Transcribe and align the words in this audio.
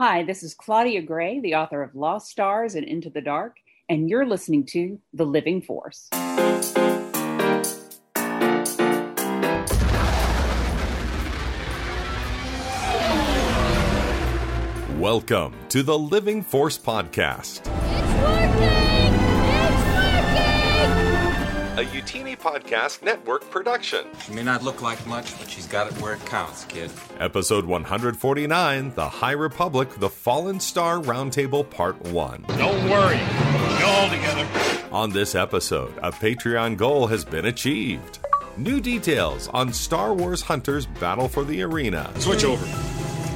Hi, 0.00 0.24
this 0.24 0.42
is 0.42 0.54
Claudia 0.54 1.02
Gray, 1.02 1.38
the 1.38 1.54
author 1.54 1.80
of 1.80 1.94
Lost 1.94 2.28
Stars 2.28 2.74
and 2.74 2.84
Into 2.84 3.10
the 3.10 3.20
Dark, 3.20 3.58
and 3.88 4.10
you're 4.10 4.26
listening 4.26 4.66
to 4.70 4.98
The 5.12 5.24
Living 5.24 5.62
Force. 5.62 6.08
Welcome 14.98 15.54
to 15.68 15.84
the 15.84 15.96
Living 15.96 16.42
Force 16.42 16.76
Podcast, 16.76 17.60
It's 17.60 18.60
working! 18.60 18.83
A 21.84 21.86
Youtini 21.88 22.34
Podcast 22.38 23.02
Network 23.02 23.50
production. 23.50 24.06
She 24.24 24.32
may 24.32 24.42
not 24.42 24.62
look 24.62 24.80
like 24.80 25.06
much, 25.06 25.38
but 25.38 25.50
she's 25.50 25.66
got 25.66 25.86
it 25.86 25.92
where 26.00 26.14
it 26.14 26.24
counts, 26.24 26.64
kid. 26.64 26.90
Episode 27.20 27.66
149 27.66 28.94
The 28.94 29.06
High 29.06 29.32
Republic, 29.32 29.90
The 29.98 30.08
Fallen 30.08 30.60
Star 30.60 30.98
Roundtable, 31.00 31.68
Part 31.68 32.00
1. 32.06 32.46
Don't 32.56 32.88
worry, 32.88 33.18
we'll 33.18 33.86
all 33.86 34.08
together. 34.08 34.48
On 34.92 35.10
this 35.10 35.34
episode, 35.34 35.92
a 35.98 36.10
Patreon 36.10 36.78
goal 36.78 37.06
has 37.06 37.22
been 37.22 37.44
achieved. 37.44 38.20
New 38.56 38.80
details 38.80 39.48
on 39.48 39.70
Star 39.70 40.14
Wars 40.14 40.40
Hunters 40.40 40.86
Battle 40.86 41.28
for 41.28 41.44
the 41.44 41.60
Arena. 41.60 42.10
Switch 42.18 42.44
over. 42.44 42.93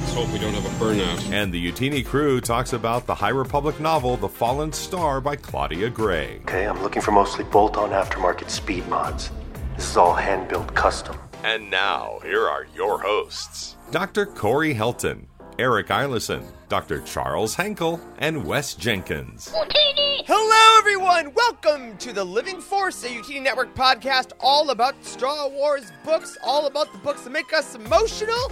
Let's 0.09 0.21
hope 0.21 0.33
we 0.33 0.39
don't 0.39 0.55
have 0.55 0.65
a 0.65 0.83
burnout. 0.83 1.31
And 1.31 1.53
the 1.53 1.71
Youtini 1.71 2.03
crew 2.03 2.41
talks 2.41 2.73
about 2.73 3.05
the 3.05 3.13
High 3.13 3.29
Republic 3.29 3.79
novel 3.79 4.17
The 4.17 4.27
Fallen 4.27 4.73
Star 4.73 5.21
by 5.21 5.35
Claudia 5.35 5.91
Gray. 5.91 6.39
Okay, 6.45 6.65
I'm 6.67 6.81
looking 6.81 7.03
for 7.03 7.11
mostly 7.11 7.43
bolt 7.43 7.77
on 7.77 7.91
aftermarket 7.91 8.49
speed 8.49 8.87
mods. 8.87 9.29
This 9.75 9.87
is 9.87 9.97
all 9.97 10.15
hand 10.15 10.47
built 10.47 10.73
custom. 10.73 11.15
And 11.43 11.69
now, 11.69 12.17
here 12.23 12.47
are 12.47 12.65
your 12.73 12.99
hosts 12.99 13.75
Dr. 13.91 14.25
Corey 14.25 14.73
Helton, 14.73 15.25
Eric 15.59 15.89
Eilison, 15.89 16.43
Dr. 16.69 17.01
Charles 17.01 17.55
Hanckel, 17.55 18.01
and 18.17 18.43
Wes 18.47 18.73
Jenkins. 18.73 19.53
Youtini! 19.53 20.23
Hello, 20.25 20.79
everyone! 20.79 21.35
Welcome 21.35 21.95
to 21.99 22.13
the 22.13 22.23
Living 22.23 22.59
Force, 22.59 23.03
a 23.03 23.15
UT 23.15 23.29
Network 23.43 23.75
podcast 23.75 24.31
all 24.39 24.71
about 24.71 24.95
Star 25.05 25.47
Wars 25.49 25.91
books, 26.03 26.35
all 26.43 26.65
about 26.65 26.91
the 26.93 26.97
books 26.97 27.21
that 27.25 27.29
make 27.29 27.53
us 27.53 27.75
emotional. 27.75 28.51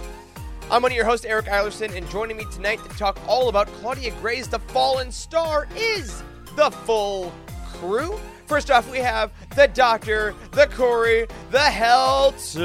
I'm 0.70 0.82
one 0.82 0.92
of 0.92 0.96
your 0.96 1.06
hosts, 1.06 1.24
Eric 1.24 1.46
Eilerson, 1.46 1.96
and 1.96 2.06
joining 2.10 2.36
me 2.36 2.44
tonight 2.52 2.78
to 2.82 2.90
talk 2.98 3.18
all 3.26 3.48
about 3.48 3.68
Claudia 3.68 4.10
Gray's 4.20 4.48
The 4.48 4.58
Fallen 4.58 5.10
Star 5.10 5.66
is 5.74 6.22
the 6.56 6.70
full 6.70 7.32
crew. 7.72 8.20
First 8.44 8.70
off, 8.70 8.90
we 8.92 8.98
have 8.98 9.32
the 9.56 9.68
Doctor, 9.68 10.34
the 10.50 10.66
Corey, 10.66 11.26
the 11.50 11.56
Helton. 11.58 12.58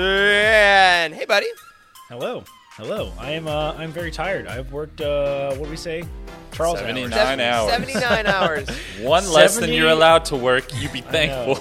Hey, 1.13 1.23
buddy. 1.25 1.47
Hello, 2.09 2.43
hello. 2.75 3.11
I 3.19 3.31
am. 3.31 3.47
Uh, 3.47 3.73
I'm 3.73 3.91
very 3.91 4.11
tired. 4.11 4.47
I've 4.47 4.71
worked. 4.71 5.01
Uh, 5.01 5.53
what 5.55 5.65
do 5.65 5.69
we 5.69 5.77
say? 5.77 6.03
Charles 6.51 6.79
hours. 6.79 6.87
79 6.87 7.39
hours. 7.39 7.71
79 7.71 8.25
hours. 8.27 8.69
One 8.99 9.27
less 9.31 9.57
than 9.57 9.71
you're 9.71 9.89
allowed 9.89 10.25
to 10.25 10.35
work. 10.35 10.65
You 10.79 10.87
be 10.93 11.01
thankful. 11.01 11.55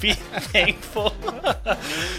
Be 0.00 0.12
thankful. 0.52 1.12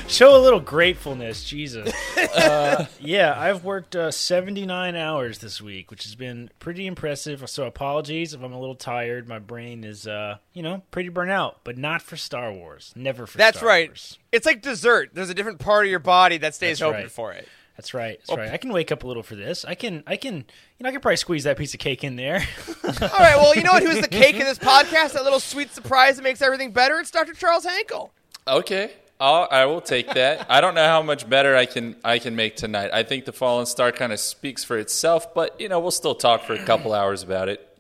Show 0.08 0.36
a 0.36 0.42
little 0.42 0.60
gratefulness, 0.60 1.44
Jesus. 1.46 1.94
Uh, 2.18 2.88
yeah, 3.00 3.34
I've 3.38 3.64
worked 3.64 3.96
uh, 3.96 4.12
79 4.12 4.96
hours 4.96 5.40
this 5.40 5.62
week, 5.62 5.90
which 5.90 6.04
has 6.04 6.16
been 6.16 6.50
pretty 6.60 6.86
impressive. 6.86 7.50
So 7.50 7.66
apologies 7.66 8.34
if 8.34 8.44
I'm 8.44 8.54
a 8.54 8.60
little 8.60 8.76
tired. 8.76 9.30
My 9.30 9.40
brain 9.40 9.86
is, 9.86 10.06
uh, 10.06 10.38
you 10.54 10.64
know, 10.64 10.84
pretty 10.92 11.10
burnt 11.10 11.32
out, 11.32 11.60
but 11.64 11.78
not 11.78 12.02
for 12.02 12.18
Star 12.18 12.52
Wars. 12.52 12.92
Never 12.96 13.26
for. 13.26 13.38
That's 13.38 13.60
Star 13.60 13.70
right. 13.70 13.90
Wars. 13.90 14.20
It's 14.36 14.46
like 14.46 14.62
dessert. 14.62 15.12
There's 15.14 15.30
a 15.30 15.34
different 15.34 15.60
part 15.60 15.86
of 15.86 15.90
your 15.90 16.00
body 16.00 16.38
that 16.40 16.54
stays 16.56 16.80
That's 16.80 16.90
open 16.90 17.02
right. 17.04 17.12
for 17.12 17.32
it. 17.32 17.48
That's 17.78 17.94
right. 17.94 18.20
That's 18.20 18.38
right. 18.38 18.52
I 18.52 18.58
can 18.58 18.72
wake 18.72 18.92
up 18.92 19.04
a 19.04 19.08
little 19.08 19.24
for 19.24 19.36
this. 19.36 19.66
I 19.66 19.76
can. 19.76 20.04
I 20.08 20.16
can. 20.16 20.36
You 20.36 20.84
know, 20.84 20.90
I 20.90 20.92
can 20.92 21.02
probably 21.02 21.18
squeeze 21.18 21.44
that 21.44 21.58
piece 21.58 21.74
of 21.74 21.80
cake 21.80 22.04
in 22.04 22.16
there. 22.16 22.46
All 22.84 22.92
right, 22.92 23.36
well, 23.36 23.56
you 23.56 23.64
know 23.64 23.72
what? 23.72 23.84
Who's 23.84 24.02
the 24.02 24.08
cake 24.08 24.36
in 24.36 24.46
this 24.46 24.60
podcast? 24.60 25.14
That 25.14 25.24
little 25.24 25.40
sweet 25.40 25.72
surprise 25.72 26.18
that 26.18 26.24
makes 26.24 26.42
everything 26.42 26.72
better? 26.72 27.00
It's 27.00 27.12
Dr. 27.12 27.34
Charles 27.34 27.66
Hanckel. 27.66 28.12
okay, 28.48 28.92
I'll, 29.20 29.48
I 29.52 29.66
will 29.66 29.82
take 29.82 30.14
that. 30.14 30.46
I 30.50 30.62
don't 30.62 30.76
know 30.76 30.86
how 30.86 31.02
much 31.02 31.30
better 31.30 31.56
I 31.56 31.66
can 31.66 31.96
I 32.04 32.20
can 32.20 32.36
make 32.36 32.56
tonight. 32.56 32.92
I 32.94 33.04
think 33.04 33.26
the 33.26 33.34
Fallen 33.34 33.66
Star 33.66 33.92
kind 33.92 34.14
of 34.14 34.20
speaks 34.20 34.64
for 34.64 34.78
itself, 34.78 35.34
but 35.34 35.60
you 35.60 35.68
know 35.70 35.80
we'll 35.80 35.92
still 35.92 36.16
talk 36.16 36.44
for 36.44 36.54
a 36.54 36.64
couple 36.64 36.94
hours 36.94 37.24
about 37.24 37.50
it. 37.50 37.75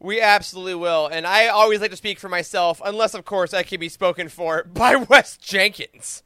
We 0.00 0.20
absolutely 0.20 0.76
will. 0.76 1.06
And 1.08 1.26
I 1.26 1.48
always 1.48 1.80
like 1.80 1.90
to 1.90 1.96
speak 1.96 2.18
for 2.20 2.28
myself, 2.28 2.80
unless, 2.84 3.14
of 3.14 3.24
course, 3.24 3.52
I 3.52 3.62
can 3.62 3.80
be 3.80 3.88
spoken 3.88 4.28
for 4.28 4.64
by 4.72 4.96
Wes 4.96 5.36
Jenkins. 5.36 6.22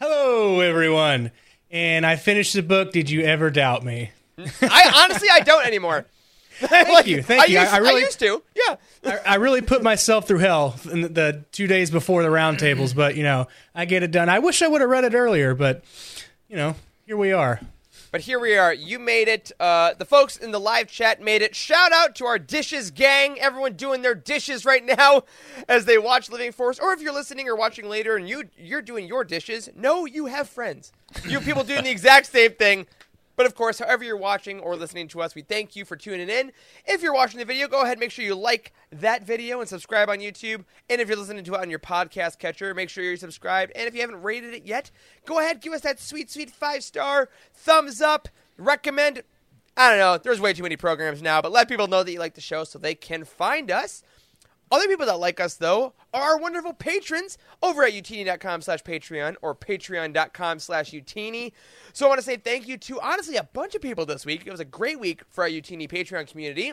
Hello, 0.00 0.60
everyone. 0.60 1.30
And 1.70 2.04
I 2.06 2.16
finished 2.16 2.54
the 2.54 2.62
book. 2.62 2.92
Did 2.92 3.10
you 3.10 3.22
ever 3.22 3.50
doubt 3.50 3.84
me? 3.84 4.10
I 4.62 4.92
honestly, 5.04 5.28
I 5.30 5.40
don't 5.40 5.66
anymore. 5.66 6.06
Thank 6.56 7.06
you. 7.06 7.22
Thank 7.22 7.42
I 7.42 7.46
you. 7.46 7.58
I- 7.58 7.62
Used, 7.62 7.74
I 7.74 7.78
really- 7.78 8.00
used 8.02 8.18
to. 8.20 8.42
Yeah. 8.54 8.76
I, 9.04 9.18
I 9.32 9.34
really 9.36 9.62
put 9.62 9.82
myself 9.82 10.26
through 10.28 10.38
hell 10.38 10.76
in 10.90 11.00
the, 11.02 11.08
the 11.08 11.44
two 11.52 11.66
days 11.66 11.90
before 11.90 12.22
the 12.22 12.28
roundtables, 12.28 12.94
but 12.94 13.16
you 13.16 13.22
know, 13.24 13.48
I 13.74 13.84
get 13.84 14.02
it 14.02 14.10
done. 14.10 14.28
I 14.28 14.38
wish 14.38 14.62
I 14.62 14.68
would 14.68 14.80
have 14.80 14.88
read 14.90 15.04
it 15.04 15.14
earlier, 15.14 15.54
but 15.54 15.82
you 16.48 16.56
know, 16.56 16.76
here 17.06 17.16
we 17.16 17.32
are. 17.32 17.60
But 18.12 18.20
here 18.20 18.38
we 18.38 18.58
are. 18.58 18.74
You 18.74 18.98
made 18.98 19.26
it. 19.26 19.52
Uh, 19.58 19.94
the 19.94 20.04
folks 20.04 20.36
in 20.36 20.50
the 20.50 20.60
live 20.60 20.86
chat 20.86 21.22
made 21.22 21.40
it. 21.40 21.56
Shout 21.56 21.92
out 21.92 22.14
to 22.16 22.26
our 22.26 22.38
dishes 22.38 22.90
gang. 22.90 23.40
Everyone 23.40 23.72
doing 23.72 24.02
their 24.02 24.14
dishes 24.14 24.66
right 24.66 24.84
now 24.84 25.22
as 25.68 25.86
they 25.86 25.96
watch 25.96 26.28
Living 26.30 26.52
Force. 26.52 26.78
Or 26.78 26.92
if 26.92 27.00
you're 27.00 27.14
listening 27.14 27.48
or 27.48 27.56
watching 27.56 27.88
later 27.88 28.14
and 28.16 28.28
you 28.28 28.44
you're 28.58 28.82
doing 28.82 29.08
your 29.08 29.24
dishes, 29.24 29.70
no, 29.74 30.04
you 30.04 30.26
have 30.26 30.46
friends. 30.46 30.92
You 31.26 31.40
people 31.40 31.64
doing 31.64 31.84
the 31.84 31.90
exact 31.90 32.26
same 32.26 32.52
thing. 32.52 32.86
But 33.36 33.46
of 33.46 33.54
course, 33.54 33.78
however 33.78 34.04
you're 34.04 34.16
watching 34.16 34.60
or 34.60 34.76
listening 34.76 35.08
to 35.08 35.22
us, 35.22 35.34
we 35.34 35.42
thank 35.42 35.74
you 35.74 35.84
for 35.84 35.96
tuning 35.96 36.28
in. 36.28 36.52
If 36.86 37.02
you're 37.02 37.14
watching 37.14 37.38
the 37.38 37.44
video, 37.44 37.68
go 37.68 37.80
ahead 37.80 37.92
and 37.92 38.00
make 38.00 38.10
sure 38.10 38.24
you 38.24 38.34
like 38.34 38.72
that 38.90 39.24
video 39.24 39.60
and 39.60 39.68
subscribe 39.68 40.10
on 40.10 40.18
YouTube. 40.18 40.64
And 40.90 41.00
if 41.00 41.08
you're 41.08 41.16
listening 41.16 41.44
to 41.44 41.54
it 41.54 41.60
on 41.60 41.70
your 41.70 41.78
podcast 41.78 42.38
catcher, 42.38 42.74
make 42.74 42.90
sure 42.90 43.04
you're 43.04 43.16
subscribed. 43.16 43.72
And 43.74 43.88
if 43.88 43.94
you 43.94 44.00
haven't 44.00 44.22
rated 44.22 44.54
it 44.54 44.66
yet, 44.66 44.90
go 45.24 45.40
ahead, 45.40 45.60
give 45.60 45.72
us 45.72 45.80
that 45.82 46.00
sweet, 46.00 46.30
sweet 46.30 46.50
five 46.50 46.84
star 46.84 47.28
thumbs 47.54 48.00
up. 48.00 48.28
Recommend. 48.58 49.22
I 49.76 49.88
don't 49.88 49.98
know. 49.98 50.18
There's 50.18 50.40
way 50.40 50.52
too 50.52 50.62
many 50.62 50.76
programs 50.76 51.22
now, 51.22 51.40
but 51.40 51.52
let 51.52 51.68
people 51.68 51.86
know 51.86 52.02
that 52.02 52.12
you 52.12 52.18
like 52.18 52.34
the 52.34 52.42
show 52.42 52.64
so 52.64 52.78
they 52.78 52.94
can 52.94 53.24
find 53.24 53.70
us. 53.70 54.02
Other 54.72 54.88
people 54.88 55.04
that 55.04 55.20
like 55.20 55.38
us, 55.38 55.56
though, 55.56 55.92
are 56.14 56.22
our 56.22 56.38
wonderful 56.38 56.72
patrons 56.72 57.36
over 57.62 57.84
at 57.84 57.92
youtini.com 57.92 58.62
slash 58.62 58.82
Patreon 58.82 59.36
or 59.42 59.54
patreon.com 59.54 60.58
slash 60.60 60.92
youtini. 60.92 61.52
So 61.92 62.06
I 62.06 62.08
want 62.08 62.20
to 62.20 62.24
say 62.24 62.38
thank 62.38 62.66
you 62.66 62.78
to, 62.78 62.98
honestly, 63.02 63.36
a 63.36 63.42
bunch 63.42 63.74
of 63.74 63.82
people 63.82 64.06
this 64.06 64.24
week. 64.24 64.46
It 64.46 64.50
was 64.50 64.60
a 64.60 64.64
great 64.64 64.98
week 64.98 65.24
for 65.28 65.44
our 65.44 65.50
Youtini 65.50 65.90
Patreon 65.90 66.26
community. 66.26 66.72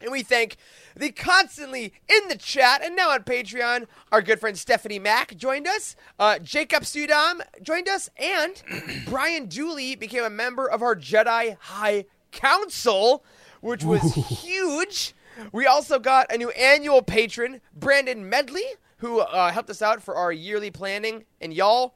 And 0.00 0.10
we 0.10 0.22
thank 0.22 0.56
the 0.96 1.12
constantly 1.12 1.92
in 2.08 2.28
the 2.28 2.36
chat 2.36 2.82
and 2.82 2.96
now 2.96 3.10
on 3.10 3.22
Patreon, 3.24 3.86
our 4.10 4.22
good 4.22 4.40
friend 4.40 4.56
Stephanie 4.56 4.98
Mack 4.98 5.36
joined 5.36 5.66
us, 5.66 5.96
uh, 6.18 6.38
Jacob 6.38 6.84
Sudam 6.84 7.42
joined 7.60 7.86
us, 7.86 8.08
and 8.16 8.62
Brian 9.06 9.44
Dooley 9.44 9.94
became 9.94 10.24
a 10.24 10.30
member 10.30 10.66
of 10.66 10.80
our 10.80 10.96
Jedi 10.96 11.58
High 11.60 12.06
Council, 12.32 13.22
which 13.60 13.84
was 13.84 14.14
huge. 14.14 15.14
We 15.52 15.66
also 15.66 15.98
got 15.98 16.32
a 16.32 16.38
new 16.38 16.50
annual 16.50 17.02
patron, 17.02 17.60
Brandon 17.74 18.28
Medley, 18.28 18.64
who 18.98 19.20
uh, 19.20 19.50
helped 19.50 19.70
us 19.70 19.82
out 19.82 20.02
for 20.02 20.14
our 20.14 20.32
yearly 20.32 20.70
planning. 20.70 21.24
And 21.40 21.52
y'all, 21.54 21.94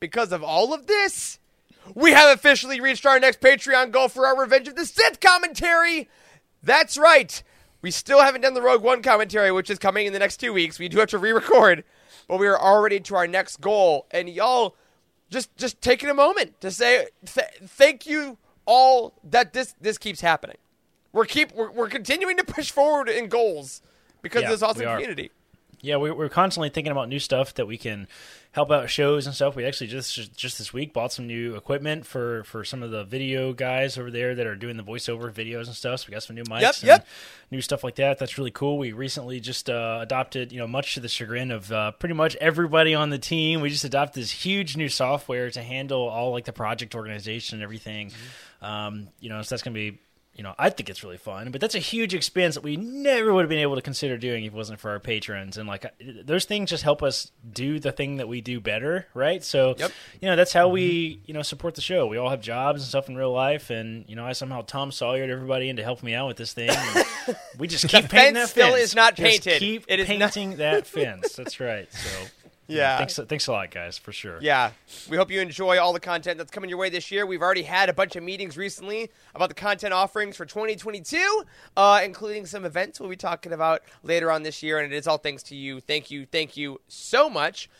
because 0.00 0.32
of 0.32 0.42
all 0.42 0.72
of 0.72 0.86
this, 0.86 1.38
we 1.94 2.12
have 2.12 2.34
officially 2.36 2.80
reached 2.80 3.06
our 3.06 3.20
next 3.20 3.40
Patreon 3.40 3.90
goal 3.90 4.08
for 4.08 4.26
our 4.26 4.38
Revenge 4.38 4.68
of 4.68 4.76
the 4.76 4.86
Sith 4.86 5.20
commentary. 5.20 6.08
That's 6.62 6.98
right. 6.98 7.42
We 7.80 7.90
still 7.90 8.20
haven't 8.20 8.40
done 8.40 8.54
the 8.54 8.62
Rogue 8.62 8.82
One 8.82 9.02
commentary, 9.02 9.52
which 9.52 9.70
is 9.70 9.78
coming 9.78 10.06
in 10.06 10.12
the 10.12 10.18
next 10.18 10.38
two 10.38 10.52
weeks. 10.52 10.78
We 10.78 10.88
do 10.88 10.98
have 10.98 11.10
to 11.10 11.18
re-record, 11.18 11.84
but 12.26 12.38
we 12.38 12.46
are 12.48 12.58
already 12.58 13.00
to 13.00 13.14
our 13.14 13.26
next 13.26 13.60
goal. 13.60 14.06
And 14.10 14.28
y'all, 14.28 14.74
just 15.30 15.56
just 15.56 15.80
taking 15.80 16.08
a 16.08 16.14
moment 16.14 16.60
to 16.60 16.70
say 16.70 17.06
th- 17.24 17.46
thank 17.64 18.06
you 18.06 18.38
all 18.66 19.14
that 19.24 19.52
this 19.52 19.74
this 19.80 19.98
keeps 19.98 20.20
happening. 20.20 20.56
We're 21.18 21.24
keep 21.24 21.52
we're, 21.52 21.72
we're 21.72 21.88
continuing 21.88 22.36
to 22.36 22.44
push 22.44 22.70
forward 22.70 23.08
in 23.08 23.26
goals 23.26 23.82
because 24.22 24.42
Yeah, 24.42 24.52
of 24.52 24.60
this 24.60 24.62
awesome 24.62 24.86
we 24.86 24.92
community. 24.92 25.32
Yeah, 25.80 25.96
we, 25.96 26.10
we're 26.12 26.28
constantly 26.28 26.70
thinking 26.70 26.92
about 26.92 27.08
new 27.08 27.18
stuff 27.18 27.54
that 27.54 27.66
we 27.66 27.76
can 27.76 28.06
help 28.52 28.70
out 28.70 28.88
shows 28.88 29.26
and 29.26 29.34
stuff. 29.34 29.56
We 29.56 29.64
actually 29.64 29.88
just 29.88 30.36
just 30.36 30.58
this 30.58 30.72
week 30.72 30.92
bought 30.92 31.12
some 31.12 31.26
new 31.26 31.56
equipment 31.56 32.06
for 32.06 32.44
for 32.44 32.64
some 32.64 32.84
of 32.84 32.92
the 32.92 33.02
video 33.02 33.52
guys 33.52 33.98
over 33.98 34.12
there 34.12 34.36
that 34.36 34.46
are 34.46 34.54
doing 34.54 34.76
the 34.76 34.84
voiceover 34.84 35.32
videos 35.32 35.66
and 35.66 35.74
stuff. 35.74 36.00
So 36.00 36.06
we 36.08 36.12
got 36.12 36.22
some 36.22 36.36
new 36.36 36.44
mics, 36.44 36.60
Yep, 36.62 36.74
and 36.82 36.86
yep. 36.86 37.06
new 37.50 37.60
stuff 37.60 37.82
like 37.82 37.96
that. 37.96 38.18
That's 38.18 38.38
really 38.38 38.52
cool. 38.52 38.78
We 38.78 38.92
recently 38.92 39.40
just 39.40 39.68
uh, 39.68 39.98
adopted, 40.00 40.52
you 40.52 40.58
know, 40.60 40.68
much 40.68 40.94
to 40.94 41.00
the 41.00 41.08
chagrin 41.08 41.50
of 41.50 41.72
uh, 41.72 41.90
pretty 41.92 42.14
much 42.14 42.36
everybody 42.36 42.94
on 42.94 43.10
the 43.10 43.18
team. 43.18 43.60
We 43.60 43.70
just 43.70 43.84
adopted 43.84 44.22
this 44.22 44.30
huge 44.30 44.76
new 44.76 44.88
software 44.88 45.50
to 45.50 45.62
handle 45.64 46.08
all 46.08 46.30
like 46.30 46.44
the 46.44 46.52
project 46.52 46.94
organization 46.94 47.56
and 47.56 47.62
everything. 47.64 48.12
Um, 48.62 49.08
you 49.20 49.28
know, 49.28 49.42
so 49.42 49.54
that's 49.54 49.62
gonna 49.62 49.74
be 49.74 49.98
you 50.38 50.44
know, 50.44 50.54
I 50.58 50.70
think 50.70 50.88
it's 50.88 51.02
really 51.02 51.16
fun, 51.18 51.50
but 51.50 51.60
that's 51.60 51.74
a 51.74 51.80
huge 51.80 52.14
expense 52.14 52.54
that 52.54 52.62
we 52.62 52.76
never 52.76 53.34
would 53.34 53.42
have 53.42 53.48
been 53.50 53.58
able 53.58 53.74
to 53.74 53.82
consider 53.82 54.16
doing 54.16 54.44
if 54.44 54.52
it 54.52 54.56
wasn't 54.56 54.78
for 54.78 54.92
our 54.92 55.00
patrons. 55.00 55.58
And 55.58 55.68
like, 55.68 55.84
those 56.24 56.44
things 56.44 56.70
just 56.70 56.84
help 56.84 57.02
us 57.02 57.32
do 57.52 57.80
the 57.80 57.90
thing 57.90 58.18
that 58.18 58.28
we 58.28 58.40
do 58.40 58.60
better, 58.60 59.08
right? 59.14 59.42
So, 59.42 59.74
Yep. 59.76 59.90
you 60.20 60.28
know, 60.28 60.36
that's 60.36 60.52
how 60.52 60.68
we, 60.68 61.14
mm-hmm. 61.16 61.22
you 61.26 61.34
know, 61.34 61.42
support 61.42 61.74
the 61.74 61.80
show. 61.80 62.06
We 62.06 62.18
all 62.18 62.30
have 62.30 62.40
jobs 62.40 62.82
and 62.82 62.88
stuff 62.88 63.08
in 63.08 63.16
real 63.16 63.32
life, 63.32 63.70
and 63.70 64.04
you 64.08 64.14
know, 64.14 64.24
I 64.24 64.32
somehow 64.32 64.62
Tom 64.62 64.90
Sawyered 64.90 65.28
everybody 65.28 65.68
into 65.68 65.82
helping 65.82 66.06
me 66.06 66.14
out 66.14 66.28
with 66.28 66.36
this 66.36 66.52
thing. 66.52 66.70
and 66.70 67.04
we 67.58 67.66
just 67.66 67.88
keep 67.88 68.08
painting 68.08 68.34
fence 68.34 68.38
that 68.38 68.48
still 68.50 68.68
fence. 68.70 68.82
is 68.84 68.94
not 68.94 69.16
Just 69.16 69.42
painted. 69.44 69.58
keep 69.58 69.84
It 69.88 69.98
is 69.98 70.08
not- 70.08 70.32
painting 70.32 70.56
that 70.58 70.86
fence. 70.86 71.32
That's 71.34 71.58
right. 71.58 71.92
So, 71.92 72.08
Yeah. 72.68 72.98
thanks, 72.98 73.18
thanks 73.28 73.46
a 73.46 73.52
lot, 73.52 73.70
guys, 73.70 73.96
for 73.98 74.12
sure. 74.12 74.38
Yeah, 74.40 74.72
we 75.08 75.16
hope 75.16 75.30
you 75.30 75.40
enjoy 75.40 75.78
all 75.78 75.92
the 75.92 76.00
content 76.00 76.38
that's 76.38 76.50
coming 76.50 76.68
your 76.68 76.78
way 76.78 76.90
this 76.90 77.10
year. 77.10 77.24
We've 77.26 77.42
already 77.42 77.62
had 77.62 77.88
a 77.88 77.92
bunch 77.94 78.14
of 78.14 78.22
meetings 78.22 78.56
recently 78.56 79.10
about 79.34 79.48
the 79.48 79.54
content 79.54 79.94
offerings 79.94 80.36
for 80.36 80.44
2022, 80.44 81.44
uh, 81.76 82.00
including 82.04 82.46
some 82.46 82.64
events 82.64 83.00
we'll 83.00 83.08
be 83.08 83.16
talking 83.16 83.52
about 83.52 83.82
later 84.02 84.30
on 84.30 84.42
this 84.42 84.62
year, 84.62 84.78
and 84.78 84.92
it 84.92 84.96
is 84.96 85.06
all 85.06 85.18
thanks 85.18 85.42
to 85.44 85.56
you. 85.56 85.80
Thank 85.80 86.10
you, 86.10 86.26
thank 86.26 86.56
you 86.56 86.80
so 86.88 87.30
much. 87.30 87.70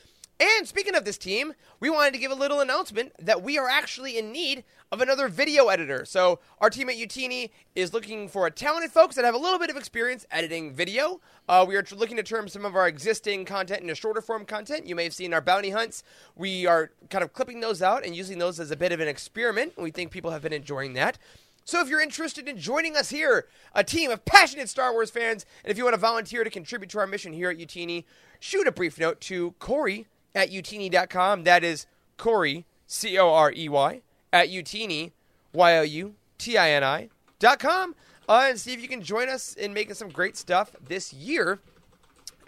And 0.41 0.69
speaking 0.69 0.95
of 0.95 1.05
this 1.05 1.19
team, 1.19 1.55
we 1.81 1.91
wanted 1.91 2.13
to 2.13 2.19
give 2.21 2.31
a 2.31 2.37
little 2.37 2.61
announcement 2.61 3.13
that 3.19 3.43
we 3.43 3.59
are 3.59 3.69
actually 3.69 4.17
in 4.17 4.31
need 4.31 4.63
of 4.93 5.01
another 5.01 5.27
video 5.27 5.67
editor. 5.67 6.05
So 6.05 6.39
our 6.61 6.71
team 6.71 6.89
at 6.89 6.95
Youtini 6.95 7.51
is 7.75 7.93
looking 7.93 8.29
for 8.29 8.49
talented 8.49 8.93
folks 8.93 9.17
that 9.17 9.25
have 9.25 9.35
a 9.35 9.39
little 9.39 9.59
bit 9.59 9.69
of 9.69 9.77
experience 9.77 10.27
editing 10.31 10.73
video. 10.73 11.21
Uh, 11.49 11.65
we 11.67 11.75
are 11.75 11.85
looking 11.91 12.17
to 12.19 12.23
turn 12.23 12.49
some 12.49 12.65
of 12.65 12.77
our 12.77 12.87
existing 12.87 13.47
content 13.47 13.81
into 13.81 13.97
shorter 13.97 14.21
form 14.21 14.45
content. 14.45 14.87
You 14.87 14.95
may 14.95 15.03
have 15.03 15.13
seen 15.13 15.35
our 15.35 15.41
bounty 15.41 15.71
hunts. 15.71 16.05
We 16.37 16.67
are 16.67 16.93
kind 17.11 17.25
of 17.25 17.33
clipping 17.33 17.59
those 17.59 17.83
out 17.83 18.05
and 18.07 18.15
using 18.15 18.39
those 18.39 18.61
as 18.61 18.71
a 18.71 18.77
bit 18.77 18.93
of 18.93 19.01
an 19.01 19.09
experiment. 19.09 19.73
We 19.77 19.91
think 19.91 20.13
people 20.13 20.31
have 20.31 20.43
been 20.43 20.53
enjoying 20.53 20.93
that. 20.93 21.19
So 21.65 21.81
if 21.81 21.89
you're 21.89 22.01
interested 22.01 22.49
in 22.49 22.59
joining 22.59 22.97
us 22.97 23.11
here, 23.11 23.49
a 23.75 23.83
team 23.83 24.13
of 24.13 24.25
passionate 24.25 24.69
Star 24.69 24.93
Wars 24.93 25.11
fans, 25.11 25.45
and 25.65 25.71
if 25.71 25.77
you 25.77 25.85
want 25.85 25.95
to 25.95 26.01
volunteer 26.01 26.45
to 26.45 26.49
contribute 26.49 26.91
to 26.91 26.99
our 27.01 27.09
mission 27.09 27.33
here 27.33 27.51
at 27.51 27.59
Youtini, 27.59 28.05
shoot 28.39 28.69
a 28.69 28.73
brief 28.73 28.99
note 29.01 29.21
to 29.23 29.51
Corey 29.59 30.07
at 30.35 30.51
youtini.com. 30.51 31.45
That 31.45 31.65
is 31.65 31.87
Corey, 32.17 32.67
C 32.87 33.19
O 33.19 33.33
R 33.33 33.53
E 33.53 33.69
Y, 33.69 34.01
at 34.33 34.49
youtini, 34.49 35.13
Y 35.53 35.77
O 35.79 35.83
U 35.83 36.15
T 36.39 36.57
I 36.57 36.71
N 36.71 36.85
I, 36.85 37.09
dot 37.39 37.59
com, 37.59 37.95
uh, 38.29 38.47
and 38.49 38.61
see 38.61 38.73
if 38.73 38.81
you 38.81 38.89
can 38.89 39.03
join 39.03 39.29
us 39.29 39.55
in 39.55 39.73
making 39.73 39.95
some 39.95 40.09
great 40.09 40.37
stuff 40.37 40.73
this 40.87 41.13
year. 41.13 41.59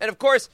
And 0.00 0.08
of 0.08 0.18
course, 0.18 0.48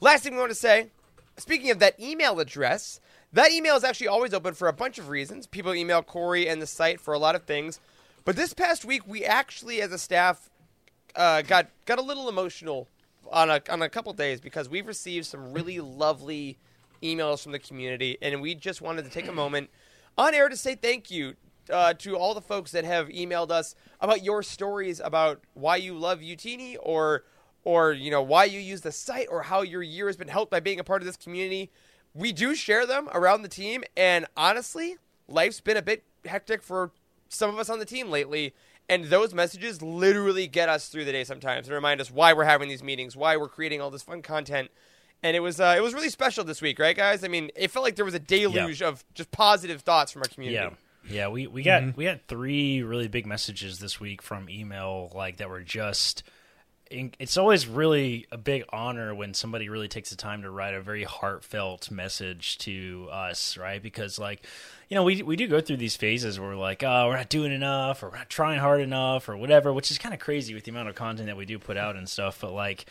last 0.00 0.24
thing 0.24 0.32
we 0.34 0.38
want 0.38 0.50
to 0.50 0.54
say, 0.54 0.88
speaking 1.36 1.70
of 1.70 1.78
that 1.80 1.98
email 2.00 2.40
address, 2.40 3.00
that 3.32 3.52
email 3.52 3.76
is 3.76 3.84
actually 3.84 4.08
always 4.08 4.32
open 4.32 4.54
for 4.54 4.68
a 4.68 4.72
bunch 4.72 4.98
of 4.98 5.08
reasons. 5.08 5.46
People 5.46 5.74
email 5.74 6.02
Corey 6.02 6.48
and 6.48 6.62
the 6.62 6.66
site 6.66 7.00
for 7.00 7.12
a 7.12 7.18
lot 7.18 7.34
of 7.34 7.42
things. 7.42 7.80
But 8.24 8.36
this 8.36 8.54
past 8.54 8.84
week, 8.84 9.06
we 9.06 9.24
actually, 9.24 9.80
as 9.82 9.92
a 9.92 9.98
staff, 9.98 10.50
uh, 11.14 11.42
got 11.42 11.68
got 11.84 11.98
a 11.98 12.02
little 12.02 12.28
emotional 12.28 12.88
on 13.30 13.50
a 13.50 13.60
on 13.68 13.82
a 13.82 13.88
couple 13.88 14.12
days 14.12 14.40
because 14.40 14.68
we've 14.68 14.86
received 14.86 15.26
some 15.26 15.52
really 15.52 15.80
lovely 15.80 16.58
emails 17.02 17.42
from 17.42 17.52
the 17.52 17.58
community, 17.58 18.18
and 18.22 18.40
we 18.40 18.54
just 18.54 18.80
wanted 18.80 19.04
to 19.04 19.10
take 19.10 19.28
a 19.28 19.32
moment 19.32 19.70
on 20.16 20.34
air 20.34 20.48
to 20.48 20.56
say 20.56 20.74
thank 20.74 21.10
you 21.10 21.34
uh, 21.70 21.94
to 21.94 22.16
all 22.16 22.34
the 22.34 22.40
folks 22.40 22.72
that 22.72 22.84
have 22.84 23.08
emailed 23.08 23.50
us 23.50 23.74
about 24.00 24.22
your 24.22 24.42
stories 24.42 25.00
about 25.00 25.42
why 25.54 25.76
you 25.76 25.94
love 25.94 26.20
Youtini 26.20 26.76
or 26.80 27.24
or 27.64 27.92
you 27.92 28.10
know 28.10 28.22
why 28.22 28.44
you 28.44 28.60
use 28.60 28.80
the 28.82 28.92
site 28.92 29.26
or 29.30 29.42
how 29.42 29.62
your 29.62 29.82
year 29.82 30.06
has 30.06 30.16
been 30.16 30.28
helped 30.28 30.50
by 30.50 30.60
being 30.60 30.80
a 30.80 30.84
part 30.84 31.02
of 31.02 31.06
this 31.06 31.16
community. 31.16 31.70
We 32.14 32.32
do 32.32 32.54
share 32.54 32.86
them 32.86 33.08
around 33.12 33.42
the 33.42 33.48
team, 33.48 33.84
and 33.96 34.26
honestly, 34.36 34.96
life's 35.28 35.60
been 35.60 35.76
a 35.76 35.82
bit 35.82 36.04
hectic 36.24 36.62
for 36.62 36.92
some 37.28 37.50
of 37.50 37.58
us 37.58 37.68
on 37.68 37.78
the 37.78 37.84
team 37.84 38.10
lately. 38.10 38.54
And 38.88 39.06
those 39.06 39.34
messages 39.34 39.82
literally 39.82 40.46
get 40.46 40.68
us 40.68 40.88
through 40.88 41.04
the 41.06 41.12
day 41.12 41.24
sometimes 41.24 41.66
and 41.66 41.74
remind 41.74 42.00
us 42.00 42.10
why 42.10 42.32
we're 42.32 42.44
having 42.44 42.68
these 42.68 42.82
meetings, 42.82 43.16
why 43.16 43.36
we're 43.36 43.48
creating 43.48 43.80
all 43.80 43.90
this 43.90 44.02
fun 44.02 44.22
content. 44.22 44.70
And 45.22 45.36
it 45.36 45.40
was 45.40 45.58
uh, 45.60 45.74
it 45.76 45.80
was 45.80 45.92
really 45.94 46.10
special 46.10 46.44
this 46.44 46.62
week, 46.62 46.78
right, 46.78 46.96
guys? 46.96 47.24
I 47.24 47.28
mean, 47.28 47.50
it 47.56 47.70
felt 47.70 47.84
like 47.84 47.96
there 47.96 48.04
was 48.04 48.14
a 48.14 48.18
deluge 48.20 48.82
of 48.82 49.04
just 49.14 49.30
positive 49.32 49.80
thoughts 49.80 50.12
from 50.12 50.22
our 50.22 50.28
community. 50.28 50.54
Yeah. 50.56 50.70
Yeah, 51.08 51.28
we, 51.28 51.46
we 51.46 51.62
got 51.62 51.96
we 51.96 52.04
got 52.04 52.20
three 52.26 52.82
really 52.82 53.06
big 53.06 53.26
messages 53.26 53.78
this 53.78 54.00
week 54.00 54.22
from 54.22 54.50
email 54.50 55.10
like 55.14 55.36
that 55.36 55.48
were 55.48 55.62
just 55.62 56.24
in- 56.24 56.32
it's 56.90 57.36
always 57.36 57.66
really 57.66 58.26
a 58.30 58.38
big 58.38 58.64
honor 58.70 59.14
when 59.14 59.34
somebody 59.34 59.68
really 59.68 59.88
takes 59.88 60.10
the 60.10 60.16
time 60.16 60.42
to 60.42 60.50
write 60.50 60.74
a 60.74 60.80
very 60.80 61.02
heartfelt 61.02 61.90
message 61.90 62.58
to 62.58 63.08
us, 63.10 63.56
right? 63.56 63.82
Because 63.82 64.18
like, 64.18 64.44
you 64.88 64.94
know, 64.94 65.02
we 65.02 65.22
we 65.22 65.34
do 65.34 65.48
go 65.48 65.60
through 65.60 65.78
these 65.78 65.96
phases 65.96 66.38
where 66.38 66.50
we're 66.50 66.56
like, 66.56 66.84
oh, 66.84 67.08
we're 67.08 67.16
not 67.16 67.28
doing 67.28 67.52
enough, 67.52 68.02
or 68.02 68.10
we're 68.10 68.18
not 68.18 68.30
trying 68.30 68.60
hard 68.60 68.80
enough, 68.80 69.28
or 69.28 69.36
whatever, 69.36 69.72
which 69.72 69.90
is 69.90 69.98
kind 69.98 70.14
of 70.14 70.20
crazy 70.20 70.54
with 70.54 70.64
the 70.64 70.70
amount 70.70 70.88
of 70.88 70.94
content 70.94 71.26
that 71.26 71.36
we 71.36 71.44
do 71.44 71.58
put 71.58 71.76
out 71.76 71.96
and 71.96 72.08
stuff. 72.08 72.40
But 72.40 72.52
like, 72.52 72.86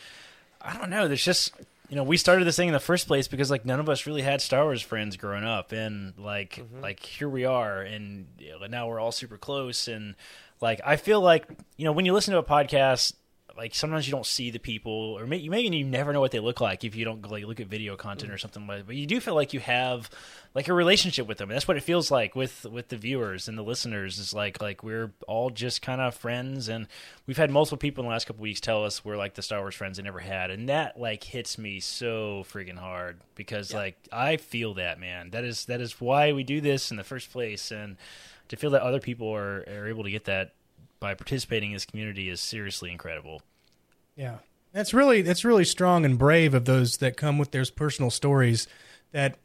I 0.60 0.76
don't 0.76 0.90
know. 0.90 1.08
There's 1.08 1.24
just 1.24 1.52
you 1.88 1.96
know 1.96 2.02
we 2.02 2.18
started 2.18 2.44
this 2.44 2.56
thing 2.56 2.68
in 2.68 2.74
the 2.74 2.80
first 2.80 3.06
place 3.06 3.28
because 3.28 3.50
like 3.50 3.64
none 3.64 3.80
of 3.80 3.88
us 3.88 4.06
really 4.06 4.22
had 4.22 4.42
Star 4.42 4.64
Wars 4.64 4.82
friends 4.82 5.16
growing 5.16 5.44
up, 5.44 5.72
and 5.72 6.12
like 6.18 6.56
mm-hmm. 6.56 6.82
like 6.82 7.00
here 7.00 7.30
we 7.30 7.46
are, 7.46 7.80
and 7.80 8.26
you 8.38 8.50
know, 8.50 8.66
now 8.66 8.88
we're 8.88 9.00
all 9.00 9.12
super 9.12 9.38
close, 9.38 9.88
and 9.88 10.16
like 10.60 10.80
I 10.84 10.96
feel 10.96 11.22
like 11.22 11.46
you 11.78 11.86
know 11.86 11.92
when 11.92 12.04
you 12.04 12.12
listen 12.12 12.32
to 12.32 12.38
a 12.38 12.44
podcast. 12.44 13.14
Like 13.56 13.74
sometimes 13.74 14.06
you 14.06 14.12
don't 14.12 14.26
see 14.26 14.50
the 14.50 14.58
people, 14.58 14.92
or 14.92 15.26
may, 15.26 15.38
you 15.38 15.50
maybe 15.50 15.74
you 15.76 15.84
never 15.84 16.12
know 16.12 16.20
what 16.20 16.30
they 16.30 16.40
look 16.40 16.60
like 16.60 16.84
if 16.84 16.94
you 16.94 17.04
don't 17.04 17.28
like 17.30 17.44
look 17.44 17.60
at 17.60 17.66
video 17.66 17.96
content 17.96 18.32
or 18.32 18.38
something 18.38 18.66
like. 18.66 18.86
But 18.86 18.96
you 18.96 19.06
do 19.06 19.20
feel 19.20 19.34
like 19.34 19.54
you 19.54 19.60
have 19.60 20.10
like 20.54 20.68
a 20.68 20.74
relationship 20.74 21.26
with 21.26 21.38
them. 21.38 21.50
And 21.50 21.56
that's 21.56 21.66
what 21.66 21.76
it 21.76 21.82
feels 21.82 22.10
like 22.10 22.36
with 22.36 22.66
with 22.66 22.88
the 22.88 22.96
viewers 22.96 23.48
and 23.48 23.56
the 23.56 23.62
listeners. 23.62 24.18
Is 24.18 24.34
like 24.34 24.60
like 24.60 24.82
we're 24.82 25.12
all 25.26 25.50
just 25.50 25.82
kind 25.82 26.00
of 26.00 26.14
friends, 26.14 26.68
and 26.68 26.86
we've 27.26 27.36
had 27.36 27.50
multiple 27.50 27.78
people 27.78 28.02
in 28.02 28.08
the 28.08 28.12
last 28.12 28.26
couple 28.26 28.42
weeks 28.42 28.60
tell 28.60 28.84
us 28.84 29.04
we're 29.04 29.16
like 29.16 29.34
the 29.34 29.42
Star 29.42 29.60
Wars 29.60 29.74
friends 29.74 29.96
they 29.96 30.02
never 30.02 30.20
had, 30.20 30.50
and 30.50 30.68
that 30.68 31.00
like 31.00 31.24
hits 31.24 31.56
me 31.56 31.80
so 31.80 32.44
freaking 32.50 32.78
hard 32.78 33.20
because 33.34 33.72
like 33.72 33.96
I 34.12 34.36
feel 34.36 34.74
that 34.74 35.00
man. 35.00 35.30
That 35.30 35.44
is 35.44 35.64
that 35.66 35.80
is 35.80 36.00
why 36.00 36.32
we 36.32 36.44
do 36.44 36.60
this 36.60 36.90
in 36.90 36.96
the 36.96 37.04
first 37.04 37.32
place, 37.32 37.70
and 37.70 37.96
to 38.48 38.56
feel 38.56 38.70
that 38.70 38.82
other 38.82 39.00
people 39.00 39.34
are 39.34 39.64
are 39.68 39.88
able 39.88 40.04
to 40.04 40.10
get 40.10 40.24
that 40.26 40.52
by 41.00 41.14
participating 41.14 41.70
in 41.70 41.74
this 41.74 41.84
community 41.86 42.28
is 42.28 42.40
seriously 42.40 42.90
incredible. 42.90 43.42
Yeah, 44.16 44.38
that's 44.72 44.94
really 44.94 45.22
that's 45.22 45.44
really 45.44 45.64
strong 45.64 46.04
and 46.04 46.18
brave 46.18 46.54
of 46.54 46.64
those 46.64 46.98
that 46.98 47.16
come 47.16 47.38
with 47.38 47.50
their 47.50 47.64
personal 47.74 48.10
stories 48.10 48.66
that 49.12 49.36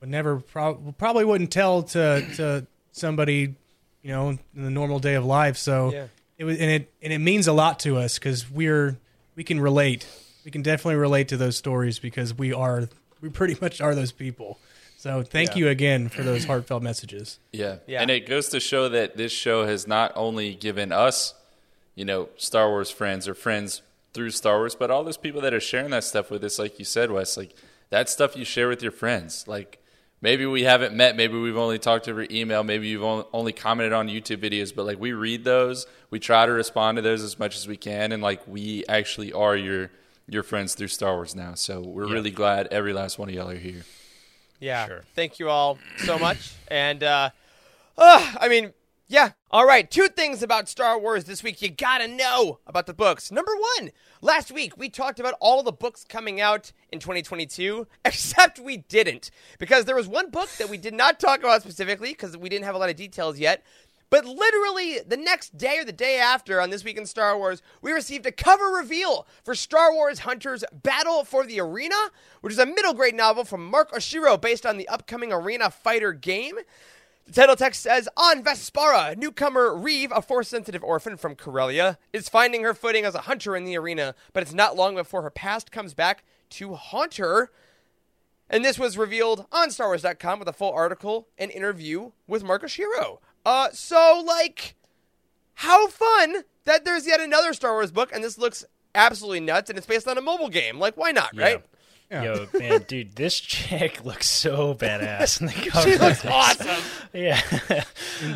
would 0.00 0.08
never 0.10 0.38
prob- 0.40 0.96
probably 0.98 1.24
wouldn't 1.24 1.50
tell 1.50 1.82
to 1.82 2.24
to 2.36 2.66
somebody, 2.92 3.54
you 4.02 4.10
know, 4.12 4.30
in 4.30 4.38
the 4.54 4.70
normal 4.70 4.98
day 4.98 5.14
of 5.14 5.24
life. 5.24 5.56
So 5.56 5.92
Yeah. 5.92 6.06
it 6.38 6.44
was 6.44 6.58
and 6.58 6.70
it 6.70 6.92
and 7.02 7.12
it 7.12 7.18
means 7.18 7.46
a 7.48 7.52
lot 7.52 7.80
to 7.80 7.96
us 7.96 8.18
because 8.18 8.48
we're 8.50 8.96
we 9.34 9.44
can 9.44 9.60
relate. 9.60 10.06
We 10.44 10.50
can 10.50 10.62
definitely 10.62 10.96
relate 10.96 11.28
to 11.28 11.36
those 11.36 11.56
stories 11.56 11.98
because 11.98 12.32
we 12.32 12.52
are 12.52 12.88
we 13.20 13.28
pretty 13.28 13.56
much 13.60 13.80
are 13.80 13.94
those 13.94 14.12
people. 14.12 14.58
So 15.00 15.22
thank 15.22 15.52
Yeah. 15.52 15.56
you 15.56 15.68
again 15.68 16.10
for 16.10 16.22
those 16.22 16.44
heartfelt 16.44 16.82
messages. 16.82 17.38
Yeah. 17.52 17.76
Yeah. 17.86 18.02
And 18.02 18.10
it 18.10 18.26
goes 18.26 18.50
to 18.50 18.60
show 18.60 18.86
that 18.90 19.16
this 19.16 19.32
show 19.32 19.64
has 19.64 19.86
not 19.86 20.12
only 20.14 20.54
given 20.54 20.92
us, 20.92 21.32
you 21.94 22.04
know, 22.04 22.28
Star 22.36 22.68
Wars 22.68 22.90
friends 22.90 23.26
or 23.26 23.32
friends 23.32 23.80
through 24.12 24.28
Star 24.32 24.58
Wars, 24.58 24.74
but 24.74 24.90
all 24.90 25.02
those 25.02 25.16
people 25.16 25.40
that 25.40 25.54
are 25.54 25.60
sharing 25.60 25.88
that 25.92 26.04
stuff 26.04 26.30
with 26.30 26.44
us, 26.44 26.58
like 26.58 26.78
you 26.78 26.84
said, 26.84 27.10
Wes, 27.10 27.38
like 27.38 27.54
that 27.88 28.10
stuff 28.10 28.36
you 28.36 28.44
share 28.44 28.68
with 28.68 28.82
your 28.82 28.92
friends. 28.92 29.48
Like 29.48 29.78
maybe 30.20 30.44
we 30.44 30.64
haven't 30.64 30.94
met, 30.94 31.16
maybe 31.16 31.38
we've 31.38 31.56
only 31.56 31.78
talked 31.78 32.06
over 32.06 32.26
email, 32.30 32.62
maybe 32.62 32.86
you've 32.88 33.02
only, 33.02 33.24
only 33.32 33.54
commented 33.54 33.94
on 33.94 34.06
YouTube 34.06 34.42
videos, 34.42 34.74
but 34.74 34.84
like 34.84 35.00
we 35.00 35.14
read 35.14 35.44
those, 35.44 35.86
we 36.10 36.20
try 36.20 36.44
to 36.44 36.52
respond 36.52 36.96
to 36.96 37.02
those 37.02 37.22
as 37.22 37.38
much 37.38 37.56
as 37.56 37.66
we 37.66 37.78
can, 37.78 38.12
and 38.12 38.22
like 38.22 38.46
we 38.46 38.84
actually 38.86 39.32
are 39.32 39.56
your 39.56 39.90
your 40.28 40.42
friends 40.42 40.74
through 40.74 40.88
Star 40.88 41.14
Wars 41.14 41.34
now. 41.34 41.54
So 41.54 41.80
we're 41.80 42.06
really 42.06 42.30
glad 42.30 42.66
every 42.70 42.92
last 42.92 43.18
one 43.18 43.30
of 43.30 43.34
y'all 43.34 43.48
are 43.48 43.54
here. 43.54 43.84
Yeah. 44.60 44.86
Sure. 44.86 45.02
Thank 45.14 45.38
you 45.38 45.48
all 45.48 45.78
so 45.98 46.18
much. 46.18 46.52
and 46.68 47.02
uh, 47.02 47.30
uh 47.98 48.34
I 48.38 48.48
mean, 48.48 48.72
yeah. 49.08 49.30
All 49.50 49.66
right, 49.66 49.90
two 49.90 50.06
things 50.06 50.40
about 50.40 50.68
Star 50.68 50.96
Wars 50.96 51.24
this 51.24 51.42
week 51.42 51.60
you 51.60 51.68
got 51.68 51.98
to 51.98 52.06
know 52.06 52.60
about 52.64 52.86
the 52.86 52.94
books. 52.94 53.32
Number 53.32 53.50
1, 53.80 53.90
last 54.22 54.52
week 54.52 54.76
we 54.76 54.88
talked 54.88 55.18
about 55.18 55.34
all 55.40 55.64
the 55.64 55.72
books 55.72 56.04
coming 56.08 56.40
out 56.40 56.70
in 56.92 57.00
2022, 57.00 57.88
except 58.04 58.60
we 58.60 58.76
didn't 58.76 59.32
because 59.58 59.86
there 59.86 59.96
was 59.96 60.06
one 60.06 60.30
book 60.30 60.48
that 60.58 60.68
we 60.68 60.76
did 60.76 60.94
not 60.94 61.18
talk 61.18 61.40
about 61.40 61.62
specifically 61.62 62.10
because 62.10 62.36
we 62.36 62.48
didn't 62.48 62.66
have 62.66 62.76
a 62.76 62.78
lot 62.78 62.90
of 62.90 62.94
details 62.94 63.40
yet. 63.40 63.64
But 64.10 64.26
literally 64.26 64.98
the 65.06 65.16
next 65.16 65.56
day 65.56 65.78
or 65.78 65.84
the 65.84 65.92
day 65.92 66.18
after 66.18 66.60
on 66.60 66.70
This 66.70 66.84
Week 66.84 66.98
in 66.98 67.06
Star 67.06 67.38
Wars, 67.38 67.62
we 67.80 67.92
received 67.92 68.26
a 68.26 68.32
cover 68.32 68.66
reveal 68.66 69.26
for 69.44 69.54
Star 69.54 69.92
Wars 69.92 70.20
Hunters 70.20 70.64
Battle 70.72 71.24
for 71.24 71.46
the 71.46 71.60
Arena, 71.60 72.10
which 72.40 72.52
is 72.52 72.58
a 72.58 72.66
middle 72.66 72.92
grade 72.92 73.14
novel 73.14 73.44
from 73.44 73.64
Mark 73.64 73.92
Oshiro 73.92 74.38
based 74.40 74.66
on 74.66 74.76
the 74.76 74.88
upcoming 74.88 75.32
Arena 75.32 75.70
Fighter 75.70 76.12
game. 76.12 76.56
The 77.26 77.32
title 77.32 77.54
text 77.54 77.82
says 77.82 78.08
On 78.16 78.42
Vespara, 78.42 79.16
newcomer 79.16 79.76
Reeve, 79.76 80.10
a 80.12 80.20
force 80.20 80.48
sensitive 80.48 80.82
orphan 80.82 81.16
from 81.16 81.36
Corellia, 81.36 81.96
is 82.12 82.28
finding 82.28 82.64
her 82.64 82.74
footing 82.74 83.04
as 83.04 83.14
a 83.14 83.20
hunter 83.20 83.54
in 83.54 83.64
the 83.64 83.78
arena, 83.78 84.16
but 84.32 84.42
it's 84.42 84.52
not 84.52 84.74
long 84.74 84.96
before 84.96 85.22
her 85.22 85.30
past 85.30 85.70
comes 85.70 85.94
back 85.94 86.24
to 86.50 86.74
haunt 86.74 87.18
her. 87.18 87.52
And 88.48 88.64
this 88.64 88.80
was 88.80 88.98
revealed 88.98 89.46
on 89.52 89.68
StarWars.com 89.68 90.40
with 90.40 90.48
a 90.48 90.52
full 90.52 90.72
article 90.72 91.28
and 91.38 91.52
interview 91.52 92.10
with 92.26 92.42
Mark 92.42 92.64
Oshiro. 92.64 93.18
Uh, 93.44 93.68
so, 93.72 94.22
like, 94.26 94.74
how 95.54 95.70
how 95.70 95.88
fun 95.88 96.36
that 96.64 96.84
there's 96.84 97.06
yet 97.06 97.20
another 97.20 97.52
Star 97.52 97.72
Wars 97.72 97.90
book, 97.90 98.10
and 98.14 98.22
this 98.24 98.38
looks 98.38 98.64
absolutely 98.94 99.40
nuts, 99.40 99.70
and 99.70 99.78
it's 99.78 99.86
based 99.86 100.08
on 100.08 100.18
a 100.18 100.20
mobile 100.20 100.48
game. 100.48 100.78
Like, 100.78 100.96
why 100.96 101.12
not, 101.12 101.30
Yeah. 101.34 101.42
right? 101.42 101.64
Yo, 102.12 102.46
man, 102.58 102.82
dude, 102.88 103.12
this 103.14 103.38
chick 103.38 104.04
looks 104.04 104.28
so 104.28 104.74
badass 104.74 105.40
in 105.40 105.46
the 105.46 105.52
cover. 105.70 105.88
She 105.90 105.96
looks 105.96 106.24
awesome. 106.26 106.82
Yeah. 107.14 107.40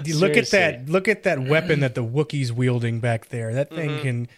You 0.05 0.17
look 0.17 0.37
at 0.37 0.51
that. 0.53 0.89
Look 0.89 1.09
at 1.09 1.25
that 1.25 1.41
weapon 1.43 1.81
that 1.81 1.97
the 1.97 2.05
Wookiee's 2.05 2.53
wielding 2.53 3.01
back 3.01 3.31
there. 3.31 3.53
That 3.55 3.71
thing 3.71 3.91
Mm-hmm. 3.91 4.03
can 4.03 4.29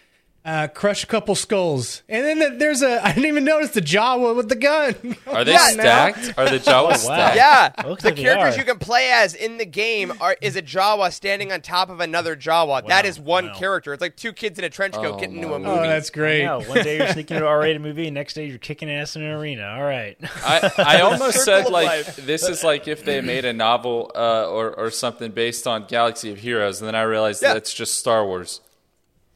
uh, 0.47 0.67
crush 0.69 1.03
a 1.03 1.07
couple 1.07 1.35
skulls. 1.35 2.03
And 2.07 2.23
then 2.25 2.37
th- 2.39 2.59
there's 2.59 2.81
a. 2.81 2.99
I 3.05 3.11
didn't 3.11 3.25
even 3.27 3.43
notice 3.43 3.71
the 3.71 3.81
Jawa 3.81 4.33
with 4.35 4.47
the 4.47 4.55
gun. 4.55 4.95
Are 5.27 5.43
they 5.43 5.51
Yeah, 5.51 5.67
now. 5.75 6.11
stacked? 6.13 6.33
Are 6.37 6.49
the 6.49 6.57
Jawas 6.59 6.87
wow. 6.87 6.93
stacked? 6.95 7.35
Yeah, 7.35 7.69
the 7.83 7.89
like 7.89 8.15
characters 8.15 8.57
you 8.57 8.63
can 8.63 8.79
play 8.79 9.09
as 9.11 9.35
in 9.35 9.57
the 9.57 9.65
game 9.65 10.13
are 10.21 10.37
is 10.41 10.55
a 10.55 10.61
Jawa 10.61 11.11
standing 11.11 11.51
on 11.51 11.59
top 11.61 11.89
of 11.89 11.99
another 11.99 12.35
Jawa. 12.35 12.87
that 12.87 13.05
is 13.05 13.19
one 13.19 13.47
wow. 13.47 13.53
character. 13.55 13.91
It's 13.93 13.99
like 14.01 14.15
two 14.15 14.31
kids 14.31 14.57
in 14.57 14.63
a 14.63 14.69
trench 14.69 14.95
coat 14.95 15.15
Oh, 15.15 15.19
getting 15.19 15.35
into 15.35 15.53
a 15.53 15.59
movie. 15.59 15.69
Oh, 15.71 15.83
that's 15.83 16.09
great. 16.09 16.45
No, 16.45 16.61
one 16.63 16.81
day 16.81 16.97
you're 16.97 17.07
sneaking 17.09 17.35
into 17.35 17.45
an 17.47 17.51
R-rated 17.53 17.81
movie, 17.81 18.07
and 18.07 18.15
next 18.15 18.33
day 18.33 18.45
you're 18.47 18.57
kicking 18.57 18.89
ass 18.89 19.17
in 19.17 19.23
an 19.23 19.31
arena. 19.31 19.67
All 19.77 19.83
right. 19.83 20.17
I, 20.45 20.71
I 20.77 21.01
almost 21.01 21.43
said 21.43 21.69
like 21.69 21.87
life. 21.87 22.15
this 22.15 22.47
is 22.47 22.63
like 22.63 22.87
if 22.87 23.03
they 23.03 23.19
made 23.19 23.43
a 23.43 23.51
novel 23.53 24.11
uh, 24.15 24.49
or 24.49 24.73
or 24.73 24.91
something 24.91 25.31
based 25.31 25.67
on 25.67 25.85
Galaxy 25.87 26.31
of 26.31 26.37
Heroes, 26.37 26.79
and 26.79 26.87
then 26.87 26.95
I 26.95 27.01
realized 27.01 27.41
Yeah. 27.43 27.53
that's 27.53 27.73
just 27.73 27.95
Star 27.99 28.25
Wars. 28.25 28.61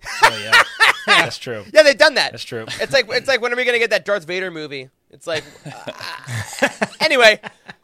Oh 0.23 0.37
yeah, 0.43 0.63
that's 1.05 1.37
true. 1.37 1.63
yeah, 1.73 1.83
they've 1.83 1.97
done 1.97 2.13
that. 2.15 2.31
That's 2.31 2.43
true. 2.43 2.65
It's 2.79 2.93
like 2.93 3.07
it's 3.09 3.27
like 3.27 3.41
when 3.41 3.51
are 3.51 3.55
we 3.55 3.65
gonna 3.65 3.79
get 3.79 3.89
that 3.89 4.05
Darth 4.05 4.25
Vader 4.25 4.51
movie? 4.51 4.89
It's 5.09 5.27
like 5.27 5.43
uh, 5.65 6.67
anyway. 6.99 7.39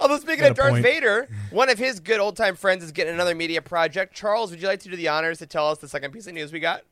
although 0.00 0.18
speaking 0.18 0.40
Got 0.42 0.50
of 0.52 0.56
Darth 0.56 0.70
point. 0.72 0.82
Vader, 0.82 1.28
one 1.50 1.68
of 1.68 1.78
his 1.78 2.00
good 2.00 2.20
old 2.20 2.36
time 2.36 2.56
friends 2.56 2.84
is 2.84 2.92
getting 2.92 3.14
another 3.14 3.34
media 3.34 3.62
project. 3.62 4.14
Charles, 4.14 4.50
would 4.50 4.60
you 4.60 4.68
like 4.68 4.80
to 4.80 4.88
do 4.88 4.96
the 4.96 5.08
honors 5.08 5.38
to 5.38 5.46
tell 5.46 5.68
us 5.70 5.78
the 5.78 5.88
second 5.88 6.12
piece 6.12 6.26
of 6.26 6.34
news 6.34 6.52
we 6.52 6.60
got? 6.60 6.82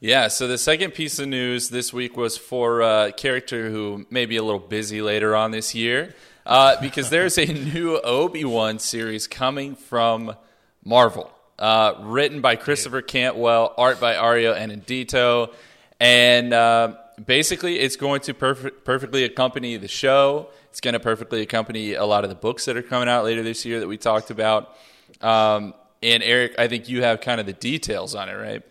Yeah, 0.00 0.28
so 0.28 0.46
the 0.46 0.58
second 0.58 0.92
piece 0.92 1.18
of 1.18 1.26
news 1.28 1.70
this 1.70 1.92
week 1.92 2.16
was 2.16 2.36
for 2.36 2.82
a 2.82 3.12
character 3.12 3.70
who 3.70 4.06
may 4.10 4.26
be 4.26 4.36
a 4.36 4.42
little 4.42 4.60
busy 4.60 5.00
later 5.00 5.34
on 5.34 5.52
this 5.52 5.74
year, 5.74 6.14
uh, 6.44 6.78
because 6.80 7.08
there's 7.10 7.38
a 7.38 7.46
new 7.46 7.98
Obi 8.00 8.44
Wan 8.44 8.78
series 8.78 9.26
coming 9.26 9.74
from 9.74 10.36
Marvel, 10.84 11.32
uh, 11.58 11.94
written 12.00 12.40
by 12.40 12.56
Christopher 12.56 13.02
Cantwell, 13.02 13.74
art 13.76 14.00
by 14.00 14.14
Ario 14.14 14.56
Anindito, 14.56 15.52
and 15.98 16.52
uh, 16.52 16.94
basically 17.24 17.78
it's 17.78 17.96
going 17.96 18.20
to 18.22 18.34
perf- 18.34 18.84
perfectly 18.84 19.24
accompany 19.24 19.76
the 19.76 19.88
show. 19.88 20.48
It's 20.70 20.80
going 20.80 20.94
to 20.94 21.00
perfectly 21.00 21.42
accompany 21.42 21.94
a 21.94 22.04
lot 22.04 22.24
of 22.24 22.30
the 22.30 22.36
books 22.36 22.66
that 22.66 22.76
are 22.76 22.82
coming 22.82 23.08
out 23.08 23.24
later 23.24 23.42
this 23.42 23.64
year 23.64 23.80
that 23.80 23.88
we 23.88 23.96
talked 23.96 24.30
about. 24.30 24.76
Um, 25.22 25.72
and 26.02 26.22
Eric, 26.22 26.56
I 26.58 26.68
think 26.68 26.88
you 26.88 27.02
have 27.02 27.20
kind 27.20 27.40
of 27.40 27.46
the 27.46 27.54
details 27.54 28.14
on 28.14 28.28
it, 28.28 28.34
right? 28.34 28.62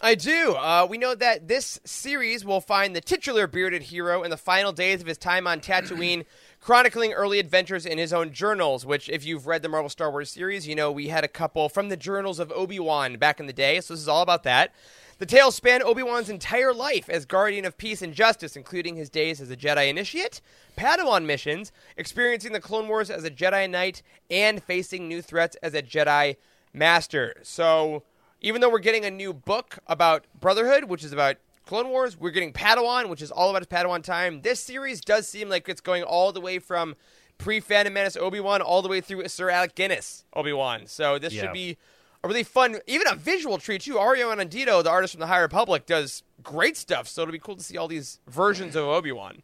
I 0.00 0.14
do. 0.16 0.52
Uh, 0.52 0.86
we 0.88 0.98
know 0.98 1.14
that 1.14 1.48
this 1.48 1.80
series 1.84 2.44
will 2.44 2.60
find 2.60 2.94
the 2.94 3.00
titular 3.00 3.46
bearded 3.46 3.82
hero 3.82 4.22
in 4.22 4.30
the 4.30 4.36
final 4.36 4.72
days 4.72 5.00
of 5.00 5.06
his 5.06 5.18
time 5.18 5.46
on 5.46 5.60
Tatooine, 5.60 6.24
chronicling 6.64 7.12
early 7.12 7.38
adventures 7.38 7.84
in 7.84 7.98
his 7.98 8.10
own 8.10 8.32
journals. 8.32 8.86
Which, 8.86 9.10
if 9.10 9.24
you've 9.26 9.46
read 9.46 9.62
the 9.62 9.68
Marvel 9.68 9.90
Star 9.90 10.10
Wars 10.10 10.30
series, 10.30 10.66
you 10.66 10.74
know 10.74 10.90
we 10.90 11.08
had 11.08 11.22
a 11.22 11.28
couple 11.28 11.68
from 11.68 11.90
the 11.90 11.96
journals 11.96 12.38
of 12.38 12.50
Obi 12.52 12.80
Wan 12.80 13.18
back 13.18 13.38
in 13.38 13.46
the 13.46 13.52
day. 13.52 13.80
So 13.82 13.92
this 13.92 14.00
is 14.00 14.08
all 14.08 14.22
about 14.22 14.44
that. 14.44 14.72
The 15.18 15.26
tales 15.26 15.54
span 15.54 15.82
Obi 15.82 16.02
Wan's 16.02 16.30
entire 16.30 16.72
life 16.72 17.08
as 17.10 17.26
guardian 17.26 17.66
of 17.66 17.76
peace 17.76 18.00
and 18.00 18.14
justice, 18.14 18.56
including 18.56 18.96
his 18.96 19.10
days 19.10 19.40
as 19.40 19.50
a 19.50 19.56
Jedi 19.56 19.88
initiate, 19.88 20.40
Padawan 20.76 21.26
missions, 21.26 21.70
experiencing 21.98 22.52
the 22.52 22.60
Clone 22.60 22.88
Wars 22.88 23.10
as 23.10 23.24
a 23.24 23.30
Jedi 23.30 23.70
Knight, 23.70 24.02
and 24.30 24.62
facing 24.62 25.06
new 25.06 25.20
threats 25.20 25.56
as 25.62 25.74
a 25.74 25.82
Jedi 25.82 26.36
Master. 26.72 27.34
So 27.42 28.02
even 28.40 28.60
though 28.60 28.70
we're 28.70 28.78
getting 28.78 29.04
a 29.04 29.10
new 29.10 29.32
book 29.32 29.78
about 29.86 30.24
Brotherhood, 30.40 30.84
which 30.84 31.04
is 31.04 31.12
about 31.12 31.36
Clone 31.66 31.88
Wars, 31.88 32.18
we're 32.18 32.30
getting 32.30 32.52
Padawan, 32.52 33.08
which 33.08 33.22
is 33.22 33.30
all 33.30 33.50
about 33.50 33.62
his 33.62 33.68
Padawan 33.68 34.02
time. 34.02 34.42
This 34.42 34.60
series 34.60 35.00
does 35.00 35.26
seem 35.26 35.48
like 35.48 35.68
it's 35.68 35.80
going 35.80 36.02
all 36.02 36.30
the 36.32 36.40
way 36.40 36.58
from 36.58 36.94
pre 37.38 37.60
Phantom 37.60 37.92
Menace 37.92 38.16
Obi 38.16 38.40
Wan 38.40 38.60
all 38.62 38.82
the 38.82 38.88
way 38.88 39.00
through 39.00 39.26
Sir 39.28 39.48
Alec 39.50 39.74
Guinness 39.74 40.24
Obi 40.34 40.52
Wan. 40.52 40.86
So 40.86 41.18
this 41.18 41.32
Yeah. 41.32 41.42
should 41.42 41.52
be 41.52 41.76
a 42.22 42.28
really 42.28 42.42
fun, 42.42 42.80
even 42.86 43.06
a 43.08 43.14
visual 43.14 43.58
treat 43.58 43.82
too. 43.82 43.94
Ario 43.94 44.34
Anindito, 44.34 44.82
the 44.82 44.90
artist 44.90 45.14
from 45.14 45.20
the 45.20 45.26
High 45.26 45.40
Republic, 45.40 45.86
does 45.86 46.22
great 46.42 46.76
stuff. 46.76 47.08
So 47.08 47.22
it'll 47.22 47.32
be 47.32 47.38
cool 47.38 47.56
to 47.56 47.62
see 47.62 47.76
all 47.78 47.88
these 47.88 48.18
versions 48.28 48.76
of 48.76 48.84
Obi 48.84 49.12
Wan. 49.12 49.42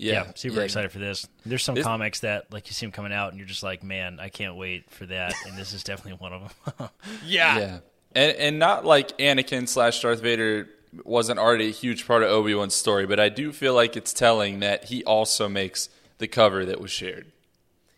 Yeah, 0.00 0.30
super 0.36 0.58
yeah. 0.58 0.62
excited 0.62 0.92
for 0.92 1.00
this. 1.00 1.26
There's 1.44 1.64
some 1.64 1.74
This- 1.74 1.84
comics 1.84 2.20
that 2.20 2.52
like 2.52 2.68
you 2.68 2.72
see 2.74 2.86
them 2.86 2.92
coming 2.92 3.12
out, 3.12 3.30
and 3.30 3.38
you're 3.38 3.48
just 3.48 3.64
like, 3.64 3.82
man, 3.82 4.20
I 4.20 4.28
can't 4.28 4.54
wait 4.54 4.88
for 4.90 5.06
that. 5.06 5.34
And 5.46 5.58
this 5.58 5.72
is 5.72 5.82
definitely 5.82 6.18
one 6.20 6.32
of 6.32 6.54
them. 6.78 6.88
Yeah. 7.24 7.58
Yeah, 7.58 7.78
and 8.14 8.36
and 8.36 8.58
not 8.60 8.84
like 8.84 9.18
Anakin 9.18 9.66
slash 9.68 10.00
Darth 10.00 10.20
Vader 10.20 10.68
wasn't 11.04 11.38
already 11.38 11.68
a 11.68 11.72
huge 11.72 12.06
part 12.06 12.22
of 12.22 12.30
Obi 12.30 12.54
Wan's 12.54 12.74
story, 12.74 13.06
but 13.06 13.20
I 13.20 13.28
do 13.28 13.52
feel 13.52 13.74
like 13.74 13.96
it's 13.96 14.12
telling 14.12 14.60
that 14.60 14.84
he 14.84 15.04
also 15.04 15.48
makes 15.48 15.88
the 16.18 16.28
cover 16.28 16.64
that 16.64 16.80
was 16.80 16.90
shared. 16.90 17.26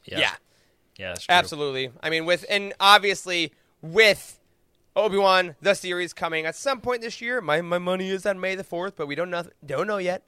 yeah, 0.04 0.18
yeah. 0.18 0.30
yeah, 0.98 1.08
that's 1.08 1.26
true. 1.26 1.34
Absolutely. 1.34 1.90
I 2.02 2.10
mean, 2.10 2.24
with 2.24 2.44
and 2.48 2.72
obviously 2.80 3.52
with 3.82 4.38
Obi 4.96 5.16
Wan 5.16 5.54
the 5.60 5.74
series 5.74 6.12
coming 6.12 6.46
at 6.46 6.56
some 6.56 6.80
point 6.80 7.02
this 7.02 7.20
year. 7.20 7.40
My 7.40 7.60
my 7.60 7.78
money 7.78 8.08
is 8.10 8.26
on 8.26 8.40
May 8.40 8.54
the 8.54 8.64
fourth, 8.64 8.96
but 8.96 9.06
we 9.06 9.14
don't 9.14 9.30
know 9.30 9.44
don't 9.64 9.86
know 9.86 9.98
yet. 9.98 10.22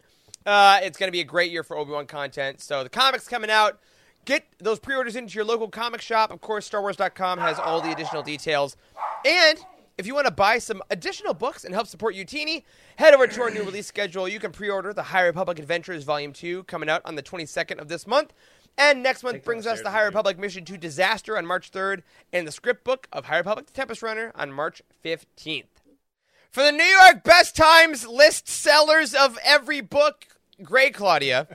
Uh, 0.44 0.80
it's 0.82 0.98
going 0.98 1.08
to 1.08 1.12
be 1.12 1.20
a 1.20 1.24
great 1.24 1.52
year 1.52 1.62
for 1.62 1.76
Obi 1.76 1.92
Wan 1.92 2.06
content. 2.06 2.60
So 2.60 2.82
the 2.82 2.88
comics 2.88 3.28
coming 3.28 3.50
out. 3.50 3.78
Get 4.24 4.44
those 4.60 4.78
pre-orders 4.78 5.16
into 5.16 5.34
your 5.34 5.44
local 5.44 5.68
comic 5.68 6.00
shop. 6.00 6.30
Of 6.30 6.40
course, 6.40 6.70
StarWars.com 6.70 7.40
has 7.40 7.58
all 7.58 7.80
the 7.80 7.90
additional 7.90 8.22
details. 8.22 8.76
And 9.26 9.58
if 9.98 10.06
you 10.06 10.14
want 10.14 10.26
to 10.26 10.32
buy 10.32 10.58
some 10.58 10.82
additional 10.90 11.34
books 11.34 11.64
and 11.64 11.74
help 11.74 11.86
support 11.86 12.14
Youtini, 12.14 12.62
head 12.96 13.14
over 13.14 13.26
to 13.26 13.42
our 13.42 13.50
new 13.50 13.62
release 13.62 13.86
schedule. 13.86 14.28
You 14.28 14.40
can 14.40 14.52
pre-order 14.52 14.92
the 14.92 15.02
High 15.02 15.22
Republic 15.22 15.58
Adventures 15.58 16.04
Volume 16.04 16.32
2 16.32 16.64
coming 16.64 16.88
out 16.88 17.02
on 17.04 17.14
the 17.14 17.22
22nd 17.22 17.78
of 17.78 17.88
this 17.88 18.06
month. 18.06 18.32
And 18.78 19.02
next 19.02 19.22
month 19.22 19.44
brings 19.44 19.66
us 19.66 19.82
the 19.82 19.90
High 19.90 20.04
Republic 20.04 20.38
Mission 20.38 20.64
to 20.64 20.78
Disaster 20.78 21.36
on 21.36 21.44
March 21.44 21.70
3rd 21.70 22.02
and 22.32 22.46
the 22.46 22.52
script 22.52 22.84
book 22.84 23.06
of 23.12 23.26
High 23.26 23.36
Republic 23.38 23.66
The 23.66 23.72
Tempest 23.72 24.02
Runner 24.02 24.32
on 24.34 24.52
March 24.52 24.82
15th. 25.04 25.64
For 26.50 26.62
the 26.62 26.72
New 26.72 26.84
York 26.84 27.22
Best 27.22 27.54
Times 27.54 28.06
list 28.06 28.48
sellers 28.48 29.14
of 29.14 29.38
every 29.44 29.80
book, 29.80 30.26
Gray 30.62 30.90
Claudia. 30.90 31.48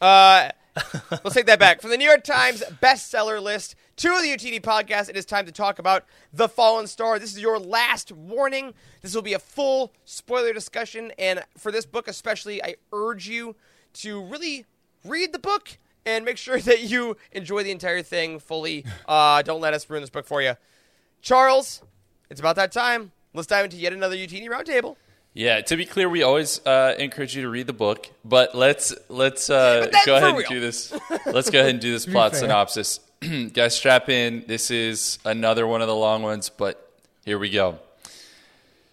Uh, 0.00 0.50
let's 1.10 1.34
take 1.34 1.46
that 1.46 1.58
back. 1.58 1.80
From 1.80 1.90
the 1.90 1.96
New 1.96 2.04
York 2.04 2.24
Times 2.24 2.62
bestseller 2.82 3.42
list 3.42 3.74
to 3.98 4.08
the 4.22 4.28
UTD 4.28 4.60
podcast, 4.60 5.08
it 5.08 5.16
is 5.16 5.24
time 5.24 5.44
to 5.46 5.50
talk 5.50 5.80
about 5.80 6.04
The 6.32 6.48
Fallen 6.48 6.86
Star. 6.86 7.18
This 7.18 7.32
is 7.32 7.40
your 7.40 7.58
last 7.58 8.12
warning. 8.12 8.72
This 9.02 9.12
will 9.12 9.22
be 9.22 9.32
a 9.32 9.40
full 9.40 9.92
spoiler 10.04 10.52
discussion. 10.52 11.12
And 11.18 11.42
for 11.56 11.72
this 11.72 11.84
book, 11.84 12.06
especially, 12.06 12.62
I 12.62 12.76
urge 12.92 13.28
you 13.28 13.56
to 13.94 14.24
really 14.24 14.66
read 15.04 15.32
the 15.32 15.40
book 15.40 15.78
and 16.06 16.24
make 16.24 16.36
sure 16.36 16.60
that 16.60 16.82
you 16.82 17.16
enjoy 17.32 17.64
the 17.64 17.72
entire 17.72 18.02
thing 18.02 18.38
fully. 18.38 18.84
Uh, 19.08 19.42
don't 19.42 19.60
let 19.60 19.74
us 19.74 19.88
ruin 19.88 20.02
this 20.02 20.10
book 20.10 20.26
for 20.26 20.42
you. 20.42 20.52
Charles, 21.22 21.82
it's 22.30 22.40
about 22.40 22.56
that 22.56 22.70
time. 22.70 23.10
Let's 23.32 23.46
dive 23.46 23.64
into 23.64 23.78
yet 23.78 23.92
another 23.92 24.14
UTD 24.14 24.46
roundtable. 24.48 24.96
Yeah, 25.32 25.62
to 25.62 25.76
be 25.76 25.86
clear, 25.86 26.08
we 26.08 26.22
always 26.22 26.64
uh, 26.66 26.94
encourage 26.98 27.34
you 27.34 27.42
to 27.42 27.48
read 27.48 27.66
the 27.66 27.72
book, 27.72 28.10
but 28.24 28.54
let's 28.54 28.94
let's 29.08 29.48
uh, 29.48 29.88
But 29.90 30.06
go 30.06 30.20
for 30.20 30.26
ahead 30.26 30.34
and 30.36 30.46
do 30.46 30.60
this. 30.60 30.92
Let's 31.26 31.48
go 31.50 31.60
ahead 31.60 31.70
and 31.70 31.80
do 31.80 31.92
this 31.92 32.06
plot 32.06 32.36
synopsis. 32.36 33.00
Guys, 33.52 33.76
strap 33.76 34.08
in. 34.08 34.44
This 34.46 34.70
is 34.70 35.18
another 35.24 35.66
one 35.66 35.80
of 35.80 35.88
the 35.88 35.94
long 35.94 36.22
ones, 36.22 36.50
but 36.50 36.92
here 37.24 37.38
we 37.38 37.50
go. 37.50 37.80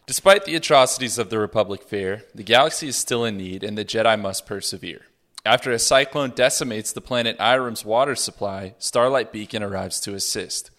Despite 0.08 0.46
the 0.46 0.56
atrocities 0.56 1.20
of 1.20 1.30
the 1.30 1.38
Republic 1.38 1.84
Fair, 1.84 2.24
the 2.34 2.42
galaxy 2.42 2.88
is 2.88 2.96
still 2.96 3.24
in 3.24 3.38
need, 3.38 3.64
and 3.64 3.78
the 3.78 3.86
Jedi 3.86 4.20
must 4.20 4.48
persevere. 4.48 5.02
After 5.46 5.72
a 5.72 5.78
cyclone 5.78 6.32
decimates 6.32 6.92
the 6.92 7.02
planet 7.02 7.38
Eiram's 7.40 7.86
water 7.86 8.16
supply, 8.16 8.74
Starlight 8.80 9.32
Beacon 9.32 9.62
arrives 9.62 10.00
to 10.02 10.16
assist. 10.16 10.72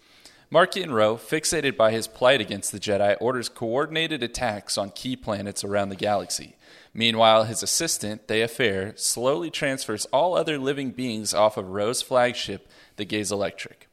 Marchion 0.51 0.91
Ro, 0.91 1.15
fixated 1.15 1.77
by 1.77 1.91
his 1.91 2.07
plight 2.07 2.41
against 2.41 2.73
the 2.73 2.79
Jedi, 2.79 3.15
orders 3.21 3.47
coordinated 3.47 4.23
attacks 4.23 4.77
on 4.77 4.89
key 4.89 5.15
planets 5.15 5.63
around 5.63 5.87
the 5.87 5.95
galaxy. 5.95 6.55
Meanwhile, 6.93 7.45
his 7.45 7.63
assistant, 7.63 8.27
Thaya 8.27 8.49
Ferr, 8.49 8.93
slowly 8.95 9.51
transfers 9.51 10.05
all 10.05 10.35
other 10.35 10.57
living 10.57 10.91
beings 10.91 11.33
off 11.33 11.55
of 11.55 11.69
Ro's 11.69 12.01
flagship, 12.01 12.67
the 12.97 13.05
Gaze 13.05 13.31
Electric. 13.31 13.87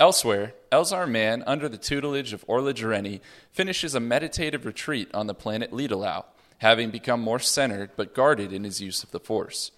Elsewhere, 0.00 0.54
Elzar 0.70 1.08
Mann, 1.08 1.42
under 1.46 1.68
the 1.68 1.78
tutelage 1.78 2.32
of 2.32 2.44
Orla 2.46 2.74
Jareni, 2.74 3.20
finishes 3.50 3.94
a 3.94 4.00
meditative 4.00 4.64
retreat 4.64 5.08
on 5.14 5.26
the 5.26 5.34
planet 5.34 5.72
Ledalau, 5.72 6.24
having 6.58 6.90
become 6.90 7.20
more 7.20 7.38
centered 7.38 7.90
but 7.96 8.14
guarded 8.14 8.52
in 8.52 8.64
his 8.64 8.80
use 8.80 9.02
of 9.02 9.10
the 9.10 9.20
Force. 9.20 9.72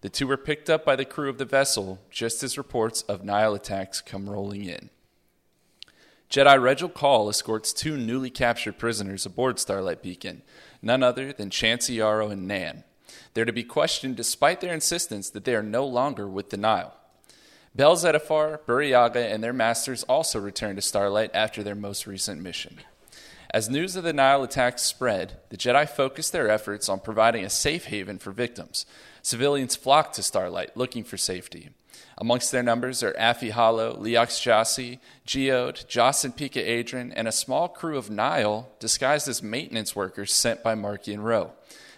The 0.00 0.08
two 0.08 0.30
are 0.30 0.36
picked 0.36 0.70
up 0.70 0.84
by 0.84 0.96
the 0.96 1.04
crew 1.04 1.28
of 1.28 1.38
the 1.38 1.44
vessel 1.44 2.00
just 2.10 2.42
as 2.42 2.56
reports 2.56 3.02
of 3.02 3.24
Nihil 3.24 3.54
attacks 3.54 4.00
come 4.00 4.30
rolling 4.30 4.64
in. 4.64 4.90
Jedi 6.30 6.58
Regald 6.58 6.94
Coll 6.94 7.28
escorts 7.28 7.72
two 7.72 7.96
newly 7.96 8.30
captured 8.30 8.78
prisoners 8.78 9.26
aboard 9.26 9.58
Starlight 9.58 10.02
Beacon, 10.02 10.42
none 10.82 11.02
other 11.02 11.32
than 11.32 11.50
Chancey 11.50 11.94
Yarrow 11.94 12.30
and 12.30 12.48
Nan. 12.48 12.84
They're 13.34 13.44
to 13.44 13.52
be 13.52 13.62
questioned 13.62 14.16
despite 14.16 14.60
their 14.60 14.74
insistence 14.74 15.30
that 15.30 15.44
they 15.44 15.54
are 15.54 15.62
no 15.62 15.86
longer 15.86 16.26
with 16.26 16.50
the 16.50 16.56
Nihil. 16.56 16.92
Bell 17.76 17.94
Zettifar, 17.94 18.60
Burryaga, 18.66 19.30
and 19.30 19.44
their 19.44 19.52
masters 19.52 20.02
also 20.04 20.40
returned 20.40 20.76
to 20.76 20.82
Starlight 20.82 21.30
after 21.34 21.62
their 21.62 21.74
most 21.74 22.06
recent 22.06 22.40
mission. 22.40 22.78
As 23.50 23.68
news 23.68 23.96
of 23.96 24.04
the 24.04 24.14
Nihil 24.14 24.44
attacks 24.44 24.80
spread, 24.80 25.36
the 25.50 25.58
Jedi 25.58 25.86
focused 25.86 26.32
their 26.32 26.48
efforts 26.48 26.88
on 26.88 27.00
providing 27.00 27.44
a 27.44 27.50
safe 27.50 27.84
haven 27.84 28.18
for 28.18 28.30
victims. 28.30 28.86
Civilians 29.20 29.76
flocked 29.76 30.14
to 30.14 30.22
Starlight 30.22 30.74
looking 30.74 31.04
for 31.04 31.18
safety. 31.18 31.68
Amongst 32.16 32.50
their 32.50 32.62
numbers 32.62 33.02
are 33.02 33.12
Affie 33.12 33.50
Hollow, 33.50 33.94
Leox 33.94 34.40
Gyasi, 34.40 34.98
Geode, 35.26 36.24
and 36.24 36.34
Pikka 36.34 36.60
Adren, 36.60 37.12
and 37.14 37.28
a 37.28 37.32
small 37.32 37.68
crew 37.68 37.98
of 37.98 38.08
Nihil 38.08 38.70
disguised 38.80 39.28
as 39.28 39.42
maintenance 39.42 39.94
workers 39.94 40.32
sent 40.32 40.62
by 40.62 40.74
Marchion 40.74 41.22
Ro. 41.22 41.52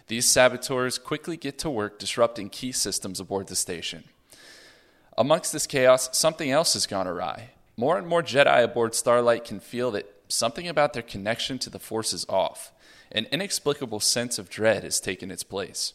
These 0.09 0.27
saboteurs 0.27 0.99
quickly 0.99 1.37
get 1.37 1.57
to 1.61 1.71
work 1.71 2.01
disrupting 2.01 2.51
key 2.51 2.73
systems 2.73 3.21
aboard 3.21 3.47
the 3.47 3.55
station. 3.55 4.03
Amongst 5.19 5.53
this 5.53 5.67
chaos, 5.67 6.17
something 6.17 6.49
else 6.49 6.75
has 6.75 6.87
gone 6.87 7.09
awry. 7.09 7.51
More 7.77 7.99
and 7.99 8.07
more 8.07 8.23
Jedi 8.23 8.63
aboard 8.63 8.95
Starlight 8.95 9.45
can 9.45 9.59
feel 9.59 9.91
that 9.91 10.09
something 10.29 10.69
about 10.69 10.93
their 10.93 11.03
connection 11.03 11.59
to 11.59 11.71
the 11.71 11.81
Force 11.81 12.13
is 12.13 12.25
off. 12.29 12.71
An 13.11 13.27
inexplicable 13.33 13.99
sense 13.99 14.39
of 14.39 14.49
dread 14.49 14.85
has 14.85 15.01
taken 15.01 15.33
its 15.33 15.43
place. 15.43 15.95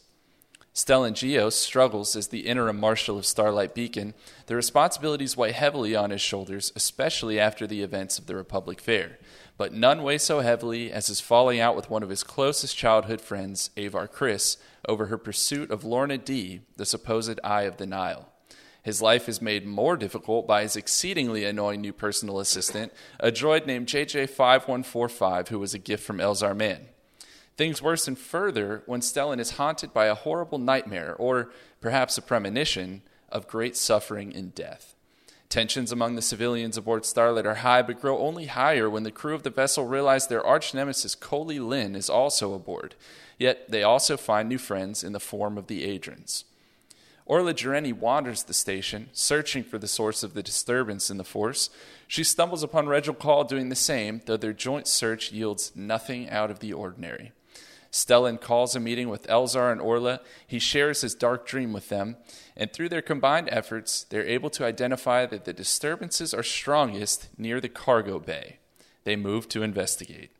Stellan 0.74 1.14
Gios 1.14 1.54
struggles 1.54 2.14
as 2.16 2.28
the 2.28 2.40
interim 2.40 2.78
marshal 2.78 3.16
of 3.16 3.24
Starlight 3.24 3.74
Beacon. 3.74 4.12
The 4.44 4.56
responsibilities 4.56 5.38
weigh 5.38 5.52
heavily 5.52 5.96
on 5.96 6.10
his 6.10 6.20
shoulders, 6.20 6.70
especially 6.76 7.40
after 7.40 7.66
the 7.66 7.80
events 7.80 8.18
of 8.18 8.26
the 8.26 8.36
Republic 8.36 8.78
Fair. 8.78 9.18
But 9.56 9.72
none 9.72 10.02
weigh 10.02 10.18
so 10.18 10.40
heavily 10.40 10.92
as 10.92 11.06
his 11.06 11.22
falling 11.22 11.60
out 11.60 11.76
with 11.76 11.88
one 11.88 12.02
of 12.02 12.10
his 12.10 12.24
closest 12.24 12.76
childhood 12.76 13.22
friends, 13.22 13.70
Avar 13.78 14.06
Kriss, 14.06 14.58
over 14.86 15.06
her 15.06 15.16
pursuit 15.16 15.70
of 15.70 15.82
Lourna 15.82 16.22
Dee, 16.22 16.60
the 16.76 16.84
supposed 16.84 17.40
Eye 17.42 17.62
of 17.62 17.78
the 17.78 17.86
Nihil. 17.86 18.28
His 18.84 19.00
life 19.00 19.30
is 19.30 19.40
made 19.40 19.64
more 19.66 19.96
difficult 19.96 20.46
by 20.46 20.60
his 20.60 20.76
exceedingly 20.76 21.44
annoying 21.44 21.80
new 21.80 21.94
personal 21.94 22.38
assistant, 22.38 22.92
a 23.18 23.32
droid 23.32 23.64
named 23.64 23.86
JJ5145, 23.86 25.48
who 25.48 25.58
was 25.58 25.72
a 25.72 25.78
gift 25.78 26.04
from 26.04 26.18
Elzar 26.18 26.54
Mann. 26.54 26.88
Things 27.56 27.80
worsen 27.80 28.14
further 28.14 28.82
when 28.84 29.00
Stellan 29.00 29.40
is 29.40 29.52
haunted 29.52 29.94
by 29.94 30.04
a 30.04 30.14
horrible 30.14 30.58
nightmare, 30.58 31.16
or 31.18 31.50
perhaps 31.80 32.18
a 32.18 32.22
premonition, 32.22 33.00
of 33.30 33.48
great 33.48 33.74
suffering 33.74 34.36
and 34.36 34.54
death. 34.54 34.94
Tensions 35.48 35.90
among 35.90 36.14
the 36.14 36.22
civilians 36.22 36.76
aboard 36.76 37.06
Starlight 37.06 37.46
are 37.46 37.54
high, 37.56 37.80
but 37.80 38.00
grow 38.00 38.18
only 38.18 38.46
higher 38.46 38.90
when 38.90 39.04
the 39.04 39.10
crew 39.10 39.34
of 39.34 39.44
the 39.44 39.50
vessel 39.50 39.86
realize 39.86 40.26
their 40.26 40.44
arch 40.44 40.74
nemesis 40.74 41.14
Koley 41.14 41.58
Linn 41.58 41.96
is 41.96 42.10
also 42.10 42.52
aboard. 42.52 42.96
Yet 43.38 43.70
they 43.70 43.82
also 43.82 44.18
find 44.18 44.46
new 44.48 44.58
friends 44.58 45.02
in 45.02 45.12
the 45.12 45.20
form 45.20 45.56
of 45.56 45.68
the 45.68 45.86
Adrens. 45.86 46.44
Orla 47.26 47.54
Jareni 47.54 47.92
wanders 47.92 48.42
the 48.42 48.52
station, 48.52 49.08
searching 49.12 49.64
for 49.64 49.78
the 49.78 49.88
source 49.88 50.22
of 50.22 50.34
the 50.34 50.42
disturbance 50.42 51.08
in 51.08 51.16
the 51.16 51.24
force. 51.24 51.70
She 52.06 52.22
stumbles 52.22 52.62
upon 52.62 52.86
Regald 52.86 53.18
Coll 53.18 53.44
doing 53.44 53.70
the 53.70 53.74
same, 53.74 54.20
though 54.26 54.36
their 54.36 54.52
joint 54.52 54.86
search 54.86 55.32
yields 55.32 55.72
nothing 55.74 56.28
out 56.28 56.50
of 56.50 56.60
the 56.60 56.74
ordinary. 56.74 57.32
Stellan 57.90 58.40
calls 58.40 58.74
a 58.74 58.80
meeting 58.80 59.08
with 59.08 59.26
Elzar 59.28 59.70
and 59.70 59.80
Orla. 59.80 60.20
He 60.46 60.58
shares 60.58 61.00
his 61.00 61.14
dark 61.14 61.46
dream 61.46 61.72
with 61.72 61.88
them, 61.88 62.16
and 62.56 62.72
through 62.72 62.88
their 62.90 63.00
combined 63.00 63.48
efforts, 63.52 64.04
they're 64.10 64.26
able 64.26 64.50
to 64.50 64.64
identify 64.66 65.24
that 65.26 65.44
the 65.44 65.52
disturbances 65.52 66.34
are 66.34 66.42
strongest 66.42 67.28
near 67.38 67.60
the 67.60 67.68
cargo 67.68 68.18
bay. 68.18 68.58
They 69.04 69.16
move 69.16 69.48
to 69.50 69.62
investigate. 69.62 70.30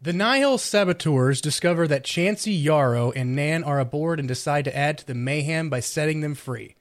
The 0.00 0.12
Nihil 0.12 0.58
saboteurs 0.58 1.40
discover 1.40 1.88
that 1.88 2.04
Chancey 2.04 2.52
Yarrow 2.52 3.12
and 3.12 3.34
Nan 3.34 3.64
are 3.64 3.80
aboard 3.80 4.18
and 4.18 4.28
decide 4.28 4.66
to 4.66 4.76
add 4.76 4.98
to 4.98 5.06
the 5.06 5.14
mayhem 5.14 5.70
by 5.70 5.80
setting 5.80 6.20
them 6.20 6.34
free. 6.34 6.76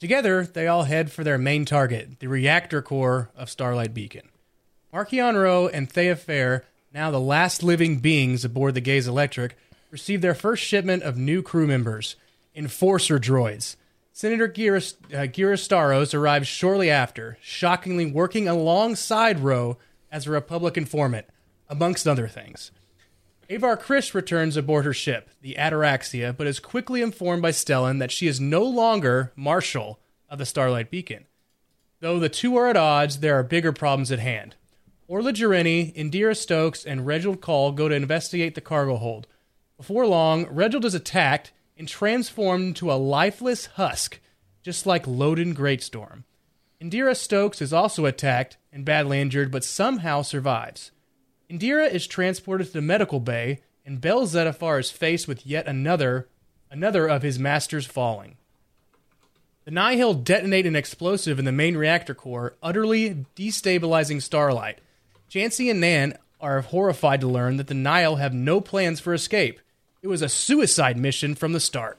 Together, 0.00 0.44
they 0.44 0.66
all 0.66 0.82
head 0.82 1.12
for 1.12 1.22
their 1.22 1.38
main 1.38 1.64
target, 1.64 2.18
the 2.18 2.26
reactor 2.26 2.82
core 2.82 3.30
of 3.36 3.48
Starlight 3.48 3.94
Beacon. 3.94 4.28
Marchion 4.92 5.40
Ro 5.40 5.68
and 5.68 5.88
Thaya 5.88 6.18
Ferr, 6.18 6.64
now 6.92 7.10
the 7.10 7.20
last 7.20 7.62
living 7.62 8.00
beings 8.00 8.44
aboard 8.44 8.74
the 8.74 8.80
Gaze 8.80 9.06
Electric, 9.06 9.56
receive 9.90 10.20
their 10.20 10.34
first 10.34 10.64
shipment 10.64 11.04
of 11.04 11.16
new 11.16 11.42
crew 11.42 11.66
members, 11.66 12.16
Enforcer 12.54 13.18
droids. 13.18 13.76
Senator 14.12 14.48
Giras, 14.48 14.94
uh, 15.14 16.18
arrives 16.18 16.48
shortly 16.48 16.90
after, 16.90 17.38
shockingly 17.40 18.06
working 18.06 18.48
alongside 18.48 19.40
Ro 19.40 19.78
as 20.10 20.26
a 20.26 20.30
Republic 20.30 20.76
informant, 20.76 21.26
amongst 21.68 22.06
other 22.06 22.28
things. 22.28 22.70
Avar 23.48 23.76
Kriss 23.76 24.12
returns 24.12 24.56
aboard 24.56 24.84
her 24.84 24.92
ship, 24.92 25.30
the 25.40 25.54
Ataraxia, 25.54 26.36
but 26.36 26.46
is 26.46 26.58
quickly 26.58 27.00
informed 27.00 27.42
by 27.42 27.50
Stellan 27.50 28.00
that 28.00 28.10
she 28.10 28.26
is 28.26 28.40
no 28.40 28.64
longer 28.64 29.32
Marshal 29.36 30.00
of 30.28 30.38
the 30.38 30.46
Starlight 30.46 30.90
Beacon. 30.90 31.26
Though 32.00 32.18
the 32.18 32.28
two 32.28 32.56
are 32.56 32.68
at 32.68 32.76
odds, 32.76 33.20
there 33.20 33.38
are 33.38 33.44
bigger 33.44 33.72
problems 33.72 34.10
at 34.10 34.18
hand. 34.18 34.56
Orla 35.08 35.32
Jareni, 35.32 35.94
Indeera 35.94 36.36
Stokes, 36.36 36.84
and 36.84 37.06
Reginald 37.06 37.40
Call 37.40 37.70
go 37.70 37.88
to 37.88 37.94
investigate 37.94 38.56
the 38.56 38.60
cargo 38.60 38.96
hold. 38.96 39.28
Before 39.76 40.06
long, 40.06 40.46
Reginald 40.46 40.84
is 40.84 40.94
attacked 40.94 41.52
and 41.76 41.86
transformed 41.86 42.68
into 42.68 42.90
a 42.90 42.94
lifeless 42.94 43.66
husk, 43.66 44.18
just 44.62 44.86
like 44.86 45.06
Loden 45.06 45.54
Greatstorm. 45.54 46.24
Indeera 46.82 47.16
Stokes 47.16 47.62
is 47.62 47.72
also 47.72 48.04
attacked 48.04 48.56
and 48.72 48.84
badly 48.84 49.20
injured, 49.20 49.52
but 49.52 49.62
somehow 49.62 50.22
survives. 50.22 50.90
Indeera 51.50 51.90
is 51.90 52.06
transported 52.06 52.68
to 52.68 52.72
the 52.74 52.82
medical 52.82 53.20
bay, 53.20 53.60
and 53.84 54.00
Bell 54.00 54.26
Zettifar 54.26 54.80
is 54.80 54.90
faced 54.90 55.28
with 55.28 55.46
yet 55.46 55.66
another 55.66 56.28
another 56.70 57.06
of 57.06 57.22
his 57.22 57.38
masters 57.38 57.86
falling. 57.86 58.36
The 59.64 59.70
Nihil 59.70 60.14
detonate 60.14 60.66
an 60.66 60.76
explosive 60.76 61.38
in 61.38 61.44
the 61.44 61.52
main 61.52 61.76
reactor 61.76 62.14
core, 62.14 62.54
utterly 62.62 63.24
destabilizing 63.36 64.20
Starlight. 64.20 64.78
Chancey 65.28 65.70
and 65.70 65.80
Nan 65.80 66.18
are 66.40 66.60
horrified 66.60 67.20
to 67.20 67.28
learn 67.28 67.56
that 67.56 67.68
the 67.68 67.74
Nihil 67.74 68.16
have 68.16 68.34
no 68.34 68.60
plans 68.60 69.00
for 69.00 69.14
escape. 69.14 69.60
It 70.02 70.08
was 70.08 70.22
a 70.22 70.28
suicide 70.28 70.96
mission 70.96 71.34
from 71.34 71.52
the 71.52 71.60
start. 71.60 71.98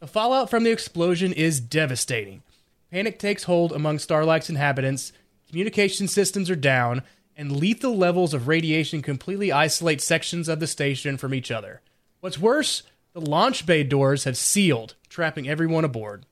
The 0.00 0.06
fallout 0.06 0.50
from 0.50 0.64
the 0.64 0.72
explosion 0.72 1.32
is 1.32 1.60
devastating. 1.60 2.42
Panic 2.90 3.18
takes 3.18 3.44
hold 3.44 3.72
among 3.72 3.98
Starlight's 3.98 4.50
inhabitants, 4.50 5.12
communication 5.48 6.08
systems 6.08 6.50
are 6.50 6.56
down, 6.56 7.02
and 7.36 7.56
lethal 7.56 7.96
levels 7.96 8.34
of 8.34 8.48
radiation 8.48 9.02
completely 9.02 9.52
isolate 9.52 10.00
sections 10.00 10.48
of 10.48 10.58
the 10.60 10.66
station 10.66 11.16
from 11.16 11.34
each 11.34 11.50
other. 11.50 11.80
What's 12.20 12.38
worse, 12.38 12.82
the 13.12 13.20
launch 13.20 13.66
bay 13.66 13.84
doors 13.84 14.24
have 14.24 14.36
sealed, 14.36 14.94
trapping 15.08 15.48
everyone 15.48 15.84
aboard. 15.84 16.26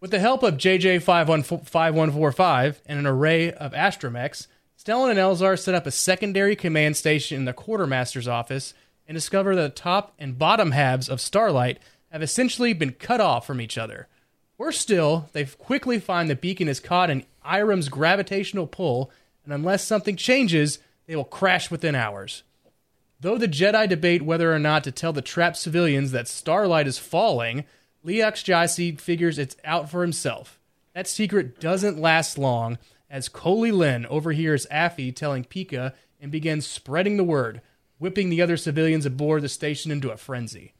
With 0.00 0.10
the 0.10 0.18
help 0.18 0.42
of 0.42 0.56
JJ5145 0.56 2.76
and 2.86 2.98
an 2.98 3.06
array 3.06 3.52
of 3.52 3.72
astromechs, 3.72 4.48
Stellan 4.76 5.10
and 5.10 5.18
Elzar 5.18 5.56
set 5.58 5.76
up 5.76 5.86
a 5.86 5.92
secondary 5.92 6.56
command 6.56 6.96
station 6.96 7.36
in 7.36 7.44
the 7.44 7.52
quartermaster's 7.52 8.26
office 8.26 8.74
and 9.06 9.14
discover 9.14 9.54
that 9.54 9.62
the 9.62 9.80
top 9.80 10.12
and 10.18 10.38
bottom 10.38 10.72
halves 10.72 11.08
of 11.08 11.20
Starlight 11.20 11.78
have 12.10 12.22
essentially 12.22 12.72
been 12.72 12.92
cut 12.92 13.20
off 13.20 13.46
from 13.46 13.60
each 13.60 13.78
other. 13.78 14.08
Worse 14.58 14.78
still, 14.78 15.28
they 15.32 15.44
quickly 15.44 16.00
find 16.00 16.28
the 16.28 16.34
beacon 16.34 16.68
is 16.68 16.80
caught 16.80 17.10
in 17.10 17.24
Eiram's 17.44 17.88
gravitational 17.88 18.66
pull, 18.66 19.12
and 19.44 19.52
unless 19.52 19.84
something 19.84 20.16
changes, 20.16 20.78
they 21.06 21.16
will 21.16 21.24
crash 21.24 21.70
within 21.70 21.94
hours. 21.94 22.42
Though 23.20 23.38
the 23.38 23.48
Jedi 23.48 23.88
debate 23.88 24.22
whether 24.22 24.52
or 24.52 24.58
not 24.58 24.82
to 24.84 24.92
tell 24.92 25.12
the 25.12 25.22
trapped 25.22 25.56
civilians 25.56 26.10
that 26.12 26.28
Starlight 26.28 26.86
is 26.86 26.98
falling, 26.98 27.64
Leox 28.04 28.42
Jassi 28.44 29.00
figures 29.00 29.38
it's 29.38 29.56
out 29.64 29.90
for 29.90 30.02
himself. 30.02 30.58
That 30.94 31.06
secret 31.06 31.60
doesn't 31.60 32.00
last 32.00 32.36
long, 32.36 32.78
as 33.08 33.28
Koley 33.28 33.70
Linn 33.70 34.06
overhears 34.06 34.66
Affie 34.72 35.14
telling 35.14 35.44
Pikka 35.44 35.94
and 36.20 36.32
begins 36.32 36.66
spreading 36.66 37.16
the 37.16 37.24
word, 37.24 37.60
whipping 37.98 38.28
the 38.28 38.42
other 38.42 38.56
civilians 38.56 39.06
aboard 39.06 39.42
the 39.42 39.48
station 39.48 39.92
into 39.92 40.10
a 40.10 40.16
frenzy. 40.16 40.74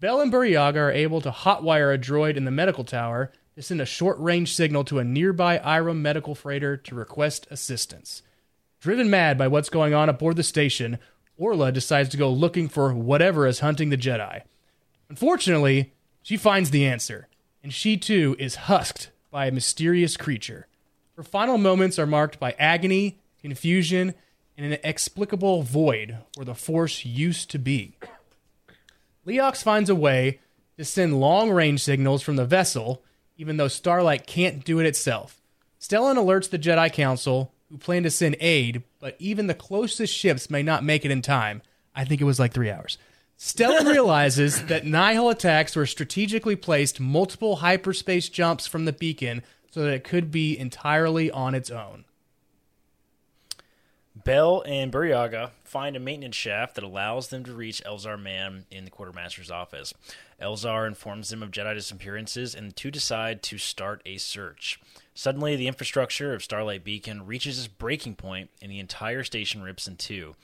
Bell 0.00 0.20
and 0.20 0.32
Burryaga 0.32 0.76
are 0.76 0.90
able 0.90 1.20
to 1.20 1.30
hotwire 1.30 1.94
a 1.94 1.98
droid 1.98 2.36
in 2.36 2.44
the 2.44 2.50
medical 2.50 2.84
tower 2.84 3.32
to 3.56 3.62
send 3.62 3.80
a 3.80 3.86
short 3.86 4.18
range 4.18 4.54
signal 4.54 4.84
to 4.84 4.98
a 4.98 5.04
nearby 5.04 5.58
Eiram 5.58 5.96
medical 6.00 6.34
freighter 6.34 6.76
to 6.76 6.94
request 6.94 7.46
assistance. 7.50 8.22
Driven 8.80 9.08
mad 9.08 9.38
by 9.38 9.48
what's 9.48 9.70
going 9.70 9.94
on 9.94 10.08
aboard 10.08 10.36
the 10.36 10.42
station, 10.42 10.98
Orla 11.38 11.72
decides 11.72 12.10
to 12.10 12.18
go 12.18 12.30
looking 12.30 12.68
for 12.68 12.94
whatever 12.94 13.46
is 13.46 13.60
hunting 13.60 13.88
the 13.88 13.96
Jedi. 13.96 14.42
Unfortunately, 15.08 15.94
she 16.22 16.36
finds 16.36 16.70
the 16.70 16.86
answer, 16.86 17.28
and 17.62 17.72
she 17.72 17.96
too 17.96 18.36
is 18.38 18.56
husked 18.56 19.10
by 19.30 19.46
a 19.46 19.52
mysterious 19.52 20.16
creature. 20.16 20.66
Her 21.16 21.22
final 21.22 21.56
moments 21.56 21.98
are 21.98 22.06
marked 22.06 22.38
by 22.38 22.54
agony, 22.58 23.18
confusion, 23.40 24.14
and 24.56 24.66
an 24.66 24.72
inexplicable 24.74 25.62
void 25.62 26.18
where 26.36 26.44
the 26.44 26.54
Force 26.54 27.06
used 27.06 27.50
to 27.50 27.58
be. 27.58 27.96
Leox 29.26 29.62
finds 29.62 29.88
a 29.88 29.94
way 29.94 30.40
to 30.76 30.84
send 30.84 31.20
long 31.20 31.50
range 31.50 31.82
signals 31.82 32.22
from 32.22 32.36
the 32.36 32.44
vessel, 32.44 33.02
even 33.36 33.56
though 33.56 33.68
Starlight 33.68 34.26
can't 34.26 34.64
do 34.64 34.78
it 34.78 34.86
itself. 34.86 35.40
Stellan 35.80 36.16
alerts 36.16 36.50
the 36.50 36.58
Jedi 36.58 36.92
Council, 36.92 37.52
who 37.70 37.78
plan 37.78 38.02
to 38.02 38.10
send 38.10 38.36
aid, 38.40 38.82
but 38.98 39.16
even 39.18 39.46
the 39.46 39.54
closest 39.54 40.14
ships 40.14 40.50
may 40.50 40.62
not 40.62 40.84
make 40.84 41.04
it 41.04 41.10
in 41.10 41.22
time. 41.22 41.62
I 41.94 42.04
think 42.04 42.20
it 42.20 42.24
was 42.24 42.38
like 42.38 42.52
three 42.52 42.70
hours. 42.70 42.98
Stellan 43.38 43.86
realizes 43.92 44.64
that 44.66 44.84
Nihil 44.84 45.30
attacks 45.30 45.76
were 45.76 45.86
strategically 45.86 46.56
placed 46.56 47.00
multiple 47.00 47.56
hyperspace 47.56 48.28
jumps 48.28 48.66
from 48.66 48.84
the 48.84 48.92
beacon 48.92 49.42
so 49.70 49.82
that 49.82 49.92
it 49.92 50.04
could 50.04 50.30
be 50.30 50.58
entirely 50.58 51.30
on 51.30 51.54
its 51.54 51.70
own. 51.70 52.04
Bell 54.24 54.64
and 54.66 54.90
Burryaga 54.90 55.50
find 55.62 55.94
a 55.94 56.00
maintenance 56.00 56.34
shaft 56.34 56.74
that 56.74 56.84
allows 56.84 57.28
them 57.28 57.44
to 57.44 57.52
reach 57.52 57.82
Elzar 57.84 58.20
Mann 58.20 58.64
in 58.70 58.84
the 58.84 58.90
quartermaster's 58.90 59.50
office. 59.50 59.92
Elzar 60.40 60.86
informs 60.86 61.30
them 61.30 61.42
of 61.42 61.50
Jedi 61.50 61.74
disappearances, 61.74 62.54
and 62.54 62.68
the 62.68 62.74
two 62.74 62.90
decide 62.90 63.42
to 63.44 63.58
start 63.58 64.02
a 64.04 64.18
search. 64.18 64.78
Suddenly, 65.14 65.56
the 65.56 65.66
infrastructure 65.66 66.34
of 66.34 66.42
Starlight 66.42 66.84
Beacon 66.84 67.24
reaches 67.26 67.58
its 67.58 67.68
breaking 67.68 68.16
point, 68.16 68.50
and 68.60 68.70
the 68.70 68.78
entire 68.78 69.24
station 69.24 69.62
rips 69.62 69.86
in 69.86 69.96
two. 69.96 70.34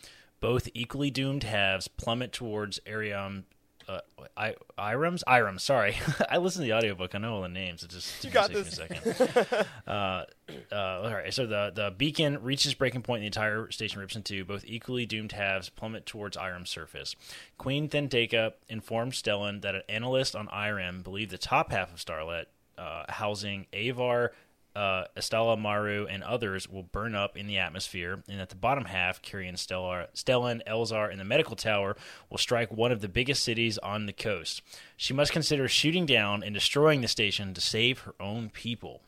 Both 0.41 0.69
equally 0.75 1.11
doomed 1.11 1.45
halves 1.45 1.89
plummet 1.89 2.33
towards 2.33 2.81
Arium. 2.87 3.45
Uh, 3.89 4.01
I, 4.37 4.55
Irams? 4.79 5.23
Irams, 5.27 5.61
sorry. 5.63 5.97
I 6.31 6.39
listened 6.39 6.65
to 6.65 6.69
the 6.71 6.77
audiobook. 6.77 7.15
I 7.15 7.19
know 7.19 7.35
all 7.35 7.43
the 7.43 7.49
names. 7.49 7.83
It 7.83 7.91
just 7.91 8.25
You 8.25 8.31
got 8.31 8.53
this. 8.53 8.79
me 8.79 8.85
a 8.87 9.05
second. 9.05 9.67
uh, 9.87 10.25
uh, 10.71 10.75
all 10.75 11.11
right, 11.13 11.33
so 11.33 11.47
the, 11.47 11.73
the 11.75 11.93
beacon 11.97 12.43
reaches 12.43 12.75
breaking 12.75 13.03
point, 13.03 13.19
and 13.19 13.25
the 13.25 13.27
entire 13.27 13.71
station 13.71 14.01
rips 14.01 14.17
in 14.17 14.23
two. 14.23 14.45
Both 14.45 14.65
equally 14.67 15.07
doomed 15.07 15.33
halves 15.33 15.69
plummet 15.69 16.07
towards 16.07 16.37
Eiram's 16.37 16.71
surface. 16.71 17.15
Queen 17.59 17.89
Thandeka 17.89 18.53
informs 18.69 19.21
Stellan 19.21 19.63
that 19.63 19.75
an 19.75 19.83
analyst 19.89 20.35
on 20.37 20.49
Eiram 20.49 21.03
believed 21.03 21.31
the 21.31 21.39
top 21.39 21.73
half 21.73 21.93
of 21.93 21.99
Starlet, 21.99 22.47
uh, 22.79 23.05
housing 23.09 23.67
Avar, 23.73 24.33
uh, 24.75 25.05
Estala 25.17 25.59
Maru, 25.59 26.07
and 26.07 26.23
others, 26.23 26.69
will 26.69 26.83
burn 26.83 27.15
up 27.15 27.37
in 27.37 27.47
the 27.47 27.59
atmosphere, 27.59 28.23
and 28.29 28.41
at 28.41 28.49
the 28.49 28.57
bottom 28.57 28.87
half, 28.87 29.23
carrying 29.23 29.57
Stellar, 29.57 30.09
Stellan, 30.15 30.61
Elzar, 30.67 31.11
and 31.11 31.21
the 31.21 31.25
medical 31.25 31.57
tower, 31.57 31.97
will 32.31 32.39
strike 32.39 32.73
one 32.73 32.93
of 32.93 33.01
the 33.01 33.09
biggest 33.09 33.43
cities 33.43 33.79
on 33.79 34.07
the 34.07 34.13
coast. 34.13 34.63
She 34.97 35.15
must 35.15 35.33
consider 35.33 35.69
shooting 35.69 36.07
down 36.07 36.43
and 36.43 36.55
destroying 36.55 37.01
the 37.01 37.09
station 37.09 37.55
to 37.55 37.61
save 37.61 38.01
her 38.01 38.15
own 38.21 38.51
people. 38.51 39.03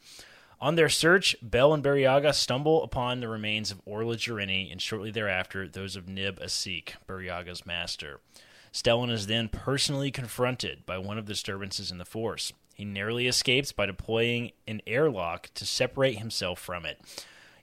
On 0.60 0.76
their 0.76 0.88
search, 0.88 1.36
Bell 1.42 1.74
and 1.74 1.82
Burryaga 1.82 2.32
stumble 2.32 2.82
upon 2.82 3.20
the 3.20 3.28
remains 3.28 3.70
of 3.70 3.82
Orla 3.84 4.16
Jareni, 4.16 4.70
and 4.70 4.80
shortly 4.80 5.10
thereafter, 5.10 5.68
those 5.68 5.96
of 5.96 6.08
Nib 6.08 6.40
Assek, 6.40 6.94
Burryaga's 7.06 7.66
master. 7.66 8.20
Stellan 8.72 9.10
is 9.10 9.26
then 9.26 9.48
personally 9.48 10.10
confronted 10.10 10.84
by 10.84 10.98
one 10.98 11.18
of 11.18 11.26
the 11.26 11.32
disturbances 11.32 11.90
in 11.90 11.98
the 11.98 12.04
Force. 12.04 12.52
He 12.74 12.84
narrowly 12.84 13.26
escapes 13.26 13.72
by 13.72 13.86
deploying 13.86 14.52
an 14.66 14.82
airlock 14.86 15.50
to 15.54 15.64
separate 15.64 16.18
himself 16.18 16.58
from 16.58 16.84
it. 16.84 17.00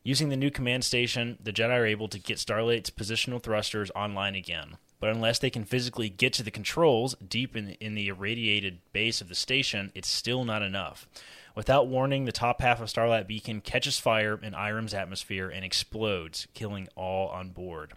Using 0.03 0.29
the 0.29 0.37
new 0.37 0.49
command 0.49 0.83
station, 0.83 1.37
the 1.43 1.53
Jedi 1.53 1.77
are 1.77 1.85
able 1.85 2.07
to 2.07 2.17
get 2.17 2.39
Starlight's 2.39 2.89
positional 2.89 3.43
thrusters 3.43 3.91
online 3.95 4.33
again. 4.33 4.77
But 4.99 5.11
unless 5.11 5.37
they 5.39 5.49
can 5.49 5.65
physically 5.65 6.09
get 6.09 6.31
to 6.33 6.43
the 6.43 6.51
controls 6.51 7.15
deep 7.15 7.55
in, 7.55 7.71
in 7.79 7.95
the 7.95 8.07
irradiated 8.07 8.79
base 8.93 9.19
of 9.19 9.29
the 9.29 9.35
station, 9.35 9.91
it's 9.93 10.07
still 10.07 10.43
not 10.43 10.61
enough. 10.61 11.07
Without 11.55 11.87
warning, 11.87 12.25
the 12.25 12.31
top 12.31 12.61
half 12.61 12.79
of 12.79 12.89
Starlight 12.89 13.27
Beacon 13.27 13.61
catches 13.61 13.99
fire 13.99 14.39
in 14.41 14.55
Eiram's 14.55 14.93
atmosphere 14.93 15.49
and 15.49 15.65
explodes, 15.65 16.47
killing 16.53 16.87
all 16.95 17.27
on 17.27 17.49
board. 17.49 17.93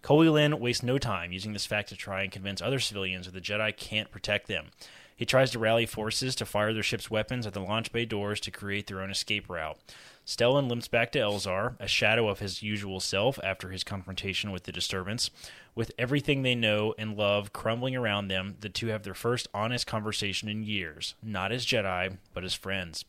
Koley 0.00 0.28
Linn 0.28 0.58
wastes 0.58 0.82
no 0.82 0.96
time 0.96 1.30
using 1.30 1.52
this 1.52 1.66
fact 1.66 1.90
to 1.90 1.96
try 1.96 2.22
and 2.22 2.32
convince 2.32 2.62
other 2.62 2.80
civilians 2.80 3.26
that 3.26 3.34
the 3.34 3.40
Jedi 3.40 3.76
can't 3.76 4.10
protect 4.10 4.48
them. 4.48 4.68
He 5.16 5.24
tries 5.24 5.50
to 5.52 5.58
rally 5.58 5.86
forces 5.86 6.34
to 6.36 6.46
fire 6.46 6.72
their 6.72 6.82
ship's 6.82 7.10
weapons 7.10 7.46
at 7.46 7.52
the 7.52 7.60
launch 7.60 7.92
bay 7.92 8.04
doors 8.04 8.40
to 8.40 8.50
create 8.50 8.86
their 8.86 9.00
own 9.00 9.10
escape 9.10 9.48
route. 9.48 9.78
Stellan 10.26 10.68
limps 10.68 10.88
back 10.88 11.12
to 11.12 11.18
Elzar, 11.18 11.76
a 11.78 11.86
shadow 11.86 12.28
of 12.28 12.38
his 12.38 12.62
usual 12.62 12.98
self 12.98 13.38
after 13.44 13.70
his 13.70 13.84
confrontation 13.84 14.50
with 14.50 14.64
the 14.64 14.72
disturbance. 14.72 15.30
With 15.74 15.92
everything 15.98 16.42
they 16.42 16.54
know 16.54 16.94
and 16.98 17.16
love 17.16 17.52
crumbling 17.52 17.94
around 17.94 18.28
them, 18.28 18.56
the 18.60 18.68
two 18.68 18.86
have 18.88 19.02
their 19.02 19.14
first 19.14 19.48
honest 19.52 19.86
conversation 19.86 20.48
in 20.48 20.62
years, 20.62 21.14
not 21.22 21.52
as 21.52 21.66
Jedi, 21.66 22.16
but 22.32 22.44
as 22.44 22.54
friends. 22.54 23.04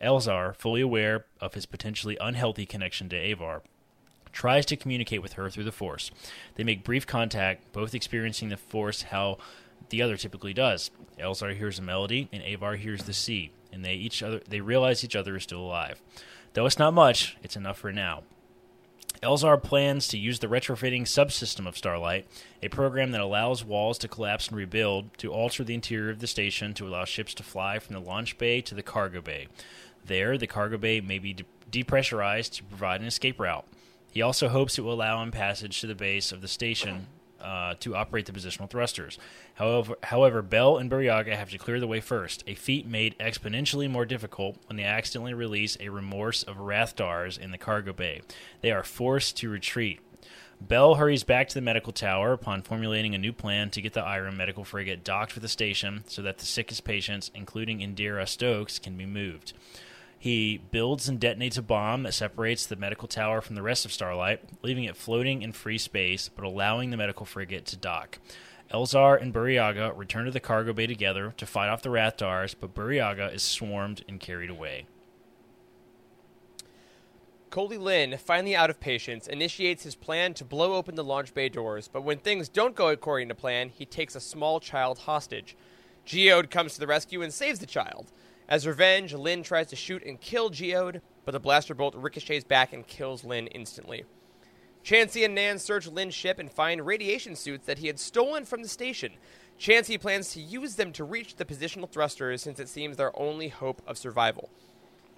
Elzar, 0.00 0.56
fully 0.56 0.80
aware 0.80 1.26
of 1.40 1.54
his 1.54 1.66
potentially 1.66 2.16
unhealthy 2.20 2.64
connection 2.64 3.08
to 3.10 3.16
Avar, 3.16 3.62
tries 4.32 4.64
to 4.66 4.76
communicate 4.76 5.22
with 5.22 5.34
her 5.34 5.50
through 5.50 5.64
the 5.64 5.72
Force. 5.72 6.10
They 6.54 6.64
make 6.64 6.84
brief 6.84 7.06
contact, 7.06 7.72
both 7.72 7.94
experiencing 7.94 8.48
the 8.48 8.56
Force 8.56 9.02
how 9.02 9.38
the 9.90 10.02
other 10.02 10.16
typically 10.16 10.52
does. 10.52 10.90
Elzar 11.18 11.56
hears 11.56 11.78
a 11.78 11.82
melody, 11.82 12.28
and 12.32 12.42
Avar 12.42 12.76
hears 12.76 13.04
the 13.04 13.12
sea, 13.12 13.50
and 13.72 13.84
they 13.84 13.94
each 13.94 14.22
other 14.22 14.40
they 14.48 14.60
realize 14.60 15.04
each 15.04 15.16
other 15.16 15.36
is 15.36 15.42
still 15.42 15.60
alive. 15.60 16.02
Though 16.54 16.66
it's 16.66 16.78
not 16.78 16.94
much, 16.94 17.36
it's 17.42 17.56
enough 17.56 17.78
for 17.78 17.92
now. 17.92 18.22
Elzar 19.22 19.60
plans 19.60 20.06
to 20.08 20.18
use 20.18 20.38
the 20.38 20.46
retrofitting 20.46 21.02
subsystem 21.02 21.66
of 21.66 21.76
Starlight, 21.76 22.26
a 22.62 22.68
program 22.68 23.10
that 23.10 23.20
allows 23.20 23.64
walls 23.64 23.98
to 23.98 24.08
collapse 24.08 24.48
and 24.48 24.56
rebuild, 24.56 25.16
to 25.18 25.32
alter 25.32 25.64
the 25.64 25.74
interior 25.74 26.10
of 26.10 26.20
the 26.20 26.26
station 26.28 26.72
to 26.74 26.86
allow 26.86 27.04
ships 27.04 27.34
to 27.34 27.42
fly 27.42 27.80
from 27.80 27.94
the 27.94 28.00
launch 28.00 28.38
bay 28.38 28.60
to 28.60 28.76
the 28.76 28.82
cargo 28.82 29.20
bay. 29.20 29.48
There, 30.04 30.38
the 30.38 30.46
cargo 30.46 30.78
bay 30.78 31.00
may 31.00 31.18
be 31.18 31.34
de- 31.34 31.44
depressurized 31.70 32.54
to 32.54 32.64
provide 32.64 33.00
an 33.00 33.08
escape 33.08 33.40
route. 33.40 33.66
He 34.12 34.22
also 34.22 34.48
hopes 34.48 34.78
it 34.78 34.82
will 34.82 34.94
allow 34.94 35.20
him 35.22 35.32
passage 35.32 35.80
to 35.80 35.88
the 35.88 35.94
base 35.94 36.30
of 36.30 36.40
the 36.40 36.48
station 36.48 37.08
uh, 37.40 37.74
to 37.80 37.94
operate 37.94 38.26
the 38.26 38.32
positional 38.32 38.68
thrusters. 38.68 39.18
However, 39.54 39.96
however, 40.04 40.42
Bell 40.42 40.78
and 40.78 40.90
Burryaga 40.90 41.36
have 41.36 41.50
to 41.50 41.58
clear 41.58 41.80
the 41.80 41.86
way 41.86 42.00
first, 42.00 42.44
a 42.46 42.54
feat 42.54 42.86
made 42.86 43.18
exponentially 43.18 43.90
more 43.90 44.04
difficult 44.04 44.56
when 44.66 44.76
they 44.76 44.84
accidentally 44.84 45.34
release 45.34 45.76
a 45.80 45.88
remorse 45.88 46.42
of 46.42 46.56
Rathtars 46.56 47.38
in 47.38 47.50
the 47.50 47.58
cargo 47.58 47.92
bay. 47.92 48.22
They 48.60 48.70
are 48.70 48.82
forced 48.82 49.36
to 49.38 49.50
retreat. 49.50 50.00
Bell 50.60 50.96
hurries 50.96 51.22
back 51.22 51.48
to 51.48 51.54
the 51.54 51.60
medical 51.60 51.92
tower 51.92 52.32
upon 52.32 52.62
formulating 52.62 53.14
a 53.14 53.18
new 53.18 53.32
plan 53.32 53.70
to 53.70 53.80
get 53.80 53.92
the 53.92 54.02
Iron 54.02 54.36
medical 54.36 54.64
frigate 54.64 55.04
docked 55.04 55.34
with 55.34 55.42
the 55.42 55.48
station 55.48 56.02
so 56.08 56.20
that 56.22 56.38
the 56.38 56.46
sickest 56.46 56.82
patients, 56.82 57.30
including 57.34 57.78
Indeera 57.78 58.26
Stokes, 58.26 58.80
can 58.80 58.96
be 58.96 59.06
moved. 59.06 59.52
He 60.18 60.60
builds 60.70 61.08
and 61.08 61.20
detonates 61.20 61.56
a 61.56 61.62
bomb 61.62 62.02
that 62.02 62.14
separates 62.14 62.66
the 62.66 62.76
medical 62.76 63.06
tower 63.06 63.40
from 63.40 63.54
the 63.54 63.62
rest 63.62 63.84
of 63.84 63.92
Starlight, 63.92 64.42
leaving 64.62 64.84
it 64.84 64.96
floating 64.96 65.42
in 65.42 65.52
free 65.52 65.78
space, 65.78 66.28
but 66.28 66.44
allowing 66.44 66.90
the 66.90 66.96
medical 66.96 67.24
frigate 67.24 67.66
to 67.66 67.76
dock. 67.76 68.18
Elzar 68.72 69.20
and 69.20 69.32
Burryaga 69.32 69.96
return 69.96 70.26
to 70.26 70.30
the 70.30 70.40
cargo 70.40 70.72
bay 70.72 70.86
together 70.86 71.32
to 71.36 71.46
fight 71.46 71.68
off 71.68 71.82
the 71.82 71.88
Rathtars, 71.88 72.54
but 72.58 72.74
Burryaga 72.74 73.32
is 73.32 73.42
swarmed 73.42 74.04
and 74.08 74.20
carried 74.20 74.50
away. 74.50 74.86
Koley 77.50 77.78
Linn, 77.78 78.18
finally 78.18 78.54
out 78.54 78.68
of 78.68 78.78
patience, 78.78 79.26
initiates 79.26 79.84
his 79.84 79.94
plan 79.94 80.34
to 80.34 80.44
blow 80.44 80.74
open 80.74 80.96
the 80.96 81.04
launch 81.04 81.32
bay 81.32 81.48
doors, 81.48 81.88
but 81.88 82.02
when 82.02 82.18
things 82.18 82.48
don't 82.48 82.74
go 82.74 82.88
according 82.88 83.28
to 83.28 83.34
plan, 83.34 83.70
he 83.70 83.86
takes 83.86 84.14
a 84.14 84.20
small 84.20 84.60
child 84.60 84.98
hostage. 84.98 85.56
Geode 86.04 86.50
comes 86.50 86.74
to 86.74 86.80
the 86.80 86.86
rescue 86.86 87.22
and 87.22 87.32
saves 87.32 87.58
the 87.58 87.66
child. 87.66 88.12
As 88.48 88.66
revenge, 88.66 89.12
Linn 89.12 89.42
tries 89.42 89.66
to 89.68 89.76
shoot 89.76 90.02
and 90.04 90.20
kill 90.20 90.50
Geode, 90.50 91.02
but 91.24 91.32
the 91.32 91.40
blaster 91.40 91.74
bolt 91.74 91.94
ricochets 91.94 92.44
back 92.44 92.72
and 92.72 92.86
kills 92.86 93.24
Linn 93.24 93.46
instantly. 93.48 94.04
Chancey 94.82 95.22
and 95.22 95.34
Nan 95.34 95.58
search 95.58 95.86
Linn's 95.86 96.14
ship 96.14 96.38
and 96.38 96.50
find 96.50 96.86
radiation 96.86 97.36
suits 97.36 97.66
that 97.66 97.78
he 97.78 97.88
had 97.88 98.00
stolen 98.00 98.46
from 98.46 98.62
the 98.62 98.68
station. 98.68 99.12
Chancey 99.58 99.98
plans 99.98 100.32
to 100.32 100.40
use 100.40 100.76
them 100.76 100.92
to 100.92 101.04
reach 101.04 101.36
the 101.36 101.44
positional 101.44 101.90
thrusters 101.90 102.40
since 102.40 102.58
it 102.58 102.70
seems 102.70 102.96
their 102.96 103.18
only 103.20 103.48
hope 103.48 103.82
of 103.86 103.98
survival. 103.98 104.48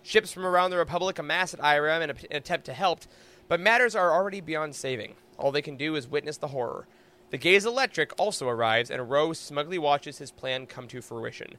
Ships 0.03 0.33
from 0.33 0.45
around 0.45 0.71
the 0.71 0.79
Republic 0.79 1.19
amass 1.19 1.55
at 1.55 1.61
Eiram 1.61 2.03
in 2.03 2.11
an 2.11 2.16
attempt 2.33 2.66
to 2.66 2.73
help, 2.73 3.01
but 3.49 3.61
matters 3.61 3.95
are 3.95 4.12
already 4.12 4.40
beyond 4.40 4.75
saving. 4.75 5.14
All 5.38 5.53
they 5.53 5.62
can 5.62 5.77
do 5.77 5.95
is 5.95 6.09
witness 6.09 6.38
the 6.38 6.49
horror. 6.49 6.88
The 7.31 7.38
Gaze 7.38 7.64
Electric 7.64 8.19
also 8.19 8.49
arrives, 8.49 8.90
and 8.90 9.09
Rose 9.09 9.38
smugly 9.38 9.79
watches 9.79 10.19
his 10.19 10.33
plan 10.33 10.66
come 10.66 10.88
to 10.88 11.01
fruition. 11.01 11.59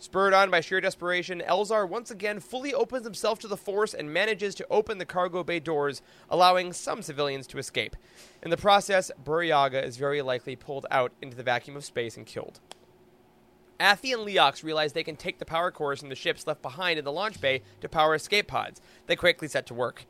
Spurred 0.00 0.32
on 0.32 0.48
by 0.48 0.60
sheer 0.60 0.80
desperation, 0.80 1.42
Elzar 1.46 1.88
once 1.88 2.10
again 2.10 2.38
fully 2.38 2.72
opens 2.72 3.04
himself 3.04 3.40
to 3.40 3.48
the 3.48 3.56
Force 3.56 3.94
and 3.94 4.12
manages 4.12 4.54
to 4.54 4.66
open 4.70 4.98
the 4.98 5.04
cargo 5.04 5.42
bay 5.42 5.58
doors, 5.58 6.02
allowing 6.30 6.72
some 6.72 7.02
civilians 7.02 7.48
to 7.48 7.58
escape. 7.58 7.96
In 8.42 8.50
the 8.50 8.56
process, 8.56 9.10
Burryaga 9.24 9.82
is 9.82 9.96
very 9.96 10.22
likely 10.22 10.54
pulled 10.54 10.86
out 10.90 11.12
into 11.20 11.36
the 11.36 11.42
vacuum 11.42 11.76
of 11.76 11.84
space 11.84 12.16
and 12.16 12.24
killed. 12.24 12.60
Affie 13.80 14.14
and 14.14 14.26
Leox 14.26 14.62
realize 14.62 14.92
they 14.92 15.04
can 15.04 15.16
take 15.16 15.38
the 15.40 15.44
power 15.44 15.72
cores 15.72 16.00
from 16.00 16.08
the 16.08 16.14
ships 16.14 16.46
left 16.46 16.62
behind 16.62 16.98
in 16.98 17.04
the 17.04 17.12
launch 17.12 17.40
bay 17.40 17.62
to 17.80 17.88
power 17.88 18.14
escape 18.14 18.46
pods. 18.46 18.80
They 19.06 19.16
quickly 19.16 19.48
set 19.48 19.66
to 19.66 19.74
work. 19.74 20.04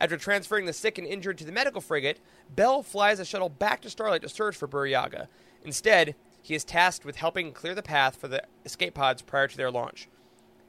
After 0.00 0.16
transferring 0.16 0.64
the 0.64 0.72
sick 0.72 0.96
and 0.96 1.06
injured 1.06 1.36
to 1.38 1.44
the 1.44 1.52
medical 1.52 1.82
frigate, 1.82 2.20
Bell 2.54 2.82
flies 2.82 3.20
a 3.20 3.24
shuttle 3.24 3.50
back 3.50 3.82
to 3.82 3.90
Starlight 3.90 4.22
to 4.22 4.28
search 4.28 4.56
for 4.56 4.68
Burryaga. 4.68 5.28
Instead, 5.62 6.14
he 6.42 6.54
is 6.54 6.64
tasked 6.64 7.04
with 7.04 7.16
helping 7.16 7.52
clear 7.52 7.74
the 7.74 7.82
path 7.82 8.16
for 8.16 8.28
the 8.28 8.42
escape 8.64 8.94
pods 8.94 9.22
prior 9.22 9.48
to 9.48 9.56
their 9.56 9.70
launch. 9.70 10.08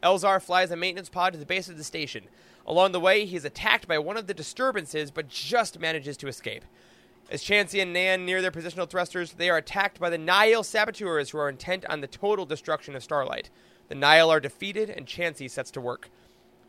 Elzar 0.03 0.41
flies 0.41 0.71
a 0.71 0.75
maintenance 0.75 1.09
pod 1.09 1.33
to 1.33 1.39
the 1.39 1.45
base 1.45 1.69
of 1.69 1.77
the 1.77 1.83
station. 1.83 2.25
Along 2.65 2.91
the 2.91 2.99
way, 2.99 3.25
he 3.25 3.35
is 3.35 3.45
attacked 3.45 3.87
by 3.87 3.99
one 3.99 4.17
of 4.17 4.27
the 4.27 4.33
disturbances, 4.33 5.11
but 5.11 5.27
just 5.27 5.79
manages 5.79 6.17
to 6.17 6.27
escape. 6.27 6.65
As 7.29 7.43
Chancey 7.43 7.79
and 7.79 7.93
Nan 7.93 8.25
near 8.25 8.41
their 8.41 8.51
positional 8.51 8.89
thrusters, 8.89 9.33
they 9.33 9.49
are 9.49 9.57
attacked 9.57 9.99
by 9.99 10.09
the 10.09 10.17
Nihil 10.17 10.63
saboteurs 10.63 11.29
who 11.29 11.37
are 11.37 11.49
intent 11.49 11.85
on 11.85 12.01
the 12.01 12.07
total 12.07 12.45
destruction 12.45 12.95
of 12.95 13.03
Starlight. 13.03 13.49
The 13.87 13.95
Nihil 13.95 14.31
are 14.31 14.39
defeated, 14.39 14.89
and 14.89 15.07
Chancey 15.07 15.47
sets 15.47 15.71
to 15.71 15.81
work. 15.81 16.09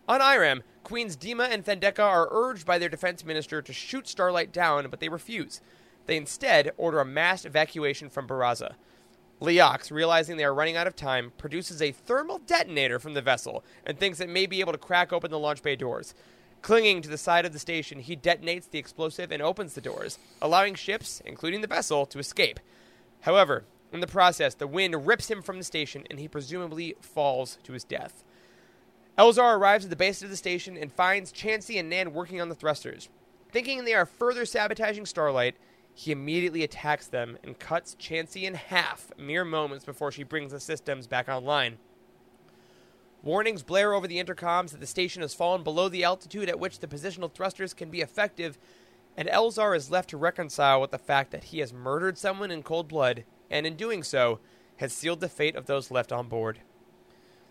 On 0.08 0.20
Eiram, 0.20 0.62
Queens 0.84 1.16
Dima 1.16 1.48
and 1.50 1.64
Thandeka 1.64 2.00
are 2.00 2.28
urged 2.30 2.66
by 2.66 2.78
their 2.78 2.88
defense 2.88 3.24
minister 3.24 3.62
to 3.62 3.72
shoot 3.72 4.06
Starlight 4.06 4.52
down, 4.52 4.88
but 4.90 5.00
they 5.00 5.08
refuse. 5.08 5.60
They 6.06 6.16
instead 6.16 6.72
order 6.76 7.00
a 7.00 7.04
mass 7.04 7.44
evacuation 7.44 8.08
from 8.08 8.26
Baraza. 8.26 8.74
Leox, 9.42 9.90
realizing 9.90 10.36
they 10.36 10.44
are 10.44 10.54
running 10.54 10.76
out 10.76 10.86
of 10.86 10.94
time, 10.94 11.32
produces 11.36 11.82
a 11.82 11.90
thermal 11.90 12.38
detonator 12.38 13.00
from 13.00 13.14
the 13.14 13.20
vessel 13.20 13.64
and 13.84 13.98
thinks 13.98 14.20
it 14.20 14.28
may 14.28 14.46
be 14.46 14.60
able 14.60 14.70
to 14.70 14.78
crack 14.78 15.12
open 15.12 15.32
the 15.32 15.38
launch 15.38 15.64
bay 15.64 15.74
doors. 15.74 16.14
Clinging 16.62 17.02
to 17.02 17.08
the 17.08 17.18
side 17.18 17.44
of 17.44 17.52
the 17.52 17.58
station, 17.58 17.98
he 17.98 18.16
detonates 18.16 18.70
the 18.70 18.78
explosive 18.78 19.32
and 19.32 19.42
opens 19.42 19.74
the 19.74 19.80
doors, 19.80 20.16
allowing 20.40 20.76
ships, 20.76 21.20
including 21.26 21.60
the 21.60 21.66
vessel, 21.66 22.06
to 22.06 22.20
escape. 22.20 22.60
However, 23.22 23.64
in 23.92 23.98
the 23.98 24.06
process, 24.06 24.54
the 24.54 24.68
wind 24.68 25.08
rips 25.08 25.28
him 25.28 25.42
from 25.42 25.58
the 25.58 25.64
station 25.64 26.06
and 26.08 26.20
he 26.20 26.28
presumably 26.28 26.94
falls 27.00 27.58
to 27.64 27.72
his 27.72 27.82
death. 27.82 28.22
Elzar 29.18 29.58
arrives 29.58 29.84
at 29.84 29.90
the 29.90 29.96
base 29.96 30.22
of 30.22 30.30
the 30.30 30.36
station 30.36 30.76
and 30.76 30.92
finds 30.92 31.32
Chancey 31.32 31.78
and 31.78 31.90
Nan 31.90 32.14
working 32.14 32.40
on 32.40 32.48
the 32.48 32.54
thrusters. 32.54 33.08
Thinking 33.50 33.84
they 33.84 33.92
are 33.92 34.06
further 34.06 34.46
sabotaging 34.46 35.04
Starlight, 35.04 35.56
he 35.94 36.12
immediately 36.12 36.62
attacks 36.62 37.06
them 37.06 37.38
and 37.44 37.58
cuts 37.58 37.94
Chancey 37.98 38.46
in 38.46 38.54
half 38.54 39.10
mere 39.18 39.44
moments 39.44 39.84
before 39.84 40.10
she 40.10 40.22
brings 40.22 40.52
the 40.52 40.60
systems 40.60 41.06
back 41.06 41.28
online. 41.28 41.78
Warnings 43.22 43.62
blare 43.62 43.94
over 43.94 44.08
the 44.08 44.22
intercoms 44.22 44.70
that 44.70 44.80
the 44.80 44.86
station 44.86 45.22
has 45.22 45.34
fallen 45.34 45.62
below 45.62 45.88
the 45.88 46.02
altitude 46.02 46.48
at 46.48 46.58
which 46.58 46.80
the 46.80 46.88
positional 46.88 47.32
thrusters 47.32 47.72
can 47.72 47.88
be 47.88 48.00
effective, 48.00 48.58
and 49.16 49.28
Elzar 49.28 49.76
is 49.76 49.90
left 49.90 50.10
to 50.10 50.16
reconcile 50.16 50.80
with 50.80 50.90
the 50.90 50.98
fact 50.98 51.30
that 51.30 51.44
he 51.44 51.60
has 51.60 51.72
murdered 51.72 52.18
someone 52.18 52.50
in 52.50 52.62
cold 52.62 52.88
blood, 52.88 53.24
and 53.48 53.66
in 53.66 53.76
doing 53.76 54.02
so, 54.02 54.40
has 54.78 54.92
sealed 54.92 55.20
the 55.20 55.28
fate 55.28 55.54
of 55.54 55.66
those 55.66 55.90
left 55.90 56.10
on 56.10 56.26
board. 56.26 56.60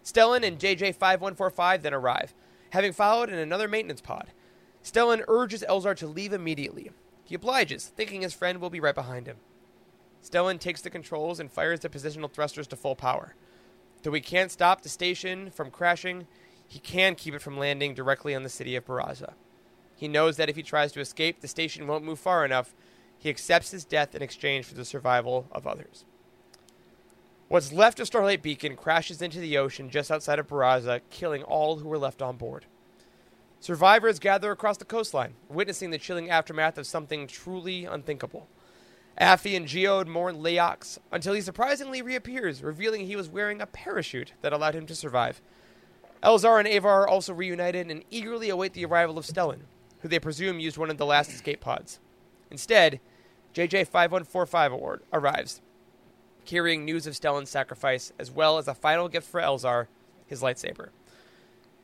Stellan 0.04 0.46
and 0.46 0.60
JJ 0.60 0.96
5145 0.96 1.84
then 1.84 1.94
arrive, 1.94 2.34
having 2.72 2.92
followed 2.92 3.30
in 3.30 3.38
another 3.38 3.68
maintenance 3.68 4.02
pod. 4.02 4.32
Stellan 4.84 5.24
urges 5.28 5.64
Elzar 5.70 5.96
to 5.96 6.08
leave 6.08 6.34
immediately. 6.34 6.92
He 7.32 7.36
obliges, 7.36 7.86
thinking 7.86 8.24
his 8.24 8.34
friend 8.34 8.60
will 8.60 8.70
be 8.70 8.82
right 8.82 8.94
behind 8.94 9.26
him. 9.26 9.38
Stellan 10.22 10.60
takes 10.60 10.82
the 10.82 10.90
controls 10.90 11.40
and 11.40 11.50
fires 11.50 11.80
the 11.80 11.88
positional 11.88 12.30
thrusters 12.30 12.68
to 12.68 12.76
full 12.76 12.94
power. 12.94 13.36
Though 14.04 14.12
he 14.12 14.20
can't 14.20 14.52
stop 14.52 14.82
the 14.82 14.90
station 14.90 15.50
from 15.50 15.72
crashing, 15.72 16.28
he 16.68 16.80
can 16.80 17.16
keep 17.16 17.34
it 17.34 17.42
from 17.42 17.58
landing 17.58 17.94
directly 17.94 18.36
on 18.36 18.44
the 18.44 18.50
city 18.50 18.76
of 18.76 18.86
Baraza. 18.86 19.36
He 19.96 20.10
knows 20.10 20.36
that 20.36 20.50
if 20.50 20.58
he 20.58 20.62
tries 20.62 20.92
to 20.92 21.00
escape, 21.00 21.40
the 21.40 21.48
station 21.48 21.88
won't 21.88 22.04
move 22.04 22.20
far 22.20 22.44
enough. 22.44 22.76
He 23.18 23.30
accepts 23.30 23.72
his 23.72 23.86
death 23.86 24.14
in 24.14 24.22
exchange 24.22 24.66
for 24.66 24.76
the 24.76 24.84
survival 24.84 25.48
of 25.54 25.66
others. 25.66 26.04
What's 27.48 27.72
left 27.72 28.02
of 28.02 28.08
Starlight 28.08 28.42
Beacon 28.42 28.76
crashes 28.76 29.22
into 29.22 29.40
the 29.40 29.58
ocean 29.58 29.90
just 29.90 30.12
outside 30.12 30.40
of 30.40 30.50
Baraza, 30.50 31.00
killing 31.10 31.44
all 31.44 31.78
who 31.78 31.88
were 31.88 31.98
left 31.98 32.22
on 32.22 32.36
board. 32.36 32.66
Survivors 33.62 34.18
gather 34.18 34.50
across 34.50 34.78
the 34.78 34.86
coastline, 34.86 35.36
witnessing 35.48 35.92
the 35.92 36.00
chilling 36.00 36.32
aftermath 36.32 36.80
of 36.80 36.88
something 36.88 37.28
truly 37.28 37.86
unthinkable. 37.86 38.48
Affie 39.20 39.56
and 39.56 39.68
Geode 39.68 40.08
mourn 40.08 40.38
Leox 40.38 40.98
until 41.12 41.36
he 41.36 41.42
surprisingly 41.42 42.02
reappears, 42.02 42.64
revealing 42.64 43.06
he 43.06 43.16
was 43.16 43.30
wearing 43.30 43.62
a 43.62 43.68
parachute 43.68 44.34
that 44.42 44.52
allowed 44.52 44.74
him 44.74 44.88
to 44.88 44.96
survive. 44.96 45.44
Elzar 46.24 46.58
and 46.58 46.68
Avar 46.68 47.04
are 47.04 47.08
also 47.08 47.36
reunited 47.36 47.92
and 47.92 48.04
eagerly 48.10 48.50
await 48.50 48.74
the 48.74 48.86
arrival 48.86 49.20
of 49.20 49.26
Stellan, 49.28 49.60
who 50.00 50.08
they 50.08 50.18
presume 50.18 50.60
used 50.60 50.80
one 50.80 50.90
of 50.90 50.98
the 50.98 51.06
last 51.06 51.30
escape 51.30 51.62
pods. 51.62 52.00
Instead, 52.50 53.00
JJ5145 53.54 54.72
award 54.72 55.04
arrives, 55.14 55.62
carrying 56.46 56.84
news 56.84 57.06
of 57.06 57.14
Stellan's 57.14 57.52
sacrifice, 57.52 58.12
as 58.18 58.32
well 58.32 58.58
as 58.58 58.68
a 58.68 58.74
final 58.74 59.08
gift 59.08 59.30
for 59.30 59.40
Elzar, 59.40 59.86
his 60.26 60.42
lightsaber. 60.42 60.90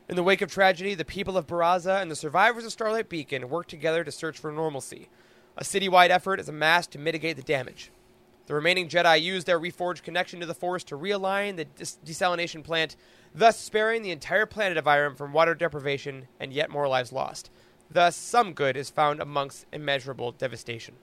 In 0.09 0.15
the 0.15 0.23
wake 0.23 0.41
of 0.41 0.49
tragedy, 0.49 0.95
the 0.95 1.03
people 1.03 1.37
of 1.37 1.47
Baraza 1.47 2.01
and 2.01 2.09
the 2.09 2.15
survivors 2.15 2.63
of 2.63 2.71
Starlight 2.71 3.09
Beacon 3.09 3.49
work 3.49 3.67
together 3.67 4.05
to 4.05 4.11
search 4.11 4.39
for 4.39 4.53
normalcy. 4.53 5.09
A 5.57 5.65
citywide 5.65 6.11
effort 6.11 6.39
is 6.39 6.47
amassed 6.47 6.91
to 6.91 6.99
mitigate 6.99 7.35
the 7.35 7.43
damage. 7.43 7.91
The 8.45 8.55
remaining 8.55 8.87
Jedi 8.87 9.21
use 9.21 9.43
their 9.43 9.59
reforged 9.59 10.03
connection 10.03 10.39
to 10.39 10.45
the 10.45 10.53
Force 10.53 10.85
to 10.85 10.97
realign 10.97 11.57
the 11.57 11.65
des- 11.65 11.99
desalination 12.05 12.63
plant, 12.63 12.95
thus 13.35 13.59
sparing 13.59 14.01
the 14.01 14.11
entire 14.11 14.45
planet 14.45 14.77
of 14.77 14.85
Eiram 14.85 15.17
from 15.17 15.33
water 15.33 15.53
deprivation 15.53 16.29
and 16.39 16.53
yet 16.53 16.69
more 16.69 16.87
lives 16.87 17.11
lost. 17.11 17.51
Thus, 17.91 18.15
some 18.15 18.53
good 18.53 18.77
is 18.77 18.89
found 18.89 19.19
amongst 19.19 19.65
immeasurable 19.73 20.31
devastation. 20.31 20.95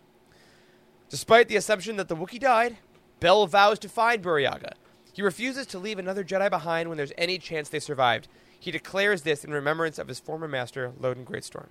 Despite 1.10 1.48
the 1.48 1.56
assumption 1.56 1.96
that 1.96 2.08
the 2.08 2.16
Wookiee 2.16 2.40
died, 2.40 2.78
Bell 3.20 3.46
vows 3.46 3.78
to 3.80 3.88
find 3.90 4.22
Burryaga. 4.22 4.72
He 5.12 5.20
refuses 5.20 5.66
to 5.66 5.78
leave 5.78 5.98
another 5.98 6.24
Jedi 6.24 6.48
behind 6.48 6.88
when 6.88 6.96
there's 6.96 7.12
any 7.18 7.36
chance 7.36 7.68
they 7.68 7.78
survived. 7.78 8.28
He 8.58 8.70
declares 8.70 9.22
this 9.22 9.44
in 9.44 9.52
remembrance 9.52 9.98
of 9.98 10.08
his 10.08 10.20
former 10.20 10.48
master, 10.48 10.92
Loden 11.00 11.24
Greatstorm. 11.24 11.68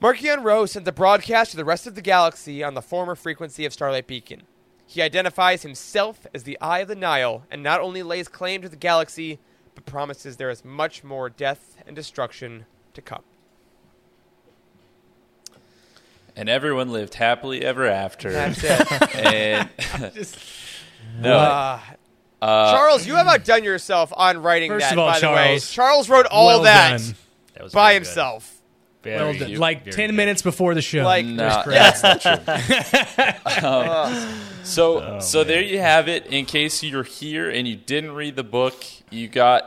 Marchion 0.00 0.42
Ro 0.42 0.64
sent 0.64 0.86
the 0.86 0.92
broadcast 0.92 1.50
to 1.50 1.56
the 1.58 1.64
rest 1.64 1.86
of 1.86 1.94
the 1.94 2.00
galaxy 2.00 2.62
on 2.64 2.72
the 2.74 2.80
former 2.80 3.14
frequency 3.14 3.66
of 3.66 3.72
Starlight 3.72 4.06
Beacon. 4.06 4.42
He 4.86 5.02
identifies 5.02 5.62
himself 5.62 6.26
as 6.34 6.44
the 6.44 6.58
Eye 6.60 6.78
of 6.80 6.88
the 6.88 6.94
Nihil 6.96 7.44
and 7.50 7.62
not 7.62 7.80
only 7.80 8.02
lays 8.02 8.26
claim 8.26 8.62
to 8.62 8.68
the 8.68 8.76
galaxy, 8.76 9.38
but 9.74 9.84
promises 9.84 10.36
there 10.36 10.50
is 10.50 10.64
much 10.64 11.04
more 11.04 11.28
death 11.28 11.76
and 11.86 11.94
destruction 11.94 12.64
to 12.94 13.02
come. 13.02 13.22
And 16.34 16.48
everyone 16.48 16.90
lived 16.90 17.14
happily 17.14 17.62
ever 17.64 17.86
after. 17.86 18.32
That's 18.32 18.62
it. 18.64 19.16
and 19.16 19.68
no, 21.20 21.36
Uh, 21.36 21.80
uh, 22.42 22.72
Charles, 22.72 23.06
you 23.06 23.14
have 23.16 23.26
outdone 23.26 23.64
yourself 23.64 24.12
on 24.16 24.38
writing 24.42 24.70
First 24.70 24.84
that, 24.84 24.92
of 24.92 24.98
all, 24.98 25.08
by 25.10 25.20
the 25.20 25.26
way. 25.28 25.34
Charles, 25.58 25.70
Charles 25.72 26.08
wrote 26.08 26.26
all 26.26 26.46
well 26.46 26.62
that 26.62 26.98
done. 27.00 27.14
That 27.54 27.62
was 27.64 27.72
by 27.72 27.94
himself. 27.94 28.56
Very 29.02 29.16
Well 29.16 29.32
good. 29.32 29.38
done. 29.52 29.54
like 29.56 29.84
Very 29.84 29.92
ten 29.96 30.10
good. 30.10 30.16
minutes 30.16 30.42
before 30.42 30.74
the 30.74 30.82
show. 30.82 31.02
Like- 31.04 31.24
No, 31.24 31.62
that's 31.66 32.02
not 32.02 32.20
true. 32.20 33.66
Um, 33.66 34.34
so, 34.62 35.20
so 35.20 35.42
there 35.44 35.62
you 35.62 35.78
have 35.80 36.08
it. 36.08 36.26
In 36.26 36.44
case 36.46 36.82
you're 36.82 37.02
here 37.02 37.48
and 37.50 37.66
you 37.66 37.76
didn't 37.76 38.12
read 38.12 38.36
the 38.36 38.44
book, 38.44 38.84
you 39.10 39.28
got 39.28 39.64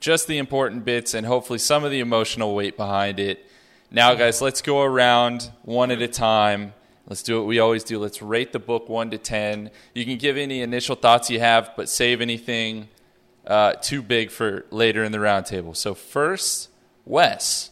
just 0.00 0.26
the 0.26 0.38
important 0.38 0.84
bits 0.84 1.14
and 1.14 1.26
hopefully 1.26 1.58
some 1.58 1.84
of 1.84 1.90
the 1.90 2.00
emotional 2.00 2.54
weight 2.54 2.76
behind 2.76 3.18
it. 3.20 3.44
Now, 3.90 4.14
guys, 4.14 4.40
let's 4.42 4.62
go 4.62 4.82
around 4.82 5.50
one 5.62 5.90
at 5.90 6.02
a 6.02 6.08
time. 6.08 6.72
Let's 7.08 7.22
do 7.22 7.38
what 7.38 7.46
we 7.46 7.58
always 7.58 7.84
do. 7.84 7.98
Let's 7.98 8.20
rate 8.20 8.52
the 8.52 8.58
book 8.58 8.88
one 8.88 9.10
to 9.10 9.18
ten. 9.18 9.70
You 9.94 10.04
can 10.04 10.18
give 10.18 10.36
any 10.36 10.60
initial 10.60 10.94
thoughts 10.94 11.30
you 11.30 11.40
have, 11.40 11.70
but 11.74 11.88
save 11.88 12.20
anything 12.20 12.88
uh, 13.46 13.72
too 13.72 14.02
big 14.02 14.30
for 14.30 14.66
later 14.70 15.02
in 15.02 15.12
the 15.12 15.18
roundtable. 15.18 15.74
So 15.74 15.94
first, 15.94 16.68
Wes, 17.06 17.70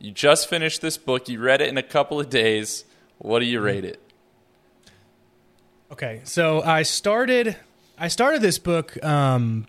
you 0.00 0.10
just 0.10 0.48
finished 0.48 0.80
this 0.80 0.98
book. 0.98 1.28
You 1.28 1.40
read 1.40 1.60
it 1.60 1.68
in 1.68 1.78
a 1.78 1.82
couple 1.82 2.18
of 2.18 2.28
days. 2.28 2.84
What 3.18 3.38
do 3.38 3.44
you 3.44 3.60
rate 3.60 3.84
it? 3.84 4.00
Okay, 5.92 6.22
so 6.24 6.60
I 6.62 6.82
started 6.82 7.56
I 7.98 8.08
started 8.08 8.42
this 8.42 8.58
book 8.58 8.96
um, 9.04 9.68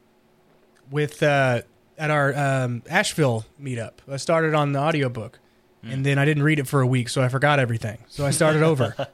with 0.90 1.22
uh, 1.22 1.62
at 2.00 2.10
our 2.10 2.34
um, 2.36 2.82
Asheville 2.90 3.46
meetup. 3.62 3.96
I 4.10 4.18
started 4.18 4.56
on 4.56 4.72
the 4.72 4.80
audiobook. 4.80 5.38
And 5.84 6.06
then 6.06 6.20
I 6.20 6.26
didn't 6.26 6.44
read 6.44 6.60
it 6.60 6.68
for 6.68 6.82
a 6.82 6.88
week, 6.88 7.10
so 7.10 7.24
I 7.24 7.28
forgot 7.28 7.60
everything. 7.60 7.98
So 8.08 8.26
I 8.26 8.30
started 8.32 8.62
over. 8.62 8.96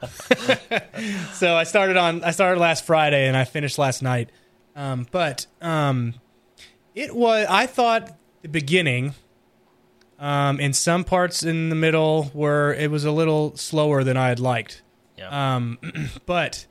so 1.34 1.56
I 1.56 1.64
started 1.64 1.96
on 1.96 2.24
I 2.24 2.32
started 2.32 2.60
last 2.60 2.86
Friday 2.86 3.28
and 3.28 3.38
I 3.38 3.46
finished 3.46 3.78
last 3.78 4.02
night. 4.02 4.30
Um, 4.76 5.08
but 5.12 5.48
um, 5.62 6.16
it 6.94 7.16
was 7.16 7.48
I 7.50 7.68
thought 7.68 8.18
the 8.42 8.50
beginning 8.50 9.16
um, 10.20 10.60
and 10.60 10.76
some 10.76 11.04
parts 11.04 11.44
in 11.44 11.70
the 11.70 11.76
middle 11.76 12.32
were 12.34 12.74
it 12.74 12.90
was 12.90 13.06
a 13.06 13.12
little 13.12 13.56
slower 13.56 14.04
than 14.04 14.18
I 14.18 14.30
had 14.30 14.40
liked. 14.40 14.82
Yeah. 15.18 15.56
Um, 15.56 15.78
but 16.26 16.66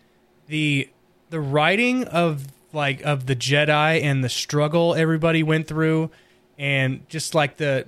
the 0.46 0.90
the 1.30 1.40
writing 1.40 2.04
of 2.04 2.46
like 2.72 3.02
of 3.02 3.26
the 3.26 3.36
Jedi 3.36 4.02
and 4.02 4.22
the 4.22 4.28
struggle 4.28 4.94
everybody 4.94 5.42
went 5.42 5.68
through, 5.68 6.10
and 6.58 7.08
just 7.08 7.34
like 7.34 7.56
the 7.56 7.86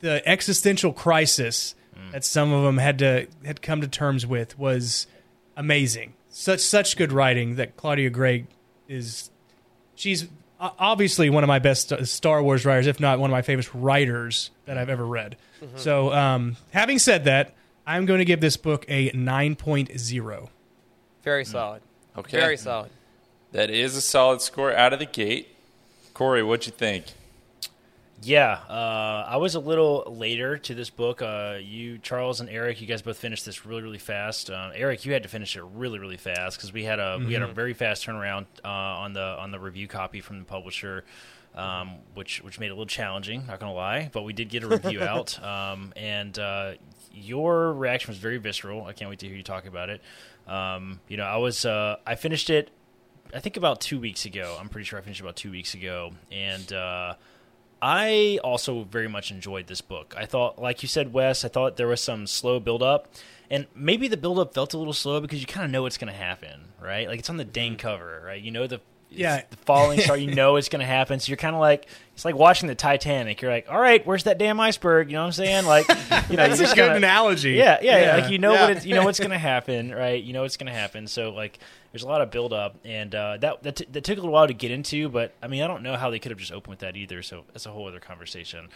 the 0.00 0.26
existential 0.28 0.92
crisis 0.92 1.74
that 2.12 2.24
some 2.24 2.52
of 2.52 2.64
them 2.64 2.78
had 2.78 2.98
to 3.00 3.26
had 3.44 3.62
come 3.62 3.82
to 3.82 3.88
terms 3.88 4.26
with 4.26 4.58
was 4.58 5.06
amazing. 5.56 6.14
Such 6.30 6.60
such 6.60 6.96
good 6.96 7.12
writing 7.12 7.56
that 7.56 7.76
Claudia 7.76 8.10
Gray 8.10 8.46
is. 8.88 9.30
She's 9.94 10.26
obviously 10.58 11.30
one 11.30 11.44
of 11.44 11.48
my 11.48 11.58
best 11.58 11.92
uh, 11.92 12.04
Star 12.04 12.42
Wars 12.42 12.64
writers, 12.64 12.86
if 12.86 13.00
not 13.00 13.18
one 13.18 13.30
of 13.30 13.32
my 13.32 13.42
favorite 13.42 13.72
writers 13.74 14.50
that 14.66 14.78
I've 14.78 14.88
ever 14.88 15.06
read. 15.06 15.36
So, 15.74 16.10
um, 16.12 16.56
having 16.70 16.98
said 16.98 17.24
that, 17.24 17.54
I'm 17.86 18.06
going 18.06 18.18
to 18.20 18.24
give 18.24 18.40
this 18.40 18.56
book 18.56 18.86
a 18.88 19.10
9.0. 19.10 20.48
Very 21.22 21.44
solid. 21.44 21.82
Okay. 22.16 22.38
Very 22.38 22.56
solid. 22.56 22.90
That 23.52 23.68
is 23.68 23.94
a 23.94 24.00
solid 24.00 24.40
score 24.40 24.74
out 24.74 24.94
of 24.94 24.98
the 25.00 25.06
gate. 25.06 25.54
Corey, 26.14 26.42
what'd 26.42 26.66
you 26.66 26.72
think? 26.72 27.06
Yeah, 28.22 28.58
uh, 28.68 29.24
I 29.28 29.38
was 29.38 29.54
a 29.54 29.60
little 29.60 30.04
later 30.14 30.58
to 30.58 30.74
this 30.74 30.90
book. 30.90 31.22
Uh, 31.22 31.56
you, 31.62 31.96
Charles, 31.98 32.40
and 32.40 32.50
Eric, 32.50 32.82
you 32.82 32.86
guys 32.86 33.00
both 33.00 33.16
finished 33.16 33.46
this 33.46 33.64
really, 33.64 33.80
really 33.82 33.98
fast. 33.98 34.50
Uh, 34.50 34.70
Eric, 34.74 35.06
you 35.06 35.12
had 35.14 35.22
to 35.22 35.28
finish 35.30 35.56
it 35.56 35.62
really, 35.74 35.98
really 35.98 36.18
fast 36.18 36.58
because 36.58 36.70
we 36.70 36.84
had 36.84 36.98
a 36.98 37.18
we 37.18 37.32
had 37.32 37.42
a 37.42 37.46
very 37.46 37.72
fast 37.72 38.06
turnaround 38.06 38.44
uh, 38.62 38.68
on 38.68 39.14
the 39.14 39.22
on 39.22 39.52
the 39.52 39.58
review 39.58 39.88
copy 39.88 40.20
from 40.20 40.38
the 40.38 40.44
publisher. 40.44 41.04
um, 41.54 41.94
which 42.14 42.42
which 42.44 42.60
made 42.60 42.66
it 42.66 42.70
a 42.70 42.74
little 42.74 42.84
challenging. 42.86 43.46
Not 43.46 43.58
gonna 43.58 43.72
lie, 43.72 44.10
but 44.12 44.22
we 44.22 44.32
did 44.34 44.50
get 44.50 44.62
a 44.64 44.68
review 44.68 45.02
out, 45.02 45.42
um, 45.42 45.92
and 45.96 46.38
uh, 46.38 46.72
your 47.12 47.72
reaction 47.72 48.10
was 48.10 48.18
very 48.18 48.36
visceral. 48.36 48.84
I 48.84 48.92
can't 48.92 49.08
wait 49.08 49.20
to 49.20 49.26
hear 49.26 49.34
you 49.36 49.42
talk 49.42 49.64
about 49.66 49.88
it. 49.88 50.02
Um, 50.46 51.00
you 51.08 51.16
know, 51.16 51.24
I 51.24 51.38
was 51.38 51.64
uh, 51.64 51.96
I 52.06 52.16
finished 52.16 52.50
it. 52.50 52.70
I 53.34 53.40
think 53.40 53.56
about 53.56 53.80
two 53.80 53.98
weeks 53.98 54.26
ago. 54.26 54.56
I'm 54.60 54.68
pretty 54.68 54.84
sure 54.84 54.98
I 54.98 55.02
finished 55.02 55.20
about 55.22 55.36
two 55.36 55.50
weeks 55.50 55.72
ago, 55.74 56.12
and 56.30 56.70
uh, 56.72 57.14
I 57.82 58.38
also 58.44 58.84
very 58.84 59.08
much 59.08 59.30
enjoyed 59.30 59.66
this 59.66 59.80
book. 59.80 60.14
I 60.16 60.26
thought, 60.26 60.60
like 60.60 60.82
you 60.82 60.88
said, 60.88 61.12
Wes, 61.12 61.44
I 61.44 61.48
thought 61.48 61.76
there 61.76 61.86
was 61.86 62.00
some 62.00 62.26
slow 62.26 62.60
build 62.60 62.82
up, 62.82 63.08
and 63.50 63.66
maybe 63.74 64.06
the 64.06 64.16
build 64.16 64.38
up 64.38 64.54
felt 64.54 64.74
a 64.74 64.78
little 64.78 64.92
slow 64.92 65.20
because 65.20 65.40
you 65.40 65.46
kind 65.46 65.64
of 65.64 65.70
know 65.70 65.82
what's 65.82 65.96
going 65.96 66.12
to 66.12 66.18
happen, 66.18 66.72
right? 66.80 67.08
Like 67.08 67.20
it's 67.20 67.30
on 67.30 67.38
the 67.38 67.44
dang 67.44 67.72
mm-hmm. 67.72 67.78
cover, 67.78 68.22
right? 68.24 68.40
You 68.40 68.50
know 68.50 68.66
the 68.66 68.80
Yeah. 69.10 69.42
the 69.50 69.56
falling 69.58 70.00
star. 70.00 70.16
You 70.16 70.34
know 70.34 70.56
it's 70.56 70.68
going 70.68 70.80
to 70.80 70.86
happen, 70.86 71.20
so 71.20 71.28
you're 71.30 71.36
kind 71.36 71.54
of 71.54 71.60
like 71.60 71.86
it's 72.14 72.24
like 72.24 72.34
watching 72.34 72.68
the 72.68 72.74
Titanic. 72.74 73.40
You're 73.42 73.50
like, 73.50 73.66
all 73.70 73.80
right, 73.80 74.06
where's 74.06 74.24
that 74.24 74.36
damn 74.38 74.60
iceberg? 74.60 75.08
You 75.08 75.14
know 75.14 75.20
what 75.22 75.26
I'm 75.26 75.32
saying? 75.32 75.64
Like, 75.66 75.88
you 76.28 76.36
know, 76.36 76.48
That's 76.48 76.60
you 76.60 76.66
a 76.66 76.68
good 76.68 76.76
kinda- 76.76 76.96
analogy. 76.96 77.52
Yeah, 77.52 77.78
yeah, 77.82 77.98
Yeah. 78.00 78.16
Like 78.22 78.30
you 78.30 78.38
know 78.38 78.52
Yeah. 78.52 78.60
what 78.68 78.76
it's, 78.76 78.86
you 78.86 78.94
know 78.94 79.04
what's 79.04 79.18
going 79.26 79.30
to 79.30 79.38
happen, 79.38 79.90
right? 79.94 80.22
You 80.22 80.32
know 80.32 80.42
what's 80.42 80.56
going 80.56 80.66
to 80.72 80.78
happen. 80.78 81.06
So 81.06 81.30
like, 81.30 81.58
there's 81.92 82.02
a 82.02 82.08
lot 82.08 82.20
of 82.20 82.30
build 82.30 82.52
up, 82.52 82.76
and 82.84 83.12
uh, 83.14 83.36
that 83.38 83.62
that, 83.64 83.76
t- 83.76 83.86
that 83.90 84.04
took 84.04 84.16
a 84.18 84.20
little 84.20 84.32
while 84.32 84.46
to 84.46 84.52
get 84.54 84.70
into. 84.70 85.08
But 85.08 85.34
I 85.42 85.46
mean, 85.48 85.62
I 85.62 85.66
don't 85.66 85.82
know 85.82 85.96
how 85.96 86.10
they 86.10 86.18
could 86.18 86.30
have 86.30 86.38
just 86.38 86.52
opened 86.52 86.70
with 86.70 86.78
that 86.80 86.96
either. 86.96 87.22
So 87.22 87.42
that's 87.52 87.66
a 87.66 87.70
whole 87.70 87.88
other 87.88 88.00
conversation. 88.00 88.68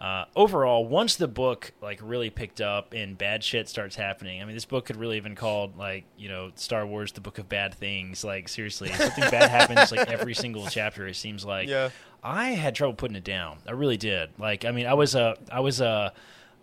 Uh, 0.00 0.24
overall, 0.34 0.84
once 0.84 1.14
the 1.14 1.28
book 1.28 1.72
like 1.80 2.00
really 2.02 2.28
picked 2.28 2.60
up 2.60 2.92
and 2.92 3.16
bad 3.16 3.44
shit 3.44 3.68
starts 3.68 3.94
happening, 3.94 4.42
I 4.42 4.44
mean, 4.44 4.54
this 4.54 4.64
book 4.64 4.86
could 4.86 4.96
really 4.96 5.14
have 5.14 5.24
been 5.24 5.36
called 5.36 5.76
like 5.76 6.04
you 6.16 6.28
know 6.28 6.50
Star 6.56 6.84
Wars: 6.84 7.12
The 7.12 7.20
Book 7.20 7.38
of 7.38 7.48
Bad 7.48 7.74
Things. 7.74 8.24
Like 8.24 8.48
seriously, 8.48 8.88
something 8.92 9.30
bad 9.30 9.48
happens 9.50 9.92
like 9.92 10.10
every 10.10 10.34
single 10.34 10.66
chapter. 10.66 11.06
It 11.06 11.16
seems 11.16 11.44
like. 11.44 11.68
Yeah. 11.68 11.90
I 12.24 12.50
had 12.50 12.76
trouble 12.76 12.94
putting 12.94 13.16
it 13.16 13.24
down. 13.24 13.58
I 13.66 13.72
really 13.72 13.96
did. 13.96 14.30
Like, 14.38 14.64
I 14.64 14.70
mean, 14.70 14.86
I 14.86 14.94
was 14.94 15.16
uh, 15.16 15.34
I 15.50 15.58
was 15.58 15.80
uh, 15.80 16.10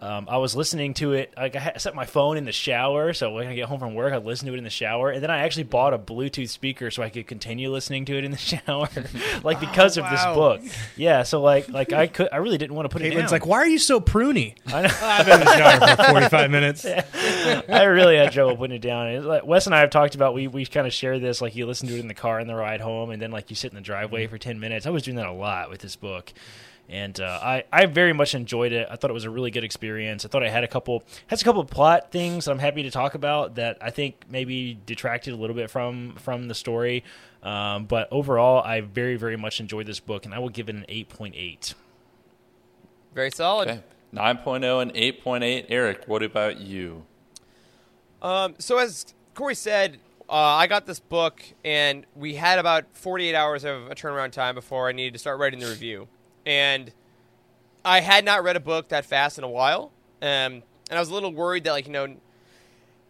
um, 0.01 0.27
I 0.29 0.37
was 0.37 0.55
listening 0.55 0.93
to 0.95 1.13
it. 1.13 1.33
Like, 1.35 1.55
I 1.55 1.73
set 1.77 1.93
my 1.93 2.05
phone 2.05 2.37
in 2.37 2.45
the 2.45 2.51
shower, 2.51 3.13
so 3.13 3.31
when 3.31 3.47
I 3.47 3.55
get 3.55 3.67
home 3.67 3.79
from 3.79 3.95
work, 3.95 4.13
I 4.13 4.17
listen 4.17 4.47
to 4.47 4.53
it 4.53 4.57
in 4.57 4.63
the 4.63 4.69
shower, 4.69 5.09
and 5.11 5.21
then 5.21 5.29
I 5.29 5.39
actually 5.39 5.63
bought 5.63 5.93
a 5.93 5.99
Bluetooth 5.99 6.49
speaker 6.49 6.89
so 6.89 7.03
I 7.03 7.09
could 7.09 7.27
continue 7.27 7.69
listening 7.71 8.05
to 8.05 8.17
it 8.17 8.23
in 8.23 8.31
the 8.31 8.37
shower, 8.37 8.87
like 9.43 9.59
because 9.59 9.97
of 9.97 10.09
this 10.09 10.23
book. 10.25 10.61
Yeah. 10.95 11.23
So 11.23 11.41
like, 11.41 11.69
like 11.69 11.91
I 11.91 12.07
could, 12.19 12.29
I 12.31 12.37
really 12.37 12.57
didn't 12.57 12.75
want 12.75 12.89
to 12.89 12.93
put 12.93 13.01
it 13.01 13.09
down. 13.09 13.23
Caitlin's 13.23 13.31
like, 13.31 13.45
why 13.45 13.57
are 13.57 13.67
you 13.67 13.79
so 13.79 13.99
pruny? 13.99 14.55
I 14.67 14.83
know. 14.83 14.89
I've 15.01 15.25
been 15.25 15.39
in 15.41 15.45
the 15.45 15.57
shower 15.57 15.95
for 15.95 16.03
45 16.03 16.51
minutes. 16.51 16.85
I 16.85 17.83
really 17.83 18.15
had 18.15 18.31
trouble 18.31 18.55
putting 18.55 18.77
it 18.77 18.81
down. 18.81 19.07
It's 19.07 19.25
like 19.25 19.45
Wes 19.45 19.65
and 19.65 19.75
I 19.75 19.79
have 19.79 19.89
talked 19.89 20.15
about 20.15 20.33
we 20.33 20.47
we 20.47 20.65
kind 20.65 20.87
of 20.87 20.93
share 20.93 21.19
this. 21.19 21.41
Like 21.41 21.55
you 21.55 21.65
listen 21.65 21.87
to 21.89 21.95
it 21.95 21.99
in 21.99 22.07
the 22.07 22.13
car 22.13 22.39
on 22.39 22.47
the 22.47 22.55
ride 22.55 22.81
home, 22.81 23.09
and 23.09 23.21
then 23.21 23.31
like 23.31 23.49
you 23.49 23.55
sit 23.55 23.71
in 23.71 23.75
the 23.75 23.81
driveway 23.81 24.27
for 24.27 24.37
ten 24.37 24.59
minutes. 24.59 24.85
I 24.85 24.89
was 24.91 25.03
doing 25.03 25.17
that 25.17 25.27
a 25.27 25.31
lot 25.31 25.69
with 25.69 25.81
this 25.81 25.95
book, 25.95 26.31
and 26.89 27.19
uh, 27.19 27.39
I 27.41 27.63
I 27.71 27.85
very 27.85 28.13
much 28.13 28.33
enjoyed 28.35 28.71
it. 28.71 28.87
I 28.89 28.95
thought 28.95 29.09
it 29.09 29.13
was 29.13 29.25
a 29.25 29.29
really 29.29 29.51
good 29.51 29.63
experience. 29.63 30.25
I 30.25 30.27
thought 30.27 30.43
I 30.43 30.49
had 30.49 30.63
a 30.63 30.67
couple 30.67 31.03
has 31.27 31.41
a 31.41 31.45
couple 31.45 31.61
of 31.61 31.67
plot 31.67 32.11
things 32.11 32.45
that 32.45 32.51
I'm 32.51 32.59
happy 32.59 32.83
to 32.83 32.91
talk 32.91 33.13
about 33.13 33.55
that 33.55 33.77
I 33.81 33.91
think 33.91 34.25
maybe 34.29 34.79
detracted 34.85 35.33
a 35.33 35.37
little 35.37 35.55
bit 35.55 35.69
from 35.69 36.15
from 36.15 36.47
the 36.47 36.55
story. 36.55 37.03
Um, 37.43 37.85
but 37.85 38.07
overall, 38.11 38.63
I 38.63 38.81
very 38.81 39.15
very 39.15 39.37
much 39.37 39.59
enjoyed 39.59 39.85
this 39.85 39.99
book, 39.99 40.25
and 40.25 40.33
I 40.33 40.39
will 40.39 40.49
give 40.49 40.67
it 40.69 40.75
an 40.75 40.85
eight 40.89 41.09
point 41.09 41.35
eight. 41.37 41.75
Very 43.13 43.31
solid. 43.31 43.69
Okay. 43.69 43.83
9.0 44.13 44.81
and 44.81 44.93
8.8. 44.93 45.65
Eric, 45.69 46.07
what 46.07 46.23
about 46.23 46.59
you? 46.59 47.05
Um, 48.23 48.55
so 48.57 48.79
as 48.79 49.13
Corey 49.35 49.55
said, 49.55 49.99
uh, 50.29 50.33
I 50.33 50.67
got 50.67 50.85
this 50.85 50.99
book, 50.99 51.43
and 51.63 52.05
we 52.15 52.35
had 52.35 52.59
about 52.59 52.85
48 52.93 53.35
hours 53.35 53.63
of 53.63 53.89
a 53.89 53.95
turnaround 53.95 54.31
time 54.31 54.55
before 54.55 54.89
I 54.89 54.91
needed 54.91 55.13
to 55.13 55.19
start 55.19 55.39
writing 55.39 55.59
the 55.59 55.67
review. 55.67 56.07
And 56.49 56.91
I 57.85 57.99
had 57.99 58.25
not 58.25 58.43
read 58.43 58.55
a 58.55 58.59
book 58.59 58.87
that 58.87 59.05
fast 59.05 59.37
in 59.37 59.43
a 59.43 59.47
while, 59.47 59.91
um, 60.23 60.63
and 60.89 60.97
I 60.97 60.99
was 60.99 61.09
a 61.09 61.13
little 61.13 61.31
worried 61.31 61.63
that, 61.65 61.73
like, 61.73 61.85
you 61.85 61.93
know, 61.93 62.15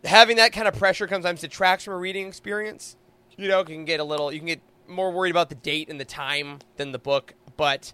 having 0.03 0.35
that 0.35 0.51
kind 0.51 0.67
of 0.67 0.75
pressure 0.75 1.07
sometimes 1.07 1.39
detracts 1.39 1.85
from 1.85 1.93
a 1.93 1.97
reading 1.97 2.27
experience. 2.27 2.97
You 3.37 3.47
know, 3.47 3.59
you 3.59 3.63
can 3.63 3.85
get 3.85 4.01
a 4.01 4.03
little, 4.03 4.29
you 4.33 4.39
can 4.39 4.47
get 4.47 4.59
more 4.89 5.09
worried 5.09 5.29
about 5.31 5.47
the 5.47 5.55
date 5.55 5.89
and 5.89 6.01
the 6.01 6.05
time 6.05 6.59
than 6.75 6.91
the 6.91 6.99
book, 6.99 7.33
but 7.55 7.93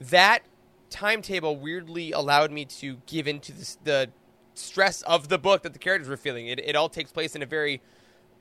that 0.00 0.40
timetable 0.88 1.54
weirdly 1.54 2.12
allowed 2.12 2.50
me 2.50 2.64
to 2.64 2.96
give 3.04 3.28
into 3.28 3.52
this, 3.52 3.76
the 3.84 4.08
stress 4.54 5.02
of 5.02 5.28
the 5.28 5.36
book 5.36 5.64
that 5.64 5.74
the 5.74 5.78
characters 5.78 6.08
were 6.08 6.16
feeling. 6.16 6.46
It, 6.46 6.58
it 6.60 6.76
all 6.76 6.88
takes 6.88 7.12
place 7.12 7.36
in 7.36 7.42
a 7.42 7.46
very 7.46 7.82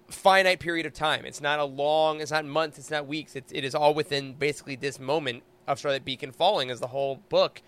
finite 0.08 0.62
period 0.62 0.86
of 0.86 0.94
time. 0.94 1.26
It's 1.26 1.42
not 1.42 1.60
a 1.60 1.66
long, 1.66 2.22
it's 2.22 2.32
not 2.32 2.46
months, 2.46 2.80
it's 2.80 2.90
not 2.90 3.06
weeks. 3.06 3.36
It's, 3.36 3.52
it 3.52 3.66
is 3.66 3.76
all 3.76 3.94
within 3.94 4.32
basically 4.36 4.78
this 4.78 4.98
moment 4.98 5.44
of 5.68 5.80
Starlight 5.80 6.06
Beacon 6.06 6.32
falling 6.32 6.70
is 6.70 6.80
the 6.80 6.88
whole 6.88 7.18
book. 7.30 7.62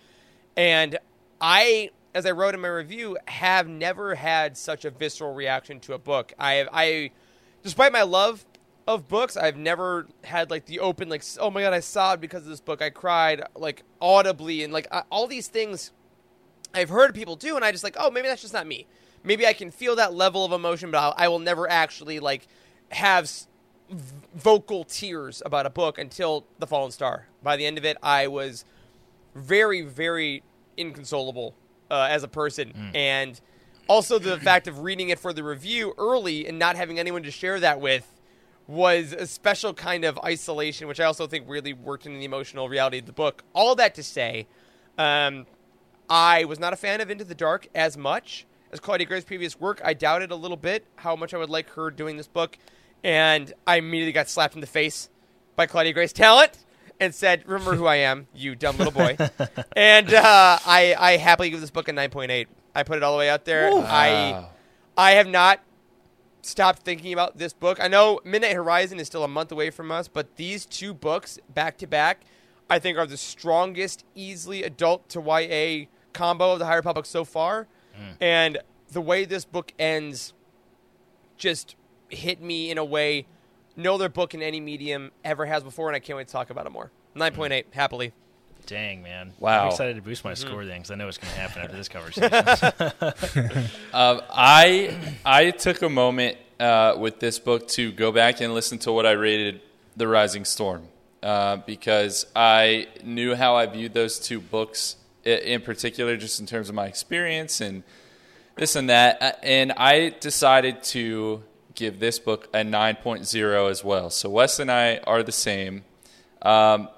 And 0.56 0.98
I, 1.40 1.90
as 2.14 2.26
I 2.26 2.30
wrote 2.30 2.54
in 2.54 2.60
my 2.60 2.68
review, 2.68 3.18
have 3.26 3.68
never 3.68 4.14
had 4.14 4.56
such 4.56 4.84
a 4.84 4.90
visceral 4.90 5.34
reaction 5.34 5.80
to 5.80 5.94
a 5.94 5.98
book. 5.98 6.32
I 6.38 6.66
I, 6.72 7.10
despite 7.62 7.92
my 7.92 8.02
love 8.02 8.44
of 8.86 9.08
books, 9.08 9.36
I've 9.36 9.56
never 9.56 10.06
had 10.22 10.50
like 10.50 10.66
the 10.66 10.80
open, 10.80 11.08
like, 11.08 11.24
oh 11.38 11.50
my 11.50 11.62
god, 11.62 11.72
I 11.72 11.80
sobbed 11.80 12.20
because 12.20 12.42
of 12.42 12.48
this 12.48 12.60
book. 12.60 12.82
I 12.82 12.90
cried 12.90 13.42
like 13.54 13.82
audibly, 14.00 14.62
and 14.62 14.72
like 14.72 14.86
I, 14.92 15.02
all 15.10 15.26
these 15.26 15.48
things 15.48 15.92
I've 16.74 16.90
heard 16.90 17.14
people 17.14 17.36
do, 17.36 17.56
and 17.56 17.64
I 17.64 17.72
just 17.72 17.84
like, 17.84 17.96
oh, 17.98 18.10
maybe 18.10 18.28
that's 18.28 18.42
just 18.42 18.54
not 18.54 18.66
me. 18.66 18.86
Maybe 19.22 19.46
I 19.46 19.54
can 19.54 19.70
feel 19.70 19.96
that 19.96 20.12
level 20.12 20.44
of 20.44 20.52
emotion, 20.52 20.90
but 20.90 20.98
I'll, 20.98 21.14
I 21.16 21.28
will 21.28 21.38
never 21.38 21.70
actually 21.70 22.20
like 22.20 22.46
have 22.90 23.30
vocal 24.34 24.84
tears 24.84 25.42
about 25.44 25.66
a 25.66 25.70
book 25.70 25.98
until 25.98 26.44
The 26.58 26.66
Fallen 26.66 26.90
Star. 26.90 27.26
By 27.42 27.56
the 27.56 27.66
end 27.66 27.78
of 27.78 27.84
it, 27.84 27.96
I 28.02 28.26
was 28.26 28.64
very, 29.34 29.82
very 29.82 30.42
inconsolable 30.76 31.54
uh, 31.90 32.08
as 32.10 32.22
a 32.22 32.28
person, 32.28 32.72
and 32.94 33.40
also 33.88 34.18
the 34.18 34.38
fact 34.50 34.66
of 34.66 34.80
reading 34.80 35.10
it 35.10 35.18
for 35.18 35.32
the 35.32 35.42
review 35.44 35.94
early 35.98 36.46
and 36.46 36.58
not 36.58 36.76
having 36.76 36.98
anyone 36.98 37.22
to 37.22 37.30
share 37.30 37.60
that 37.60 37.80
with 37.80 38.10
was 38.66 39.12
a 39.12 39.26
special 39.26 39.74
kind 39.74 40.04
of 40.04 40.18
isolation, 40.24 40.88
which 40.88 41.00
I 41.00 41.04
also 41.04 41.26
think 41.26 41.44
really 41.48 41.74
worked 41.74 42.06
in 42.06 42.18
the 42.18 42.24
emotional 42.24 42.68
reality 42.68 42.98
of 42.98 43.06
the 43.06 43.12
book. 43.12 43.44
All 43.52 43.74
that 43.74 43.94
to 43.96 44.02
say, 44.02 44.46
um, 44.96 45.46
I 46.08 46.44
was 46.44 46.58
not 46.58 46.72
a 46.72 46.76
fan 46.76 47.00
of 47.00 47.10
Into 47.10 47.24
the 47.24 47.34
Dark 47.34 47.68
as 47.74 47.96
much 47.96 48.46
as 48.72 48.80
Claudia 48.80 49.06
Gray's 49.06 49.24
previous 49.24 49.58
work. 49.60 49.80
I 49.84 49.94
doubted 49.94 50.30
a 50.30 50.36
little 50.36 50.56
bit 50.56 50.86
how 50.96 51.14
much 51.14 51.34
I 51.34 51.38
would 51.38 51.50
like 51.50 51.70
her 51.70 51.90
doing 51.90 52.16
this 52.16 52.26
book, 52.26 52.58
and 53.04 53.52
I 53.66 53.76
immediately 53.76 54.12
got 54.12 54.28
slapped 54.28 54.54
in 54.54 54.60
the 54.60 54.66
face 54.66 55.08
by 55.54 55.66
Claudia 55.66 55.92
Gray's 55.92 56.12
talent 56.12 56.58
and 56.98 57.14
said, 57.14 57.44
"Remember 57.46 57.76
who 57.76 57.86
I 57.86 57.96
am, 57.96 58.26
you 58.34 58.56
dumb 58.56 58.76
little 58.78 58.92
boy." 58.92 59.16
and 59.76 60.12
uh, 60.12 60.58
I, 60.66 60.96
I 60.98 61.16
happily 61.18 61.50
give 61.50 61.60
this 61.60 61.70
book 61.70 61.86
a 61.88 61.92
nine 61.92 62.10
point 62.10 62.32
eight. 62.32 62.48
I 62.74 62.82
put 62.82 62.96
it 62.96 63.02
all 63.04 63.12
the 63.12 63.18
way 63.18 63.28
out 63.30 63.44
there. 63.44 63.68
I, 63.68 64.32
Wow. 64.32 64.50
I 64.96 65.10
have 65.12 65.28
not 65.28 65.60
stopped 66.42 66.82
thinking 66.82 67.12
about 67.12 67.36
this 67.38 67.52
book. 67.52 67.78
I 67.80 67.88
know 67.88 68.20
Midnight 68.24 68.54
Horizon 68.54 68.98
is 68.98 69.06
still 69.06 69.24
a 69.24 69.28
month 69.28 69.52
away 69.52 69.70
from 69.70 69.90
us, 69.92 70.08
but 70.08 70.36
these 70.36 70.66
two 70.66 70.92
books 70.94 71.38
back 71.52 71.78
to 71.78 71.86
back, 71.86 72.22
I 72.68 72.78
think, 72.78 72.98
are 72.98 73.06
the 73.06 73.16
strongest, 73.16 74.04
easily 74.14 74.62
adult 74.62 75.08
to 75.10 75.20
YA 75.20 75.86
combo 76.12 76.52
of 76.52 76.58
the 76.58 76.66
High 76.66 76.76
Republic 76.76 77.06
so 77.06 77.24
far. 77.24 77.66
And 78.20 78.58
the 78.90 79.00
way 79.00 79.24
this 79.24 79.44
book 79.44 79.72
ends 79.78 80.32
just 81.36 81.76
hit 82.14 82.40
me 82.40 82.70
in 82.70 82.78
a 82.78 82.84
way 82.84 83.26
no 83.76 83.94
other 83.94 84.08
book 84.08 84.34
in 84.34 84.42
any 84.42 84.60
medium 84.60 85.10
ever 85.24 85.46
has 85.46 85.62
before, 85.62 85.88
and 85.88 85.96
I 85.96 85.98
can't 85.98 86.16
wait 86.16 86.28
to 86.28 86.32
talk 86.32 86.50
about 86.50 86.66
it 86.66 86.70
more. 86.72 86.90
9.8, 87.16 87.64
happily. 87.72 88.12
Dang 88.66 89.02
man! 89.02 89.32
Wow. 89.38 89.64
I'm 89.64 89.68
excited 89.72 89.96
to 89.96 90.02
boost 90.02 90.24
my 90.24 90.32
score 90.32 90.64
then 90.64 90.78
because 90.78 90.90
I 90.90 90.94
know 90.94 91.04
what's 91.04 91.18
going 91.18 91.34
to 91.34 91.38
happen 91.40 91.62
after 91.62 91.76
this 91.76 91.88
conversation. 93.48 93.68
Um, 93.92 94.22
I 94.30 94.96
I 95.24 95.50
took 95.50 95.82
a 95.82 95.88
moment 95.90 96.38
uh, 96.58 96.94
with 96.98 97.20
this 97.20 97.38
book 97.38 97.68
to 97.68 97.92
go 97.92 98.10
back 98.10 98.40
and 98.40 98.54
listen 98.54 98.78
to 98.78 98.92
what 98.92 99.04
I 99.04 99.12
rated 99.12 99.60
The 99.98 100.08
Rising 100.08 100.46
Storm 100.46 100.88
uh, 101.22 101.56
because 101.58 102.24
I 102.34 102.88
knew 103.04 103.34
how 103.34 103.54
I 103.56 103.66
viewed 103.66 103.92
those 103.92 104.18
two 104.18 104.40
books 104.40 104.96
in 105.24 105.60
particular, 105.60 106.16
just 106.16 106.40
in 106.40 106.46
terms 106.46 106.68
of 106.70 106.74
my 106.74 106.86
experience 106.86 107.60
and 107.60 107.82
this 108.56 108.76
and 108.76 108.88
that. 108.88 109.20
Uh, 109.22 109.32
And 109.42 109.72
I 109.72 110.14
decided 110.20 110.82
to 110.84 111.42
give 111.74 111.98
this 112.00 112.18
book 112.18 112.48
a 112.54 112.58
9.0 112.58 113.70
as 113.70 113.84
well. 113.84 114.10
So 114.10 114.28
Wes 114.30 114.58
and 114.58 114.70
I 114.70 114.98
are 114.98 115.22
the 115.22 115.32
same. 115.32 115.84
Um, 116.42 116.88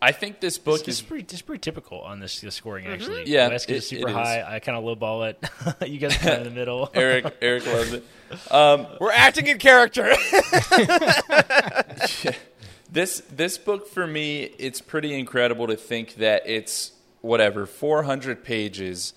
I 0.00 0.10
think 0.10 0.40
this 0.40 0.58
book 0.58 0.80
It's, 0.80 0.88
it's 0.88 0.98
is 0.98 1.02
pretty, 1.02 1.26
it's 1.30 1.42
pretty 1.42 1.60
typical 1.60 2.00
on 2.00 2.18
this, 2.18 2.40
this 2.40 2.56
scoring 2.56 2.86
actually. 2.88 3.24
Yeah, 3.26 3.48
Wes 3.48 3.66
gets 3.66 3.86
it- 3.86 3.88
super 3.88 4.08
it 4.08 4.10
is. 4.10 4.16
high. 4.16 4.42
I 4.56 4.58
kind 4.58 4.76
of 4.76 4.82
lowball 4.84 5.30
it. 5.30 5.88
you 5.88 5.98
guys 5.98 6.16
are 6.16 6.18
kind 6.18 6.32
of 6.40 6.46
in 6.46 6.52
the 6.54 6.58
middle. 6.58 6.90
Eric. 6.94 7.36
Eric 7.40 7.66
loves 7.66 7.92
it. 7.92 8.04
Um, 8.50 8.86
We're 9.00 9.12
acting 9.12 9.46
in 9.46 9.58
character. 9.58 10.12
this 12.90 13.20
this 13.30 13.58
book 13.58 13.88
for 13.88 14.06
me 14.06 14.42
it's 14.58 14.80
pretty 14.80 15.18
incredible 15.18 15.66
to 15.66 15.76
think 15.76 16.14
that 16.16 16.42
it's 16.46 16.92
whatever 17.20 17.64
400 17.66 18.42
pages 18.44 19.14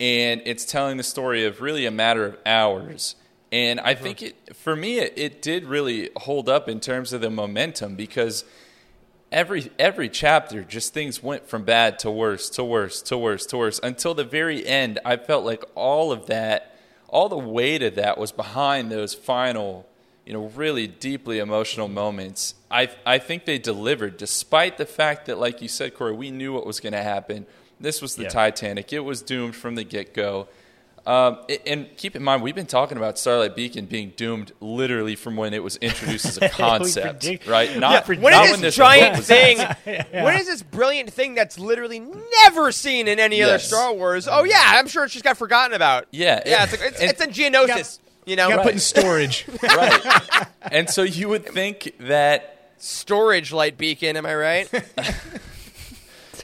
and 0.00 0.40
it's 0.44 0.64
telling 0.64 0.96
the 0.96 1.02
story 1.02 1.44
of 1.44 1.60
really 1.60 1.84
a 1.84 1.90
matter 1.90 2.24
of 2.24 2.38
hours 2.46 3.16
and 3.50 3.80
i 3.80 3.92
uh-huh. 3.92 4.02
think 4.02 4.22
it 4.22 4.56
for 4.56 4.76
me 4.76 4.98
it, 4.98 5.12
it 5.16 5.42
did 5.42 5.64
really 5.64 6.10
hold 6.16 6.48
up 6.48 6.68
in 6.68 6.80
terms 6.80 7.12
of 7.12 7.20
the 7.20 7.30
momentum 7.30 7.94
because 7.94 8.44
every 9.30 9.70
every 9.78 10.08
chapter 10.08 10.62
just 10.62 10.92
things 10.94 11.22
went 11.22 11.46
from 11.46 11.64
bad 11.64 11.98
to 11.98 12.10
worse 12.10 12.48
to 12.50 12.64
worse 12.64 13.02
to 13.02 13.16
worse 13.16 13.46
to 13.46 13.56
worse 13.56 13.80
until 13.82 14.14
the 14.14 14.24
very 14.24 14.66
end 14.66 14.98
i 15.04 15.16
felt 15.16 15.44
like 15.44 15.64
all 15.74 16.12
of 16.12 16.26
that 16.26 16.78
all 17.08 17.28
the 17.28 17.38
weight 17.38 17.82
of 17.82 17.94
that 17.94 18.18
was 18.18 18.32
behind 18.32 18.90
those 18.90 19.14
final 19.14 19.86
you 20.28 20.34
know 20.34 20.46
really 20.54 20.86
deeply 20.86 21.38
emotional 21.38 21.88
moments. 21.88 22.54
I 22.70 22.90
i 23.06 23.16
think 23.18 23.46
they 23.46 23.58
delivered 23.58 24.18
despite 24.18 24.76
the 24.76 24.84
fact 24.84 25.24
that 25.26 25.38
like 25.38 25.62
you 25.62 25.68
said 25.68 25.94
corey 25.94 26.12
we 26.12 26.30
knew 26.30 26.52
what 26.52 26.66
was 26.66 26.80
going 26.80 26.92
to 26.92 27.02
happen. 27.02 27.46
This 27.80 28.02
was 28.02 28.16
the 28.16 28.24
Yeah. 28.24 28.28
titanic. 28.28 28.92
It 28.92 29.00
was 29.00 29.22
doomed 29.22 29.56
from 29.56 29.74
the 29.76 29.84
get-go 29.84 30.48
um, 31.08 31.38
and 31.66 31.88
keep 31.96 32.14
in 32.14 32.22
mind, 32.22 32.42
we've 32.42 32.54
been 32.54 32.66
talking 32.66 32.98
about 32.98 33.18
Starlight 33.18 33.56
Beacon 33.56 33.86
being 33.86 34.12
doomed 34.14 34.52
literally 34.60 35.16
from 35.16 35.36
when 35.36 35.54
it 35.54 35.62
was 35.62 35.76
introduced 35.76 36.26
as 36.26 36.36
a 36.36 36.48
concept, 36.50 37.20
predict- 37.22 37.46
right? 37.46 37.70
Yeah, 37.70 37.78
Not, 37.78 38.06
when 38.08 38.20
not 38.20 38.44
is 38.44 38.50
when 38.50 38.60
this 38.60 38.60
this 38.60 38.76
giant 38.76 39.16
was 39.16 39.26
thing? 39.26 39.58
announced. 39.58 39.80
When 40.12 40.36
is 40.38 40.46
this 40.46 40.62
brilliant 40.62 41.10
thing 41.12 41.34
that's 41.34 41.58
literally 41.58 42.00
never 42.44 42.70
seen 42.72 43.08
in 43.08 43.18
any 43.18 43.42
other 43.42 43.58
Star 43.58 43.92
Wars? 43.94 44.28
Oh 44.30 44.44
yeah, 44.44 44.62
I'm 44.64 44.86
sure 44.86 45.04
it's 45.04 45.12
just 45.14 45.24
got 45.24 45.38
forgotten 45.38 45.74
about. 45.74 46.06
Yeah, 46.10 46.42
yeah, 46.44 46.64
it- 46.64 46.72
it's, 46.74 46.82
like, 46.82 46.92
it's, 46.92 47.00
it's 47.00 47.20
in 47.22 47.30
Geonosis. 47.30 47.98
you 48.26 48.36
know, 48.36 48.48
Got 48.50 48.56
Right. 48.58 48.62
put 48.64 48.72
in 48.74 48.78
storage. 48.80 49.46
right. 49.62 50.46
And 50.70 50.90
so 50.90 51.02
you 51.02 51.28
would 51.30 51.46
think 51.46 51.94
that 52.00 52.72
storage 52.76 53.50
light 53.52 53.78
beacon. 53.78 54.16
Am 54.18 54.26
I 54.26 54.34
right? 54.34 54.68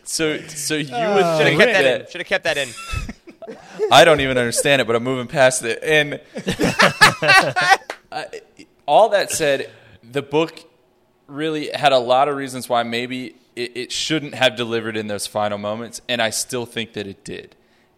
So 0.05 0.39
so 0.49 0.75
you 0.75 0.91
would 0.91 1.23
have 1.23 1.39
think 1.43 1.59
kept 1.61 1.73
that 1.73 1.85
in. 1.85 1.99
that 2.01 2.11
Should 2.11 2.21
have 2.21 2.27
kept 2.29 2.45
that 2.45 2.57
in. 2.59 2.69
I 3.91 4.05
don't 4.05 4.21
even 4.21 4.39
understand 4.39 4.81
it, 4.83 4.87
but 4.87 4.97
I'm 4.97 5.05
moving 5.05 5.27
past 5.27 5.63
it. 5.65 5.79
And 5.83 6.21
I- 8.13 8.41
all 8.87 9.09
that 9.11 9.31
said, 9.31 9.71
the 10.03 10.23
book 10.23 10.63
really 11.27 11.71
had 11.71 11.93
a 11.93 11.99
lot 11.99 12.29
of 12.29 12.37
reasons 12.37 12.69
why 12.69 12.83
maybe 12.83 13.35
it, 13.57 13.77
it 13.77 13.93
shouldn't 13.93 14.35
have 14.35 14.57
delivered 14.57 14.97
in 14.97 15.07
those 15.07 15.27
final 15.27 15.59
moments, 15.59 16.01
and 16.09 16.21
I 16.21 16.31
still 16.31 16.67
think 16.67 16.93
that 16.95 17.07
it 17.07 17.25
did. 17.25 17.57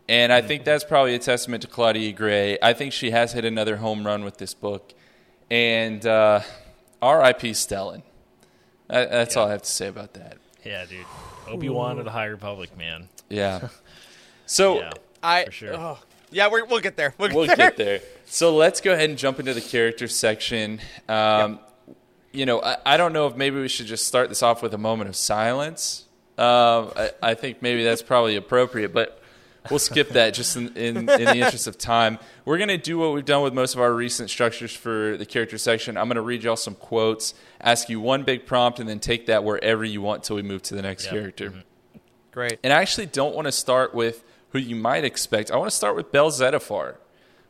And 0.08 0.32
I 0.32 0.40
think 0.42 0.64
that's 0.64 0.84
probably 0.84 1.16
a 1.16 1.18
testament 1.18 1.62
to 1.62 1.68
Claudia 1.68 2.12
Gray. 2.12 2.56
I 2.62 2.72
think 2.74 2.92
she 2.92 3.10
has 3.10 3.32
hit 3.32 3.44
another 3.44 3.78
home 3.78 4.06
run 4.06 4.22
with 4.24 4.38
this 4.38 4.54
book. 4.54 4.94
And 5.50 6.06
uh, 6.06 6.42
R.I.P. 7.02 7.50
Stellan. 7.52 8.02
That, 8.86 9.10
that's 9.10 9.36
all 9.36 9.48
I 9.48 9.50
have 9.50 9.62
to 9.62 9.70
say 9.70 9.88
about 9.88 10.14
that. 10.14 10.38
Yeah, 10.64 10.84
dude. 10.84 11.04
Obi 11.48 11.68
Wan 11.68 11.98
of 11.98 12.04
the 12.04 12.12
High 12.12 12.26
Republic, 12.26 12.76
man. 12.78 13.08
Yeah. 13.28 13.68
So 14.48 14.78
Yeah, 14.78 14.92
I. 15.26 15.44
for 15.46 15.50
sure. 15.52 15.74
oh. 15.76 15.98
yeah, 16.30 16.48
we're, 16.50 16.64
we'll 16.64 16.80
get 16.80 16.96
there. 16.96 17.14
We'll 17.18 17.28
get 17.28 17.36
we'll 17.36 17.46
there. 17.46 17.56
get 17.56 17.76
there. 17.76 18.00
So 18.26 18.54
let's 18.56 18.80
go 18.80 18.92
ahead 18.92 19.08
and 19.10 19.18
jump 19.18 19.38
into 19.40 19.54
the 19.54 19.60
character 19.60 20.08
section. 20.08 20.80
Um, 21.08 21.58
You 22.32 22.44
know, 22.44 22.60
I, 22.62 22.76
I 22.84 22.96
don't 22.98 23.12
know 23.12 23.26
if 23.28 23.36
maybe 23.36 23.58
we 23.60 23.68
should 23.68 23.86
just 23.86 24.06
start 24.06 24.28
this 24.28 24.42
off 24.42 24.62
with 24.62 24.74
a 24.74 24.78
moment 24.78 25.08
of 25.08 25.16
silence. 25.16 26.04
Um, 26.36 26.92
I, 26.96 27.10
I 27.22 27.34
think 27.34 27.62
maybe 27.62 27.82
that's 27.82 28.02
probably 28.02 28.36
appropriate, 28.36 28.92
but 28.92 29.22
we'll 29.70 29.78
skip 29.78 30.10
that 30.10 30.34
just 30.34 30.54
in, 30.54 30.76
in, 30.76 30.96
in 30.98 31.06
the 31.06 31.36
interest 31.38 31.66
of 31.66 31.78
time. 31.78 32.18
We're 32.44 32.58
going 32.58 32.68
to 32.68 32.76
do 32.76 32.98
what 32.98 33.14
we've 33.14 33.24
done 33.24 33.42
with 33.42 33.54
most 33.54 33.74
of 33.74 33.80
our 33.80 33.90
recent 33.92 34.28
structures 34.28 34.74
for 34.76 35.16
the 35.16 35.24
character 35.24 35.56
section. 35.56 35.96
I'm 35.96 36.08
going 36.08 36.16
to 36.16 36.20
read 36.20 36.42
y'all 36.42 36.56
some 36.56 36.74
quotes, 36.74 37.32
ask 37.60 37.88
you 37.88 38.00
one 38.00 38.22
big 38.22 38.44
prompt, 38.44 38.80
and 38.80 38.88
then 38.88 39.00
take 39.00 39.26
that 39.26 39.42
wherever 39.42 39.82
you 39.82 40.02
want 40.02 40.24
till 40.24 40.36
we 40.36 40.42
move 40.42 40.60
to 40.64 40.74
the 40.74 40.82
next 40.82 41.04
Yep. 41.06 41.12
character. 41.14 41.54
Great. 42.32 42.58
And 42.62 42.70
I 42.70 42.82
actually 42.82 43.06
don't 43.06 43.34
want 43.34 43.46
to 43.46 43.52
start 43.52 43.94
with 43.94 44.22
who 44.50 44.58
you 44.58 44.76
might 44.76 45.04
expect. 45.04 45.50
I 45.50 45.56
want 45.56 45.70
to 45.70 45.76
start 45.76 45.96
with 45.96 46.12
Bell 46.12 46.30
Zettifar, 46.30 46.96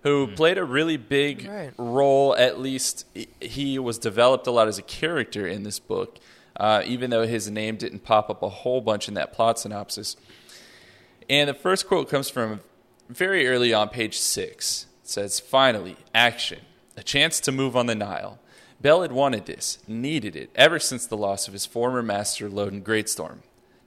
who 0.02 0.28
played 0.28 0.58
a 0.58 0.64
really 0.64 0.96
big 0.96 1.46
Right. 1.48 1.72
role. 1.76 2.34
At 2.36 2.60
least 2.60 3.04
he- 3.14 3.28
he 3.40 3.78
was 3.78 3.98
developed 3.98 4.46
a 4.46 4.50
lot 4.50 4.68
as 4.68 4.78
a 4.78 4.82
character 4.82 5.46
in 5.46 5.62
this 5.62 5.78
book, 5.78 6.18
uh, 6.58 6.82
even 6.86 7.10
though 7.10 7.26
his 7.26 7.50
name 7.50 7.76
didn't 7.76 8.00
pop 8.00 8.30
up 8.30 8.42
a 8.42 8.48
whole 8.48 8.80
bunch 8.80 9.08
in 9.08 9.14
that 9.14 9.32
plot 9.32 9.58
synopsis. 9.58 10.16
And 11.28 11.48
the 11.48 11.54
first 11.54 11.88
quote 11.88 12.08
comes 12.08 12.30
from 12.30 12.60
very 13.08 13.46
early 13.48 13.72
on, 13.74 13.88
page 13.88 14.16
six. 14.18 14.86
It 15.02 15.08
says, 15.08 15.40
Finally, 15.40 15.96
action. 16.14 16.60
A 16.96 17.02
chance 17.02 17.40
to 17.40 17.52
move 17.52 17.76
on 17.76 17.86
the 17.86 17.94
Nihil. 17.94 18.38
Bell 18.80 19.02
had 19.02 19.12
wanted 19.12 19.46
this, 19.46 19.78
needed 19.86 20.36
it, 20.36 20.50
ever 20.54 20.78
since 20.78 21.06
the 21.06 21.16
loss 21.16 21.46
of 21.46 21.52
his 21.52 21.66
former 21.66 22.02
master, 22.02 22.48
Loden 22.48 22.82
Greatstorm. 22.82 23.38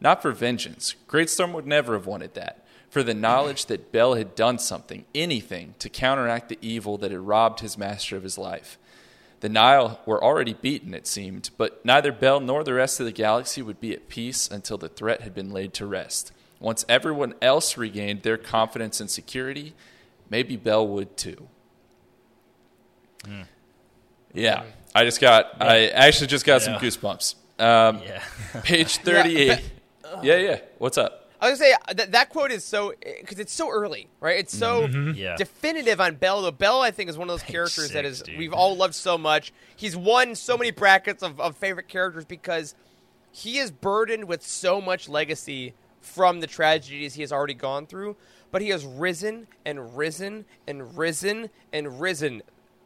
Not 0.01 0.21
for 0.21 0.31
vengeance. 0.31 0.95
Greatstorm 1.07 1.53
would 1.53 1.67
never 1.67 1.93
have 1.93 2.05
wanted 2.05 2.33
that. 2.35 2.65
For 2.89 3.03
the 3.03 3.13
knowledge 3.13 3.67
that 3.67 3.91
Bell 3.91 4.15
had 4.15 4.33
done 4.35 4.57
something, 4.57 5.05
anything, 5.13 5.75
to 5.79 5.89
counteract 5.89 6.49
the 6.49 6.57
evil 6.61 6.97
that 6.97 7.11
had 7.11 7.19
robbed 7.19 7.59
his 7.59 7.77
master 7.77 8.17
of 8.17 8.23
his 8.23 8.37
life. 8.37 8.77
The 9.41 9.49
Nihil 9.49 9.99
were 10.05 10.21
already 10.23 10.53
beaten, 10.53 10.93
it 10.93 11.05
seemed, 11.07 11.51
but 11.57 11.85
neither 11.85 12.11
Bell 12.11 12.39
nor 12.39 12.63
the 12.63 12.73
rest 12.73 12.99
of 12.99 13.05
the 13.05 13.11
galaxy 13.11 13.61
would 13.61 13.79
be 13.79 13.93
at 13.93 14.09
peace 14.09 14.49
until 14.49 14.77
the 14.77 14.89
threat 14.89 15.21
had 15.21 15.33
been 15.35 15.51
laid 15.51 15.73
to 15.75 15.85
rest. 15.85 16.31
Once 16.59 16.83
everyone 16.89 17.33
else 17.41 17.77
regained 17.77 18.23
their 18.23 18.37
confidence 18.37 18.99
and 18.99 19.09
security, 19.09 19.73
maybe 20.29 20.57
Bell 20.57 20.85
would 20.87 21.15
too. 21.15 21.47
Yeah, 24.33 24.63
I 24.93 25.03
just 25.05 25.21
got, 25.21 25.61
I 25.61 25.87
actually 25.87 26.27
just 26.27 26.45
got 26.45 26.61
some 26.61 26.75
goosebumps. 26.75 27.35
Um, 27.59 28.01
Yeah. 28.05 28.21
Page 28.63 28.97
38. 29.03 29.61
Yeah, 30.23 30.37
yeah, 30.37 30.59
What's 30.79 30.97
up? 30.97 31.18
I 31.41 31.49
was 31.49 31.59
gonna 31.59 31.71
say 31.71 31.77
uh, 31.87 31.93
that 31.93 32.11
that 32.11 32.29
quote 32.29 32.51
is 32.51 32.65
so 32.65 32.89
eh, 33.01 33.13
because 33.21 33.39
it's 33.39 33.53
so 33.53 33.69
early, 33.69 34.07
right? 34.19 34.39
It's 34.39 34.55
so 34.55 34.87
mm-hmm. 34.87 35.09
Mm-hmm. 35.09 35.17
Yeah. 35.17 35.35
definitive 35.37 36.01
on 36.01 36.15
Bell. 36.15 36.41
Though 36.41 36.51
Bell, 36.51 36.81
I 36.81 36.91
think, 36.91 37.09
is 37.09 37.17
one 37.17 37.29
of 37.29 37.33
those 37.33 37.43
characters 37.43 37.91
that 37.91 38.05
six, 38.05 38.19
is 38.19 38.21
dude. 38.23 38.37
we've 38.37 38.53
all 38.53 38.75
loved 38.75 38.95
so 38.95 39.17
much. 39.17 39.53
He's 39.75 39.95
won 39.95 40.35
so 40.35 40.57
many 40.57 40.71
brackets 40.71 41.23
of, 41.23 41.39
of 41.39 41.55
favorite 41.55 41.87
characters 41.87 42.25
because 42.25 42.75
he 43.31 43.57
is 43.57 43.71
burdened 43.71 44.25
with 44.25 44.45
so 44.45 44.81
much 44.81 45.07
legacy 45.07 45.73
from 46.01 46.39
the 46.39 46.47
tragedies 46.47 47.13
he 47.13 47.21
has 47.21 47.31
already 47.31 47.53
gone 47.53 47.85
through. 47.85 48.15
But 48.51 48.61
he 48.61 48.69
has 48.69 48.83
risen 48.83 49.47
and 49.65 49.95
risen 49.95 50.45
and 50.67 50.97
risen 50.97 51.49
and 51.71 52.01
risen 52.01 52.41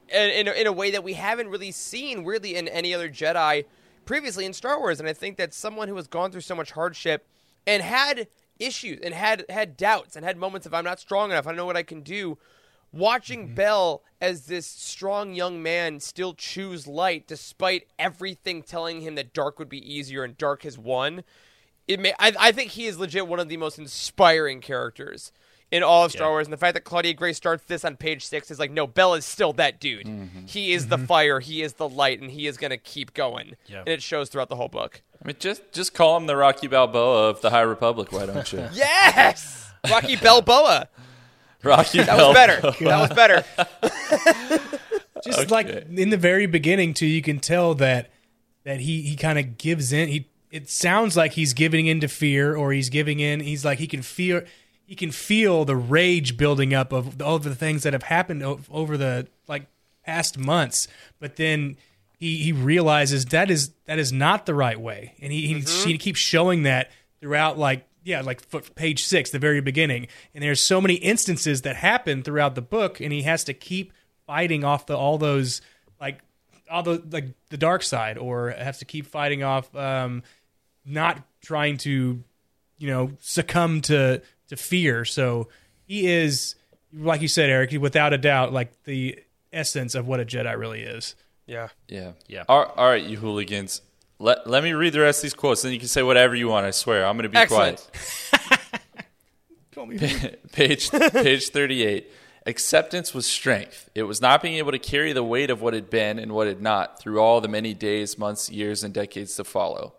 in, 0.10 0.30
in, 0.30 0.47
a, 0.47 0.51
in 0.51 0.68
a 0.68 0.74
way 0.74 0.91
that 0.91 1.04
we 1.04 1.14
haven't 1.14 1.47
really 1.47 1.72
seen 1.72 2.26
really 2.26 2.56
in 2.56 2.68
any 2.68 2.93
other 2.93 3.10
Jedi 3.10 3.66
previously 4.06 4.45
in 4.45 4.54
Star 4.54 4.78
Wars. 4.80 4.99
And 4.99 5.08
I 5.08 5.14
think 5.14 5.38
that 5.38 5.54
someone 5.54 5.88
who 5.88 5.95
has 5.95 6.08
gone 6.08 6.32
through 6.32 6.41
so 6.41 6.56
much 6.56 6.72
hardship 6.72 7.26
and 7.66 7.82
had 7.82 8.28
issues 8.60 8.99
and 9.04 9.14
had 9.14 9.45
had 9.49 9.78
doubts 9.78 10.16
and 10.16 10.26
had 10.26 10.38
moments 10.38 10.66
of 10.66 10.74
I'm 10.74 10.84
not 10.84 10.99
strong 10.99 11.32
enough, 11.32 11.47
I 11.47 11.51
don't 11.51 11.58
know 11.58 11.66
what 11.66 11.78
I 11.78 11.84
can 11.84 12.01
do. 12.01 12.38
Watching 12.91 13.45
mm-hmm. 13.45 13.56
Bell 13.56 14.04
as 14.22 14.45
this 14.45 14.68
strong 14.68 15.34
young 15.34 15.64
man 15.64 15.99
still 15.99 16.34
choose 16.34 16.86
light 16.88 17.28
despite 17.28 17.88
everything 17.97 18.62
telling 18.62 19.01
him 19.01 19.16
that 19.16 19.34
dark 19.34 19.58
would 19.58 19.70
be 19.70 19.93
easier 19.93 20.24
and 20.24 20.38
dark 20.38 20.64
has 20.64 20.78
won. 20.78 21.24
It 21.88 21.99
may 21.99 22.14
I, 22.20 22.34
I 22.39 22.51
think 22.51 22.72
he 22.72 22.86
is 22.86 22.99
legit 22.99 23.28
one 23.28 23.39
of 23.39 23.49
the 23.49 23.58
most 23.58 23.80
inspiring 23.80 24.62
characters 24.62 25.32
in 25.74 25.82
all 25.82 26.06
of 26.06 26.12
Star 26.12 26.30
Wars. 26.30 26.46
And 26.46 26.54
the 26.54 26.58
fact 26.58 26.76
that 26.76 26.82
Claudia 26.82 27.14
Gray 27.14 27.34
starts 27.34 27.64
this 27.66 27.84
on 27.84 27.98
page 27.98 28.24
six 28.24 28.52
is 28.52 28.60
like, 28.60 28.70
no, 28.70 28.86
Bell 28.86 29.16
is 29.16 29.26
still 29.26 29.54
that 29.54 29.80
dude. 29.80 30.06
Mm-hmm. 30.06 30.46
He 30.46 30.72
is 30.72 30.88
the 30.88 30.98
mm-hmm. 30.98 31.06
fire, 31.06 31.40
he 31.40 31.64
is 31.64 31.74
the 31.74 31.90
light, 31.90 32.22
and 32.22 32.30
he 32.30 32.46
is 32.46 32.58
gonna 32.58 32.78
keep 32.78 33.14
going. 33.14 33.56
Yep. 33.66 33.80
And 33.80 33.90
it 33.90 34.04
shows 34.04 34.30
throughout 34.30 34.50
the 34.50 34.56
whole 34.56 34.68
book. 34.68 35.02
I 35.22 35.28
mean, 35.28 35.36
just 35.40 35.74
just 35.74 35.96
call 35.96 36.16
him 36.18 36.28
the 36.28 36.38
Rocky 36.38 36.68
Balboa 36.68 37.30
of 37.30 37.42
the 37.42 37.50
High 37.50 37.62
Republic, 37.62 38.12
why 38.12 38.28
don't 38.28 38.54
you? 38.54 38.68
Yes! 38.74 39.72
Rocky 39.90 40.16
Balboa. 40.16 40.88
Rocky 41.64 42.02
That 42.02 42.18
was 42.18 42.34
better. 42.34 42.62
That 42.62 43.00
was 43.00 43.10
better. 43.14 44.80
just 45.24 45.50
like 45.50 45.68
in 45.68 46.10
the 46.10 46.18
very 46.18 46.46
beginning 46.46 46.94
too 46.94 47.06
you 47.06 47.22
can 47.22 47.40
tell 47.40 47.74
that 47.76 48.12
that 48.66 48.82
he 48.82 49.02
he 49.02 49.16
kind 49.16 49.40
of 49.40 49.58
gives 49.58 49.94
in 49.94 50.10
he 50.10 50.28
it 50.52 50.70
sounds 50.70 51.16
like 51.16 51.32
he's 51.32 51.54
giving 51.54 51.88
in 51.88 52.02
to 52.02 52.10
fear 52.10 52.54
or 52.56 52.74
he's 52.74 52.90
giving 52.90 53.22
in 53.22 53.40
he's 53.40 53.64
like 53.64 53.80
he 53.80 53.88
can 53.88 54.02
feel 54.02 54.42
he 54.86 54.96
can 54.96 55.12
feel 55.12 55.66
the 55.66 55.76
rage 55.76 56.38
building 56.38 56.74
up 56.74 56.92
of 56.92 57.22
all 57.22 57.40
the 57.40 57.56
things 57.56 57.84
that 57.84 57.94
have 57.94 58.04
happened 58.04 58.44
over 58.44 58.98
the 58.98 59.28
like 59.48 59.68
past 60.06 60.38
months. 60.38 60.88
But 61.20 61.38
then 61.38 61.78
he 62.20 62.38
he 62.38 62.52
realizes 62.52 63.26
that 63.26 63.50
is 63.50 63.72
that 63.86 64.00
is 64.00 64.12
not 64.12 64.46
the 64.46 64.54
right 64.54 64.80
way. 64.80 65.16
And 65.22 65.32
he 65.32 65.48
he, 65.48 65.60
he 65.62 65.98
keeps 65.98 66.20
showing 66.20 66.64
that 66.64 66.92
throughout 67.22 67.58
like 67.58 67.86
yeah 68.04 68.22
like 68.22 68.42
page 68.76 69.04
6 69.06 69.32
the 69.32 69.40
very 69.40 69.62
beginning. 69.62 70.08
And 70.34 70.44
there's 70.44 70.62
so 70.62 70.82
many 70.82 70.96
instances 70.96 71.62
that 71.62 71.76
happen 71.76 72.24
throughout 72.24 72.56
the 72.56 72.62
book 72.62 73.00
and 73.00 73.12
he 73.12 73.24
has 73.24 73.44
to 73.46 73.54
keep 73.54 73.94
fighting 74.28 74.64
off 74.64 74.86
the 74.86 74.98
all 74.98 75.18
those 75.18 75.62
like 76.00 76.20
all 76.70 76.84
the 76.84 77.02
like 77.10 77.34
the 77.50 77.58
dark 77.58 77.84
side 77.84 78.18
or 78.18 78.50
has 78.52 78.80
to 78.80 78.86
keep 78.86 79.06
fighting 79.06 79.44
off 79.44 79.74
um 79.76 80.24
not 80.86 81.22
trying 81.42 81.78
to 81.78 82.24
you 82.78 82.88
know 82.88 83.12
succumb 83.20 83.82
to 83.82 84.22
to 84.56 84.64
fear 84.64 85.06
so 85.06 85.47
he 85.86 86.08
is 86.08 86.56
like 86.93 87.22
you 87.22 87.28
said 87.28 87.49
Eric 87.49 87.72
without 87.80 88.14
a 88.14 88.18
doubt 88.18 88.54
like 88.54 88.72
the 88.84 89.20
essence 89.51 89.95
of 89.95 90.08
what 90.08 90.20
a 90.20 90.26
Jedi 90.26 90.58
really 90.58 90.82
is 90.82 91.16
Yeah. 91.45 91.70
Yeah. 91.88 92.14
Yeah. 92.28 92.43
All, 92.47 92.66
all 92.78 92.88
right, 92.88 93.04
you 93.04 93.18
hooligans. 93.18 93.82
Let, 94.20 94.47
let 94.47 94.64
me 94.64 94.72
read 94.74 94.93
the 94.93 95.01
rest 95.01 95.20
of 95.20 95.24
these 95.24 95.34
quotes, 95.34 95.62
then 95.64 95.74
you 95.74 95.80
can 95.80 95.88
say 95.89 96.01
whatever 96.04 96.36
you 96.36 96.47
want. 96.47 96.66
I 96.66 96.72
swear. 96.72 97.06
I'm 97.06 97.18
going 97.18 97.24
to 97.24 97.30
be 97.30 97.38
Excellent. 97.38 97.89
quiet. 99.74 100.39
page, 100.51 100.89
page 100.91 101.49
38. 101.49 102.10
Acceptance 102.45 103.14
was 103.14 103.26
strength. 103.26 103.89
It 103.95 104.04
was 104.04 104.22
not 104.22 104.41
being 104.41 104.56
able 104.56 104.72
to 104.72 104.80
carry 104.80 105.14
the 105.14 105.24
weight 105.24 105.49
of 105.49 105.62
what 105.62 105.74
had 105.74 105.89
been 105.89 106.20
and 106.20 106.32
what 106.32 106.47
had 106.47 106.62
not 106.62 106.99
through 106.99 107.20
all 107.20 107.41
the 107.41 107.47
many 107.47 107.74
days, 107.74 108.18
months, 108.18 108.49
years, 108.49 108.84
and 108.84 108.93
decades 108.93 109.36
to 109.36 109.43
follow. 109.43 109.95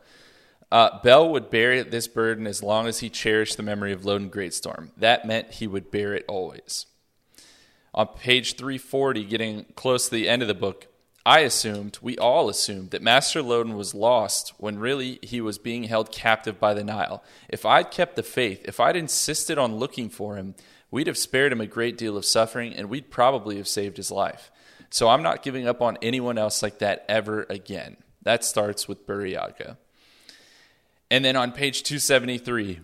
Uh, 0.75 1.01
Bell 1.05 1.29
would 1.29 1.51
bear 1.51 1.85
this 1.85 2.09
burden 2.09 2.49
as 2.49 2.61
long 2.61 2.89
as 2.89 2.99
he 2.99 3.09
cherished 3.09 3.57
the 3.57 3.63
memory 3.63 3.93
of 3.93 4.03
Loden 4.03 4.29
Greatstorm. 4.29 4.91
That 4.97 5.25
meant 5.25 5.53
he 5.53 5.69
would 5.69 5.93
bear 5.93 6.15
it 6.15 6.25
always. 6.27 6.87
On 7.95 8.09
page 8.09 8.57
340, 8.57 9.25
getting 9.25 9.67
close 9.77 10.09
to 10.09 10.17
the 10.17 10.29
end 10.29 10.43
of 10.43 10.49
the 10.49 10.53
book, 10.53 10.89
I 11.25 11.43
assumed, 11.43 12.01
we 12.03 12.19
all 12.19 12.49
assumed, 12.49 12.91
that 12.91 13.03
Master 13.03 13.41
Loden 13.41 13.77
was 13.77 13.95
lost 13.95 14.53
when 14.59 14.81
really 14.81 15.21
he 15.23 15.41
was 15.41 15.59
being 15.59 15.85
held 15.85 16.11
captive 16.11 16.59
by 16.59 16.75
the 16.75 16.83
Nihil. 16.83 17.23
If 17.49 17.65
I'd 17.65 17.93
kept 17.93 18.17
the 18.17 18.25
faith, 18.25 18.63
if 18.65 18.81
I'd 18.81 18.97
insisted 18.97 19.59
on 19.59 19.77
looking 19.77 20.11
for 20.11 20.35
him, 20.35 20.57
we'd 20.91 21.07
have 21.07 21.17
spared 21.17 21.53
him 21.53 21.61
a 21.61 21.67
great 21.67 21.97
deal 21.97 22.17
of 22.17 22.25
suffering 22.25 22.75
and 22.75 22.91
we'd 22.91 23.13
probably 23.13 23.59
have 23.59 23.69
saved 23.69 23.97
his 23.97 24.11
life. 24.11 24.51
So 24.91 25.09
I'm 25.09 25.23
not 25.23 25.45
giving 25.45 25.69
up 25.69 25.81
on 25.81 25.99
anyone 26.03 26.37
else 26.37 26.65
like 26.65 26.81
that 26.81 27.05
ever 27.09 27.47
again. 27.49 27.97
That 28.25 28.43
starts 28.43 28.89
with 28.89 29.07
Burryaga. 29.07 29.77
And 31.11 31.25
then 31.25 31.37
on 31.37 31.53
page 31.53 31.83
273, 31.83 32.81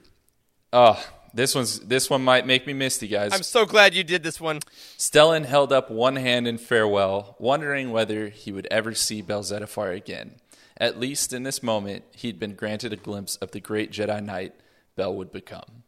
oh, 0.72 1.04
this 1.32 1.54
one's 1.54 1.80
this 1.80 2.10
one 2.10 2.22
might 2.22 2.46
make 2.46 2.66
me 2.66 2.72
misty, 2.72 3.08
guys. 3.08 3.32
I'm 3.32 3.42
so 3.42 3.64
glad 3.64 3.94
you 3.94 4.04
did 4.04 4.22
this 4.22 4.40
one. 4.40 4.60
Stellan 4.98 5.44
held 5.44 5.72
up 5.72 5.90
one 5.90 6.16
hand 6.16 6.46
in 6.46 6.58
farewell, 6.58 7.36
wondering 7.38 7.92
whether 7.92 8.28
he 8.28 8.52
would 8.52 8.66
ever 8.70 8.94
see 8.94 9.22
Bell 9.22 9.42
Zettifar 9.42 9.94
again. 9.94 10.36
At 10.76 10.98
least 10.98 11.32
in 11.32 11.42
this 11.42 11.62
moment, 11.62 12.04
he'd 12.16 12.38
been 12.38 12.54
granted 12.54 12.92
a 12.92 12.96
glimpse 12.96 13.36
of 13.36 13.50
the 13.50 13.60
great 13.60 13.92
Jedi 13.92 14.22
Knight 14.24 14.54
Bell 14.96 15.14
would 15.14 15.30
become. 15.30 15.84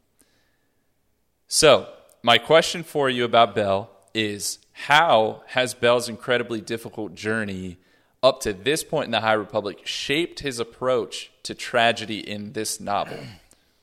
So, 1.48 1.88
my 2.22 2.38
question 2.38 2.82
for 2.82 3.10
you 3.10 3.24
about 3.24 3.54
Bell 3.54 3.90
is 4.14 4.58
how 4.72 5.42
has 5.48 5.74
Bell's 5.74 6.08
incredibly 6.08 6.60
difficult 6.60 7.14
journey 7.14 7.78
up 8.22 8.40
to 8.40 8.52
this 8.52 8.84
point 8.84 9.06
in 9.06 9.10
the 9.10 9.20
High 9.20 9.32
Republic 9.32 9.80
shaped 9.84 10.40
his 10.40 10.58
approach 10.58 11.30
to 11.42 11.54
tragedy 11.54 12.18
in 12.18 12.52
this 12.52 12.80
novel? 12.80 13.18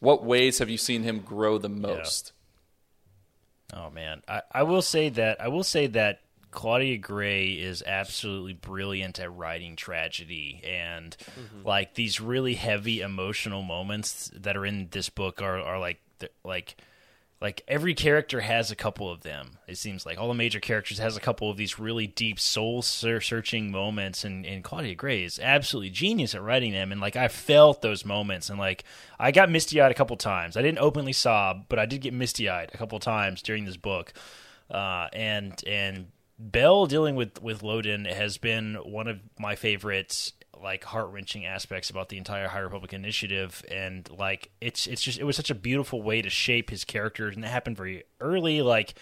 What 0.02 0.24
ways 0.24 0.60
have 0.60 0.70
you 0.70 0.78
seen 0.78 1.04
him 1.04 1.20
grow 1.20 1.58
the 1.58 1.68
most? 1.68 2.32
Yeah. 3.74 3.80
Oh 3.82 3.90
man, 3.90 4.24
I, 4.30 4.42
I 4.50 4.64
will 4.64 4.82
say 4.82 5.10
that 5.10 5.42
I 5.42 5.50
will 5.50 5.66
say 5.66 5.88
that 5.88 6.22
Claudia 6.52 6.98
Gray 6.98 7.52
is 7.52 7.84
absolutely 7.86 8.54
brilliant 8.54 9.20
at 9.20 9.36
writing 9.36 9.76
tragedy 9.76 10.62
and 10.64 11.16
mm-hmm. 11.18 11.68
like 11.68 11.94
these 11.94 12.20
really 12.20 12.56
heavy 12.56 13.02
emotional 13.02 13.62
moments 13.62 14.32
that 14.34 14.58
are 14.58 14.66
in 14.66 14.88
this 14.92 15.10
book 15.10 15.42
are 15.42 15.60
are 15.60 15.80
like 15.80 16.00
like 16.44 16.78
like 17.42 17.62
every 17.68 17.94
character 17.94 18.42
has 18.42 18.70
a 18.70 18.76
couple 18.76 19.10
of 19.10 19.22
them 19.22 19.58
it 19.68 19.78
seems 19.78 20.06
like. 20.06 20.18
All 20.18 20.28
the 20.28 20.34
major 20.34 20.60
characters 20.60 20.98
has 20.98 21.16
a 21.16 21.22
couple 21.22 21.50
of 21.50 21.58
these 21.58 21.80
really 21.80 22.08
deep 22.08 22.40
soul 22.40 22.82
searching 22.82 23.72
moments 23.72 24.24
and, 24.24 24.46
and 24.46 24.64
claudia 24.64 24.96
gray 24.96 25.24
is 25.24 25.40
absolutely 25.40 25.90
genius 25.90 26.36
at 26.36 26.42
writing 26.42 26.72
them 26.72 26.92
and 26.92 27.00
like 27.00 27.16
i 27.16 27.28
felt 27.28 27.82
those 27.82 28.04
moments 28.04 28.50
and 28.50 28.60
like 28.60 28.84
i 29.20 29.32
got 29.32 29.50
misty-eyed 29.50 29.92
a 29.92 29.96
couple 29.96 30.18
times. 30.18 30.58
I 30.58 30.62
didn't 30.62 30.80
openly 30.80 31.14
sob 31.14 31.66
but 31.70 31.80
i 31.80 31.86
did 31.86 32.02
get 32.02 32.14
misty-eyed 32.14 32.72
a 32.74 32.78
couple 32.78 33.00
times 33.00 33.42
during 33.42 33.66
this 33.66 33.78
book. 33.78 34.14
Uh, 34.70 35.08
and 35.14 35.64
and 35.66 36.08
bell 36.38 36.86
dealing 36.86 37.16
with 37.16 37.42
with 37.42 37.62
loden 37.62 38.12
has 38.12 38.38
been 38.38 38.76
one 38.76 39.08
of 39.08 39.20
my 39.38 39.56
favorites 39.56 40.34
like 40.62 40.84
heart 40.84 41.10
wrenching 41.12 41.46
aspects 41.46 41.90
about 41.90 42.10
the 42.10 42.18
entire 42.18 42.48
High 42.48 42.60
Republic 42.60 42.94
initiative, 42.94 43.64
and 43.70 44.10
like 44.10 44.52
it's 44.62 44.88
it's 44.88 45.02
just 45.02 45.20
it 45.20 45.24
was 45.24 45.36
such 45.36 45.50
a 45.50 45.56
beautiful 45.56 46.02
way 46.02 46.22
to 46.22 46.30
shape 46.30 46.70
his 46.70 46.84
characters, 46.84 47.36
and 47.36 47.44
it 47.44 47.50
happened 47.50 47.78
very 47.78 48.04
early. 48.20 48.62
Like 48.62 48.96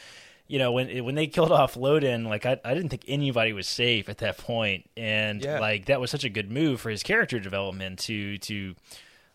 you 0.48 0.60
know 0.60 0.72
when 0.72 1.04
when 1.04 1.16
they 1.16 1.28
killed 1.28 1.52
off 1.52 1.76
Loden, 1.76 2.28
like 2.28 2.46
I 2.46 2.60
I 2.64 2.74
didn't 2.74 2.90
think 2.90 3.04
anybody 3.08 3.54
was 3.54 3.68
safe 3.68 4.10
at 4.10 4.20
that 4.20 4.38
point, 4.38 4.90
and 4.96 5.44
yeah. 5.44 5.60
like 5.60 5.86
that 5.86 6.00
was 6.00 6.12
such 6.12 6.24
a 6.24 6.30
good 6.30 6.52
move 6.52 6.82
for 6.82 6.90
his 6.90 7.04
character 7.04 7.40
development 7.40 8.00
to 8.00 8.38
to 8.40 8.76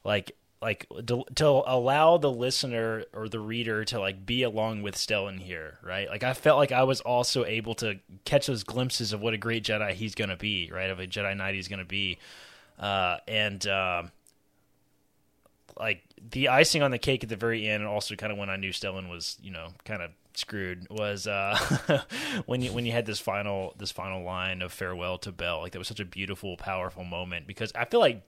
like 0.04 0.32
like 0.62 0.86
to, 1.06 1.24
to, 1.34 1.46
allow 1.46 2.18
the 2.18 2.30
listener 2.30 3.04
or 3.12 3.28
the 3.28 3.40
reader 3.40 3.84
to 3.86 3.98
like 3.98 4.24
be 4.24 4.44
along 4.44 4.82
with 4.82 4.94
Stellan 4.94 5.40
here, 5.40 5.78
right? 5.82 6.08
Like 6.08 6.22
I 6.22 6.34
felt 6.34 6.56
like 6.56 6.70
I 6.70 6.84
was 6.84 7.00
also 7.00 7.44
able 7.44 7.74
to 7.76 7.98
catch 8.24 8.46
those 8.46 8.62
glimpses 8.62 9.12
of 9.12 9.20
what 9.20 9.34
a 9.34 9.38
great 9.38 9.64
Jedi 9.64 9.92
he's 9.92 10.14
going 10.14 10.30
to 10.30 10.36
be, 10.36 10.70
right? 10.72 10.88
Of 10.88 11.00
a 11.00 11.06
Jedi 11.08 11.36
Knight 11.36 11.56
he's 11.56 11.66
going 11.66 11.80
to 11.80 11.84
be, 11.84 12.18
uh, 12.78 13.18
and 13.26 13.66
uh, 13.66 14.04
like 15.76 16.02
the 16.30 16.48
icing 16.48 16.82
on 16.82 16.92
the 16.92 16.98
cake 16.98 17.24
at 17.24 17.28
the 17.28 17.36
very 17.36 17.66
end, 17.68 17.82
and 17.82 17.90
also 17.90 18.14
kind 18.14 18.30
of 18.30 18.38
when 18.38 18.48
I 18.48 18.56
knew 18.56 18.70
Stellan 18.70 19.10
was, 19.10 19.38
you 19.42 19.50
know, 19.50 19.68
kind 19.84 20.00
of 20.00 20.12
screwed 20.34 20.86
was 20.88 21.26
uh, 21.26 21.58
when 22.46 22.62
you 22.62 22.72
when 22.72 22.86
you 22.86 22.92
had 22.92 23.04
this 23.04 23.18
final 23.18 23.74
this 23.78 23.90
final 23.90 24.22
line 24.22 24.62
of 24.62 24.72
farewell 24.72 25.18
to 25.18 25.32
Bell. 25.32 25.58
Like 25.58 25.72
that 25.72 25.80
was 25.80 25.88
such 25.88 26.00
a 26.00 26.04
beautiful, 26.04 26.56
powerful 26.56 27.02
moment 27.02 27.48
because 27.48 27.72
I 27.74 27.84
feel 27.84 28.00
like 28.00 28.22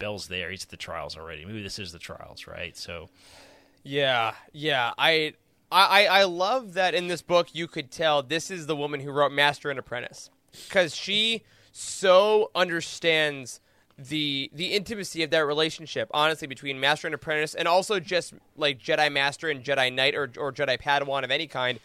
Bell's 0.00 0.26
there. 0.26 0.50
He's 0.50 0.64
at 0.64 0.70
the 0.70 0.76
trials 0.76 1.16
already. 1.16 1.44
Maybe 1.44 1.62
this 1.62 1.78
is 1.78 1.92
the 1.92 2.00
trials, 2.00 2.48
right? 2.48 2.76
So, 2.76 3.08
yeah, 3.84 4.34
yeah. 4.52 4.92
I, 4.98 5.34
I, 5.70 6.06
I 6.06 6.24
love 6.24 6.74
that 6.74 6.94
in 6.94 7.06
this 7.06 7.22
book 7.22 7.48
you 7.52 7.68
could 7.68 7.92
tell 7.92 8.24
this 8.24 8.50
is 8.50 8.66
the 8.66 8.74
woman 8.74 8.98
who 8.98 9.12
wrote 9.12 9.30
Master 9.30 9.70
and 9.70 9.78
Apprentice 9.78 10.30
because 10.66 10.96
she 10.96 11.42
so 11.70 12.50
understands 12.56 13.60
the 14.08 14.50
the 14.54 14.72
intimacy 14.72 15.22
of 15.22 15.30
that 15.30 15.46
relationship, 15.46 16.10
honestly, 16.12 16.48
between 16.48 16.80
Master 16.80 17.06
and 17.06 17.14
Apprentice, 17.14 17.54
and 17.54 17.68
also 17.68 18.00
just 18.00 18.32
like 18.56 18.78
Jedi 18.78 19.12
Master 19.12 19.50
and 19.50 19.62
Jedi 19.62 19.92
Knight 19.92 20.14
or 20.14 20.30
or 20.38 20.52
Jedi 20.52 20.80
Padawan 20.80 21.22
of 21.22 21.30
any 21.30 21.46
kind. 21.46 21.78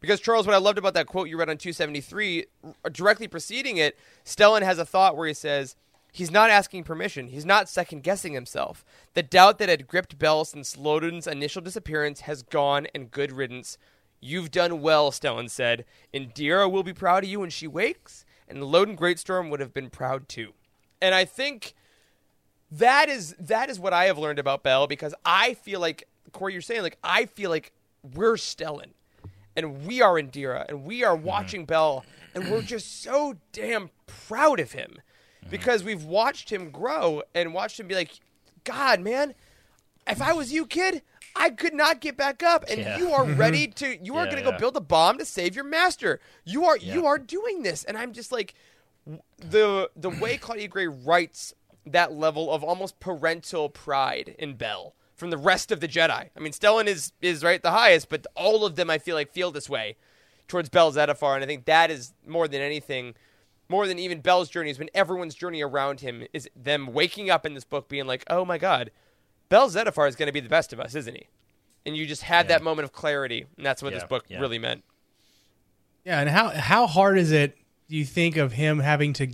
Because 0.00 0.20
Charles, 0.20 0.46
what 0.46 0.54
I 0.54 0.58
loved 0.58 0.76
about 0.76 0.92
that 0.94 1.06
quote 1.06 1.28
you 1.28 1.38
read 1.38 1.48
on 1.48 1.56
273, 1.56 2.44
directly 2.92 3.26
preceding 3.26 3.78
it, 3.78 3.96
Stellan 4.26 4.60
has 4.60 4.78
a 4.78 4.84
thought 4.84 5.16
where 5.16 5.26
he 5.26 5.32
says, 5.32 5.76
He's 6.14 6.30
not 6.30 6.48
asking 6.48 6.84
permission. 6.84 7.26
He's 7.26 7.44
not 7.44 7.68
second 7.68 8.04
guessing 8.04 8.34
himself. 8.34 8.84
The 9.14 9.22
doubt 9.24 9.58
that 9.58 9.68
had 9.68 9.88
gripped 9.88 10.16
Bell 10.16 10.44
since 10.44 10.76
Loden's 10.76 11.26
initial 11.26 11.60
disappearance 11.60 12.20
has 12.20 12.44
gone, 12.44 12.86
and 12.94 13.10
good 13.10 13.32
riddance. 13.32 13.78
You've 14.20 14.52
done 14.52 14.80
well, 14.80 15.10
Stellan 15.10 15.50
said. 15.50 15.84
Indeera 16.14 16.70
will 16.70 16.84
be 16.84 16.92
proud 16.92 17.24
of 17.24 17.30
you 17.30 17.40
when 17.40 17.50
she 17.50 17.66
wakes, 17.66 18.24
and 18.46 18.58
Loden 18.62 18.96
Greatstorm 18.96 19.50
would 19.50 19.58
have 19.58 19.74
been 19.74 19.90
proud 19.90 20.28
too. 20.28 20.52
And 21.02 21.16
I 21.16 21.24
think 21.24 21.74
that 22.70 23.08
is 23.08 23.34
that 23.40 23.68
is 23.68 23.80
what 23.80 23.92
I 23.92 24.04
have 24.04 24.16
learned 24.16 24.38
about 24.38 24.62
Bell 24.62 24.86
because 24.86 25.16
I 25.26 25.54
feel 25.54 25.80
like 25.80 26.06
Corey, 26.30 26.52
you're 26.52 26.62
saying 26.62 26.82
like 26.82 26.98
I 27.02 27.26
feel 27.26 27.50
like 27.50 27.72
we're 28.14 28.34
Stellan, 28.34 28.92
and 29.56 29.84
we 29.84 30.00
are 30.00 30.14
Indeera, 30.14 30.64
and 30.68 30.84
we 30.84 31.02
are 31.02 31.16
mm-hmm. 31.16 31.26
watching. 31.26 31.64
Bell, 31.64 32.04
and 32.36 32.52
we're 32.52 32.62
just 32.62 33.02
so 33.02 33.34
damn 33.50 33.90
proud 34.06 34.60
of 34.60 34.70
him 34.70 35.00
Uh-huh. 35.44 35.50
because 35.50 35.84
we've 35.84 36.04
watched 36.04 36.50
him 36.50 36.70
grow 36.70 37.22
and 37.34 37.54
watched 37.54 37.78
him 37.78 37.86
be 37.86 37.94
like, 37.94 38.10
God, 38.64 39.00
man, 39.00 39.34
if 40.06 40.20
I 40.20 40.32
was 40.32 40.52
you, 40.52 40.66
kid, 40.66 41.02
I 41.36 41.50
could 41.50 41.74
not 41.74 42.00
get 42.00 42.16
back 42.16 42.42
up, 42.42 42.64
and 42.68 42.80
yeah. 42.80 42.98
you 42.98 43.12
are 43.12 43.24
ready 43.24 43.66
to. 43.76 43.98
You 44.04 44.16
are 44.16 44.24
yeah, 44.24 44.32
going 44.32 44.44
to 44.44 44.50
go 44.50 44.58
build 44.58 44.76
a 44.76 44.80
bomb 44.80 45.18
to 45.18 45.24
save 45.24 45.54
your 45.54 45.64
master. 45.64 46.20
You 46.44 46.64
are 46.64 46.76
you 46.76 47.06
are 47.06 47.18
doing 47.18 47.62
this, 47.62 47.84
and 47.84 47.96
I'm 47.96 48.12
just 48.12 48.32
like 48.32 48.54
the 49.38 49.90
the 49.96 50.10
way 50.10 50.36
Claudia 50.40 50.68
Gray 50.68 50.86
writes 50.86 51.54
that 51.86 52.12
level 52.12 52.52
of 52.52 52.64
almost 52.64 53.00
parental 53.00 53.68
pride 53.68 54.34
in 54.38 54.54
Bell 54.54 54.94
from 55.14 55.30
the 55.30 55.36
rest 55.36 55.70
of 55.70 55.80
the 55.80 55.88
Jedi. 55.88 56.30
I 56.36 56.40
mean, 56.40 56.52
Stellan 56.52 56.86
is 56.86 57.12
is 57.20 57.42
right 57.42 57.62
the 57.62 57.70
highest, 57.70 58.08
but 58.08 58.26
all 58.34 58.64
of 58.64 58.76
them 58.76 58.90
I 58.90 58.98
feel 58.98 59.16
like 59.16 59.32
feel 59.32 59.50
this 59.50 59.68
way 59.68 59.96
towards 60.46 60.68
Bell 60.68 60.92
Zettifar, 60.92 61.34
and 61.34 61.42
I 61.42 61.46
think 61.46 61.64
that 61.64 61.90
is 61.90 62.12
more 62.26 62.46
than 62.46 62.60
anything 62.60 63.14
more 63.68 63.86
than 63.86 63.98
even 63.98 64.20
Bell's 64.20 64.48
journey 64.48 64.68
has 64.70 64.78
been 64.78 64.90
everyone's 64.94 65.34
journey 65.34 65.62
around 65.62 66.00
him 66.00 66.26
is 66.32 66.48
them 66.54 66.92
waking 66.92 67.30
up 67.30 67.46
in 67.46 67.54
this 67.54 67.64
book 67.64 67.88
being 67.88 68.06
like, 68.06 68.24
oh 68.28 68.44
my 68.44 68.58
god, 68.58 68.90
Bell 69.48 69.68
Zettifar 69.68 70.08
is 70.08 70.16
going 70.16 70.26
to 70.26 70.32
be 70.32 70.40
the 70.40 70.48
best 70.48 70.72
of 70.72 70.80
us, 70.80 70.94
isn't 70.94 71.14
he? 71.14 71.28
And 71.86 71.96
you 71.96 72.06
just 72.06 72.22
had 72.22 72.46
yeah. 72.46 72.56
that 72.56 72.62
moment 72.62 72.84
of 72.84 72.92
clarity, 72.92 73.46
and 73.56 73.64
that's 73.64 73.82
what 73.82 73.92
yeah. 73.92 73.98
this 73.98 74.08
book 74.08 74.24
yeah. 74.28 74.40
really 74.40 74.58
meant. 74.58 74.84
Yeah, 76.04 76.20
and 76.20 76.28
how 76.28 76.48
how 76.50 76.86
hard 76.86 77.18
is 77.18 77.32
it? 77.32 77.56
Do 77.88 77.96
you 77.96 78.04
think 78.04 78.36
of 78.36 78.52
him 78.52 78.78
having 78.80 79.12
to 79.14 79.28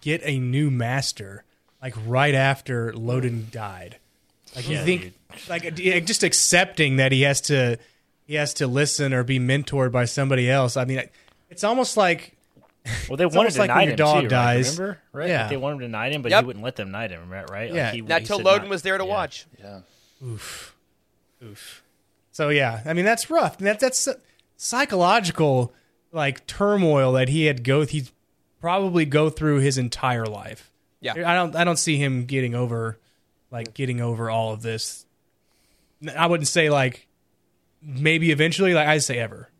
get 0.00 0.20
a 0.24 0.38
new 0.38 0.70
master 0.70 1.44
like 1.82 1.94
right 2.06 2.34
after 2.34 2.92
Loden 2.92 3.50
died? 3.50 3.98
Like 4.54 4.68
you 4.68 4.78
think, 4.78 5.02
dude. 5.02 5.48
like 5.48 5.74
just 6.06 6.22
accepting 6.22 6.96
that 6.96 7.12
he 7.12 7.22
has 7.22 7.42
to 7.42 7.78
he 8.26 8.34
has 8.34 8.54
to 8.54 8.66
listen 8.66 9.12
or 9.12 9.22
be 9.22 9.38
mentored 9.38 9.92
by 9.92 10.04
somebody 10.04 10.50
else. 10.50 10.76
I 10.76 10.84
mean, 10.84 11.02
it's 11.50 11.64
almost 11.64 11.96
like 11.96 12.35
well, 13.08 13.16
they 13.16 13.26
wanted 13.26 13.52
to 13.52 13.58
like 13.58 13.68
knight 13.68 13.88
him 13.90 13.96
dog 13.96 14.22
too, 14.22 14.28
dies. 14.28 14.78
Right? 14.78 14.78
Remember, 14.78 15.02
right? 15.12 15.28
Yeah. 15.28 15.40
Like 15.42 15.50
they 15.50 15.56
wanted 15.56 15.80
to 15.80 15.88
knight 15.88 16.12
him, 16.12 16.22
but 16.22 16.30
yep. 16.30 16.42
he 16.42 16.46
wouldn't 16.46 16.64
let 16.64 16.76
them 16.76 16.90
knight 16.90 17.10
him, 17.10 17.28
right? 17.30 17.72
Yeah. 17.72 17.84
Like 17.86 17.94
he, 17.94 18.00
Not 18.02 18.24
till 18.24 18.40
Loden 18.40 18.62
not, 18.62 18.68
was 18.68 18.82
there 18.82 18.98
to 18.98 19.04
yeah. 19.04 19.10
watch. 19.10 19.46
Yeah. 19.58 19.80
Oof. 20.24 20.76
Oof. 21.42 21.82
So 22.32 22.48
yeah, 22.48 22.82
I 22.84 22.92
mean 22.92 23.04
that's 23.04 23.30
rough. 23.30 23.58
That 23.58 23.80
that's 23.80 24.08
psychological 24.56 25.72
like 26.12 26.46
turmoil 26.46 27.12
that 27.12 27.28
he 27.28 27.44
had 27.44 27.64
go. 27.64 27.84
He's 27.84 28.12
probably 28.60 29.04
go 29.04 29.30
through 29.30 29.60
his 29.60 29.78
entire 29.78 30.26
life. 30.26 30.72
Yeah. 31.00 31.12
I 31.12 31.34
don't. 31.34 31.54
I 31.54 31.64
don't 31.64 31.78
see 31.78 31.96
him 31.96 32.24
getting 32.24 32.54
over, 32.54 32.98
like 33.50 33.74
getting 33.74 34.00
over 34.00 34.30
all 34.30 34.52
of 34.52 34.62
this. 34.62 35.06
I 36.16 36.26
wouldn't 36.26 36.48
say 36.48 36.70
like 36.70 37.06
maybe 37.80 38.30
eventually. 38.30 38.74
Like 38.74 38.88
I 38.88 38.98
say 38.98 39.18
ever. 39.18 39.50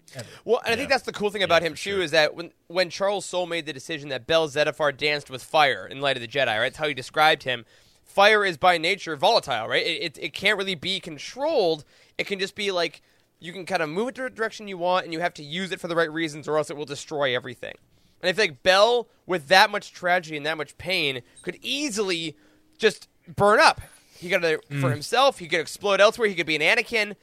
Well, 0.45 0.59
and 0.59 0.69
yeah. 0.69 0.73
I 0.73 0.77
think 0.77 0.91
that's 0.91 1.05
the 1.05 1.13
cool 1.13 1.31
thing 1.31 1.43
about 1.43 1.63
yeah, 1.63 1.69
him 1.69 1.75
too 1.75 1.93
sure. 1.93 2.03
is 2.03 2.11
that 2.13 2.35
when 2.35 2.51
when 2.69 2.91
Charles 2.91 3.25
Soule 3.25 3.47
made 3.47 3.67
the 3.67 3.73
decision 3.73 4.09
that 4.11 4.27
Bell 4.27 4.49
Zettifar 4.49 4.97
danced 4.97 5.31
with 5.31 5.43
fire 5.43 5.87
in 5.87 6.01
Light 6.01 6.17
of 6.17 6.21
the 6.21 6.29
Jedi, 6.29 6.47
right? 6.47 6.65
That's 6.65 6.77
how 6.77 6.89
he 6.89 6.95
described 6.95 7.43
him. 7.43 7.65
fire 8.05 8.45
is 8.45 8.57
by 8.57 8.79
nature 8.79 9.17
volatile, 9.17 9.69
right? 9.69 9.85
It, 9.85 10.03
it, 10.03 10.19
it 10.21 10.33
can't 10.33 10.59
really 10.59 10.75
be 10.75 11.01
controlled. 11.01 11.85
It 12.19 12.27
can 12.27 12.39
just 12.39 12.55
be 12.55 12.71
like 12.71 13.03
you 13.39 13.53
can 13.53 13.67
kind 13.67 13.83
of 13.83 13.89
move 13.89 14.09
it 14.09 14.15
to 14.17 14.23
the 14.23 14.31
direction 14.31 14.69
you 14.69 14.79
want, 14.79 15.05
and 15.05 15.13
you 15.13 15.21
have 15.21 15.35
to 15.35 15.43
use 15.43 15.73
it 15.73 15.81
for 15.81 15.89
the 15.89 15.97
right 15.97 16.11
reasons, 16.11 16.49
or 16.49 16.57
else 16.57 16.71
it 16.71 16.77
will 16.77 16.87
destroy 16.87 17.35
everything. 17.35 17.75
And 18.23 18.31
I 18.31 18.33
feel 18.33 18.45
like 18.45 18.63
Bell, 18.63 19.09
with 19.27 19.49
that 19.49 19.71
much 19.71 19.93
tragedy 19.93 20.37
and 20.37 20.47
that 20.47 20.57
much 20.57 20.79
pain, 20.79 21.23
could 21.43 21.59
easily 21.61 22.37
just 22.79 23.09
burn 23.29 23.61
up. 23.61 23.81
He 24.17 24.31
could 24.31 24.45
uh, 24.45 24.57
for 24.81 24.91
himself. 24.91 25.39
He 25.39 25.47
could 25.47 25.61
explode 25.61 26.01
elsewhere. 26.01 26.29
He 26.29 26.35
could 26.35 26.47
be 26.47 26.57
an 26.57 26.63
Anakin, 26.63 27.17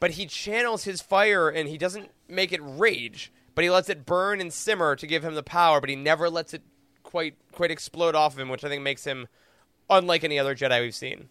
but 0.00 0.12
he 0.12 0.26
channels 0.26 0.84
his 0.84 1.02
fire 1.02 1.48
and 1.48 1.68
he 1.68 1.76
doesn't 1.76 2.10
make 2.28 2.52
it 2.52 2.60
rage, 2.62 3.32
but 3.54 3.64
he 3.64 3.70
lets 3.70 3.88
it 3.88 4.06
burn 4.06 4.40
and 4.40 4.52
simmer 4.52 4.94
to 4.96 5.06
give 5.06 5.24
him 5.24 5.34
the 5.34 5.42
power. 5.42 5.80
But 5.80 5.90
he 5.90 5.96
never 5.96 6.28
lets 6.30 6.54
it 6.54 6.62
quite 7.02 7.34
quite 7.52 7.70
explode 7.70 8.14
off 8.14 8.34
of 8.34 8.38
him, 8.38 8.48
which 8.48 8.64
I 8.64 8.68
think 8.68 8.82
makes 8.82 9.04
him 9.04 9.28
unlike 9.90 10.24
any 10.24 10.38
other 10.38 10.54
Jedi 10.54 10.80
we've 10.80 10.94
seen. 10.94 11.28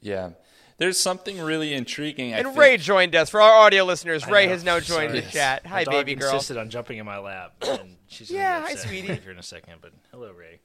Yeah. 0.00 0.30
There's 0.78 0.98
something 0.98 1.40
really 1.40 1.74
intriguing. 1.74 2.34
I 2.34 2.38
And 2.38 2.46
think- 2.48 2.58
Ray 2.58 2.76
joined 2.76 3.14
us 3.14 3.30
for 3.30 3.40
our 3.40 3.52
audio 3.66 3.84
listeners. 3.84 4.24
I 4.24 4.30
Ray 4.30 4.46
know. 4.46 4.52
has 4.52 4.64
now 4.64 4.80
joined 4.80 5.10
Sorry. 5.10 5.20
the 5.20 5.30
chat. 5.30 5.64
My 5.64 5.70
Hi, 5.70 5.84
dog 5.84 5.92
baby 5.92 6.14
girl. 6.16 6.32
insisted 6.34 6.56
on 6.56 6.70
jumping 6.70 6.98
in 6.98 7.06
my 7.06 7.18
lap, 7.18 7.54
and 7.62 7.96
she's 8.08 8.30
gonna 8.30 8.40
Yeah, 8.40 8.58
be 8.60 8.64
hi, 8.66 8.72
upset 8.72 8.88
sweetie. 8.88 9.14
Here 9.22 9.30
in 9.30 9.38
a 9.38 9.42
second, 9.44 9.74
but 9.80 9.92
hello, 10.10 10.32
Ray. 10.32 10.58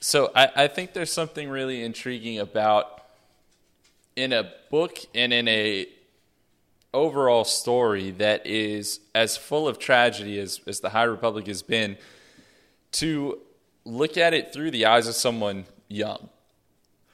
So 0.00 0.30
I, 0.36 0.50
I 0.54 0.68
think 0.68 0.92
there's 0.92 1.10
something 1.12 1.48
really 1.48 1.82
intriguing 1.82 2.38
about 2.38 3.02
in 4.14 4.32
a 4.32 4.52
book 4.70 4.98
and 5.14 5.32
in 5.32 5.48
a 5.48 5.88
overall 6.94 7.44
story 7.44 8.10
that 8.12 8.46
is 8.46 9.00
as 9.14 9.36
full 9.36 9.68
of 9.68 9.78
tragedy 9.78 10.38
as, 10.38 10.60
as 10.66 10.80
the 10.80 10.90
High 10.90 11.04
Republic 11.04 11.46
has 11.46 11.62
been 11.62 11.96
to 12.92 13.38
look 13.84 14.16
at 14.16 14.34
it 14.34 14.52
through 14.52 14.70
the 14.70 14.86
eyes 14.86 15.06
of 15.06 15.14
someone 15.14 15.64
young, 15.88 16.28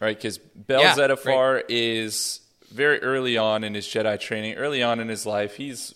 right? 0.00 0.16
Because 0.16 0.38
Bell 0.38 0.80
Yeah, 0.80 0.94
Zettifar 0.94 1.62
is 1.68 2.40
very 2.70 3.00
early 3.02 3.36
on 3.36 3.64
in 3.64 3.74
his 3.74 3.86
Jedi 3.86 4.18
training, 4.18 4.54
early 4.54 4.82
on 4.82 5.00
in 5.00 5.08
his 5.08 5.26
life. 5.26 5.56
He's, 5.56 5.94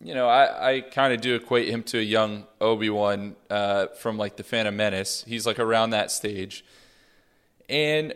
you 0.00 0.14
know, 0.14 0.28
I, 0.28 0.72
I 0.72 0.80
kind 0.80 1.12
of 1.12 1.20
do 1.20 1.34
equate 1.34 1.68
him 1.68 1.82
to 1.84 1.98
a 1.98 2.02
young 2.02 2.46
Obi 2.60 2.90
Wan 2.90 3.36
uh, 3.48 3.86
from 3.98 4.18
like 4.18 4.36
the 4.36 4.42
Phantom 4.42 4.76
Menace. 4.76 5.24
He's 5.26 5.46
like 5.46 5.58
around 5.58 5.90
that 5.90 6.10
stage, 6.10 6.64
and 7.68 8.14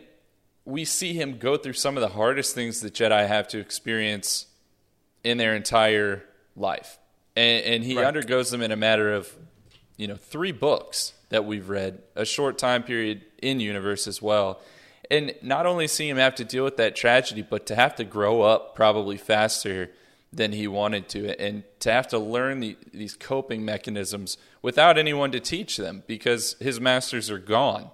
we 0.65 0.85
see 0.85 1.13
him 1.13 1.37
go 1.37 1.57
through 1.57 1.73
some 1.73 1.97
of 1.97 2.01
the 2.01 2.09
hardest 2.09 2.53
things 2.53 2.81
that 2.81 2.93
Jedi 2.93 3.27
have 3.27 3.47
to 3.49 3.59
experience 3.59 4.45
in 5.23 5.37
their 5.37 5.55
entire 5.55 6.23
life, 6.55 6.97
and, 7.35 7.63
and 7.65 7.83
he 7.83 7.95
Right. 7.97 8.05
undergoes 8.05 8.51
them 8.51 8.61
in 8.61 8.71
a 8.71 8.75
matter 8.75 9.13
of, 9.13 9.31
you 9.97 10.07
know, 10.07 10.15
three 10.15 10.51
books 10.51 11.13
that 11.29 11.45
we've 11.45 11.69
read, 11.69 12.01
a 12.15 12.25
short 12.25 12.57
time 12.57 12.83
period 12.83 13.21
in 13.41 13.59
universe 13.59 14.07
as 14.07 14.21
well. 14.21 14.59
And 15.09 15.33
not 15.41 15.65
only 15.65 15.87
see 15.87 16.07
him 16.09 16.17
have 16.17 16.35
to 16.35 16.45
deal 16.45 16.63
with 16.63 16.77
that 16.77 16.95
tragedy, 16.95 17.41
but 17.41 17.65
to 17.67 17.75
have 17.75 17.95
to 17.95 18.03
grow 18.03 18.41
up 18.41 18.75
probably 18.75 19.17
faster 19.17 19.91
than 20.33 20.53
he 20.53 20.65
wanted 20.67 21.09
to, 21.09 21.39
and 21.41 21.63
to 21.81 21.91
have 21.91 22.07
to 22.07 22.17
learn 22.17 22.61
the, 22.61 22.77
these 22.93 23.15
coping 23.15 23.65
mechanisms 23.65 24.37
without 24.61 24.97
anyone 24.97 25.29
to 25.33 25.39
teach 25.41 25.75
them 25.75 26.03
because 26.07 26.55
his 26.61 26.79
masters 26.79 27.29
are 27.29 27.37
gone. 27.39 27.89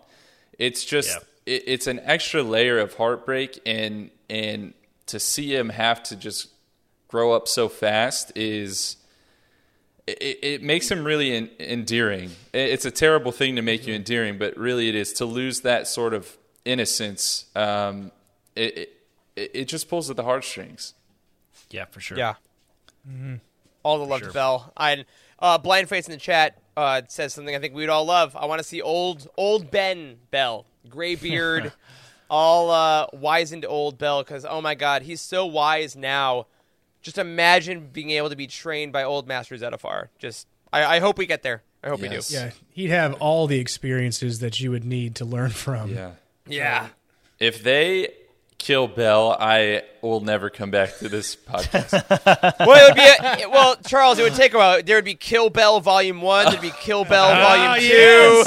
It's 0.60 0.86
just 0.86 1.10
Yeah. 1.48 1.54
it, 1.56 1.64
it's 1.66 1.88
an 1.88 2.00
extra 2.04 2.44
layer 2.44 2.78
of 2.78 2.94
heartbreak, 2.96 3.60
and 3.66 4.12
and 4.30 4.74
to 5.08 5.20
see 5.20 5.56
him 5.56 5.70
have 5.70 6.04
to 6.04 6.16
just 6.16 6.50
grow 7.08 7.34
up 7.34 7.47
so 7.47 7.70
fast 7.70 8.32
is 8.36 8.97
it, 10.08 10.39
it 10.41 10.64
makes 10.64 10.89
him 10.89 11.03
really 11.03 11.34
en- 11.34 11.49
endearing. 11.60 12.32
It's 12.53 12.86
a 12.86 12.91
terrible 12.91 13.32
thing 13.32 13.55
to 13.58 13.62
make 13.62 13.86
you 13.86 13.93
endearing, 13.93 14.38
but 14.38 14.58
really 14.58 14.89
it 14.89 14.95
is 14.95 15.14
to 15.14 15.26
lose 15.26 15.62
that 15.62 15.88
sort 15.88 16.14
of 16.14 16.38
innocence. 16.66 17.45
Um, 17.55 18.12
it, 18.55 18.78
it 18.78 18.93
it 19.36 19.66
just 19.66 19.88
pulls 19.89 20.10
at 20.10 20.16
the 20.16 20.24
heartstrings. 20.24 20.93
Yeah, 21.70 21.86
for 21.86 21.99
sure. 21.99 22.18
Yeah. 22.18 22.36
All 23.84 23.99
the 23.99 24.05
love 24.05 24.20
sure. 24.20 24.30
to 24.30 24.34
Bell. 24.34 24.74
I 24.76 25.05
uh, 25.39 25.58
blind 25.58 25.89
face 25.89 26.08
in 26.08 26.12
the 26.12 26.18
chat 26.18 26.58
uh, 26.76 27.01
says 27.08 27.34
something 27.34 27.55
I 27.55 27.60
think 27.60 27.74
we'd 27.74 27.89
all 27.89 28.05
love. 28.05 28.36
I 28.36 28.45
want 28.45 28.60
to 28.60 28.64
see 28.64 28.82
old 28.82 29.28
old 29.38 29.72
Ben 29.72 30.18
Bell, 30.32 30.66
gray 30.89 31.16
beard, 31.16 31.74
all 32.30 32.70
uh, 32.72 33.08
wizened 33.14 33.66
old 33.66 33.97
Bell. 33.97 34.24
Because 34.24 34.45
oh 34.45 34.62
my 34.62 34.76
God, 34.76 35.01
he's 35.01 35.22
so 35.22 35.45
wise 35.45 35.95
now. 35.95 36.47
Just 37.08 37.18
imagine 37.18 37.88
being 37.93 38.10
able 38.10 38.30
to 38.30 38.36
be 38.36 38.47
trained 38.47 38.91
by 38.91 39.05
old 39.05 39.30
Master 39.30 39.55
Zettifar. 39.55 40.10
Just 40.20 40.45
I, 40.74 40.97
I 40.97 40.99
hope 40.99 41.18
we 41.18 41.26
get 41.26 41.41
there. 41.41 41.64
I 41.82 41.88
hope 41.88 42.01
Yes. 42.01 42.30
We 42.30 42.36
do. 42.36 42.43
Yeah, 42.43 42.51
he'd 42.72 42.89
have 42.89 43.14
all 43.22 43.47
the 43.47 43.60
experiences 43.60 44.39
that 44.39 44.60
you 44.60 44.72
would 44.72 44.84
need 44.84 45.16
to 45.16 45.24
learn 45.24 45.51
from. 45.51 45.93
Yeah. 45.93 46.12
Yeah. 46.47 46.88
If 47.39 47.64
they 47.64 48.10
kill 48.58 48.88
Bell, 48.88 49.36
I 49.39 49.84
will 50.01 50.20
never 50.22 50.49
come 50.49 50.72
back 50.72 50.97
to 50.97 51.10
this 51.10 51.36
podcast. 51.49 51.91
well, 52.60 52.78
it 52.78 52.89
would 52.89 52.95
be 53.38 53.43
a, 53.43 53.49
well, 53.49 53.76
Charles. 53.88 54.20
It 54.20 54.24
would 54.24 54.36
take 54.36 54.53
a 54.53 54.58
while. 54.58 54.82
There 54.84 54.97
would 54.97 55.05
be 55.05 55.16
Kill 55.16 55.49
Bell 55.49 55.80
Volume 55.80 56.22
One. 56.22 56.45
There'd 56.45 56.62
be 56.62 56.72
Kill 56.72 57.05
Bell 57.05 57.30
Volume 57.30 57.80
Two. 57.80 58.43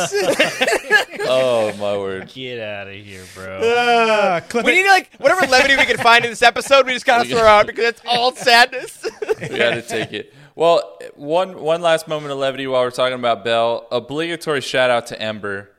oh 1.28 1.72
my 1.78 1.96
word! 1.96 2.28
Get 2.32 2.60
out 2.60 2.88
of 2.88 2.94
here, 2.94 3.22
bro. 3.34 3.60
Ah, 3.62 4.40
clip 4.48 4.64
We 4.66 4.72
it. 4.72 4.82
need 4.82 4.88
like 4.88 5.14
whatever 5.18 5.46
levity 5.46 5.76
we 5.76 5.84
can 5.84 5.98
find 5.98 6.24
in 6.24 6.30
this 6.30 6.42
episode. 6.42 6.86
We 6.86 6.92
just 6.92 7.06
gotta 7.06 7.28
throw 7.28 7.40
out 7.40 7.66
because 7.66 7.84
it's 7.84 8.02
all 8.06 8.32
sadness. 8.34 9.06
we 9.40 9.48
got 9.48 9.70
to 9.74 9.82
take 9.82 10.12
it. 10.12 10.34
Well, 10.56 10.98
one 11.14 11.60
one 11.60 11.80
last 11.82 12.08
moment 12.08 12.32
of 12.32 12.38
levity 12.38 12.66
while 12.66 12.82
we're 12.82 12.90
talking 12.90 13.18
about 13.18 13.44
Bell. 13.44 13.86
Obligatory 13.90 14.60
shout 14.60 14.90
out 14.90 15.06
to 15.08 15.20
Ember. 15.20 15.70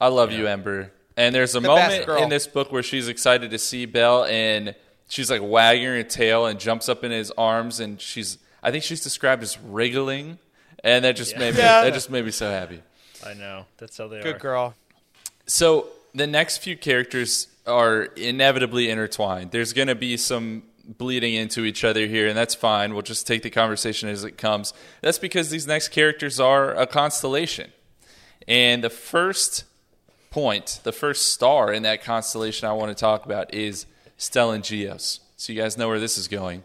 I 0.00 0.08
love 0.08 0.32
you, 0.32 0.46
Ember. 0.46 0.92
And 1.16 1.34
there's 1.34 1.54
a 1.54 1.60
The 1.60 1.68
moment 1.68 2.08
in 2.22 2.28
this 2.28 2.46
book 2.46 2.70
where 2.72 2.82
she's 2.82 3.08
excited 3.08 3.50
to 3.50 3.58
see 3.58 3.86
Bell, 3.86 4.24
and 4.24 4.74
she's 5.08 5.30
like 5.30 5.40
wagging 5.42 5.84
her 5.86 6.02
tail 6.02 6.46
and 6.46 6.60
jumps 6.60 6.88
up 6.88 7.04
in 7.04 7.10
his 7.10 7.30
arms, 7.32 7.80
and 7.80 8.00
she's 8.00 8.38
I 8.62 8.70
think 8.70 8.84
she's 8.84 9.02
described 9.02 9.42
as 9.42 9.58
wriggling, 9.60 10.38
and 10.84 11.04
that 11.04 11.16
just 11.16 11.36
made 11.38 11.54
me 11.54 11.60
Yeah. 11.60 11.82
that 11.84 11.94
just 11.94 12.10
made 12.10 12.24
me 12.24 12.30
so 12.32 12.50
happy. 12.50 12.82
I 13.24 13.34
know. 13.34 13.66
That's 13.78 13.96
how 13.96 14.08
they 14.08 14.18
are. 14.18 14.22
Good 14.22 14.40
girl. 14.40 14.74
So 15.46 15.88
the 16.14 16.26
next 16.26 16.58
few 16.58 16.76
characters 16.76 17.46
are 17.66 18.04
inevitably 18.16 18.90
intertwined. 18.90 19.52
There's 19.52 19.72
going 19.72 19.88
to 19.88 19.94
be 19.94 20.16
some 20.16 20.64
bleeding 20.98 21.34
into 21.34 21.64
each 21.64 21.82
other 21.82 22.06
here, 22.06 22.28
and 22.28 22.36
that's 22.36 22.54
fine. 22.54 22.92
We'll 22.92 23.02
just 23.02 23.26
take 23.26 23.42
the 23.42 23.50
conversation 23.50 24.08
as 24.08 24.22
it 24.22 24.36
comes. 24.38 24.72
That's 25.00 25.18
because 25.18 25.50
these 25.50 25.66
next 25.66 25.88
characters 25.88 26.38
are 26.38 26.74
a 26.74 26.86
constellation. 26.86 27.72
And 28.46 28.84
the 28.84 28.90
first 28.90 29.64
point, 30.36 30.80
the 30.82 30.92
first 30.92 31.32
star 31.32 31.72
in 31.72 31.82
that 31.84 32.04
constellation 32.04 32.68
I 32.68 32.74
want 32.74 32.90
to 32.90 32.94
talk 32.94 33.24
about 33.24 33.54
is 33.54 33.86
Stellan 34.18 34.58
Gios. 34.58 35.20
So 35.38 35.50
you 35.50 35.58
guys 35.58 35.78
know 35.78 35.88
where 35.88 35.98
this 35.98 36.18
is 36.18 36.28
going. 36.28 36.62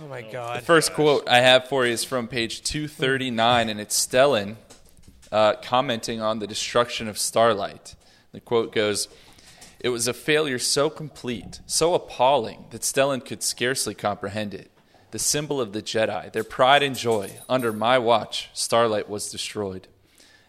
Oh 0.00 0.06
my 0.06 0.22
god. 0.22 0.60
The 0.60 0.64
first 0.64 0.92
quote 0.92 1.28
I 1.28 1.40
have 1.40 1.66
for 1.66 1.84
you 1.84 1.94
is 1.94 2.04
from 2.04 2.28
page 2.28 2.62
239, 2.62 3.68
and 3.68 3.80
it's 3.80 4.06
Stellan 4.06 4.54
uh, 5.32 5.54
commenting 5.54 6.20
on 6.20 6.38
the 6.38 6.46
destruction 6.46 7.08
of 7.08 7.18
Starlight. 7.18 7.96
The 8.30 8.38
quote 8.38 8.72
goes 8.72 9.08
It 9.80 9.88
was 9.88 10.06
a 10.06 10.14
failure 10.14 10.60
so 10.60 10.88
complete, 10.88 11.58
so 11.66 11.94
appalling, 11.94 12.66
that 12.70 12.82
Stellan 12.82 13.26
could 13.26 13.42
scarcely 13.42 13.94
comprehend 13.94 14.54
it. 14.54 14.70
The 15.10 15.18
symbol 15.18 15.60
of 15.60 15.72
the 15.72 15.82
Jedi, 15.82 16.30
their 16.30 16.44
pride 16.44 16.84
and 16.84 16.96
joy, 16.96 17.32
under 17.48 17.72
my 17.72 17.98
watch, 17.98 18.50
Starlight 18.52 19.08
was 19.08 19.28
destroyed. 19.28 19.88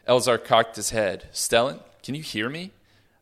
Elzar 0.08 0.38
cocked 0.38 0.76
his 0.76 0.92
head. 0.92 1.30
Stellan, 1.34 1.80
can 2.04 2.16
you 2.16 2.22
hear 2.22 2.50
me? 2.50 2.72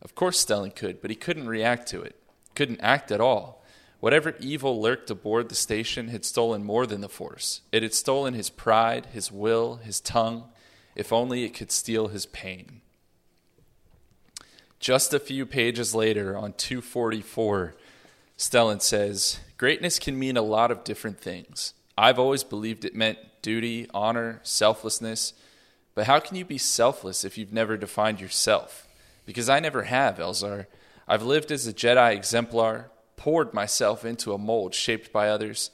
Of 0.02 0.14
course 0.14 0.44
Stellan 0.44 0.74
could, 0.74 1.00
but 1.00 1.10
he 1.10 1.16
couldn't 1.16 1.48
react 1.48 1.88
to 1.88 2.02
it. 2.02 2.16
Couldn't 2.54 2.80
act 2.80 3.10
at 3.12 3.20
all. 3.20 3.64
Whatever 4.00 4.34
evil 4.40 4.82
lurked 4.82 5.10
aboard 5.10 5.48
the 5.48 5.54
station 5.54 6.08
had 6.08 6.24
stolen 6.24 6.64
more 6.64 6.86
than 6.86 7.00
the 7.00 7.08
Force. 7.08 7.60
It 7.70 7.84
had 7.84 7.94
stolen 7.94 8.34
his 8.34 8.50
pride, 8.50 9.06
his 9.06 9.30
will, 9.30 9.76
his 9.76 10.00
tongue. 10.00 10.50
If 10.96 11.12
only 11.12 11.44
it 11.44 11.54
could 11.54 11.70
steal 11.70 12.08
his 12.08 12.26
pain. 12.26 12.80
Just 14.80 15.14
a 15.14 15.20
few 15.20 15.46
pages 15.46 15.94
later, 15.94 16.36
on 16.36 16.54
244, 16.54 17.74
Stellan 18.36 18.82
says, 18.82 19.38
Greatness 19.56 20.00
can 20.00 20.18
mean 20.18 20.36
a 20.36 20.42
lot 20.42 20.72
of 20.72 20.82
different 20.82 21.20
things. 21.20 21.72
I've 21.96 22.18
always 22.18 22.42
believed 22.42 22.84
it 22.84 22.96
meant 22.96 23.18
duty, 23.42 23.86
honor, 23.94 24.40
selflessness. 24.42 25.34
But 25.94 26.06
how 26.06 26.20
can 26.20 26.36
you 26.36 26.44
be 26.44 26.58
selfless 26.58 27.24
if 27.24 27.36
you've 27.36 27.52
never 27.52 27.76
defined 27.76 28.20
yourself? 28.20 28.88
Because 29.26 29.48
I 29.48 29.60
never 29.60 29.84
have, 29.84 30.18
Elzar. 30.18 30.66
I've 31.06 31.22
lived 31.22 31.52
as 31.52 31.66
a 31.66 31.72
Jedi 31.72 32.14
exemplar, 32.14 32.90
poured 33.16 33.52
myself 33.52 34.04
into 34.04 34.32
a 34.32 34.38
mold 34.38 34.74
shaped 34.74 35.12
by 35.12 35.28
others. 35.28 35.70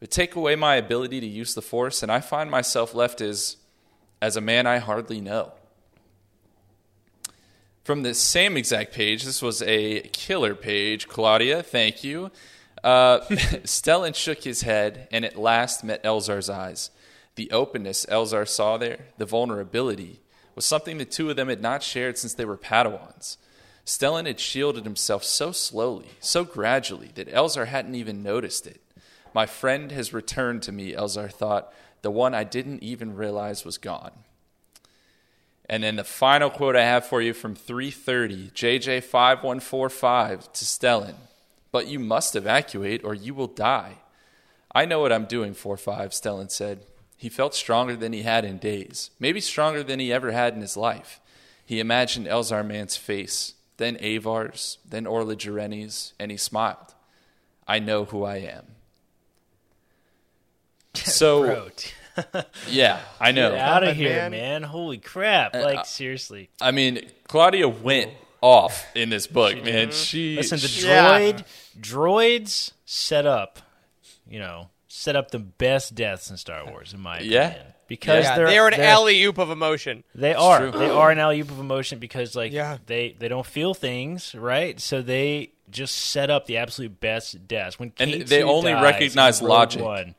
But 0.00 0.10
take 0.10 0.36
away 0.36 0.54
my 0.54 0.76
ability 0.76 1.20
to 1.20 1.26
use 1.26 1.54
the 1.54 1.62
Force, 1.62 2.02
and 2.02 2.12
I 2.12 2.20
find 2.20 2.50
myself 2.50 2.94
left 2.94 3.20
as, 3.20 3.56
as 4.22 4.36
a 4.36 4.40
man 4.40 4.66
I 4.66 4.78
hardly 4.78 5.20
know. 5.20 5.52
From 7.82 8.02
the 8.02 8.14
same 8.14 8.56
exact 8.56 8.92
page, 8.92 9.24
this 9.24 9.42
was 9.42 9.62
a 9.62 10.00
killer 10.12 10.54
page. 10.54 11.08
Claudia, 11.08 11.62
thank 11.62 12.04
you. 12.04 12.30
Uh, 12.84 13.20
Stellan 13.64 14.14
shook 14.14 14.44
his 14.44 14.62
head 14.62 15.08
and 15.10 15.24
at 15.24 15.36
last 15.36 15.82
met 15.82 16.04
Elzar's 16.04 16.50
eyes. 16.50 16.90
The 17.38 17.50
openness 17.52 18.04
Elzar 18.06 18.46
saw 18.48 18.78
there, 18.78 19.06
the 19.16 19.24
vulnerability, 19.24 20.18
was 20.56 20.64
something 20.64 20.98
the 20.98 21.04
two 21.04 21.30
of 21.30 21.36
them 21.36 21.48
had 21.48 21.62
not 21.62 21.84
shared 21.84 22.18
since 22.18 22.34
they 22.34 22.44
were 22.44 22.56
Padawans. 22.56 23.36
Stellan 23.86 24.26
had 24.26 24.40
shielded 24.40 24.82
himself 24.82 25.22
so 25.22 25.52
slowly, 25.52 26.08
so 26.18 26.42
gradually, 26.42 27.12
that 27.14 27.32
Elzar 27.32 27.68
hadn't 27.68 27.94
even 27.94 28.24
noticed 28.24 28.66
it. 28.66 28.80
My 29.32 29.46
friend 29.46 29.92
has 29.92 30.12
returned 30.12 30.64
to 30.64 30.72
me, 30.72 30.94
Elzar 30.94 31.32
thought. 31.32 31.72
The 32.02 32.10
one 32.10 32.34
I 32.34 32.42
didn't 32.42 32.82
even 32.82 33.14
realize 33.14 33.64
was 33.64 33.78
gone. 33.78 34.10
And 35.70 35.84
then 35.84 35.94
the 35.94 36.02
final 36.02 36.50
quote 36.50 36.74
I 36.74 36.82
have 36.82 37.06
for 37.06 37.22
you 37.22 37.32
from 37.32 37.54
330, 37.54 38.50
JJ5145 38.50 40.52
to 40.54 40.64
Stellan. 40.64 41.14
But 41.70 41.86
you 41.86 42.00
must 42.00 42.34
evacuate 42.34 43.04
or 43.04 43.14
you 43.14 43.32
will 43.32 43.46
die. 43.46 43.98
I 44.74 44.86
know 44.86 44.98
what 44.98 45.12
I'm 45.12 45.26
doing, 45.26 45.54
4-5, 45.54 46.08
Stellan 46.08 46.50
said. 46.50 46.80
He 47.20 47.28
felt 47.28 47.54
stronger 47.54 47.96
than 47.96 48.12
he 48.12 48.22
had 48.22 48.44
in 48.44 48.58
days, 48.58 49.10
maybe 49.18 49.40
stronger 49.40 49.82
than 49.82 49.98
he 49.98 50.12
ever 50.12 50.30
had 50.30 50.54
in 50.54 50.60
his 50.60 50.76
life. 50.76 51.20
He 51.66 51.80
imagined 51.80 52.26
Elzar 52.28 52.64
Mann's 52.64 52.96
face, 52.96 53.54
then 53.76 53.96
Avar's, 54.00 54.78
then 54.88 55.04
Orla 55.06 55.34
Jareni's, 55.36 56.14
and 56.18 56.30
he 56.30 56.36
smiled. 56.36 56.94
I 57.66 57.80
know 57.80 58.04
who 58.04 58.24
I 58.24 58.36
am. 58.36 58.64
So, 60.94 61.68
yeah, 62.68 63.00
I 63.20 63.32
know. 63.32 63.50
Get 63.50 63.58
out 63.60 63.84
of 63.84 63.96
here, 63.96 64.10
man- 64.10 64.30
man. 64.30 64.62
Holy 64.62 64.98
crap. 64.98 65.54
Uh, 65.54 65.60
Like, 65.62 65.78
uh, 65.80 65.82
seriously. 65.84 66.50
I 66.60 66.70
mean, 66.70 67.08
Claudia 67.28 67.68
went 67.68 68.12
off 68.40 68.84
in 68.96 69.10
this 69.10 69.26
book, 69.26 69.62
man. 69.64 69.90
She 69.90 70.36
Listen, 70.36 70.58
the 70.58 70.68
she- 70.68 70.86
droid, 70.86 71.44
droids 71.78 72.72
set 72.84 73.26
up, 73.26 73.58
you 74.28 74.38
know, 74.38 74.70
set 74.98 75.16
up 75.16 75.30
the 75.30 75.38
best 75.38 75.94
deaths 75.94 76.30
in 76.30 76.36
Star 76.36 76.64
Wars, 76.66 76.92
in 76.92 77.00
my 77.00 77.20
Yeah. 77.20 77.48
opinion. 77.48 77.72
Because 77.86 78.24
Yeah, 78.24 78.36
they're, 78.36 78.46
they 78.48 78.58
are 78.58 78.68
an 78.68 78.74
they're- 78.76 78.84
alley 78.86 79.22
oop 79.24 79.38
of 79.38 79.48
emotion. 79.50 80.04
They 80.14 80.34
are. 80.34 80.58
true. 80.70 80.78
They 80.78 80.90
are 80.90 81.10
an 81.10 81.18
alley 81.18 81.40
oop 81.40 81.50
of 81.50 81.58
emotion 81.58 81.98
because, 81.98 82.36
like, 82.36 82.52
Yeah. 82.52 82.76
they 82.84 83.16
they 83.18 83.28
don't 83.28 83.46
feel 83.46 83.72
things, 83.72 84.34
right? 84.34 84.78
So 84.78 85.00
they 85.00 85.52
just 85.70 85.94
set 85.94 86.28
up 86.28 86.44
the 86.46 86.58
absolute 86.58 87.00
best 87.00 87.48
deaths. 87.48 87.78
When 87.78 87.92
And 87.98 88.10
K2 88.10 88.26
they 88.28 88.42
only 88.42 88.72
dies 88.72 88.82
recognize 88.82 89.40
in 89.40 89.46
Rogue 89.46 89.50
logic. 89.54 89.82
One, 89.82 90.14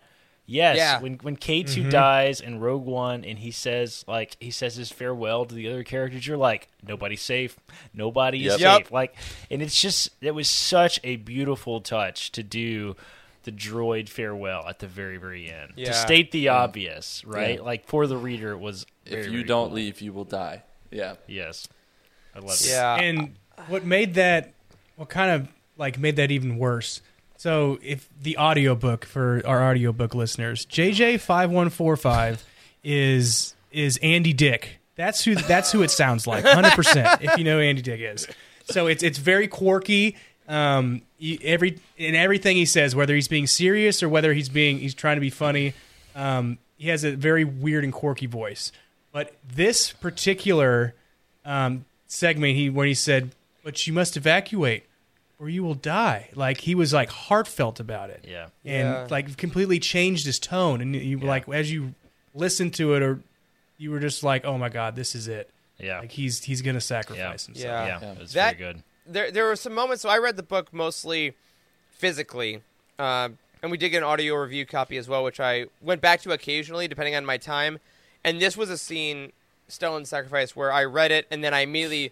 yes, 0.47 0.77
Yeah. 0.77 0.99
when 0.99 1.19
when 1.21 1.35
K 1.35 1.61
2 1.61 1.81
Mm-hmm. 1.81 1.89
dies 1.91 2.41
in 2.41 2.59
Rogue 2.59 2.85
One, 2.85 3.23
and 3.23 3.37
he 3.37 3.51
says 3.51 4.03
like 4.07 4.35
he 4.39 4.49
says 4.49 4.75
his 4.75 4.91
farewell 4.91 5.45
to 5.45 5.53
the 5.53 5.69
other 5.69 5.83
characters, 5.83 6.25
you're 6.25 6.37
like, 6.37 6.69
nobody's 6.81 7.21
safe, 7.21 7.55
nobody 7.93 8.47
is 8.47 8.53
Yep. 8.53 8.59
Yep. 8.61 8.77
safe. 8.85 8.91
Like, 8.91 9.15
and 9.51 9.61
it's 9.61 9.79
just 9.79 10.09
it 10.21 10.31
was 10.33 10.49
such 10.49 10.99
a 11.03 11.17
beautiful 11.17 11.81
touch 11.81 12.31
to 12.31 12.41
do 12.41 12.95
the 13.49 13.55
droid 13.57 14.09
farewell 14.09 14.67
at 14.67 14.79
the 14.79 14.87
very 14.87 15.17
very 15.17 15.49
end 15.49 15.73
Yeah. 15.75 15.87
to 15.87 15.93
state 15.93 16.31
the 16.31 16.49
obvious, 16.49 17.23
right? 17.25 17.55
Yeah. 17.57 17.63
Like 17.65 17.87
for 17.87 18.07
the 18.07 18.17
reader, 18.17 18.51
it 18.51 18.59
was 18.59 18.85
very, 19.05 19.21
if 19.21 19.25
you 19.27 19.31
very 19.31 19.43
don't 19.43 19.67
cool. 19.67 19.75
leave, 19.75 20.01
you 20.01 20.13
will 20.13 20.25
die. 20.25 20.63
Yeah. 20.91 21.15
Yes. 21.27 21.67
I 22.35 22.39
love 22.39 22.51
it. 22.61 22.67
Yeah. 22.69 22.95
and 22.95 23.35
what 23.67 23.83
made 23.83 24.13
that 24.15 24.53
what 24.95 25.09
kind 25.09 25.31
of 25.31 25.47
like 25.77 25.97
made 25.99 26.15
that 26.17 26.31
even 26.31 26.57
worse 26.57 27.01
so 27.37 27.77
if 27.81 28.07
the 28.21 28.37
audiobook 28.37 29.05
for 29.05 29.41
our 29.45 29.69
audiobook 29.69 30.13
listeners 30.15 30.65
jj5145 31.37 32.43
is 32.83 33.55
is 33.71 33.97
andy 34.01 34.33
dick 34.33 34.79
that's 34.95 35.23
who 35.23 35.35
that's 35.35 35.71
who 35.71 35.81
it 35.81 35.91
sounds 35.91 36.25
like 36.27 36.43
100% 36.45 37.21
if 37.21 37.37
you 37.37 37.43
know 37.43 37.57
who 37.57 37.63
andy 37.63 37.81
dick 37.81 37.99
is 38.01 38.27
so 38.65 38.87
it's 38.87 39.03
it's 39.03 39.17
very 39.17 39.47
quirky 39.47 40.15
um 40.49 41.01
you, 41.17 41.37
every 41.43 41.79
in 41.97 42.15
everything 42.15 42.57
he 42.57 42.65
says 42.65 42.95
whether 42.95 43.15
he's 43.15 43.27
being 43.29 43.47
serious 43.47 44.03
or 44.03 44.09
whether 44.09 44.33
he's 44.33 44.49
being 44.49 44.79
he's 44.79 44.93
trying 44.95 45.15
to 45.15 45.21
be 45.21 45.29
funny 45.29 45.73
um 46.15 46.57
he 46.77 46.89
has 46.89 47.03
a 47.05 47.11
very 47.15 47.43
weird 47.45 47.83
and 47.85 47.93
quirky 47.93 48.25
voice 48.25 48.71
but 49.11 49.33
this 49.55 49.91
particular 49.91 50.93
um, 51.45 51.85
segment 52.07 52.55
he 52.55 52.69
when 52.69 52.87
he 52.87 52.93
said, 52.93 53.31
"But 53.63 53.87
you 53.87 53.93
must 53.93 54.15
evacuate, 54.17 54.83
or 55.39 55.49
you 55.49 55.63
will 55.63 55.73
die." 55.73 56.29
Like 56.35 56.61
he 56.61 56.75
was 56.75 56.93
like 56.93 57.09
heartfelt 57.09 57.79
about 57.79 58.11
it, 58.11 58.23
Yeah. 58.27 58.49
and 58.63 58.87
Yeah. 58.87 59.07
like 59.09 59.35
completely 59.35 59.79
changed 59.79 60.27
his 60.27 60.37
tone. 60.37 60.79
And 60.79 60.95
you 60.95 61.17
like 61.17 61.49
as 61.49 61.71
you 61.71 61.95
listened 62.35 62.75
to 62.75 62.93
it, 62.93 63.01
or 63.01 63.19
you 63.79 63.89
were 63.89 63.99
just 63.99 64.21
like, 64.23 64.45
"Oh 64.45 64.59
my 64.59 64.69
god, 64.69 64.95
this 64.95 65.15
is 65.15 65.27
it." 65.27 65.49
Yeah. 65.79 66.01
Like 66.01 66.11
he's 66.11 66.43
he's 66.43 66.61
gonna 66.61 66.79
sacrifice 66.81 67.47
himself. 67.47 67.65
Yeah. 67.87 67.99
yeah, 68.01 68.11
it 68.11 68.19
was 68.19 68.33
That- 68.33 68.57
very 68.57 68.73
good. 68.73 68.83
There 69.11 69.31
there 69.31 69.45
were 69.45 69.55
some 69.55 69.73
moments. 69.73 70.03
So 70.03 70.09
I 70.09 70.17
read 70.17 70.37
the 70.37 70.43
book 70.43 70.73
mostly 70.73 71.33
physically, 71.91 72.61
um, 72.97 73.37
and 73.61 73.71
we 73.71 73.77
did 73.77 73.89
get 73.89 73.99
an 73.99 74.03
audio 74.03 74.35
review 74.35 74.65
copy 74.65 74.97
as 74.97 75.09
well, 75.09 75.23
which 75.23 75.39
I 75.39 75.65
went 75.81 76.01
back 76.01 76.21
to 76.21 76.31
occasionally 76.31 76.87
depending 76.87 77.15
on 77.15 77.25
my 77.25 77.37
time. 77.37 77.79
And 78.23 78.41
this 78.41 78.55
was 78.57 78.69
a 78.69 78.77
scene, 78.77 79.31
Stellan's 79.69 80.09
sacrifice, 80.09 80.55
where 80.55 80.71
I 80.71 80.83
read 80.83 81.11
it 81.11 81.25
and 81.31 81.43
then 81.43 81.53
I 81.53 81.61
immediately 81.61 82.11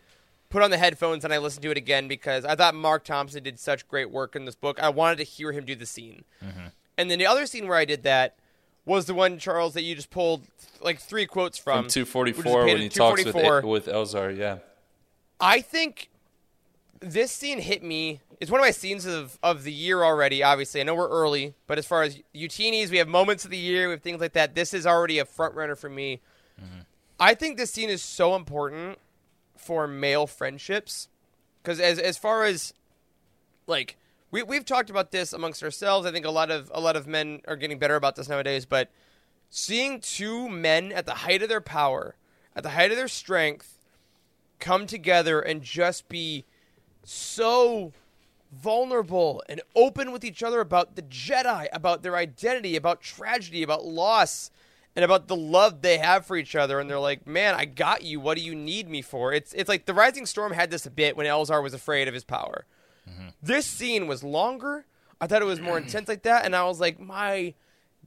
put 0.49 0.63
on 0.63 0.71
the 0.71 0.77
headphones 0.77 1.25
and 1.25 1.33
I 1.33 1.37
listened 1.37 1.63
to 1.63 1.71
it 1.71 1.77
again 1.77 2.07
because 2.07 2.45
I 2.45 2.55
thought 2.55 2.73
Marc 2.73 3.03
Thompson 3.03 3.43
did 3.43 3.59
such 3.59 3.87
great 3.87 4.09
work 4.09 4.35
in 4.35 4.45
this 4.45 4.55
book. 4.55 4.81
I 4.81 4.89
wanted 4.89 5.17
to 5.17 5.23
hear 5.23 5.51
him 5.51 5.65
do 5.65 5.75
the 5.75 5.85
scene. 5.85 6.23
And 6.97 7.11
then 7.11 7.19
the 7.19 7.27
other 7.27 7.45
scene 7.45 7.67
where 7.67 7.77
I 7.77 7.85
did 7.85 8.03
that 8.03 8.35
was 8.85 9.05
the 9.05 9.13
one 9.13 9.37
Charles 9.37 9.73
that 9.73 9.83
you 9.83 9.93
just 9.95 10.09
pulled 10.09 10.43
like 10.81 10.99
three 10.99 11.25
quotes 11.25 11.57
from 11.57 11.83
From 11.83 11.89
244 11.89 12.63
which 12.63 12.73
when 12.73 12.81
he 12.81 12.89
talks 12.89 13.25
with 13.25 13.35
with 13.35 13.85
Elzar, 13.87 14.35
yeah. 14.35 14.59
I 15.39 15.61
think 15.61 16.09
this 16.99 17.31
scene 17.31 17.59
hit 17.59 17.83
me. 17.83 18.21
It's 18.39 18.51
one 18.51 18.59
of 18.59 18.65
my 18.65 18.71
scenes 18.71 19.05
of, 19.05 19.39
of 19.41 19.63
the 19.63 19.71
year 19.71 20.03
already, 20.03 20.43
obviously. 20.43 20.81
I 20.81 20.83
know 20.83 20.95
we're 20.95 21.09
early, 21.09 21.55
but 21.65 21.77
as 21.77 21.85
far 21.85 22.03
as 22.03 22.19
Youtini's, 22.35 22.91
we 22.91 22.97
have 22.97 23.07
moments 23.07 23.45
of 23.45 23.51
the 23.51 23.57
year, 23.57 23.87
we 23.87 23.91
have 23.91 24.01
things 24.01 24.21
like 24.21 24.33
that. 24.33 24.55
This 24.55 24.73
is 24.73 24.85
already 24.85 25.19
a 25.19 25.25
front 25.25 25.55
runner 25.55 25.75
for 25.75 25.89
me. 25.89 26.21
Mm-hmm. 26.59 26.81
I 27.19 27.33
think 27.33 27.57
this 27.57 27.71
scene 27.71 27.89
is 27.89 28.03
so 28.03 28.35
important 28.35 28.99
for 29.55 29.87
male 29.87 30.27
friendships. 30.27 31.09
Because 31.61 31.79
as 31.79 31.99
as 31.99 32.17
far 32.17 32.45
as 32.45 32.73
like 33.65 33.97
we 34.31 34.43
we've 34.43 34.65
talked 34.65 34.89
about 34.89 35.11
this 35.11 35.33
amongst 35.33 35.63
ourselves. 35.63 36.05
I 36.05 36.11
think 36.11 36.25
a 36.25 36.31
lot 36.31 36.51
of 36.51 36.71
a 36.73 36.79
lot 36.79 36.95
of 36.95 37.07
men 37.07 37.41
are 37.47 37.55
getting 37.55 37.79
better 37.79 37.95
about 37.95 38.15
this 38.15 38.29
nowadays, 38.29 38.65
but 38.65 38.89
seeing 39.49 39.99
two 39.99 40.49
men 40.49 40.91
at 40.91 41.05
the 41.05 41.13
height 41.13 41.41
of 41.41 41.49
their 41.49 41.61
power, 41.61 42.15
at 42.55 42.63
the 42.63 42.69
height 42.69 42.91
of 42.91 42.97
their 42.97 43.07
strength, 43.07 43.85
come 44.59 44.87
together 44.87 45.39
and 45.39 45.61
just 45.61 46.09
be 46.09 46.45
so 47.07 47.93
vulnerable 48.51 49.43
and 49.49 49.61
open 49.75 50.11
with 50.11 50.23
each 50.23 50.43
other 50.43 50.59
about 50.59 50.95
the 50.95 51.01
Jedi, 51.01 51.67
about 51.71 52.03
their 52.03 52.15
identity, 52.15 52.75
about 52.75 53.01
tragedy, 53.01 53.63
about 53.63 53.85
loss, 53.85 54.51
and 54.95 55.05
about 55.05 55.27
the 55.27 55.35
love 55.35 55.81
they 55.81 55.97
have 55.99 56.25
for 56.25 56.35
each 56.35 56.55
other. 56.55 56.79
And 56.79 56.89
they're 56.89 56.99
like, 56.99 57.27
"Man, 57.27 57.53
I 57.55 57.65
got 57.65 58.03
you. 58.03 58.19
What 58.19 58.37
do 58.37 58.43
you 58.43 58.55
need 58.55 58.89
me 58.89 59.01
for?" 59.01 59.31
It's 59.31 59.53
it's 59.53 59.69
like 59.69 59.85
the 59.85 59.93
Rising 59.93 60.25
Storm 60.25 60.53
had 60.53 60.71
this 60.71 60.85
a 60.85 60.91
bit 60.91 61.15
when 61.15 61.25
Elzar 61.25 61.61
was 61.61 61.73
afraid 61.73 62.07
of 62.07 62.13
his 62.13 62.23
power. 62.23 62.65
Mm-hmm. 63.07 63.27
This 63.41 63.65
scene 63.65 64.07
was 64.07 64.23
longer. 64.23 64.85
I 65.19 65.27
thought 65.27 65.41
it 65.41 65.45
was 65.45 65.59
more 65.59 65.77
intense 65.77 66.07
like 66.07 66.23
that, 66.23 66.45
and 66.45 66.55
I 66.55 66.63
was 66.65 66.79
like, 66.79 66.99
"My 66.99 67.53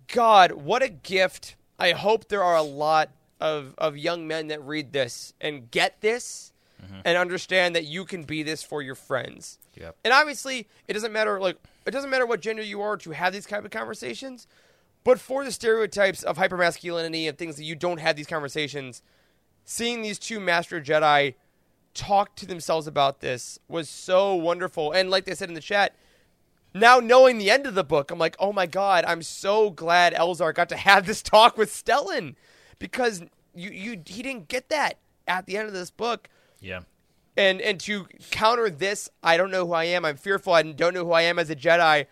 God, 0.08 0.52
what 0.52 0.82
a 0.82 0.88
gift!" 0.88 1.56
I 1.78 1.92
hope 1.92 2.28
there 2.28 2.42
are 2.42 2.56
a 2.56 2.62
lot 2.62 3.10
of 3.40 3.74
of 3.78 3.96
young 3.96 4.26
men 4.26 4.48
that 4.48 4.62
read 4.62 4.92
this 4.92 5.32
and 5.40 5.70
get 5.70 6.00
this 6.00 6.49
Mm-hmm. 6.80 7.00
and 7.04 7.18
understand 7.18 7.76
that 7.76 7.84
you 7.84 8.04
can 8.04 8.22
be 8.22 8.42
this 8.42 8.62
for 8.62 8.80
your 8.80 8.94
friends. 8.94 9.58
Yep. 9.74 9.96
And 10.04 10.14
obviously, 10.14 10.66
it 10.88 10.94
doesn't 10.94 11.12
matter 11.12 11.38
like 11.38 11.56
it 11.86 11.90
doesn't 11.90 12.10
matter 12.10 12.26
what 12.26 12.40
gender 12.40 12.62
you 12.62 12.80
are 12.80 12.96
to 12.98 13.10
have 13.10 13.32
these 13.32 13.46
kind 13.46 13.64
of 13.64 13.70
conversations. 13.70 14.46
But 15.04 15.18
for 15.18 15.44
the 15.44 15.52
stereotypes 15.52 16.22
of 16.22 16.36
hypermasculinity 16.36 17.28
and 17.28 17.36
things 17.36 17.56
that 17.56 17.64
you 17.64 17.74
don't 17.74 18.00
have 18.00 18.16
these 18.16 18.26
conversations, 18.26 19.02
seeing 19.64 20.02
these 20.02 20.18
two 20.18 20.40
master 20.40 20.80
Jedi 20.80 21.34
talk 21.94 22.34
to 22.36 22.46
themselves 22.46 22.86
about 22.86 23.20
this 23.20 23.58
was 23.68 23.88
so 23.88 24.34
wonderful. 24.34 24.92
And 24.92 25.10
like 25.10 25.24
they 25.24 25.34
said 25.34 25.48
in 25.48 25.54
the 25.54 25.60
chat, 25.60 25.94
now 26.74 27.00
knowing 27.00 27.38
the 27.38 27.50
end 27.50 27.66
of 27.66 27.74
the 27.74 27.84
book, 27.84 28.10
I'm 28.10 28.18
like, 28.18 28.36
oh 28.38 28.52
my 28.52 28.66
god, 28.66 29.04
I'm 29.06 29.22
so 29.22 29.70
glad 29.70 30.14
Elzar 30.14 30.54
got 30.54 30.68
to 30.68 30.76
have 30.76 31.06
this 31.06 31.22
talk 31.22 31.56
with 31.56 31.70
Stellan 31.70 32.36
because 32.78 33.22
you 33.54 33.70
you 33.70 34.02
he 34.06 34.22
didn't 34.22 34.48
get 34.48 34.68
that 34.68 34.98
at 35.26 35.46
the 35.46 35.56
end 35.56 35.66
of 35.66 35.74
this 35.74 35.90
book. 35.90 36.28
Yeah. 36.60 36.80
And 37.36 37.60
and 37.60 37.80
to 37.80 38.06
counter 38.30 38.70
this, 38.70 39.08
I 39.22 39.36
don't 39.36 39.50
know 39.50 39.66
who 39.66 39.72
I 39.72 39.84
am. 39.84 40.04
I'm 40.04 40.16
fearful. 40.16 40.52
I 40.52 40.62
don't 40.62 40.94
know 40.94 41.04
who 41.04 41.12
I 41.12 41.22
am 41.22 41.38
as 41.38 41.50
a 41.50 41.56
Jedi. 41.56 42.06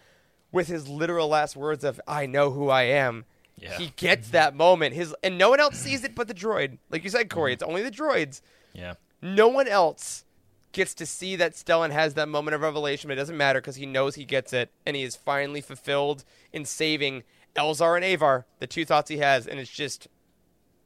With 0.51 0.69
his 0.69 0.89
literal 0.89 1.29
last 1.29 1.57
words 1.57 1.85
of 1.85 2.01
"I 2.09 2.25
know 2.25 2.51
who 2.51 2.71
I 2.71 2.85
am," 2.85 3.27
Yeah. 3.59 3.77
he 3.77 3.93
gets 3.97 4.29
mm-hmm. 4.29 4.33
that 4.33 4.57
moment. 4.57 4.95
His 4.95 5.15
and 5.23 5.37
no 5.37 5.51
one 5.51 5.61
else 5.61 5.77
sees 5.77 6.05
it 6.05 6.15
but 6.15 6.27
the 6.27 6.35
droid. 6.35 6.79
Like 6.89 7.05
you 7.05 7.11
said, 7.11 7.29
Corey, 7.29 7.51
mm-hmm. 7.51 7.55
it's 7.55 7.63
only 7.63 7.83
the 7.83 7.91
droids. 7.91 8.41
Yeah. 8.73 8.95
No 9.21 9.49
one 9.49 9.69
else 9.69 10.25
gets 10.73 10.95
to 10.95 11.07
see 11.07 11.37
that 11.37 11.55
Stellan 11.55 11.91
has 11.91 12.15
that 12.15 12.29
moment 12.29 12.55
of 12.55 12.61
revelation, 12.61 13.09
but 13.09 13.15
it 13.15 13.21
doesn't 13.21 13.37
matter 13.37 13.61
because 13.61 13.77
he 13.77 13.87
knows 13.87 14.15
he 14.15 14.25
gets 14.25 14.53
it, 14.53 14.71
and 14.87 14.97
he 14.97 15.03
is 15.03 15.17
finally 15.17 15.61
fulfilled 15.61 16.25
in 16.53 16.65
saving 16.65 17.25
Elzar 17.57 17.97
and 17.97 18.05
Avar, 18.05 18.47
the 18.61 18.67
two 18.67 18.85
thoughts 18.85 19.11
he 19.11 19.19
has, 19.19 19.47
and 19.47 19.59
it's 19.59 19.71
just, 19.71 20.09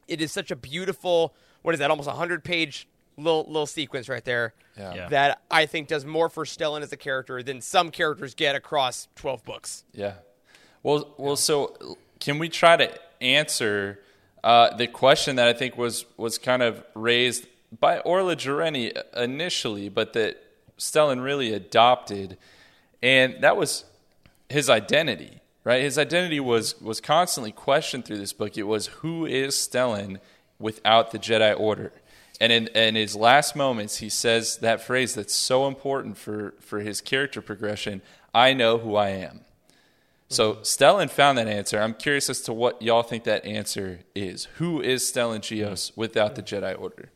it 0.08 0.20
is 0.20 0.32
such 0.32 0.50
a 0.50 0.56
beautiful, 0.56 1.34
what 1.62 1.74
is 1.74 1.78
that, 1.80 1.90
almost 1.90 2.08
a 2.08 2.12
hundred 2.12 2.44
page 2.44 2.88
little 3.16 3.44
little 3.46 3.66
sequence 3.66 4.08
right 4.08 4.24
there. 4.24 4.54
Yeah. 4.76 4.94
Yeah. 4.94 5.08
That 5.08 5.42
I 5.50 5.66
think 5.66 5.88
does 5.88 6.04
more 6.04 6.28
for 6.28 6.44
Stellan 6.44 6.82
as 6.82 6.92
a 6.92 6.96
character 6.96 7.42
than 7.42 7.60
some 7.60 7.90
characters 7.90 8.34
get 8.34 8.54
across 8.54 9.08
twelve 9.14 9.44
books. 9.44 9.84
Yeah. 9.92 10.14
Well, 10.82 11.14
well. 11.18 11.36
So, 11.36 11.96
can 12.20 12.38
we 12.38 12.48
try 12.48 12.76
to 12.76 12.98
answer 13.20 14.00
uh, 14.42 14.74
the 14.76 14.86
question 14.86 15.36
that 15.36 15.48
I 15.48 15.52
think 15.52 15.76
was 15.76 16.04
was 16.16 16.38
kind 16.38 16.62
of 16.62 16.82
raised 16.94 17.46
by 17.78 18.00
Orla 18.00 18.36
Jareni 18.36 19.00
initially, 19.16 19.88
but 19.88 20.12
that 20.14 20.42
Stellan 20.78 21.22
really 21.22 21.52
adopted, 21.52 22.36
and 23.02 23.36
that 23.42 23.56
was 23.56 23.84
his 24.48 24.68
identity. 24.68 25.38
Right, 25.64 25.82
his 25.82 25.96
identity 25.96 26.40
was 26.40 26.80
was 26.80 27.00
constantly 27.00 27.52
questioned 27.52 28.04
through 28.04 28.18
this 28.18 28.32
book. 28.32 28.58
It 28.58 28.64
was 28.64 28.86
who 28.86 29.26
is 29.26 29.54
Stellan 29.54 30.18
without 30.58 31.12
the 31.12 31.20
Jedi 31.20 31.58
Order, 31.58 31.92
and 32.41 32.53
in, 32.53 32.66
in 32.68 32.95
his 32.95 33.14
last 33.14 33.55
moments, 33.55 33.99
he 33.99 34.09
says 34.09 34.59
that 34.59 34.80
phrase 34.80 35.14
that's 35.14 35.35
so 35.35 35.66
important 35.66 36.16
for 36.16 36.55
for 36.61 36.80
his 36.80 37.01
character 37.01 37.41
progression. 37.41 38.03
I 38.35 38.53
know 38.53 38.78
who 38.78 38.97
I 38.97 39.11
am. 39.11 39.41
So 40.28 40.55
mm-hmm. 40.55 40.62
Stellan 40.62 41.11
found 41.11 41.39
that 41.39 41.47
answer. 41.47 41.80
I'm 41.80 41.95
curious 41.95 42.30
as 42.30 42.41
to 42.43 42.53
what 42.53 42.80
y'all 42.80 43.03
think 43.03 43.24
that 43.24 43.45
answer 43.45 44.01
is. 44.14 44.45
Who 44.57 44.80
is 44.80 45.03
Stellan 45.03 45.41
Gios 45.41 45.91
mm-hmm. 45.91 46.01
without 46.01 46.35
the 46.35 46.43
mm-hmm. 46.43 46.64
Jedi 46.64 46.80
Order? 46.80 47.11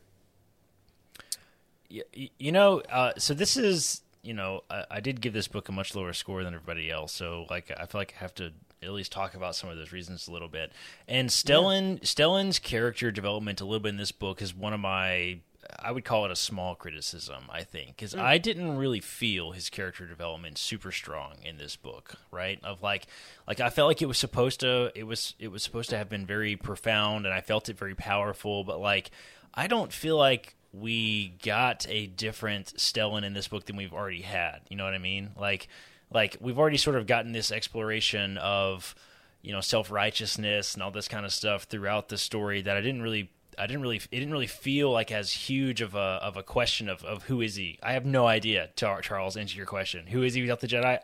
You 1.89 2.51
know, 2.51 2.81
uh, 2.81 3.13
so 3.17 3.33
this 3.33 3.55
is, 3.55 4.01
you 4.21 4.33
know, 4.33 4.61
I, 4.69 4.83
I 4.91 4.99
did 4.99 5.21
give 5.21 5.33
this 5.33 5.47
book 5.47 5.69
a 5.69 5.71
much 5.71 5.95
lower 5.95 6.11
score 6.13 6.43
than 6.43 6.53
everybody 6.53 6.91
else. 6.91 7.13
So, 7.13 7.45
like, 7.49 7.71
I 7.71 7.85
feel 7.85 8.01
like 8.01 8.13
I 8.17 8.19
have 8.19 8.35
to 8.35 8.51
at 8.83 8.91
least 8.91 9.11
talk 9.11 9.33
about 9.33 9.55
some 9.55 9.69
of 9.69 9.77
those 9.77 9.91
reasons 9.91 10.27
a 10.27 10.31
little 10.31 10.47
bit. 10.47 10.71
And 11.07 11.29
Stellan, 11.29 11.99
Stellan's 12.01 12.59
character 12.59 13.11
development 13.11 13.61
a 13.61 13.65
little 13.65 13.79
bit 13.79 13.89
in 13.89 13.97
this 13.97 14.11
book 14.11 14.41
is 14.41 14.55
one 14.55 14.73
of 14.73 14.79
my, 14.79 15.39
I 15.79 15.91
would 15.91 16.05
call 16.05 16.25
it 16.25 16.31
a 16.31 16.35
small 16.35 16.75
criticism. 16.75 17.45
I 17.49 17.63
think 17.63 17.97
because 17.97 18.13
mm. 18.13 18.21
I 18.21 18.37
didn't 18.37 18.77
really 18.77 18.99
feel 18.99 19.51
his 19.51 19.69
character 19.69 20.05
development 20.05 20.57
super 20.57 20.91
strong 20.91 21.35
in 21.43 21.57
this 21.57 21.75
book. 21.75 22.15
Right? 22.31 22.59
Of 22.63 22.83
like, 22.83 23.07
like 23.47 23.59
I 23.59 23.69
felt 23.69 23.87
like 23.87 24.01
it 24.01 24.07
was 24.07 24.17
supposed 24.17 24.59
to, 24.59 24.91
it 24.93 25.03
was, 25.03 25.33
it 25.39 25.49
was 25.49 25.63
supposed 25.63 25.89
to 25.89 25.97
have 25.97 26.09
been 26.09 26.25
very 26.25 26.55
profound, 26.55 27.25
and 27.25 27.33
I 27.33 27.41
felt 27.41 27.69
it 27.69 27.77
very 27.77 27.95
powerful. 27.95 28.63
But 28.63 28.79
like, 28.79 29.11
I 29.53 29.67
don't 29.67 29.91
feel 29.91 30.17
like 30.17 30.55
we 30.71 31.29
got 31.43 31.87
a 31.89 32.05
different 32.05 32.73
Stellan 32.77 33.23
in 33.23 33.33
this 33.33 33.47
book 33.47 33.65
than 33.65 33.75
we've 33.75 33.93
already 33.93 34.21
had. 34.21 34.59
You 34.69 34.77
know 34.77 34.83
what 34.83 34.93
I 34.93 34.99
mean? 34.99 35.31
Like, 35.35 35.67
like 36.11 36.37
we've 36.39 36.57
already 36.59 36.77
sort 36.77 36.95
of 36.95 37.07
gotten 37.07 37.31
this 37.31 37.51
exploration 37.51 38.37
of, 38.37 38.95
you 39.41 39.51
know, 39.51 39.61
self 39.61 39.91
righteousness 39.91 40.73
and 40.73 40.83
all 40.83 40.91
this 40.91 41.07
kind 41.07 41.25
of 41.25 41.33
stuff 41.33 41.63
throughout 41.63 42.09
the 42.09 42.17
story 42.17 42.61
that 42.61 42.77
I 42.77 42.81
didn't 42.81 43.01
really. 43.01 43.29
I 43.59 43.65
didn't 43.65 43.81
really. 43.81 43.97
It 43.97 44.19
didn't 44.19 44.31
really 44.31 44.45
feel 44.45 44.91
like 44.91 45.11
as 45.11 45.31
huge 45.33 45.81
of 45.81 45.95
a 45.95 46.19
of 46.21 46.37
a 46.37 46.43
question 46.43 46.87
of, 46.89 47.03
of 47.03 47.23
who 47.23 47.41
is 47.41 47.55
he. 47.55 47.79
I 47.81 47.93
have 47.93 48.05
no 48.05 48.27
idea. 48.27 48.69
Char- 48.75 49.01
Charles, 49.01 49.35
answer 49.35 49.57
your 49.57 49.65
question. 49.65 50.05
Who 50.05 50.21
is 50.21 50.35
he 50.35 50.41
without 50.41 50.59
the 50.59 50.67
Jedi? 50.67 50.99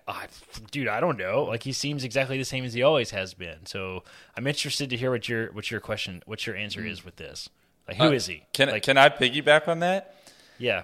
Dude, 0.70 0.88
I 0.88 1.00
don't 1.00 1.18
know. 1.18 1.46
Like 1.46 1.64
he 1.64 1.72
seems 1.74 2.04
exactly 2.04 2.38
the 2.38 2.46
same 2.46 2.64
as 2.64 2.76
he 2.76 2.84
always 2.84 3.10
has 3.10 3.34
been. 3.34 3.66
So 3.66 4.04
I'm 4.38 4.46
interested 4.46 4.92
to 4.92 4.98
hear 4.98 5.10
what 5.10 5.28
your 5.28 5.52
what 5.54 5.72
your 5.72 5.80
question, 5.80 6.22
what 6.28 6.46
your 6.46 6.56
answer 6.56 6.86
is 6.86 7.04
with 7.04 7.16
this. 7.16 7.50
Like 7.88 7.98
who 7.98 8.04
Uh, 8.04 8.12
is 8.12 8.28
he? 8.28 8.44
Can 8.54 8.70
like, 8.70 8.84
can 8.84 9.00
I 9.00 9.10
piggyback 9.10 9.68
on 9.68 9.80
that? 9.80 10.16
yeah. 10.60 10.84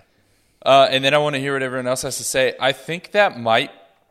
Uh, 0.65 0.87
and 0.89 1.03
then 1.05 1.13
I 1.13 1.19
want 1.19 1.35
to 1.35 1.39
hear 1.39 1.53
what 1.53 1.61
everyone 1.61 1.85
else 1.87 2.01
has 2.01 2.17
to 2.17 2.23
say. 2.23 2.55
I 2.59 2.71
think 2.71 3.11
that 3.11 3.39
might 3.39 3.69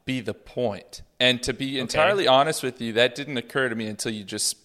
be 0.08 0.20
the 0.20 0.32
point. 0.34 1.02
And 1.20 1.42
to 1.42 1.52
be 1.52 1.78
entirely 1.78 2.26
honest 2.26 2.62
with 2.62 2.80
you, 2.80 2.94
that 2.94 3.14
didn't 3.14 3.36
occur 3.36 3.68
to 3.68 3.74
me 3.74 3.86
until 3.86 4.10
you 4.12 4.24
just 4.24 4.56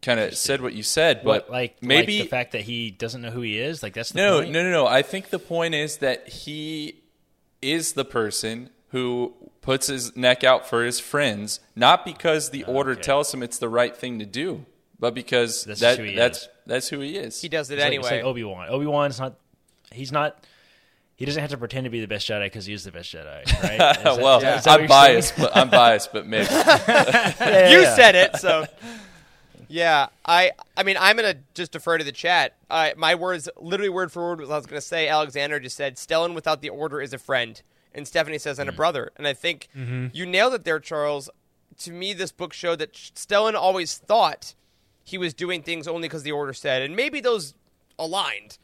kind 0.00 0.18
of 0.18 0.34
said 0.36 0.62
what 0.62 0.72
you 0.72 0.82
said. 0.82 1.18
But 1.18 1.44
What, 1.48 1.50
like 1.50 1.82
maybe 1.82 2.18
like 2.20 2.24
the 2.24 2.30
fact 2.30 2.52
that 2.52 2.62
he 2.62 2.90
doesn't 2.90 3.20
know 3.20 3.30
who 3.30 3.42
he 3.42 3.58
is. 3.58 3.82
Like 3.82 3.92
that's 3.92 4.12
the 4.12 4.18
no, 4.18 4.40
point? 4.40 4.52
no, 4.52 4.62
no, 4.62 4.70
no. 4.70 4.86
I 4.86 5.02
think 5.02 5.28
the 5.28 5.38
point 5.38 5.74
is 5.74 5.98
that 5.98 6.28
he 6.28 7.02
is 7.60 7.92
the 7.92 8.04
person 8.06 8.70
who 8.88 9.34
puts 9.60 9.88
his 9.88 10.16
neck 10.16 10.44
out 10.44 10.66
for 10.66 10.82
his 10.84 10.98
friends, 10.98 11.60
not 11.76 12.04
because 12.06 12.50
the 12.50 12.64
oh, 12.64 12.72
order 12.74 12.92
Okay. 12.92 13.02
tells 13.02 13.34
him 13.34 13.42
it's 13.42 13.58
the 13.58 13.68
right 13.68 13.94
thing 13.96 14.18
to 14.20 14.26
do, 14.26 14.64
but 14.98 15.14
because 15.14 15.64
That's 15.64 15.80
that, 15.80 15.98
who 15.98 16.04
he 16.04 16.14
that's 16.16 16.42
is. 16.42 16.48
that's 16.66 16.88
who 16.88 17.00
he 17.00 17.16
is. 17.16 17.40
He 17.40 17.48
does 17.48 17.70
it 17.70 17.74
It's 17.74 17.84
anyway. 17.84 18.02
it's 18.04 18.10
like 18.12 18.24
Obi 18.24 18.44
Wan. 18.44 18.68
Obi 18.70 18.86
Wan's 18.86 19.18
not. 19.20 19.34
He's 19.92 20.12
not. 20.12 20.42
He 21.16 21.24
doesn't 21.24 21.40
have 21.40 21.50
to 21.50 21.56
pretend 21.58 21.84
to 21.84 21.90
be 21.90 22.00
the 22.00 22.08
best 22.08 22.28
Jedi 22.28 22.46
because 22.46 22.66
he 22.66 22.72
is 22.72 22.82
the 22.84 22.90
best 22.90 23.12
Jedi, 23.14 23.44
right? 23.62 23.78
That- 23.78 24.18
well, 24.20 24.38
is 24.38 24.64
that 24.64 24.66
what 24.66 24.80
I'm 24.82 24.86
biased, 24.88 25.36
saying? 25.36 25.48
but 25.48 25.56
I'm 25.56 25.70
biased, 25.70 26.12
but 26.12 26.26
maybe. 26.26 26.46
Yeah, 26.50 27.70
you 27.70 27.82
yeah. 27.82 27.94
said 27.94 28.14
it, 28.16 28.36
so 28.36 28.66
yeah. 29.68 30.08
I 30.26 30.52
I 30.76 30.82
mean, 30.82 30.96
I'm 30.98 31.16
gonna 31.16 31.36
just 31.54 31.72
defer 31.72 31.98
to 31.98 32.04
the 32.04 32.12
chat. 32.12 32.56
Uh, 32.70 32.90
my 32.96 33.14
words, 33.14 33.48
literally 33.56 33.90
word 33.90 34.12
for 34.12 34.22
word, 34.30 34.40
was 34.40 34.50
I 34.50 34.56
was 34.56 34.66
gonna 34.66 34.80
say. 34.80 35.08
Alexander 35.08 35.60
just 35.60 35.76
said, 35.76 35.96
"Stellan 35.96 36.34
without 36.34 36.60
the 36.62 36.68
order 36.70 37.00
is 37.00 37.12
a 37.12 37.18
friend," 37.18 37.60
and 37.94 38.06
Stephanie 38.06 38.38
says, 38.38 38.58
Mm. 38.58 38.62
"and 38.62 38.70
a 38.70 38.72
brother." 38.72 39.10
And 39.16 39.26
I 39.26 39.32
think 39.34 39.68
Mm-hmm. 39.76 40.08
you 40.12 40.26
nailed 40.26 40.54
it 40.54 40.64
there, 40.64 40.80
Charles. 40.80 41.30
To 41.78 41.90
me, 41.92 42.12
this 42.12 42.30
book 42.32 42.52
showed 42.52 42.78
that 42.80 42.92
Stellan 42.92 43.54
always 43.54 43.98
thought 43.98 44.54
he 45.02 45.18
was 45.18 45.34
doing 45.34 45.62
things 45.62 45.86
only 45.88 46.08
because 46.08 46.22
the 46.22 46.32
order 46.32 46.52
said, 46.52 46.82
and 46.82 46.94
maybe 46.96 47.20
those 47.20 47.54
aligned. 47.98 48.58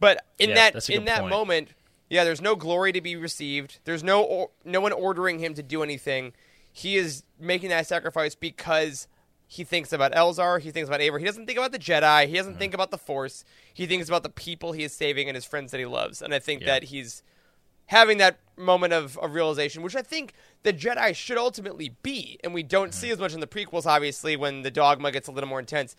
But 0.00 0.24
in 0.38 0.50
Mm-hmm. 0.50 0.56
Yeah, 0.56 0.70
that 0.70 0.90
in 0.90 1.04
that 1.06 1.20
point. 1.20 1.30
moment, 1.30 1.68
yeah, 2.08 2.24
there's 2.24 2.40
no 2.40 2.54
glory 2.54 2.92
to 2.92 3.00
be 3.00 3.16
received. 3.16 3.78
There's 3.84 4.04
no 4.04 4.22
or, 4.22 4.50
no 4.64 4.80
one 4.80 4.92
ordering 4.92 5.38
him 5.38 5.54
to 5.54 5.62
do 5.62 5.82
anything. 5.82 6.32
He 6.72 6.96
is 6.96 7.24
making 7.40 7.70
that 7.70 7.86
sacrifice 7.86 8.34
because 8.34 9.08
he 9.48 9.64
thinks 9.64 9.92
about 9.92 10.12
Elzar. 10.12 10.60
He 10.60 10.70
thinks 10.70 10.88
about 10.88 11.00
Avar. 11.00 11.18
He 11.18 11.24
doesn't 11.24 11.46
think 11.46 11.58
about 11.58 11.72
the 11.72 11.78
Jedi. 11.78 12.26
He 12.28 12.34
doesn't 12.34 12.52
Mm-hmm. 12.52 12.58
think 12.58 12.74
about 12.74 12.90
the 12.90 12.98
Force. 12.98 13.44
He 13.72 13.86
thinks 13.86 14.08
about 14.08 14.22
the 14.22 14.28
people 14.28 14.72
he 14.72 14.84
is 14.84 14.92
saving 14.92 15.28
and 15.28 15.34
his 15.34 15.44
friends 15.44 15.70
that 15.72 15.78
he 15.78 15.86
loves. 15.86 16.20
And 16.22 16.34
I 16.34 16.38
think 16.38 16.60
Yeah. 16.60 16.66
that 16.68 16.84
he's 16.84 17.22
having 17.86 18.18
that 18.18 18.38
moment 18.56 18.92
of, 18.92 19.16
of 19.18 19.32
realization, 19.34 19.82
which 19.82 19.94
I 19.96 20.02
think 20.02 20.32
the 20.64 20.72
Jedi 20.72 21.14
should 21.14 21.38
ultimately 21.38 21.94
be. 22.02 22.38
And 22.44 22.52
we 22.52 22.62
don't 22.62 22.90
Mm-hmm. 22.90 23.00
see 23.00 23.10
as 23.10 23.18
much 23.18 23.34
in 23.34 23.40
the 23.40 23.46
prequels, 23.46 23.86
obviously, 23.86 24.36
when 24.36 24.62
the 24.62 24.70
dogma 24.70 25.10
gets 25.12 25.28
a 25.28 25.32
little 25.32 25.48
more 25.48 25.60
intense. 25.60 25.96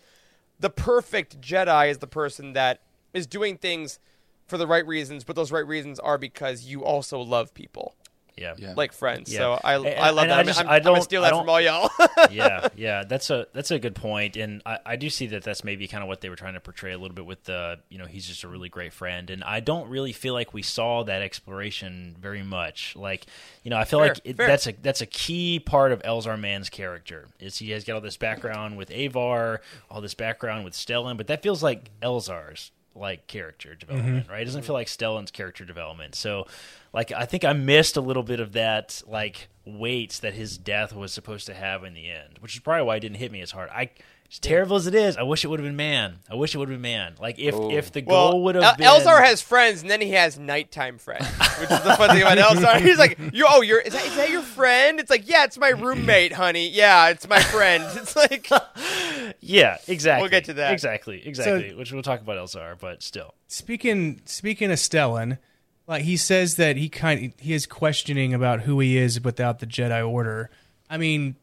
The 0.60 0.70
perfect 0.70 1.40
Jedi 1.40 1.90
is 1.90 1.98
the 1.98 2.06
person 2.06 2.52
that 2.52 2.80
is 3.18 3.26
doing 3.26 3.58
things 3.58 3.98
for 4.46 4.56
the 4.56 4.66
right 4.66 4.86
reasons, 4.86 5.24
but 5.24 5.36
those 5.36 5.52
right 5.52 5.66
reasons 5.66 6.00
are 6.00 6.16
because 6.16 6.64
you 6.64 6.82
also 6.82 7.20
love 7.20 7.52
people 7.52 7.94
Yeah. 8.38 8.54
Yeah. 8.56 8.72
like 8.76 8.92
friends. 8.94 9.30
Yeah. 9.30 9.38
So 9.40 9.60
I, 9.62 9.74
And- 9.76 9.86
I 9.88 10.10
love 10.10 10.22
and 10.24 10.30
that. 10.30 10.38
I 10.38 10.40
I'm, 10.40 10.48
I'm, 10.48 10.68
I 10.68 10.76
I'm 10.76 10.82
gonna 10.84 10.94
don't- 10.96 11.02
steal 11.02 11.22
I 11.22 11.24
that 11.26 11.30
don't- 11.32 11.42
from 11.42 11.50
all 11.50 11.60
y'all. 11.60 11.90
yeah, 12.30 12.68
yeah, 12.76 13.04
that's 13.04 13.28
a 13.30 13.46
that's 13.52 13.70
a 13.72 13.78
good 13.78 13.94
point, 13.94 14.36
and 14.36 14.62
I, 14.64 14.78
I 14.86 14.96
do 14.96 15.10
see 15.10 15.26
that 15.28 15.42
that's 15.42 15.64
maybe 15.64 15.86
kind 15.88 16.02
of 16.02 16.08
what 16.08 16.20
they 16.22 16.28
were 16.30 16.36
trying 16.36 16.54
to 16.54 16.60
portray 16.60 16.92
a 16.92 16.98
little 16.98 17.14
bit 17.14 17.26
with 17.26 17.44
the 17.44 17.80
you 17.90 17.98
know 17.98 18.06
he's 18.06 18.26
just 18.26 18.44
a 18.44 18.48
really 18.48 18.68
great 18.68 18.92
friend, 18.92 19.28
and 19.30 19.42
I 19.44 19.60
don't 19.60 19.88
really 19.90 20.12
feel 20.12 20.34
like 20.34 20.54
we 20.54 20.62
saw 20.62 21.02
that 21.04 21.20
exploration 21.20 22.16
very 22.20 22.42
much. 22.42 22.94
Like 22.96 23.26
you 23.64 23.70
know, 23.70 23.76
I 23.76 23.84
feel 23.84 23.98
Fair, 24.00 24.08
like 24.08 24.20
it, 24.24 24.36
that's 24.36 24.66
a 24.68 24.72
that's 24.80 25.00
a 25.02 25.06
key 25.06 25.58
part 25.60 25.92
of 25.92 26.00
Elzar 26.04 26.38
Mann's 26.40 26.70
character 26.70 27.26
is 27.40 27.58
he 27.58 27.70
has 27.72 27.84
got 27.84 27.94
all 27.96 28.00
this 28.00 28.16
background 28.16 28.76
with 28.78 28.90
Avar, 28.90 29.60
all 29.90 30.00
this 30.00 30.14
background 30.14 30.64
with 30.64 30.74
Stellan, 30.74 31.16
but 31.16 31.26
that 31.26 31.42
feels 31.42 31.62
like 31.62 31.90
Elzar's 32.00 32.70
like 32.94 33.26
character 33.26 33.74
development, 33.74 34.24
mm-hmm. 34.24 34.32
right? 34.32 34.42
It 34.42 34.44
doesn't 34.46 34.62
mm-hmm. 34.62 34.66
feel 34.66 34.74
like 34.74 34.88
Stellan's 34.88 35.30
character 35.30 35.64
development. 35.64 36.14
So, 36.14 36.46
like, 36.92 37.12
I 37.12 37.26
think 37.26 37.44
I 37.44 37.52
missed 37.52 37.96
a 37.96 38.00
little 38.00 38.22
bit 38.22 38.40
of 38.40 38.52
that 38.52 39.02
like 39.06 39.48
weight 39.64 40.18
that 40.22 40.34
his 40.34 40.58
death 40.58 40.94
was 40.94 41.12
supposed 41.12 41.46
to 41.46 41.54
have 41.54 41.84
in 41.84 41.94
the 41.94 42.10
end, 42.10 42.38
which 42.40 42.54
is 42.54 42.60
probably 42.60 42.84
why 42.84 42.96
it 42.96 43.00
didn't 43.00 43.18
hit 43.18 43.32
me 43.32 43.40
as 43.40 43.50
hard. 43.50 43.70
I, 43.70 43.90
as 44.30 44.38
terrible 44.38 44.76
as 44.76 44.86
it 44.86 44.94
is, 44.94 45.16
I 45.16 45.22
wish 45.22 45.42
it 45.42 45.48
would 45.48 45.58
have 45.58 45.66
been 45.66 45.76
man. 45.76 46.18
I 46.30 46.34
wish 46.34 46.54
it 46.54 46.58
would 46.58 46.68
have 46.68 46.74
been 46.74 46.82
man. 46.82 47.14
Like 47.18 47.38
if 47.38 47.54
if 47.54 47.92
the 47.92 48.02
well, 48.02 48.32
goal 48.32 48.44
would 48.44 48.56
have 48.56 48.64
El- 48.64 48.76
been 48.76 48.86
Elzar 48.86 49.24
has 49.24 49.40
friends, 49.40 49.80
and 49.80 49.90
then 49.90 50.02
he 50.02 50.10
has 50.10 50.38
nighttime 50.38 50.98
friends, 50.98 51.26
which 51.58 51.70
is 51.70 51.80
the 51.82 51.94
fun 51.96 52.10
thing 52.10 52.20
about 52.22 52.36
Elzar. 52.36 52.80
He's 52.84 52.98
like, 52.98 53.18
"You, 53.32 53.46
oh, 53.48 53.62
you're 53.62 53.80
is 53.80 53.94
that, 53.94 54.04
is 54.04 54.16
that 54.16 54.28
your 54.28 54.42
friend?" 54.42 55.00
It's 55.00 55.08
like, 55.08 55.26
"Yeah, 55.26 55.44
it's 55.44 55.56
my 55.56 55.70
roommate, 55.70 56.32
honey. 56.32 56.68
Yeah, 56.68 57.08
it's 57.08 57.28
my 57.28 57.40
friend." 57.40 57.84
It's 57.98 58.14
like, 58.14 58.48
yeah, 59.40 59.78
exactly. 59.88 60.22
We'll 60.22 60.30
get 60.30 60.44
to 60.44 60.54
that. 60.54 60.72
exactly, 60.72 61.26
exactly. 61.26 61.74
which 61.74 61.90
we'll 61.90 62.02
talk 62.02 62.20
about 62.20 62.36
Elzar, 62.36 62.78
but 62.78 63.02
still, 63.02 63.34
Speaking 63.48 64.20
speaking 64.24 64.70
of 64.70 64.78
Stellan, 64.78 65.38
like 65.86 66.02
he 66.02 66.16
says 66.16 66.56
that 66.56 66.76
he 66.76 66.88
kind 66.88 67.32
he 67.38 67.54
is 67.54 67.66
questioning 67.66 68.34
about 68.34 68.60
who 68.60 68.78
he 68.80 68.98
is 68.98 69.22
without 69.22 69.58
the 69.58 69.66
Jedi 69.66 70.06
Order. 70.06 70.50
I 70.90 70.98
mean, 70.98 71.36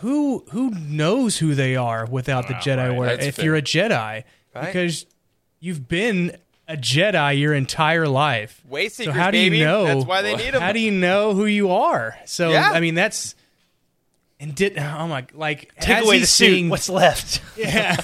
who 0.00 0.44
who 0.50 0.70
knows 0.70 1.38
who 1.38 1.54
they 1.54 1.76
are 1.76 2.06
without 2.06 2.48
the 2.48 2.54
Jedi 2.54 2.88
right. 2.88 2.96
Order? 2.96 3.10
That's 3.16 3.26
if 3.26 3.36
fair. 3.36 3.44
you're 3.46 3.56
a 3.56 3.62
Jedi, 3.62 4.24
because 4.54 5.06
you've 5.60 5.88
been 5.88 6.36
a 6.66 6.76
Jedi 6.76 7.38
your 7.40 7.54
entire 7.54 8.06
life. 8.06 8.62
Way 8.68 8.88
so 8.88 9.10
how 9.10 9.30
do 9.30 9.38
baby. 9.38 9.58
you 9.58 9.64
know? 9.64 9.84
That's 9.84 10.04
why 10.04 10.22
they 10.22 10.36
need 10.36 10.54
'em. 10.54 10.60
How 10.60 10.72
do 10.72 10.80
you 10.80 10.90
know 10.90 11.34
who 11.34 11.46
you 11.46 11.70
are? 11.72 12.16
So 12.26 12.50
Yeah. 12.50 12.70
I 12.72 12.80
mean, 12.80 12.94
that's 12.94 13.34
and 14.40 14.54
did 14.54 14.78
oh 14.78 15.08
my 15.08 15.26
like 15.34 15.74
take 15.80 16.04
away 16.04 16.16
the 16.16 16.20
he's 16.20 16.30
suit. 16.30 16.70
What's 16.70 16.88
left? 16.88 17.40
Yeah. 17.56 17.96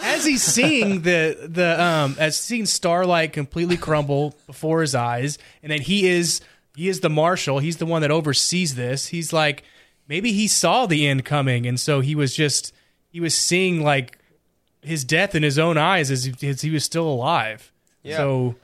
as 0.00 0.24
he's 0.24 0.42
seeing 0.42 1.02
the 1.02 1.48
the 1.50 1.80
um 1.82 2.16
as 2.18 2.36
seeing 2.36 2.66
starlight 2.66 3.32
completely 3.32 3.76
crumble 3.76 4.34
before 4.46 4.80
his 4.80 4.94
eyes 4.94 5.38
and 5.62 5.70
then 5.72 5.80
he 5.80 6.06
is 6.08 6.40
he 6.76 6.88
is 6.88 7.00
the 7.00 7.10
marshal 7.10 7.58
he's 7.58 7.76
the 7.78 7.86
one 7.86 8.02
that 8.02 8.10
oversees 8.10 8.74
this 8.76 9.08
he's 9.08 9.32
like 9.32 9.64
maybe 10.08 10.32
he 10.32 10.48
saw 10.48 10.86
the 10.86 11.06
end 11.06 11.24
coming 11.24 11.66
and 11.66 11.78
so 11.78 12.00
he 12.00 12.14
was 12.14 12.34
just 12.34 12.72
he 13.10 13.20
was 13.20 13.36
seeing 13.36 13.82
like 13.82 14.18
his 14.82 15.04
death 15.04 15.34
in 15.34 15.42
his 15.42 15.58
own 15.58 15.76
eyes 15.76 16.10
as 16.10 16.24
he, 16.24 16.48
as 16.48 16.62
he 16.62 16.70
was 16.70 16.84
still 16.84 17.06
alive 17.08 17.72
Yeah. 18.02 18.16
so 18.16 18.54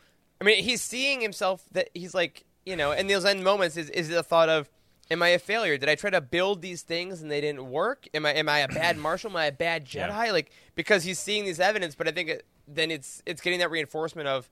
I 0.40 0.45
mean, 0.45 0.62
he's 0.64 0.82
seeing 0.82 1.20
himself 1.22 1.62
that 1.72 1.88
he's 1.95 2.12
like, 2.12 2.45
you 2.66 2.76
know, 2.76 2.92
in 2.92 3.07
those 3.07 3.24
end 3.24 3.42
moments 3.45 3.76
is 3.78 3.88
is 3.90 4.09
the 4.09 4.22
thought 4.22 4.51
of, 4.51 4.68
"Am 5.11 5.22
I 5.22 5.28
a 5.28 5.38
failure? 5.38 5.78
Did 5.78 5.88
I 5.88 5.95
try 5.95 6.11
to 6.11 6.20
build 6.20 6.61
these 6.61 6.82
things 6.82 7.22
and 7.22 7.30
they 7.30 7.40
didn't 7.40 7.70
work? 7.70 8.07
Am 8.12 8.26
I 8.26 8.34
am 8.34 8.49
I 8.49 8.59
a 8.59 8.68
bad 8.68 8.99
marshal? 9.07 9.30
Am 9.30 9.36
I 9.36 9.47
a 9.47 9.53
bad 9.53 9.86
Jedi? 9.86 10.09
Yeah. 10.26 10.32
Like 10.32 10.51
because 10.74 11.05
he's 11.05 11.18
seeing 11.18 11.47
this 11.47 11.61
evidence, 11.61 11.95
but 11.95 12.09
I 12.09 12.11
think 12.11 12.28
it, 12.28 12.45
then 12.68 12.90
it's 12.90 13.22
it's 13.24 13.40
getting 13.40 13.61
that 13.61 13.70
reinforcement 13.70 14.28
of, 14.28 14.51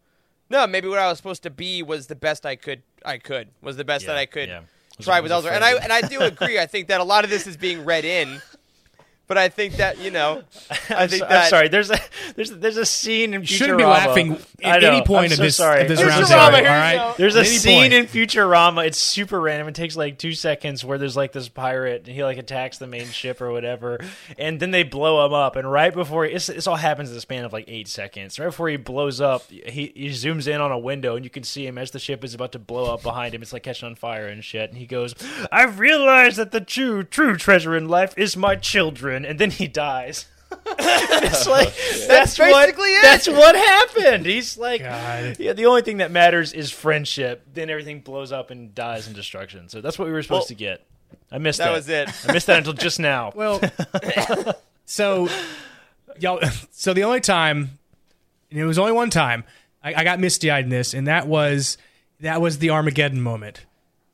No, 0.48 0.66
maybe 0.66 0.88
what 0.88 0.98
I 0.98 1.08
was 1.08 1.18
supposed 1.18 1.42
to 1.42 1.50
be 1.50 1.82
was 1.82 2.06
the 2.06 2.14
best 2.16 2.46
I 2.46 2.56
could. 2.56 2.82
I 3.04 3.18
could 3.18 3.48
was 3.60 3.76
the 3.76 3.84
best 3.84 4.04
Yeah, 4.04 4.12
that 4.12 4.18
I 4.18 4.26
could 4.26 4.48
yeah. 4.48 4.60
Try 5.00 5.20
with 5.20 5.32
Elzar, 5.32 5.50
and 5.52 5.64
I 5.64 5.74
and 5.74 5.92
I 5.92 6.02
do 6.02 6.20
agree. 6.20 6.58
I 6.58 6.66
think 6.66 6.88
that 6.88 7.00
a 7.00 7.04
lot 7.04 7.24
of 7.24 7.30
this 7.30 7.46
is 7.46 7.56
being 7.56 7.84
read 7.84 8.04
in, 8.04 8.40
but 9.32 9.38
I 9.38 9.48
think 9.48 9.76
that 9.76 9.98
you 9.98 10.10
know, 10.10 10.42
I 10.90 11.04
I'm, 11.04 11.08
think 11.08 11.22
so- 11.22 11.28
that 11.28 11.44
I'm 11.44 11.48
sorry. 11.48 11.68
There's 11.68 11.90
a 11.90 11.98
there's 12.36 12.50
there's 12.50 12.76
a 12.76 12.84
scene 12.84 13.32
in 13.32 13.40
You 13.40 13.46
Futurama. 13.46 13.56
shouldn't 13.56 13.78
be 13.78 13.84
laughing 13.84 14.38
at 14.62 14.84
any 14.84 15.00
point 15.00 15.26
I'm 15.28 15.32
of 15.32 15.36
so 15.38 15.42
this, 15.44 15.56
sorry. 15.56 15.80
of 15.82 15.88
this 15.88 16.02
round 16.02 16.26
table. 16.26 16.38
All 16.38 16.50
you 16.58 16.66
right, 16.66 16.96
go. 16.96 17.14
There's 17.16 17.34
a 17.34 17.44
scene 17.46 17.90
point. 17.90 17.92
in 17.94 18.04
Futurama. 18.06 18.86
It's 18.86 18.98
super 18.98 19.40
random. 19.40 19.68
It 19.68 19.74
takes 19.74 19.96
like 19.96 20.18
two 20.18 20.32
seconds 20.34 20.84
where 20.84 20.98
there's 20.98 21.16
like 21.16 21.32
this 21.32 21.48
pirate 21.48 22.02
and 22.06 22.14
he 22.14 22.22
like 22.22 22.36
attacks 22.36 22.76
the 22.76 22.86
main 22.86 23.06
ship 23.06 23.40
or 23.40 23.50
whatever, 23.52 24.00
and 24.36 24.60
then 24.60 24.70
they 24.70 24.82
blow 24.82 25.24
him 25.24 25.32
up. 25.32 25.56
And 25.56 25.70
right 25.72 25.94
before 25.94 26.26
it's, 26.26 26.48
this 26.48 26.66
all 26.66 26.76
happens 26.76 27.08
in 27.08 27.14
the 27.14 27.20
span 27.22 27.46
of 27.46 27.54
like 27.54 27.64
eight 27.68 27.88
seconds. 27.88 28.38
Right 28.38 28.46
before 28.46 28.68
he 28.68 28.76
blows 28.76 29.20
up, 29.20 29.44
he, 29.48 29.92
he 29.94 30.08
zooms 30.10 30.46
in 30.46 30.60
on 30.60 30.70
a 30.72 30.78
window 30.78 31.16
and 31.16 31.24
you 31.24 31.30
can 31.30 31.42
see 31.42 31.66
him 31.66 31.78
as 31.78 31.90
the 31.92 31.98
ship 31.98 32.22
is 32.22 32.34
about 32.34 32.52
to 32.52 32.58
blow 32.58 32.92
up 32.92 33.02
behind 33.02 33.34
him. 33.34 33.40
It's 33.40 33.52
like 33.54 33.62
catching 33.62 33.86
on 33.88 33.94
fire 33.94 34.26
and 34.26 34.44
shit. 34.44 34.68
And 34.68 34.78
he 34.78 34.86
goes, 34.86 35.14
"I've 35.50 35.78
realized 35.78 36.36
that 36.36 36.50
the 36.50 36.60
true 36.60 37.02
true 37.04 37.36
treasure 37.36 37.74
in 37.76 37.88
life 37.88 38.12
is 38.18 38.36
my 38.36 38.56
children." 38.56 39.21
And 39.24 39.38
then 39.38 39.50
he 39.50 39.68
dies. 39.68 40.26
it's 40.66 41.46
like 41.46 41.72
that's, 42.06 42.38
what 42.38 42.52
basically 42.52 42.90
it. 42.90 43.02
that's 43.02 43.26
what 43.26 43.56
happened. 43.56 44.26
He's 44.26 44.58
like, 44.58 44.82
God. 44.82 45.36
yeah, 45.38 45.54
the 45.54 45.66
only 45.66 45.80
thing 45.82 45.98
that 45.98 46.10
matters 46.10 46.52
is 46.52 46.70
friendship. 46.70 47.46
Then 47.52 47.70
everything 47.70 48.00
blows 48.00 48.32
up 48.32 48.50
and 48.50 48.74
dies 48.74 49.08
in 49.08 49.14
destruction. 49.14 49.70
So 49.70 49.80
that's 49.80 49.98
what 49.98 50.06
we 50.06 50.12
were 50.12 50.22
supposed 50.22 50.42
Well, 50.42 50.46
to 50.48 50.54
get. 50.54 50.86
I 51.30 51.38
missed 51.38 51.58
that 51.58 51.66
that. 51.66 51.72
was 51.72 51.88
it. 51.88 52.28
I 52.28 52.32
missed 52.32 52.46
that 52.48 52.58
until 52.58 52.74
just 52.74 53.00
now. 53.00 53.32
Well, 53.36 53.60
so 54.84 55.28
y'all. 56.20 56.40
So 56.70 56.92
the 56.92 57.04
only 57.04 57.20
time, 57.20 57.78
and 58.50 58.60
it 58.60 58.64
was 58.64 58.78
only 58.78 58.92
one 58.92 59.10
time, 59.10 59.44
I, 59.82 59.94
I 59.94 60.04
got 60.04 60.20
misty 60.20 60.50
eyed 60.50 60.64
in 60.64 60.70
this, 60.70 60.94
and 60.94 61.06
that 61.06 61.26
was 61.26 61.78
that 62.20 62.40
was 62.40 62.58
the 62.58 62.70
Armageddon 62.70 63.20
moment. 63.20 63.64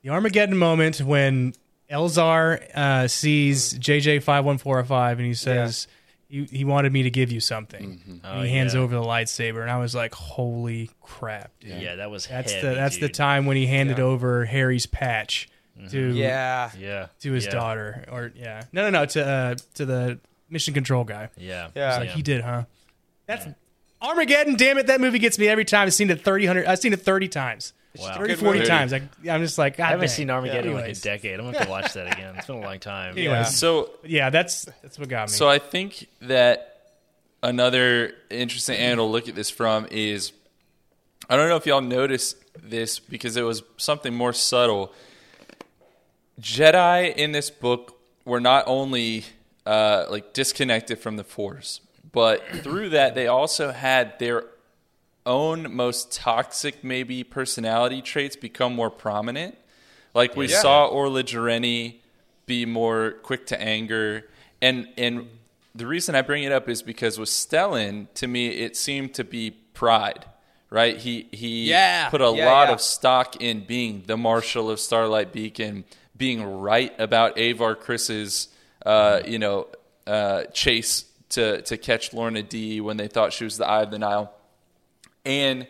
The 0.02 0.10
Armageddon 0.10 0.56
moment 0.56 1.00
when 1.00 1.54
Elzar 1.90 2.74
uh, 2.74 3.08
sees 3.08 3.78
JJ 3.78 4.22
five 4.22 4.44
one 4.44 4.58
four 4.58 4.82
five, 4.84 5.18
and 5.18 5.26
he 5.26 5.34
says. 5.34 5.86
He, 6.30 6.44
he 6.44 6.62
wanted 6.62 6.92
me 6.92 7.04
to 7.04 7.10
give 7.10 7.32
you 7.32 7.40
something. 7.40 8.20
And 8.22 8.44
he 8.44 8.50
hands 8.50 8.74
yeah. 8.74 8.82
over 8.82 8.94
the 8.94 9.02
lightsaber, 9.02 9.62
and 9.62 9.70
I 9.70 9.78
was 9.78 9.94
like, 9.94 10.14
"Holy 10.14 10.90
crap, 11.00 11.58
dude!" 11.58 11.80
yeah, 11.80 11.94
that 11.94 12.10
was 12.10 12.26
That's 12.26 12.52
heavy, 12.52 12.68
the 12.68 12.74
that's 12.74 12.98
the 12.98 13.08
time 13.08 13.46
when 13.46 13.56
he 13.56 13.66
handed 13.66 13.98
over 13.98 14.44
Harry's 14.44 14.84
patch 14.84 15.48
to 15.90 16.12
yeah, 16.12 16.70
Yeah, 16.78 17.06
to 17.20 17.32
his 17.32 17.46
yeah. 17.46 17.50
daughter, 17.50 18.04
or 18.10 18.32
yeah, 18.34 18.64
no, 18.72 18.82
no, 18.82 18.90
no, 18.90 19.06
to 19.06 19.26
uh, 19.26 19.54
to 19.74 19.86
the 19.86 20.18
mission 20.50 20.74
control 20.74 21.04
guy. 21.04 21.30
Yeah, 21.36 21.68
Yeah. 21.74 21.98
Like 21.98 22.10
he 22.10 22.22
did, 22.22 22.42
huh? 22.42 22.64
That's 23.26 23.46
Armageddon. 24.00 24.56
Damn 24.56 24.78
it, 24.78 24.86
that 24.88 25.00
movie 25.00 25.18
gets 25.18 25.38
me 25.38 25.48
every 25.48 25.64
time. 25.64 25.86
I've 25.86 25.94
seen 25.94 26.10
it 26.10 26.22
thirty 26.22 26.46
hundred. 26.46 26.66
I've 26.66 26.78
seen 26.78 26.92
it 26.92 27.00
thirty 27.00 27.28
times. 27.28 27.72
Wow. 27.98 28.14
30, 28.16 28.28
good 28.34 28.38
40 28.40 28.58
movie. 28.58 28.68
times. 28.68 28.92
I, 28.92 29.02
I'm 29.30 29.42
just 29.42 29.58
like, 29.58 29.76
God 29.76 29.84
I 29.84 29.88
haven't 29.90 30.06
dang. 30.06 30.14
seen 30.16 30.30
Armageddon 30.30 30.70
in 30.70 30.76
like 30.76 30.96
a 30.96 31.00
decade. 31.00 31.40
I'm 31.40 31.46
gonna 31.46 31.58
have 31.58 31.66
to 31.66 31.70
watch 31.70 31.92
that 31.94 32.12
again. 32.12 32.34
It's 32.36 32.46
been 32.46 32.56
a 32.56 32.60
long 32.60 32.78
time. 32.78 33.12
Anyways, 33.18 33.56
So 33.56 33.90
yeah, 34.04 34.30
that's 34.30 34.66
that's 34.82 34.98
what 34.98 35.08
got 35.08 35.28
me. 35.28 35.32
So 35.32 35.48
I 35.48 35.58
think 35.58 36.06
that 36.22 36.82
another 37.42 38.12
interesting 38.30 38.76
angle 38.76 39.06
to 39.06 39.10
look 39.12 39.28
at 39.28 39.34
this 39.34 39.50
from 39.50 39.86
is 39.90 40.32
I 41.30 41.36
don't 41.36 41.48
know 41.48 41.56
if 41.56 41.66
y'all 41.66 41.80
noticed 41.80 42.36
this 42.62 42.98
because 42.98 43.36
it 43.36 43.42
was 43.42 43.62
something 43.76 44.14
more 44.14 44.32
subtle. 44.32 44.92
Jedi 46.40 47.14
in 47.14 47.32
this 47.32 47.50
book 47.50 47.98
were 48.24 48.40
not 48.40 48.64
only 48.66 49.24
uh, 49.66 50.06
like 50.10 50.32
disconnected 50.32 50.98
from 50.98 51.16
the 51.16 51.24
Force, 51.24 51.80
but 52.12 52.46
through 52.62 52.90
that 52.90 53.14
they 53.14 53.26
also 53.26 53.72
had 53.72 54.18
their 54.18 54.44
own 55.28 55.72
most 55.74 56.10
toxic 56.12 56.82
maybe 56.82 57.22
personality 57.22 58.02
traits 58.02 58.34
become 58.34 58.74
more 58.74 58.90
prominent. 58.90 59.56
Like 60.14 60.34
we 60.34 60.48
Yeah. 60.48 60.60
saw 60.62 60.86
Orla 60.86 61.22
Jareni 61.22 61.96
be 62.46 62.64
more 62.66 63.12
quick 63.22 63.46
to 63.48 63.60
anger, 63.60 64.28
and 64.60 64.88
and 64.96 65.28
the 65.74 65.86
reason 65.86 66.14
I 66.16 66.22
bring 66.22 66.42
it 66.42 66.50
up 66.50 66.68
is 66.68 66.82
because 66.82 67.18
with 67.18 67.28
Stellan, 67.28 68.08
to 68.14 68.26
me, 68.26 68.48
it 68.48 68.76
seemed 68.76 69.14
to 69.14 69.22
be 69.24 69.52
pride. 69.74 70.24
Right? 70.70 70.96
He 70.98 71.28
he 71.32 71.70
Yeah. 71.70 72.08
put 72.10 72.20
a 72.20 72.30
Yeah, 72.30 72.46
lot 72.46 72.68
of 72.70 72.80
stock 72.80 73.36
in 73.40 73.60
being 73.64 74.02
the 74.06 74.16
Marshal 74.16 74.70
of 74.70 74.78
Starlight 74.80 75.32
Beacon, 75.32 75.84
being 76.16 76.42
right 76.60 76.92
about 76.98 77.38
Avar 77.38 77.74
Kriss's, 77.74 78.48
uh, 78.84 79.20
you 79.26 79.38
know, 79.38 79.68
uh, 80.06 80.44
chase 80.52 81.04
to 81.30 81.62
to 81.62 81.76
catch 81.78 82.10
Lourna 82.12 82.42
Dee 82.46 82.80
when 82.82 82.96
they 82.98 83.08
thought 83.08 83.32
she 83.32 83.44
was 83.44 83.56
the 83.56 83.66
Eye 83.66 83.82
of 83.82 83.90
the 83.90 83.98
Nihil, 83.98 84.30
and 85.28 85.66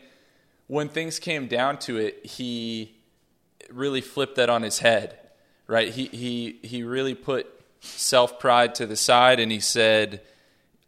when 0.68 0.88
things 0.88 1.18
came 1.18 1.48
down 1.48 1.78
to 1.80 1.96
it, 1.96 2.24
he 2.24 2.94
really 3.70 4.00
flipped 4.00 4.36
that 4.36 4.48
on 4.48 4.62
his 4.62 4.78
head, 4.78 5.18
right? 5.66 5.92
He 5.92 6.06
he 6.06 6.60
he 6.62 6.84
really 6.84 7.14
put 7.14 7.46
self 7.80 8.38
pride 8.38 8.74
to 8.76 8.86
the 8.86 8.96
side, 8.96 9.40
and 9.40 9.52
he 9.52 9.60
said. 9.60 10.22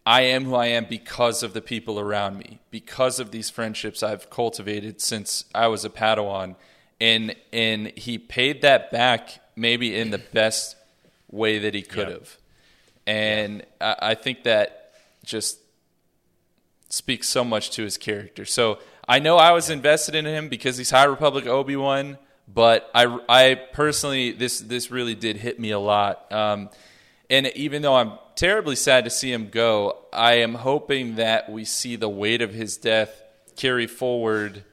I 0.06 0.22
am 0.22 0.46
who 0.46 0.54
I 0.54 0.66
am 0.66 0.86
because 0.86 1.42
of 1.42 1.52
the 1.52 1.60
people 1.60 2.00
around 2.00 2.38
me, 2.38 2.58
because 2.70 3.20
of 3.20 3.32
these 3.32 3.50
friendships 3.50 4.02
I've 4.02 4.30
cultivated 4.30 5.02
since 5.02 5.44
I 5.54 5.66
was 5.66 5.84
a 5.84 5.90
Padawan, 5.90 6.56
and 6.98 7.36
and 7.52 7.88
he 7.88 8.16
paid 8.16 8.62
that 8.62 8.90
back 8.90 9.28
maybe 9.56 9.94
in 9.94 10.10
the 10.10 10.18
best 10.18 10.74
way 11.30 11.58
that 11.58 11.74
he 11.74 11.82
could 11.82 12.08
have, 12.08 12.38
and 13.06 13.62
I, 13.78 13.96
I 14.00 14.14
think 14.14 14.44
that 14.44 14.94
just 15.22 15.59
speaks 16.90 17.28
so 17.28 17.42
much 17.44 17.70
to 17.70 17.82
his 17.84 17.96
character. 17.96 18.44
So 18.44 18.78
I 19.08 19.18
know 19.18 19.36
I 19.38 19.52
was 19.52 19.70
invested 19.70 20.14
in 20.14 20.26
him 20.26 20.48
because 20.48 20.76
he's 20.76 20.90
High 20.90 21.04
Republic 21.04 21.46
Obi 21.46 21.76
Wan, 21.76 22.18
but 22.46 22.90
I, 22.94 23.18
I 23.28 23.54
personally 23.72 24.32
this 24.32 24.60
this 24.60 24.90
really 24.90 25.14
did 25.14 25.36
hit 25.38 25.58
me 25.58 25.70
a 25.70 25.78
lot. 25.78 26.30
Um, 26.30 26.68
and 27.30 27.46
even 27.56 27.82
though 27.82 27.94
I'm 27.96 28.12
terribly 28.34 28.76
sad 28.76 29.04
to 29.04 29.10
see 29.10 29.32
him 29.32 29.48
go, 29.50 29.96
I 30.12 30.34
am 30.34 30.54
hoping 30.54 31.14
that 31.16 31.48
we 31.50 31.64
see 31.64 31.96
the 31.96 32.08
weight 32.08 32.42
of 32.42 32.52
his 32.52 32.76
death 32.76 33.22
carry 33.56 33.86
forward 33.86 34.64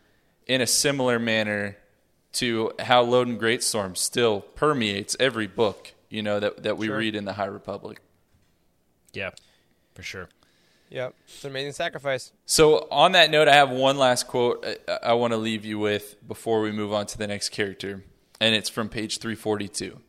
in 0.48 0.62
a 0.62 0.68
similar 0.68 1.20
manner 1.20 1.78
to 2.34 2.72
how 2.80 3.06
Loden 3.06 3.40
Greatstorm 3.40 3.96
still 3.98 4.42
permeates 4.42 5.16
every 5.20 5.48
book 5.48 5.94
you 6.10 6.22
know 6.24 6.40
that 6.40 6.64
that 6.64 6.78
we 6.78 6.88
Sure. 6.88 6.98
read 6.98 7.16
in 7.16 7.26
the 7.26 7.34
High 7.34 7.46
Republic. 7.46 8.00
yeah, 9.14 9.32
for 9.94 10.04
sure. 10.04 10.30
Yep, 10.90 11.16
it's 11.26 11.44
an 11.44 11.52
amazing 11.52 11.74
sacrifice. 11.74 12.32
So, 12.46 12.88
on 12.90 13.12
that 13.12 13.30
note, 13.30 13.50
I 13.50 13.56
have 13.56 13.70
one 13.70 13.98
last 13.98 14.28
quote 14.28 14.66
uh, 14.66 14.76
I, 15.04 15.10
I 15.10 15.14
want 15.14 15.34
to 15.34 15.38
leave 15.38 15.66
you 15.66 15.80
with 15.80 16.16
before 16.28 16.62
we 16.62 16.72
move 16.72 16.94
on 16.94 17.06
to 17.08 17.18
the 17.18 17.28
next 17.28 17.50
character, 17.50 18.04
and 18.40 18.56
it's 18.56 18.70
from 18.70 18.88
page 18.88 19.18
342. 19.20 20.00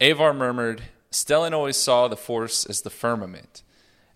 Avar 0.00 0.34
murmured, 0.34 0.82
Stellan 1.12 1.52
always 1.52 1.76
saw 1.76 2.08
the 2.08 2.16
Force 2.16 2.64
as 2.66 2.80
the 2.80 2.90
firmament, 2.90 3.62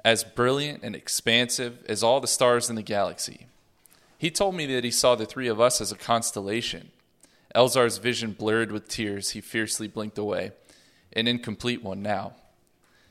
as 0.04 0.24
brilliant 0.24 0.82
and 0.82 0.96
expansive 0.96 1.84
as 1.88 2.02
all 2.02 2.20
the 2.20 2.26
stars 2.26 2.68
in 2.68 2.76
the 2.76 2.82
galaxy. 2.82 3.46
He 4.18 4.30
told 4.30 4.54
me 4.54 4.66
that 4.66 4.84
he 4.84 4.90
saw 4.90 5.14
the 5.14 5.26
three 5.26 5.48
of 5.48 5.60
us 5.60 5.80
as 5.80 5.92
a 5.92 5.96
constellation. 5.96 6.90
Elzar's 7.54 7.98
vision 7.98 8.32
blurred 8.32 8.72
with 8.72 8.88
tears, 8.88 9.30
he 9.30 9.40
fiercely 9.40 9.86
blinked 9.86 10.18
away. 10.18 10.52
An 11.12 11.28
incomplete 11.28 11.82
one 11.82 12.02
now. 12.02 12.32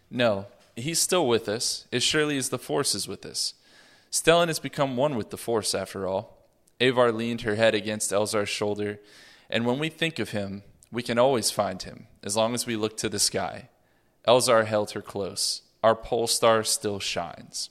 No, 0.10 0.48
he's 0.76 1.00
still 1.00 1.28
with 1.28 1.48
us, 1.48 1.88
as 1.92 2.04
surely 2.04 2.38
as 2.38 2.50
the 2.50 2.60
Force 2.60 2.96
is 2.96 3.08
with 3.08 3.26
us. 3.26 3.54
Stellan 4.12 4.48
has 4.48 4.60
become 4.60 4.96
one 4.96 5.16
with 5.16 5.30
the 5.30 5.38
Force, 5.38 5.74
after 5.74 6.08
all. 6.08 6.38
Avar 6.80 7.12
leaned 7.12 7.42
her 7.42 7.56
head 7.56 7.74
against 7.74 8.12
Elzar's 8.12 8.50
shoulder, 8.50 9.00
and 9.50 9.66
when 9.66 9.80
we 9.80 9.90
think 9.90 10.20
of 10.20 10.32
him, 10.32 10.64
we 10.92 11.04
can 11.04 11.18
always 11.18 11.52
find 11.52 11.82
him, 11.82 12.08
as 12.24 12.36
long 12.36 12.54
as 12.54 12.66
we 12.66 12.76
look 12.76 12.98
to 12.98 13.10
the 13.10 13.20
sky. 13.20 13.70
Elzar 14.28 14.66
held 14.66 14.92
her 14.92 15.02
close. 15.02 15.62
Our 15.84 15.96
pole 15.96 16.28
star 16.28 16.64
still 16.64 17.00
shines. 17.00 17.70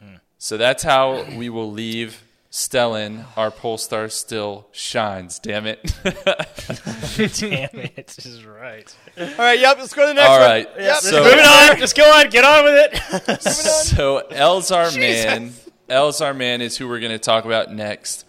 Hmm. 0.00 0.16
So 0.38 0.56
that's 0.56 0.82
how 0.82 1.24
we 1.36 1.48
will 1.48 1.70
leave 1.70 2.22
Stellan. 2.50 3.24
Our 3.36 3.50
pole 3.50 3.78
star 3.78 4.08
still 4.08 4.66
shines. 4.72 5.38
Damn 5.38 5.66
it. 5.66 5.82
Damn 6.04 7.78
it, 7.78 8.06
this 8.16 8.26
is 8.26 8.44
right. 8.44 8.92
All 9.16 9.26
right, 9.38 9.58
yep. 9.58 9.78
Let's 9.78 9.94
go 9.94 10.02
to 10.02 10.08
the 10.08 10.14
next 10.14 10.28
All 10.28 10.40
one. 10.40 10.48
right. 10.48 10.68
Yep. 10.76 10.96
So- 10.96 11.22
Moving 11.22 11.38
on, 11.38 11.78
just 11.78 11.96
go 11.96 12.04
on, 12.04 12.28
get 12.28 12.44
on 12.44 12.64
with 12.64 12.92
it. 12.92 13.42
So 13.90 14.22
Elzar 14.30 14.96
Mann, 14.98 15.52
Elzar 15.88 16.36
Mann 16.36 16.60
is 16.60 16.76
who 16.76 16.88
we're 16.88 17.00
going 17.00 17.12
to 17.12 17.18
talk 17.18 17.44
about 17.44 17.72
next. 17.72 18.24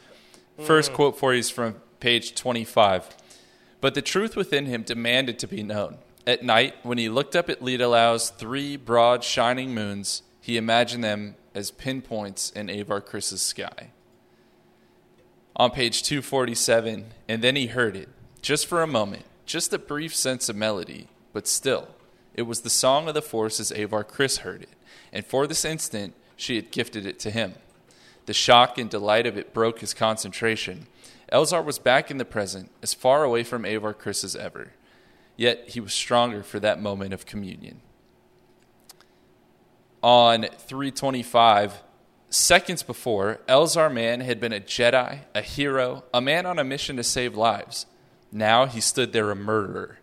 First 0.59 0.91
mm. 0.91 0.95
quote 0.95 1.17
for 1.17 1.33
you 1.33 1.39
is 1.39 1.49
from 1.49 1.75
page 1.99 2.35
25. 2.35 3.09
But 3.79 3.95
the 3.95 4.01
truth 4.01 4.35
within 4.35 4.67
him 4.67 4.83
demanded 4.83 5.39
to 5.39 5.47
be 5.47 5.63
known. 5.63 5.97
At 6.27 6.43
night, 6.43 6.75
when 6.83 6.99
he 6.99 7.09
looked 7.09 7.35
up 7.35 7.49
at 7.49 7.61
Ledalau's 7.61 8.29
three 8.29 8.77
broad 8.77 9.23
shining 9.23 9.73
moons, 9.73 10.21
he 10.39 10.57
imagined 10.57 11.03
them 11.03 11.35
as 11.55 11.71
pinpoints 11.71 12.51
in 12.51 12.69
Avar 12.69 13.01
Kriss's 13.01 13.41
sky. 13.41 13.89
On 15.55 15.69
page 15.69 16.03
247, 16.03 17.05
and 17.27 17.41
then 17.41 17.55
he 17.55 17.67
heard 17.67 17.95
it, 17.95 18.09
just 18.41 18.65
for 18.65 18.81
a 18.81 18.87
moment, 18.87 19.25
just 19.45 19.73
a 19.73 19.79
brief 19.79 20.15
sense 20.15 20.47
of 20.47 20.55
melody, 20.55 21.07
but 21.33 21.47
still, 21.47 21.89
it 22.33 22.43
was 22.43 22.61
the 22.61 22.69
song 22.69 23.07
of 23.07 23.13
the 23.13 23.21
Force 23.21 23.59
as 23.59 23.71
Avar 23.71 24.05
Kriss 24.05 24.39
heard 24.39 24.61
it, 24.61 24.73
and 25.11 25.25
for 25.25 25.45
this 25.45 25.65
instant, 25.65 26.13
she 26.37 26.55
had 26.55 26.71
gifted 26.71 27.05
it 27.05 27.19
to 27.19 27.31
him. 27.31 27.55
The 28.25 28.33
shock 28.33 28.77
and 28.77 28.89
delight 28.89 29.27
of 29.27 29.37
it 29.37 29.53
broke 29.53 29.79
his 29.79 29.93
concentration. 29.93 30.87
Elzar 31.31 31.63
was 31.63 31.79
back 31.79 32.09
in 32.09 32.17
the 32.17 32.25
present, 32.25 32.71
as 32.81 32.93
far 32.93 33.23
away 33.23 33.43
from 33.43 33.65
Avar 33.65 33.93
Kriss 33.93 34.23
as 34.23 34.35
ever. 34.35 34.71
Yet 35.35 35.69
he 35.69 35.79
was 35.79 35.93
stronger 35.93 36.43
for 36.43 36.59
that 36.59 36.81
moment 36.81 37.13
of 37.13 37.25
communion. 37.25 37.81
On 40.01 40.43
325, 40.43 41.83
seconds 42.31 42.81
before, 42.81 43.39
Elzar 43.47 43.93
Mann 43.93 44.21
had 44.21 44.39
been 44.39 44.53
a 44.53 44.59
Jedi, 44.59 45.19
a 45.35 45.41
hero, 45.41 46.03
a 46.13 46.21
man 46.21 46.45
on 46.45 46.57
a 46.57 46.63
mission 46.63 46.95
to 46.97 47.03
save 47.03 47.35
lives. 47.35 47.85
Now 48.31 48.65
he 48.65 48.81
stood 48.81 49.13
there 49.13 49.29
a 49.29 49.35
murderer. 49.35 49.99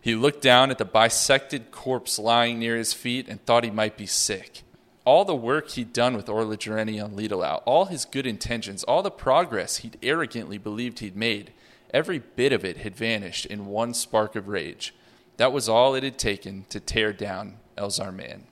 He 0.00 0.16
looked 0.16 0.42
down 0.42 0.70
at 0.72 0.78
the 0.78 0.84
bisected 0.84 1.70
corpse 1.70 2.18
lying 2.18 2.58
near 2.58 2.76
his 2.76 2.92
feet 2.92 3.28
and 3.28 3.44
thought 3.44 3.62
he 3.62 3.70
might 3.70 3.96
be 3.96 4.06
sick. 4.06 4.62
All 5.04 5.24
the 5.24 5.34
work 5.34 5.70
he'd 5.70 5.92
done 5.92 6.16
with 6.16 6.28
Orla 6.28 6.56
Jareni 6.56 7.02
on 7.02 7.16
Ledalau 7.16 7.62
all 7.64 7.86
his 7.86 8.04
good 8.04 8.26
intentions, 8.26 8.82
all 8.84 9.02
the 9.02 9.10
progress 9.10 9.78
he'd 9.78 9.98
arrogantly 10.02 10.58
believed 10.58 10.98
he'd 10.98 11.16
made, 11.16 11.52
every 11.94 12.18
bit 12.18 12.52
of 12.52 12.64
it 12.64 12.78
had 12.78 12.96
vanished 12.96 13.46
in 13.46 13.66
one 13.66 13.94
spark 13.94 14.34
of 14.34 14.48
rage. 14.48 14.92
That 15.36 15.52
was 15.52 15.68
all 15.68 15.94
it 15.94 16.02
had 16.02 16.18
taken 16.18 16.66
to 16.68 16.80
tear 16.80 17.12
down 17.12 17.58
Elzar 17.76 18.14
Mann. 18.14 18.46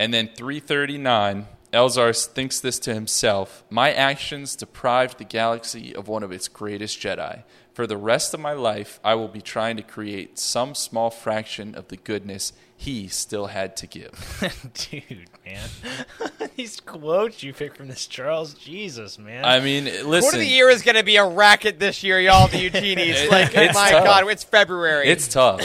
And 0.00 0.14
then 0.14 0.30
339, 0.34 1.46
Elzar 1.74 2.26
thinks 2.26 2.58
this 2.58 2.78
to 2.78 2.94
himself 2.94 3.64
My 3.68 3.92
actions 3.92 4.56
deprived 4.56 5.18
the 5.18 5.24
galaxy 5.24 5.94
of 5.94 6.08
one 6.08 6.22
of 6.22 6.32
its 6.32 6.48
greatest 6.48 6.98
Jedi. 6.98 7.42
For 7.74 7.86
the 7.86 7.98
rest 7.98 8.32
of 8.32 8.40
my 8.40 8.54
life, 8.54 8.98
I 9.04 9.14
will 9.14 9.28
be 9.28 9.42
trying 9.42 9.76
to 9.76 9.82
create 9.82 10.38
some 10.38 10.74
small 10.74 11.10
fraction 11.10 11.74
of 11.74 11.88
the 11.88 11.98
goodness 11.98 12.54
he 12.74 13.08
still 13.08 13.48
had 13.48 13.76
to 13.76 13.86
give. 13.86 14.72
Dude, 14.90 15.28
man. 15.44 15.68
These 16.56 16.80
quotes 16.80 17.42
you 17.42 17.52
pick 17.52 17.76
from 17.76 17.88
this, 17.88 18.06
Charles. 18.06 18.54
Jesus, 18.54 19.18
man. 19.18 19.44
I 19.44 19.60
mean, 19.60 19.84
listen. 19.84 20.06
Quote 20.08 20.34
of 20.34 20.40
the 20.40 20.46
year 20.46 20.70
is 20.70 20.80
going 20.80 20.96
to 20.96 21.04
be 21.04 21.16
a 21.16 21.26
racket 21.26 21.78
this 21.78 22.02
year, 22.02 22.18
y'all, 22.18 22.48
the 22.48 22.70
Youtinis. 22.70 23.28
like, 23.30 23.54
oh 23.54 23.60
It's 23.60 23.74
my 23.74 23.90
tough. 23.90 24.04
God, 24.04 24.28
it's 24.30 24.44
February. 24.44 25.08
It's 25.08 25.28
tough. 25.28 25.60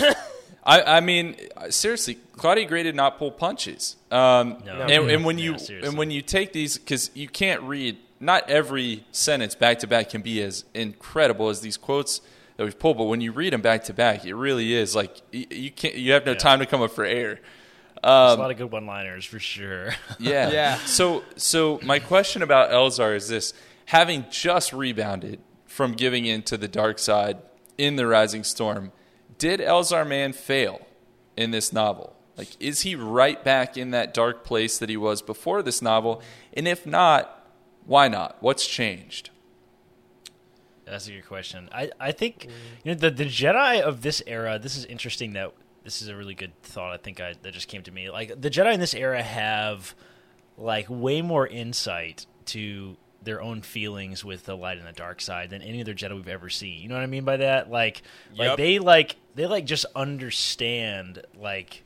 I, 0.66 0.98
I 0.98 1.00
mean, 1.00 1.38
seriously, 1.70 2.18
Claudia 2.38 2.66
Gray 2.66 2.84
did 2.84 2.96
not 2.96 3.18
pull 3.18 3.32
punches. 3.32 3.96
Um, 4.12 4.58
No. 4.66 4.82
and, 4.82 5.10
and 5.10 5.26
when 5.26 5.38
you 5.38 5.56
Yeah, 5.70 5.86
and 5.88 5.98
when 5.98 6.12
you 6.12 6.22
take 6.22 6.54
these, 6.54 6.78
because 6.78 7.12
you 7.14 7.28
can't 7.28 7.62
read, 7.62 7.98
not 8.20 8.50
every 8.50 9.06
sentence 9.12 9.56
back 9.56 9.80
to 9.80 9.88
back 9.88 10.10
can 10.10 10.22
be 10.22 10.42
as 10.42 10.66
incredible 10.74 11.50
as 11.50 11.62
these 11.62 11.78
quotes 11.78 12.22
that 12.58 12.64
we've 12.64 12.78
pulled. 12.78 12.98
But 12.98 13.06
when 13.06 13.22
you 13.22 13.32
read 13.32 13.54
them 13.54 13.62
back 13.62 13.84
to 13.86 13.94
back, 13.94 14.26
it 14.26 14.34
really 14.36 14.74
is 14.74 14.96
like 14.96 15.18
you, 15.32 15.46
you 15.50 15.72
can't. 15.72 15.96
You 15.96 16.14
have 16.14 16.26
no 16.26 16.34
time 16.36 16.60
to 16.60 16.66
come 16.66 16.82
up 16.82 16.92
for 16.92 17.06
air. 17.06 17.40
Um, 18.04 18.12
a 18.40 18.42
lot 18.42 18.52
of 18.52 18.58
good 18.58 18.72
one-liners 18.72 19.26
for 19.26 19.40
sure. 19.40 19.96
yeah. 20.20 20.50
Yeah. 20.52 20.78
So 20.80 21.24
so 21.38 21.80
my 21.84 22.00
question 22.00 22.42
about 22.42 22.70
Elzar 22.72 23.16
is 23.16 23.28
this: 23.30 23.54
having 23.86 24.26
just 24.30 24.74
rebounded 24.74 25.40
from 25.66 25.94
giving 25.94 26.26
in 26.26 26.42
to 26.44 26.58
the 26.58 26.68
dark 26.68 27.00
side 27.00 27.38
in 27.78 27.96
the 27.96 28.08
Rising 28.08 28.44
Storm, 28.44 28.92
did 29.38 29.60
Elzar 29.60 30.08
Mann 30.08 30.32
fail 30.34 30.86
in 31.36 31.52
this 31.52 31.74
novel? 31.74 32.15
Like, 32.38 32.50
is 32.60 32.82
he 32.82 32.96
right 32.96 33.42
back 33.44 33.78
in 33.78 33.92
that 33.92 34.14
dark 34.14 34.44
place 34.44 34.78
that 34.78 34.90
he 34.90 34.98
was 34.98 35.22
before 35.22 35.62
this 35.62 35.82
novel? 35.82 36.22
And 36.54 36.68
if 36.68 36.86
not, 36.86 37.50
why 37.86 38.08
not? 38.08 38.38
What's 38.42 38.68
changed? 38.68 39.30
That's 40.86 41.08
a 41.08 41.12
good 41.12 41.26
question. 41.26 41.70
I, 41.72 41.90
I 42.00 42.12
think 42.12 42.48
you 42.84 42.94
know 42.94 43.00
the 43.00 43.10
the 43.10 43.26
Jedi 43.26 43.82
of 43.82 44.02
this 44.02 44.22
era. 44.28 44.60
This 44.60 44.78
is 44.78 44.86
interesting. 44.86 45.34
That 45.34 45.52
this 45.84 46.02
is 46.02 46.10
a 46.10 46.16
really 46.16 46.36
good 46.36 46.60
thought. 46.62 46.94
I 46.94 46.98
think 46.98 47.20
I, 47.20 47.34
that 47.42 47.54
just 47.54 47.68
came 47.68 47.82
to 47.84 47.92
me. 47.92 48.10
Like 48.10 48.40
the 48.40 48.50
Jedi 48.50 48.74
in 48.74 48.80
this 48.80 48.94
era 48.94 49.24
have 49.24 49.96
like 50.58 50.86
way 50.90 51.22
more 51.22 51.48
insight 51.48 52.26
to 52.46 52.98
their 53.24 53.42
own 53.42 53.62
feelings 53.62 54.24
with 54.24 54.46
the 54.46 54.56
light 54.56 54.78
and 54.78 54.88
the 54.88 54.94
dark 54.94 55.20
side 55.20 55.50
than 55.50 55.62
any 55.62 55.82
other 55.82 55.96
Jedi 55.96 56.16
we've 56.16 56.28
ever 56.28 56.50
seen. 56.50 56.82
You 56.82 56.90
know 56.90 56.96
what 56.96 57.04
I 57.04 57.08
mean 57.08 57.26
by 57.26 57.38
that? 57.38 57.72
Like 57.72 58.04
like 58.38 58.58
they 58.58 58.80
like 58.80 59.16
they 59.34 59.48
like 59.48 59.66
just 59.66 59.86
understand 59.96 61.24
like 61.36 61.84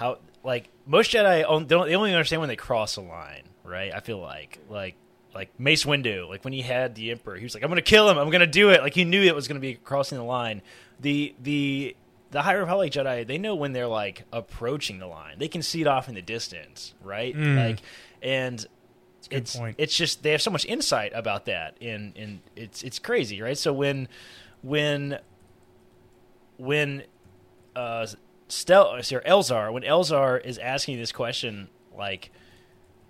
how 0.00 0.18
like 0.42 0.70
most 0.86 1.10
Jedi 1.10 1.48
on- 1.48 1.66
they, 1.66 1.74
don't, 1.74 1.86
they 1.86 1.94
only 1.94 2.14
understand 2.14 2.40
when 2.40 2.48
they 2.48 2.56
cross 2.56 2.96
a 2.96 3.02
line, 3.02 3.42
right? 3.64 3.92
I 3.94 4.00
feel 4.00 4.18
like 4.18 4.58
like 4.70 4.96
like 5.34 5.50
Mace 5.60 5.84
Windu, 5.84 6.26
like 6.26 6.42
when 6.42 6.54
he 6.54 6.62
had 6.62 6.94
the 6.94 7.10
Emperor, 7.10 7.36
he 7.36 7.44
was 7.44 7.52
like, 7.54 7.62
"I'm 7.62 7.68
gonna 7.68 7.82
kill 7.82 8.08
him. 8.08 8.16
I'm 8.16 8.30
gonna 8.30 8.46
do 8.46 8.70
it." 8.70 8.80
Like 8.80 8.94
he 8.94 9.04
knew 9.04 9.22
it 9.22 9.34
was 9.34 9.46
gonna 9.46 9.60
be 9.60 9.74
crossing 9.74 10.16
the 10.16 10.24
line. 10.24 10.62
The 11.00 11.34
the 11.40 11.94
the 12.30 12.40
High 12.40 12.54
Republic 12.54 12.92
Jedi, 12.92 13.26
they 13.26 13.36
know 13.36 13.54
when 13.54 13.72
they're 13.74 13.86
like 13.86 14.24
approaching 14.32 14.98
the 15.00 15.06
line. 15.06 15.38
They 15.38 15.48
can 15.48 15.62
see 15.62 15.82
it 15.82 15.86
off 15.86 16.08
in 16.08 16.14
the 16.14 16.22
distance, 16.22 16.94
right? 17.02 17.36
Like, 17.36 17.80
and 18.22 18.64
it's 19.30 19.54
point. 19.54 19.76
it's 19.78 19.94
just 19.94 20.22
they 20.22 20.30
have 20.32 20.40
so 20.40 20.50
much 20.50 20.64
insight 20.64 21.12
about 21.14 21.44
that, 21.44 21.76
and 21.82 22.16
and 22.16 22.40
it's 22.56 22.82
it's 22.82 22.98
crazy, 22.98 23.42
right? 23.42 23.58
So 23.58 23.72
when 23.74 24.08
when 24.62 25.18
when 26.56 27.02
uh 27.76 28.06
Stel 28.50 28.88
uh, 28.90 29.02
sorry, 29.02 29.22
Elzar 29.24 29.72
when 29.72 29.82
Elzar 29.82 30.44
is 30.44 30.58
asking 30.58 30.98
this 30.98 31.12
question 31.12 31.68
like 31.96 32.30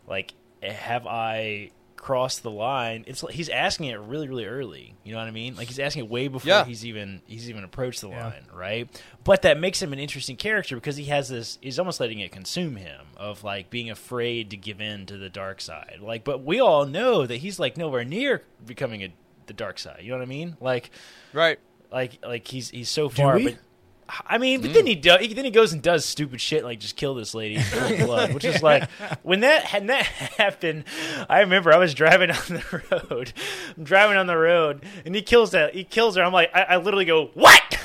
like 0.07 0.35
have 0.63 1.07
I 1.07 1.71
crossed 1.97 2.43
the 2.43 2.51
line 2.51 3.05
it's 3.07 3.23
like 3.23 3.35
he's 3.35 3.51
asking 3.51 3.87
it 3.87 3.97
really 4.01 4.27
really 4.27 4.47
early 4.47 4.95
you 5.05 5.13
know 5.13 5.19
what 5.19 5.27
I 5.29 5.33
mean 5.33 5.55
like 5.55 5.69
he's 5.69 5.79
asking 5.79 6.05
it 6.05 6.11
way 6.11 6.29
before 6.29 6.49
Yeah. 6.49 6.65
he's 6.65 6.87
even 6.87 7.21
he's 7.27 7.51
even 7.51 7.63
approached 7.63 8.01
the 8.01 8.09
Yeah. 8.09 8.25
line 8.29 8.47
right 8.55 9.03
but 9.23 9.43
that 9.43 9.59
makes 9.61 9.83
him 9.83 9.93
an 9.93 9.99
interesting 9.99 10.37
character 10.37 10.77
because 10.77 10.97
he 10.97 11.05
has 11.07 11.29
this 11.29 11.59
he's 11.61 11.79
almost 11.79 12.01
letting 12.01 12.19
it 12.21 12.33
consume 12.33 12.77
him 12.77 13.05
of 13.19 13.45
like 13.45 13.69
being 13.69 13.91
afraid 13.91 14.49
to 14.51 14.57
give 14.57 14.81
in 14.81 15.05
to 15.07 15.19
the 15.19 15.29
dark 15.29 15.61
side 15.61 15.99
like 16.01 16.25
but 16.25 16.43
we 16.43 16.59
all 16.59 16.87
know 16.87 17.27
that 17.27 17.37
he's 17.37 17.59
like 17.59 17.77
nowhere 17.77 18.03
near 18.05 18.43
becoming 18.65 19.03
a 19.05 19.13
the 19.45 19.53
dark 19.53 19.79
side 19.79 20.01
you 20.01 20.11
know 20.11 20.17
what 20.17 20.23
I 20.23 20.27
mean 20.27 20.57
like 20.59 20.91
right. 21.35 21.59
like 21.93 22.19
like 22.27 22.49
he's 22.49 22.71
he's 22.71 22.89
so 22.89 23.11
far 23.11 23.37
we? 23.37 23.45
but 23.45 23.59
I 24.27 24.39
mean, 24.39 24.61
but 24.61 24.71
mm. 24.71 24.75
then 24.75 24.87
he 24.87 24.95
does. 24.95 25.35
Then 25.35 25.45
he 25.45 25.51
goes 25.51 25.73
and 25.73 25.83
does 25.83 26.05
stupid 26.05 26.41
shit 26.41 26.65
like 26.65 26.81
just 26.81 26.97
kill 26.97 27.15
this 27.15 27.35
lady 27.35 27.63
blood, 27.99 28.35
which 28.35 28.45
is 28.45 28.63
like 28.63 28.89
when 29.23 29.41
that 29.41 29.73
when 29.73 29.87
that 29.87 30.05
happened. 30.39 30.85
I 31.29 31.41
remember 31.41 31.73
I 31.73 31.79
was 31.79 31.95
driving 31.95 32.31
on 32.31 32.37
the 32.49 32.83
road. 32.91 33.33
I'm 33.77 33.85
driving 33.85 34.17
on 34.17 34.27
the 34.27 34.37
road, 34.37 34.85
and 35.05 35.15
he 35.15 35.23
kills 35.23 35.53
that. 35.53 35.75
He 35.75 35.85
kills 35.85 36.17
her. 36.17 36.23
I'm 36.23 36.33
like, 36.33 36.51
I, 36.55 36.63
I 36.63 36.77
literally 36.77 37.05
go, 37.05 37.27
what? 37.35 37.79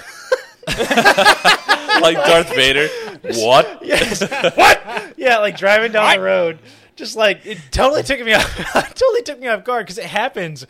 Like 0.67 2.17
Darth 2.17 2.53
Vader? 2.53 2.87
What? 3.21 3.79
yes, 3.83 4.21
what? 4.55 5.13
Yeah, 5.17 5.37
like 5.37 5.57
driving 5.57 5.91
down 5.91 6.15
the 6.15 6.21
road, 6.21 6.59
just 6.95 7.15
like 7.15 7.45
it 7.45 7.59
totally 7.71 8.03
took 8.03 8.19
me 8.23 8.33
off. 8.33 8.55
totally 8.73 9.21
took 9.21 9.39
me 9.39 9.47
off 9.47 9.63
guard 9.63 9.85
because 9.85 9.97
it 9.97 10.05
happens 10.05 10.65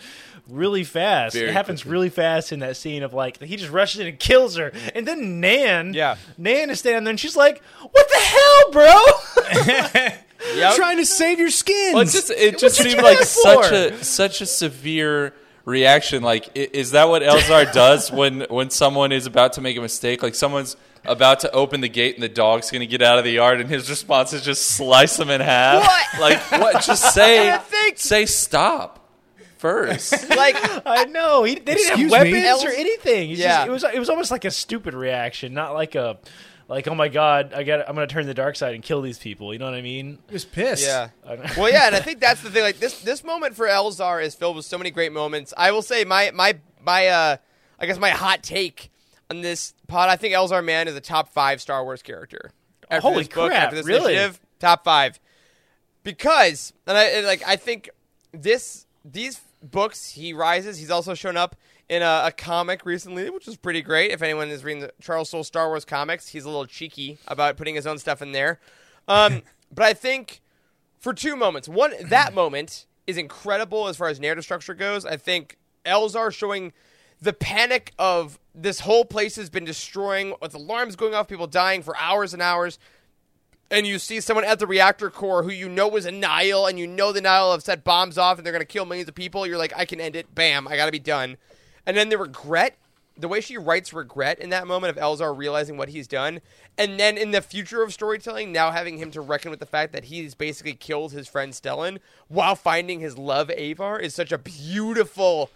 really 0.50 0.84
fast. 0.84 1.36
Very 1.36 1.50
it 1.50 1.54
happens 1.54 1.82
quickly. 1.82 1.92
really 1.94 2.10
fast 2.10 2.52
in 2.52 2.60
that 2.60 2.78
scene 2.78 3.04
of 3.04 3.14
like 3.14 3.42
he 3.42 3.56
just 3.56 3.72
rushes 3.72 4.02
in 4.02 4.08
and 4.08 4.20
kills 4.20 4.56
her, 4.58 4.72
and 4.94 5.08
then 5.08 5.40
Nan, 5.40 5.94
Yeah. 5.94 6.16
Nan 6.38 6.70
is 6.70 6.80
standing 6.80 7.04
there 7.04 7.12
and 7.12 7.20
she's 7.20 7.36
like, 7.36 7.62
"What 7.82 8.08
the 8.10 8.20
hell, 8.20 8.72
bro?" 8.72 10.10
Yep. 10.56 10.76
Trying 10.76 10.98
to 10.98 11.06
save 11.06 11.40
your 11.40 11.50
skin. 11.50 11.94
Well, 11.94 12.04
it 12.04 12.10
just 12.12 12.30
it 12.30 12.60
just 12.60 12.76
seemed 12.78 13.02
like 13.02 13.18
that 13.18 13.26
such 13.28 13.72
a 13.72 14.04
such 14.04 14.42
a 14.42 14.46
severe 14.46 15.34
reaction. 15.66 16.22
Like, 16.22 16.50
is 16.56 16.92
that 16.92 17.06
what 17.10 17.24
Elzar 17.24 17.72
does 17.74 18.12
when 18.12 18.42
when 18.50 18.70
someone 18.70 19.12
is 19.12 19.26
about 19.26 19.54
to 19.54 19.62
make 19.62 19.76
a 19.76 19.82
mistake? 19.82 20.22
Like, 20.22 20.36
someone's 20.36 20.78
about 21.04 21.40
to 21.40 21.52
open 21.52 21.82
the 21.82 21.90
gate 21.90 22.14
and 22.16 22.24
the 22.24 22.30
dog's 22.30 22.70
going 22.70 22.82
to 22.82 22.86
get 22.88 23.02
out 23.02 23.18
of 23.18 23.24
the 23.24 23.32
yard, 23.32 23.60
and 23.60 23.70
his 23.70 23.90
response 23.90 24.34
is 24.34 24.44
just 24.44 24.68
slice 24.68 25.18
him 25.20 25.30
in 25.32 25.42
half. 25.42 25.82
What? 25.84 26.22
Like, 26.22 26.52
what? 26.52 26.84
Just 26.84 27.14
say 27.14 27.58
think- 27.68 27.98
say 27.98 28.26
stop 28.28 29.05
first. 29.58 30.14
Like, 30.36 30.56
I 30.86 31.06
know 31.06 31.44
he, 31.44 31.56
they 31.56 31.76
didn't 31.76 31.88
Excuse 31.90 32.14
have 32.14 32.24
me? 32.28 32.34
weapons 32.34 32.64
or 32.64 32.70
anything. 32.70 33.32
It's 33.32 33.40
Yeah. 33.40 33.66
just, 33.66 33.68
it 33.68 33.72
was 33.72 33.84
it 33.96 34.00
was 34.00 34.10
almost 34.10 34.32
like 34.32 34.46
a 34.46 34.52
stupid 34.52 34.94
reaction, 34.94 35.54
not 35.54 35.74
like 35.74 35.96
a 35.96 36.18
like 36.68 36.88
oh 36.88 36.96
my 36.96 37.08
god, 37.10 37.54
I 37.54 37.64
got 37.64 37.88
I'm 37.88 37.96
gonna 37.96 38.08
turn 38.08 38.26
the 38.26 38.34
dark 38.34 38.56
side 38.56 38.74
and 38.76 38.84
kill 38.84 39.02
these 39.02 39.18
people. 39.20 39.54
You 39.54 39.60
know 39.60 39.66
what 39.66 39.74
I 39.76 39.82
mean? 39.82 40.20
He 40.28 40.34
was 40.34 40.46
pissed. 40.46 40.86
yeah. 40.86 41.10
I 41.26 41.36
don't- 41.36 41.58
Well, 41.58 41.70
yeah, 41.72 41.88
and 41.88 41.96
I 41.96 42.00
think 42.08 42.20
that's 42.20 42.42
the 42.42 42.50
thing. 42.52 42.64
Like 42.64 42.80
this, 42.80 43.02
this 43.02 43.24
moment 43.24 43.56
for 43.56 43.68
Elzar 43.68 44.24
is 44.24 44.36
filled 44.36 44.56
with 44.56 44.66
so 44.66 44.78
many 44.78 44.92
great 44.92 45.12
moments. 45.12 45.54
I 45.56 45.72
will 45.72 45.82
say 45.84 46.04
my 46.04 46.32
my 46.34 46.58
my 46.84 47.08
uh, 47.08 47.38
I 47.80 47.86
guess 47.86 47.98
my 48.00 48.10
hot 48.10 48.44
take 48.44 48.92
on 49.30 49.42
this 49.42 49.74
pod. 49.88 50.10
I 50.10 50.16
think 50.16 50.34
Elzar 50.34 50.64
Mann 50.64 50.88
is 50.88 50.96
a 50.96 51.02
top 51.02 51.30
five 51.34 51.62
Star 51.62 51.84
Wars 51.84 52.02
character. 52.02 52.52
After 52.90 53.02
Holy 53.02 53.20
this 53.24 53.28
book, 53.30 53.50
crap, 53.52 53.64
After 53.64 53.76
this 53.78 53.86
really? 53.86 54.14
initiative, 54.14 54.40
top 54.60 54.84
five. 54.84 55.20
Because 56.04 56.74
and 56.86 56.98
I 56.98 57.04
and, 57.06 57.26
like 57.26 57.44
I 57.48 57.56
think 57.56 57.90
this 58.32 58.86
these 59.04 59.40
books 59.72 60.12
he 60.12 60.34
rises. 60.34 60.78
He's 60.78 60.92
also 60.92 61.14
shown 61.14 61.38
up 61.38 61.56
in 61.90 62.02
a, 62.02 62.24
a 62.26 62.32
comic 62.32 62.86
recently, 62.86 63.30
which 63.30 63.48
is 63.48 63.56
pretty 63.58 63.82
great. 63.82 64.12
If 64.12 64.22
anyone 64.22 64.50
is 64.50 64.64
reading 64.64 64.82
the 64.82 64.92
Charles 65.02 65.30
Soule 65.30 65.44
Star 65.44 65.68
Wars 65.68 65.86
comics, 65.86 66.30
he's 66.30 66.46
a 66.46 66.50
little 66.50 66.66
cheeky 66.66 67.18
about 67.28 67.58
putting 67.58 67.76
his 67.76 67.86
own 67.86 67.98
stuff 67.98 68.22
in 68.22 68.32
there. 68.32 68.60
Um, 69.08 69.42
but 69.74 69.86
I 69.86 69.94
think 69.94 70.42
for 71.00 71.14
two 71.14 71.36
moments. 71.36 71.68
One, 71.68 71.94
that 72.10 72.34
moment 72.34 72.86
is 73.06 73.18
incredible 73.18 73.88
as 73.88 73.98
far 73.98 74.08
as 74.08 74.20
narrative 74.20 74.44
structure 74.44 74.74
goes. 74.74 75.06
I 75.06 75.18
think 75.18 75.58
Elzar 75.86 76.34
showing 76.34 76.74
the 77.22 77.34
panic 77.34 77.94
of 78.00 78.40
this 78.54 78.82
whole 78.82 79.06
place 79.06 79.36
has 79.36 79.50
been 79.50 79.66
destroying 79.66 80.34
with 80.42 80.56
alarms 80.56 80.96
going 80.96 81.14
off, 81.14 81.28
people 81.28 81.48
dying 81.48 81.84
for 81.84 81.96
hours 81.98 82.34
and 82.34 82.42
hours. 82.42 82.80
And 83.72 83.88
you 83.88 83.98
see 83.98 84.20
someone 84.22 84.46
at 84.46 84.60
the 84.60 84.68
reactor 84.68 85.10
core 85.10 85.44
who 85.44 85.50
you 85.50 85.68
know 85.68 85.88
was 85.88 86.06
a 86.06 86.12
Nihil, 86.12 86.68
and 86.68 86.78
you 86.78 86.86
know 86.86 87.12
the 87.12 87.22
Nihil 87.22 87.52
have 87.52 87.64
set 87.64 87.84
bombs 87.84 88.18
off 88.18 88.38
and 88.38 88.46
they're 88.46 88.54
going 88.54 88.62
to 88.62 88.66
kill 88.66 88.86
millions 88.86 89.10
of 89.10 89.16
people, 89.16 89.48
you're 89.48 89.58
like, 89.58 89.74
I 89.76 89.86
can 89.86 90.00
end 90.00 90.16
it. 90.16 90.34
Bam, 90.36 90.68
I 90.68 90.76
got 90.76 90.86
to 90.86 90.92
be 90.92 91.00
done. 91.00 91.38
And 91.86 91.98
then 91.98 92.10
the 92.10 92.18
regret, 92.18 92.78
the 93.18 93.28
way 93.28 93.42
she 93.42 93.58
writes 93.58 93.92
regret 93.92 94.40
in 94.40 94.50
that 94.52 94.68
moment 94.68 94.96
of 94.96 95.02
Elzar 95.04 95.36
realizing 95.36 95.78
what 95.78 95.90
he's 95.90 96.08
done, 96.08 96.42
and 96.78 97.00
then 97.00 97.18
in 97.18 97.32
the 97.32 97.42
future 97.42 97.82
of 97.82 97.92
storytelling, 97.94 98.52
now 98.52 98.72
having 98.72 98.98
him 98.98 99.10
to 99.12 99.22
reckon 99.22 99.50
with 99.50 99.60
the 99.60 99.66
fact 99.66 99.94
that 99.94 100.06
he's 100.06 100.36
basically 100.36 100.74
killed 100.74 101.12
his 101.12 101.28
friend 101.28 101.54
Stellan 101.54 102.00
while 102.28 102.56
finding 102.56 103.00
his 103.00 103.18
love 103.18 103.50
Avar 103.50 104.00
is 104.00 104.14
such 104.14 104.32
a 104.32 104.38
beautiful, 104.38 105.50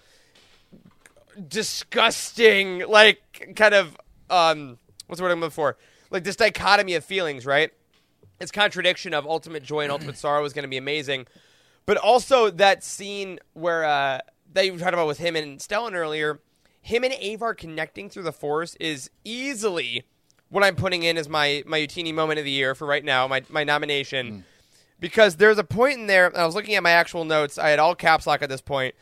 disgusting, 1.48 2.88
like 2.88 3.54
kind 3.56 3.74
of 3.74 3.98
um, 4.30 4.78
what's 5.08 5.20
the 5.20 5.24
word 5.24 5.32
I'm 5.32 5.40
looking 5.40 5.52
for? 5.52 5.78
Like 6.12 6.24
this 6.24 6.36
dichotomy 6.36 6.96
of 6.96 7.04
feelings, 7.04 7.46
right? 7.46 7.72
Its 8.40 8.52
contradiction 8.52 9.14
of 9.14 9.26
ultimate 9.26 9.64
joy 9.64 9.82
and 9.82 9.92
ultimate 9.92 10.18
sorrow 10.18 10.44
is 10.46 10.54
going 10.54 10.64
to 10.64 10.70
be 10.70 10.78
amazing, 10.78 11.28
but 11.86 11.98
also 11.98 12.50
that 12.50 12.84
scene 12.84 13.40
where 13.54 13.84
uh, 13.84 14.20
that 14.54 14.66
you 14.66 14.78
talked 14.78 14.94
about 14.94 15.08
with 15.08 15.18
him 15.18 15.36
and 15.36 15.60
Stellan 15.60 15.94
earlier, 15.94 16.40
him 16.82 17.04
and 17.04 17.14
Avar 17.22 17.54
connecting 17.54 18.10
through 18.10 18.24
the 18.24 18.32
Force 18.32 18.76
is 18.80 19.10
easily 19.26 20.04
what 20.50 20.64
I'm 20.64 20.76
putting 20.76 21.04
in 21.04 21.18
as 21.18 21.28
my 21.28 21.64
my 21.68 21.80
Youtini 21.80 22.14
moment 22.14 22.40
of 22.40 22.46
the 22.46 22.52
year 22.52 22.74
for 22.76 22.88
right 22.88 23.04
now, 23.04 23.28
my 23.28 23.44
my 23.50 23.64
nomination. 23.64 24.46
Because 25.02 25.36
there's 25.38 25.58
a 25.58 25.64
point 25.64 25.98
in 26.00 26.08
there, 26.08 26.36
I 26.38 26.46
was 26.46 26.56
looking 26.56 26.76
at 26.76 26.84
my 26.84 26.92
actual 26.92 27.24
notes. 27.24 27.58
I 27.58 27.70
had 27.70 27.80
all 27.80 27.96
caps 27.96 28.28
lock 28.28 28.42
at 28.42 28.50
this 28.50 28.60
point, 28.62 28.96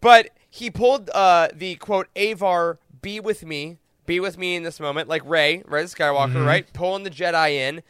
but 0.00 0.30
he 0.48 0.70
pulled 0.70 1.10
uh, 1.10 1.48
the 1.54 1.76
quote 1.76 2.08
Avar, 2.16 2.78
"Be 3.02 3.18
with 3.20 3.44
me, 3.44 3.78
be 4.06 4.20
with 4.20 4.38
me 4.38 4.54
in 4.54 4.62
this 4.62 4.78
moment," 4.78 5.08
like 5.08 5.22
Ray, 5.24 5.62
Rey 5.66 5.84
Skywalker, 5.84 6.32
Mhm. 6.34 6.46
right, 6.46 6.72
pulling 6.72 7.02
the 7.02 7.10
Jedi 7.10 7.52
in, 7.54 7.82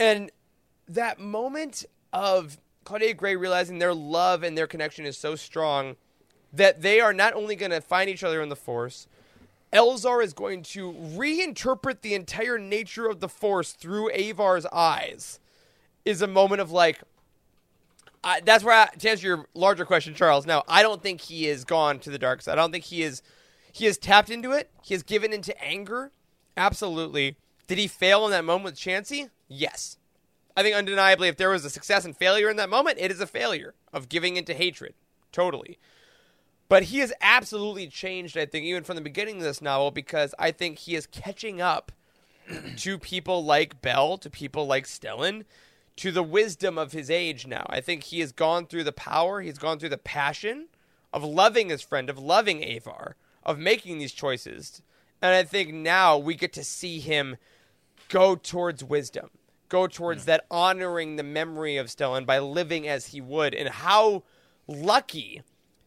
and 0.00 0.32
that 0.88 1.20
moment 1.20 1.84
of 2.12 2.58
Claudia 2.84 3.14
Gray 3.14 3.36
realizing 3.36 3.78
their 3.78 3.94
love 3.94 4.42
and 4.42 4.58
their 4.58 4.66
connection 4.66 5.04
is 5.04 5.16
so 5.16 5.36
strong 5.36 5.94
that 6.52 6.82
they 6.82 7.00
are 7.00 7.12
not 7.12 7.34
only 7.34 7.54
going 7.54 7.70
to 7.70 7.80
find 7.80 8.10
each 8.10 8.24
other 8.24 8.42
in 8.42 8.48
the 8.48 8.56
Force, 8.56 9.06
Elzar 9.72 10.24
is 10.24 10.32
going 10.32 10.62
to 10.64 10.92
reinterpret 10.92 12.00
the 12.00 12.14
entire 12.14 12.58
nature 12.58 13.06
of 13.06 13.20
the 13.20 13.28
Force 13.28 13.72
through 13.72 14.10
Avar's 14.10 14.66
eyes. 14.66 15.38
Is 16.06 16.22
a 16.22 16.26
moment 16.26 16.62
of 16.62 16.72
like, 16.72 17.02
I, 18.24 18.40
that's 18.40 18.64
where 18.64 18.74
I, 18.74 18.86
to 18.86 19.10
answer 19.10 19.26
your 19.26 19.46
larger 19.54 19.84
question, 19.84 20.14
Charles. 20.14 20.46
Now, 20.46 20.64
I 20.66 20.82
don't 20.82 21.02
think 21.02 21.20
he 21.20 21.46
is 21.46 21.64
gone 21.64 21.98
to 22.00 22.10
the 22.10 22.18
dark 22.18 22.40
side. 22.40 22.52
I 22.52 22.56
don't 22.56 22.72
think 22.72 22.84
he 22.84 23.02
is. 23.02 23.22
He 23.70 23.84
has 23.84 23.98
tapped 23.98 24.30
into 24.30 24.50
it. 24.52 24.70
He 24.82 24.94
has 24.94 25.02
given 25.02 25.32
into 25.32 25.56
anger. 25.62 26.10
Absolutely. 26.56 27.36
Did 27.66 27.76
he 27.76 27.86
fail 27.86 28.24
in 28.24 28.30
that 28.30 28.46
moment 28.46 28.64
with 28.64 28.76
Chancey? 28.76 29.28
Yes. 29.50 29.98
I 30.56 30.62
think 30.62 30.76
undeniably, 30.76 31.28
if 31.28 31.36
there 31.36 31.50
was 31.50 31.64
a 31.64 31.70
success 31.70 32.04
and 32.04 32.16
failure 32.16 32.48
in 32.48 32.56
that 32.56 32.70
moment, 32.70 32.98
it 32.98 33.10
is 33.10 33.20
a 33.20 33.26
failure 33.26 33.74
of 33.92 34.08
giving 34.08 34.36
into 34.36 34.54
hatred. 34.54 34.94
Totally. 35.32 35.78
But 36.68 36.84
he 36.84 37.00
has 37.00 37.12
absolutely 37.20 37.88
changed, 37.88 38.38
I 38.38 38.46
think, 38.46 38.64
even 38.64 38.84
from 38.84 38.94
the 38.94 39.02
beginning 39.02 39.38
of 39.38 39.42
this 39.42 39.60
novel, 39.60 39.90
because 39.90 40.34
I 40.38 40.52
think 40.52 40.78
he 40.78 40.94
is 40.94 41.06
catching 41.06 41.60
up 41.60 41.90
to 42.76 42.98
people 42.98 43.44
like 43.44 43.82
Bell, 43.82 44.16
to 44.18 44.30
people 44.30 44.66
like 44.66 44.86
Stellan, 44.86 45.44
to 45.96 46.12
the 46.12 46.22
wisdom 46.22 46.78
of 46.78 46.92
his 46.92 47.10
age 47.10 47.46
now. 47.46 47.66
I 47.68 47.80
think 47.80 48.04
he 48.04 48.20
has 48.20 48.30
gone 48.30 48.66
through 48.66 48.84
the 48.84 48.92
power, 48.92 49.40
he's 49.40 49.58
gone 49.58 49.78
through 49.78 49.88
the 49.88 49.98
passion 49.98 50.68
of 51.12 51.24
loving 51.24 51.70
his 51.70 51.82
friend, 51.82 52.08
of 52.08 52.18
loving 52.18 52.62
Avar, 52.62 53.16
of 53.42 53.58
making 53.58 53.98
these 53.98 54.12
choices. 54.12 54.80
And 55.20 55.34
I 55.34 55.42
think 55.42 55.74
now 55.74 56.16
we 56.16 56.36
get 56.36 56.52
to 56.54 56.64
see 56.64 57.00
him 57.00 57.36
go 58.08 58.36
towards 58.36 58.84
wisdom, 58.84 59.30
go 59.70 59.86
towards 59.86 60.26
that 60.26 60.44
honoring 60.50 61.16
the 61.16 61.22
memory 61.22 61.78
of 61.78 61.86
Stellan 61.86 62.26
by 62.26 62.38
living 62.38 62.86
as 62.86 63.06
he 63.06 63.22
would. 63.22 63.54
And 63.54 63.70
how 63.70 64.24
lucky 64.66 65.42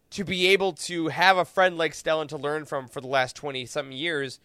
to 0.10 0.24
be 0.24 0.48
able 0.48 0.74
to 0.74 1.10
have 1.10 1.38
a 1.38 1.46
friend 1.46 1.78
like 1.78 1.94
Stellan 1.94 2.28
to 2.30 2.38
learn 2.38 2.66
from 2.66 2.88
for 2.88 3.02
the 3.02 3.08
last 3.08 3.36
20 3.36 3.66
something 3.68 3.96
years 3.96 4.40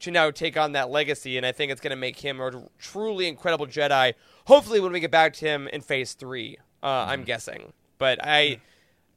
to 0.00 0.10
now 0.10 0.30
take 0.30 0.56
on 0.56 0.72
that 0.72 0.90
legacy. 0.90 1.36
And 1.36 1.46
I 1.46 1.52
think 1.52 1.70
it's 1.72 1.80
going 1.80 1.90
to 1.92 1.96
make 1.96 2.18
him 2.18 2.40
a 2.40 2.64
truly 2.78 3.28
incredible 3.28 3.66
Jedi. 3.66 4.14
Hopefully, 4.46 4.80
when 4.80 4.92
we 4.92 5.00
get 5.00 5.10
back 5.10 5.32
to 5.34 5.46
him 5.46 5.68
in 5.68 5.80
phase 5.80 6.14
three, 6.14 6.58
uh, 6.82 7.06
I'm 7.08 7.22
guessing. 7.22 7.72
But 7.98 8.18
I, 8.22 8.60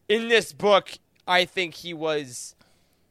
in 0.08 0.28
this 0.28 0.54
book, 0.54 0.92
I 1.28 1.46
think 1.46 1.76
he 1.76 1.94
was. 1.94 2.56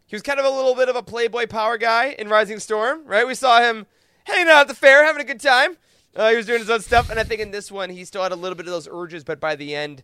He 0.07 0.15
was 0.15 0.23
kind 0.23 0.39
of 0.39 0.45
a 0.45 0.51
little 0.51 0.75
bit 0.75 0.91
of 0.91 0.97
a 0.97 1.03
playboy 1.03 1.47
power 1.47 1.79
guy 1.79 2.15
in 2.19 2.29
Rising 2.29 2.59
Storm, 2.59 3.07
right? 3.07 3.27
We 3.27 3.35
saw 3.35 3.63
him 3.63 3.87
hanging 4.25 4.49
out 4.49 4.61
at 4.61 4.69
the 4.69 4.75
fair, 4.75 5.07
having 5.07 5.23
a 5.23 5.25
good 5.25 5.41
time. 5.41 5.79
Uh, 6.15 6.29
he 6.31 6.37
was 6.37 6.47
doing 6.47 6.59
his 6.61 6.69
own 6.71 6.81
stuff, 6.81 7.09
and 7.11 7.19
I 7.19 7.25
think 7.25 7.41
in 7.41 7.51
this 7.53 7.71
one 7.73 7.89
he 7.91 8.05
still 8.05 8.23
had 8.23 8.33
a 8.33 8.37
little 8.37 8.57
bit 8.57 8.67
of 8.67 8.73
those 8.73 8.87
urges, 8.91 9.25
but 9.25 9.41
by 9.41 9.57
the 9.57 9.75
end, 9.75 10.03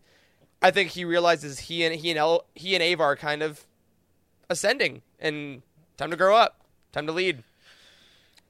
I 0.61 0.71
think 0.71 0.89
he 0.91 1.05
realizes 1.05 1.59
he 1.59 1.83
and 1.85 1.95
he 1.95 2.09
and 2.09 2.17
El, 2.17 2.45
he 2.55 2.73
and 2.73 2.81
Ava 2.83 3.03
are 3.03 3.15
kind 3.15 3.41
of 3.43 3.65
ascending, 4.49 5.01
and 5.19 5.61
time 5.97 6.09
to 6.11 6.17
grow 6.17 6.35
up, 6.35 6.61
time 6.91 7.05
to 7.07 7.11
lead. 7.13 7.43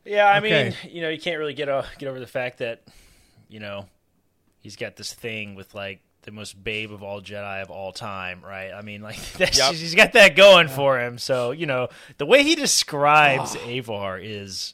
Yeah, 0.06 0.26
I 0.28 0.38
Okay. 0.40 0.74
mean, 0.84 0.94
you 0.96 1.02
know, 1.02 1.10
you 1.10 1.20
can't 1.20 1.38
really 1.38 1.54
get 1.54 1.70
o- 1.70 1.84
get 1.98 2.08
over 2.08 2.20
the 2.20 2.28
fact 2.28 2.60
that, 2.60 2.82
you 3.50 3.60
know, 3.60 3.88
he's 4.62 4.76
got 4.76 4.96
this 4.96 5.14
thing 5.14 5.56
with 5.56 5.76
like 5.76 6.00
the 6.24 6.32
most 6.32 6.64
babe 6.64 6.92
of 6.92 7.04
all 7.04 7.22
Jedi 7.22 7.62
of 7.62 7.70
all 7.70 7.92
time, 7.92 8.42
right? 8.44 8.72
I 8.74 8.82
mean, 8.82 9.02
like 9.02 9.18
that's 9.34 9.58
Yep. 9.58 9.74
he's 9.76 9.96
got 9.96 10.14
that 10.14 10.36
going 10.36 10.68
for 10.70 11.00
him. 11.00 11.18
So 11.18 11.52
you 11.52 11.66
know, 11.66 11.90
the 12.18 12.26
way 12.26 12.44
he 12.44 12.56
describes 12.56 13.56
Oh. 13.58 13.70
Avar 13.70 14.18
is. 14.20 14.74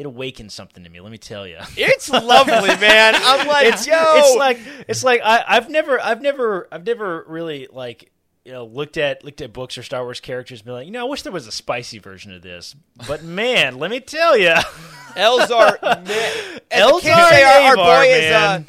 It 0.00 0.06
awakens 0.06 0.54
something 0.54 0.82
to 0.82 0.88
me. 0.88 0.98
Let 1.00 1.12
me 1.12 1.18
tell 1.18 1.46
you, 1.46 1.58
It's 1.76 2.08
lovely, 2.08 2.74
man. 2.76 3.14
I'm 3.16 3.46
like, 3.46 3.66
it's, 3.66 3.86
yo. 3.86 3.94
it's 3.98 4.34
like 4.36 4.58
it's 4.88 5.04
like 5.04 5.20
I, 5.22 5.44
I've 5.46 5.68
never, 5.68 6.00
I've 6.00 6.22
never, 6.22 6.66
I've 6.72 6.86
never 6.86 7.24
really 7.28 7.68
like 7.70 8.10
you 8.46 8.52
know 8.52 8.64
looked 8.64 8.96
at 8.96 9.22
looked 9.24 9.42
at 9.42 9.52
books 9.52 9.76
or 9.76 9.82
Star 9.82 10.02
Wars 10.02 10.18
characters 10.18 10.60
and 10.60 10.64
been 10.64 10.74
like, 10.74 10.86
you 10.86 10.92
know, 10.92 11.00
I 11.06 11.08
wish 11.08 11.20
there 11.20 11.32
was 11.32 11.46
a 11.46 11.52
spicy 11.52 11.98
version 11.98 12.32
of 12.34 12.40
this. 12.40 12.74
But 13.06 13.22
man, 13.22 13.78
let 13.78 13.90
me 13.90 14.00
tell 14.00 14.38
you, 14.38 14.48
Elzar, 15.16 15.82
man, 16.06 16.60
Elzar 16.70 17.02
say, 17.30 17.42
our, 17.42 17.60
our 17.70 17.76
boy 17.76 17.82
Avar, 17.82 18.04
is, 18.06 18.24
uh, 18.26 18.30
man. 18.38 18.66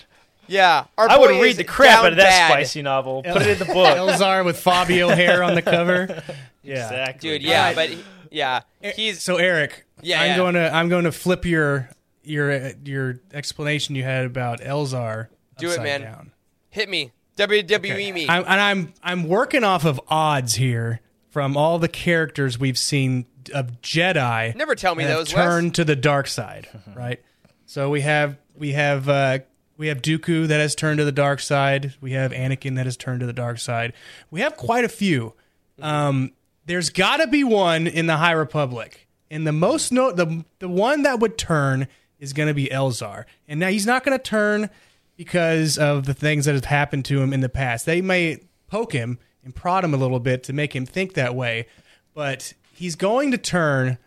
yeah, 0.47 0.85
our 0.97 1.09
I 1.09 1.17
would 1.17 1.29
boy 1.29 1.41
read 1.41 1.49
is 1.51 1.57
the 1.57 1.63
crap 1.63 1.99
out 2.03 2.11
of 2.11 2.17
that 2.17 2.23
bad. 2.23 2.51
spicy 2.51 2.81
novel. 2.81 3.23
Put 3.23 3.41
it 3.43 3.47
in 3.47 3.59
the 3.59 3.65
book. 3.73 3.97
Elzar 3.97 4.43
with 4.43 4.59
Fabio 4.59 5.07
hair 5.09 5.43
on 5.43 5.55
the 5.55 5.61
cover. 5.61 6.21
Yeah, 6.63 6.83
Exactly. 6.83 7.29
dude. 7.29 7.43
Yeah, 7.43 7.73
but 7.73 7.89
yeah, 8.31 8.61
he's 8.95 9.21
So 9.21 9.37
Eric, 9.37 9.85
Yeah, 10.01 10.21
I'm 10.21 10.27
yeah. 10.27 10.37
going 10.37 10.53
to 10.55 10.73
I'm 10.73 10.89
going 10.89 11.03
to 11.05 11.11
flip 11.11 11.45
your 11.45 11.89
your 12.23 12.51
uh, 12.51 12.71
your 12.83 13.19
explanation 13.33 13.95
you 13.95 14.03
had 14.03 14.25
about 14.25 14.61
Elzar. 14.61 15.27
do 15.57 15.71
it, 15.71 15.81
man. 15.81 16.01
down. 16.01 16.31
Hit 16.69 16.89
me, 16.89 17.11
WWE 17.37 18.13
me. 18.13 18.29
I'm, 18.29 18.43
and 18.43 18.61
I'm 18.61 18.93
I'm 19.03 19.27
working 19.27 19.63
off 19.63 19.85
of 19.85 19.99
odds 20.07 20.55
here 20.55 21.01
from 21.29 21.55
all 21.57 21.79
the 21.79 21.87
characters 21.87 22.59
we've 22.59 22.77
seen 22.77 23.25
of 23.53 23.81
Jedi. 23.81 24.55
Never 24.55 24.75
tell 24.75 24.95
me 24.95 25.03
that 25.03 25.09
have 25.09 25.17
those, 25.19 25.33
Wes. 25.33 25.71
To 25.73 25.83
the 25.83 25.95
dark 25.95 26.27
side, 26.27 26.67
right? 26.95 27.21
So 27.65 27.89
we 27.89 28.01
have 28.01 28.37
we 28.55 28.73
have 28.73 29.09
uh, 29.09 29.39
we 29.77 29.87
have 29.87 30.01
Dooku 30.01 30.47
that 30.47 30.59
has 30.59 30.75
turned 30.75 30.99
to 30.99 31.05
the 31.05 31.11
dark 31.11 31.39
side. 31.39 31.95
We 32.01 32.11
have 32.11 32.31
Anakin 32.31 32.75
that 32.75 32.85
has 32.85 32.97
turned 32.97 33.21
to 33.21 33.25
the 33.25 33.33
dark 33.33 33.59
side. 33.59 33.93
We 34.29 34.41
have 34.41 34.55
quite 34.57 34.83
a 34.83 34.89
few. 34.89 35.33
Um, 35.81 36.33
there's 36.65 36.89
got 36.89 37.17
to 37.17 37.27
be 37.27 37.43
one 37.43 37.87
in 37.87 38.05
the 38.05 38.17
High 38.17 38.33
Republic, 38.33 39.07
and 39.31 39.47
the 39.47 39.51
most 39.51 39.91
note 39.91 40.17
the 40.17 40.45
the 40.59 40.69
one 40.69 41.01
that 41.03 41.19
would 41.19 41.37
turn 41.37 41.87
is 42.19 42.33
going 42.33 42.47
to 42.47 42.53
be 42.53 42.67
Elzar. 42.67 43.25
And 43.47 43.59
now 43.59 43.69
he's 43.69 43.87
not 43.87 44.03
going 44.03 44.15
to 44.15 44.23
turn 44.23 44.69
because 45.17 45.77
of 45.79 46.05
the 46.05 46.13
things 46.13 46.45
that 46.45 46.53
have 46.53 46.65
happened 46.65 47.05
to 47.05 47.19
him 47.19 47.33
in 47.33 47.39
the 47.39 47.49
past. 47.49 47.87
They 47.87 48.01
may 48.01 48.41
poke 48.67 48.93
him 48.93 49.17
and 49.43 49.55
prod 49.55 49.83
him 49.83 49.93
a 49.95 49.97
little 49.97 50.19
bit 50.19 50.43
to 50.43 50.53
make 50.53 50.75
him 50.75 50.85
think 50.85 51.13
that 51.13 51.33
way, 51.33 51.65
but 52.13 52.53
he's 52.73 52.95
going 52.95 53.31
to 53.31 53.37
turn 53.39 53.97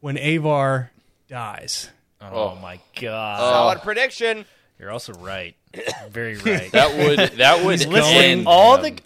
when 0.00 0.18
Avar 0.18 0.90
dies. 1.28 1.88
Oh, 2.20 2.26
oh. 2.32 2.58
my 2.60 2.78
god! 3.00 3.38
Oh. 3.40 3.52
Solid 3.52 3.78
prediction. 3.80 4.44
You're 4.78 4.90
also 4.90 5.12
right. 5.14 5.54
Very 6.10 6.36
right. 6.36 6.70
That 6.72 6.98
would 6.98 7.38
that 7.38 7.64
would 7.64 7.80
end 7.86 8.46
all 8.46 8.76
him. 8.76 8.96
the 8.96 9.02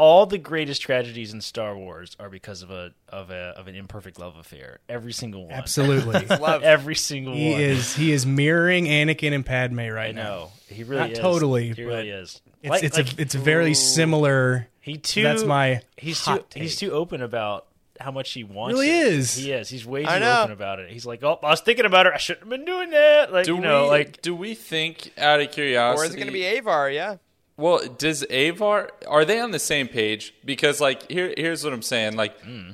all 0.00 0.24
the 0.24 0.38
greatest 0.38 0.80
tragedies 0.80 1.34
in 1.34 1.42
Star 1.42 1.76
Wars 1.76 2.16
are 2.18 2.30
because 2.30 2.62
of 2.62 2.70
a 2.70 2.92
of 3.10 3.30
a 3.30 3.52
of 3.56 3.68
an 3.68 3.74
imperfect 3.74 4.18
love 4.18 4.36
affair. 4.38 4.78
Every 4.88 5.12
single 5.12 5.42
one. 5.44 5.52
Absolutely. 5.52 6.24
Love. 6.38 6.62
Every 6.76 6.94
single 6.94 7.34
He 7.34 7.52
one. 7.52 7.60
is 7.60 7.94
he 7.94 8.10
is 8.12 8.24
mirroring 8.24 8.86
Anakin 8.86 9.34
and 9.34 9.44
Padme 9.44 9.78
right 9.88 10.08
I 10.08 10.12
now. 10.12 10.22
know. 10.22 10.52
He 10.68 10.84
really 10.84 11.00
Not 11.02 11.10
is. 11.12 11.18
totally, 11.18 11.72
He 11.74 11.84
really 11.84 12.08
is. 12.08 12.40
It's 12.62 12.70
Like- 12.70 12.82
it's 12.82 12.96
like- 12.96 13.18
a 13.18 13.20
it's 13.22 13.34
a 13.34 13.38
very 13.38 13.74
similar. 13.74 14.68
He 14.80 14.96
too. 14.96 15.22
That's 15.22 15.44
my 15.44 15.82
He's 15.98 16.24
hot 16.24 16.50
too. 16.50 16.60
He's 16.60 16.76
too 16.76 16.92
open 16.92 17.20
about 17.22 17.66
how 18.00 18.10
much 18.10 18.32
he 18.32 18.44
wants. 18.44 18.72
Really 18.72 18.88
it. 18.88 19.06
is. 19.08 19.34
He 19.34 19.52
is. 19.52 19.68
He's 19.68 19.84
way 19.84 20.04
too 20.04 20.08
I 20.08 20.18
know. 20.18 20.40
open 20.40 20.52
about 20.52 20.78
it. 20.78 20.90
He's 20.90 21.04
like, 21.04 21.22
oh, 21.22 21.38
I 21.42 21.50
was 21.50 21.60
thinking 21.60 21.84
about 21.84 22.06
it. 22.06 22.12
I 22.14 22.16
shouldn't 22.16 22.44
have 22.44 22.48
been 22.50 22.64
doing 22.64 22.88
that. 22.90 23.30
Like 23.30 23.44
do 23.44 23.56
you 23.56 23.60
know, 23.60 23.82
we 23.84 23.88
like 23.90 24.22
do 24.22 24.34
we 24.34 24.54
think 24.54 25.12
out 25.18 25.40
of 25.42 25.50
curiosity 25.52 26.00
Or 26.00 26.06
is 26.06 26.14
it 26.14 26.16
going 26.16 26.28
to 26.28 26.32
be 26.32 26.46
Avar? 26.56 26.88
Yeah. 26.90 27.16
Well, 27.60 27.86
does 27.98 28.24
Avar 28.30 28.90
are 29.06 29.24
they 29.24 29.38
on 29.40 29.50
the 29.52 29.58
same 29.58 29.86
page? 29.88 30.34
Because 30.44 30.80
like 30.80 31.10
here 31.10 31.32
here's 31.36 31.62
what 31.62 31.72
I'm 31.72 31.82
saying. 31.82 32.16
Like 32.16 32.40
Hmm. 32.40 32.70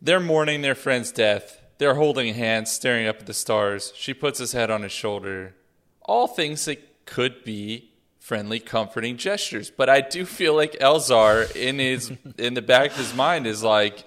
they're 0.00 0.20
mourning 0.20 0.62
their 0.62 0.74
friend's 0.74 1.12
death. 1.12 1.58
They're 1.78 1.94
holding 1.94 2.34
hands, 2.34 2.70
staring 2.70 3.06
up 3.08 3.20
at 3.20 3.26
the 3.26 3.34
stars. 3.34 3.92
She 3.96 4.12
puts 4.14 4.38
his 4.38 4.52
head 4.52 4.70
on 4.70 4.82
his 4.82 4.92
shoulder. 4.92 5.54
All 6.02 6.26
things 6.28 6.64
that 6.66 7.06
could 7.06 7.42
be 7.44 7.90
friendly, 8.20 8.60
comforting 8.60 9.16
gestures. 9.16 9.70
But 9.70 9.88
I 9.88 10.00
do 10.00 10.24
feel 10.24 10.54
like 10.54 10.72
Elzar, 10.80 11.54
in 11.56 11.78
his 11.78 12.12
in 12.38 12.54
the 12.54 12.62
back 12.62 12.90
of 12.92 12.96
his 12.98 13.14
mind, 13.14 13.46
is 13.48 13.62
like, 13.64 14.04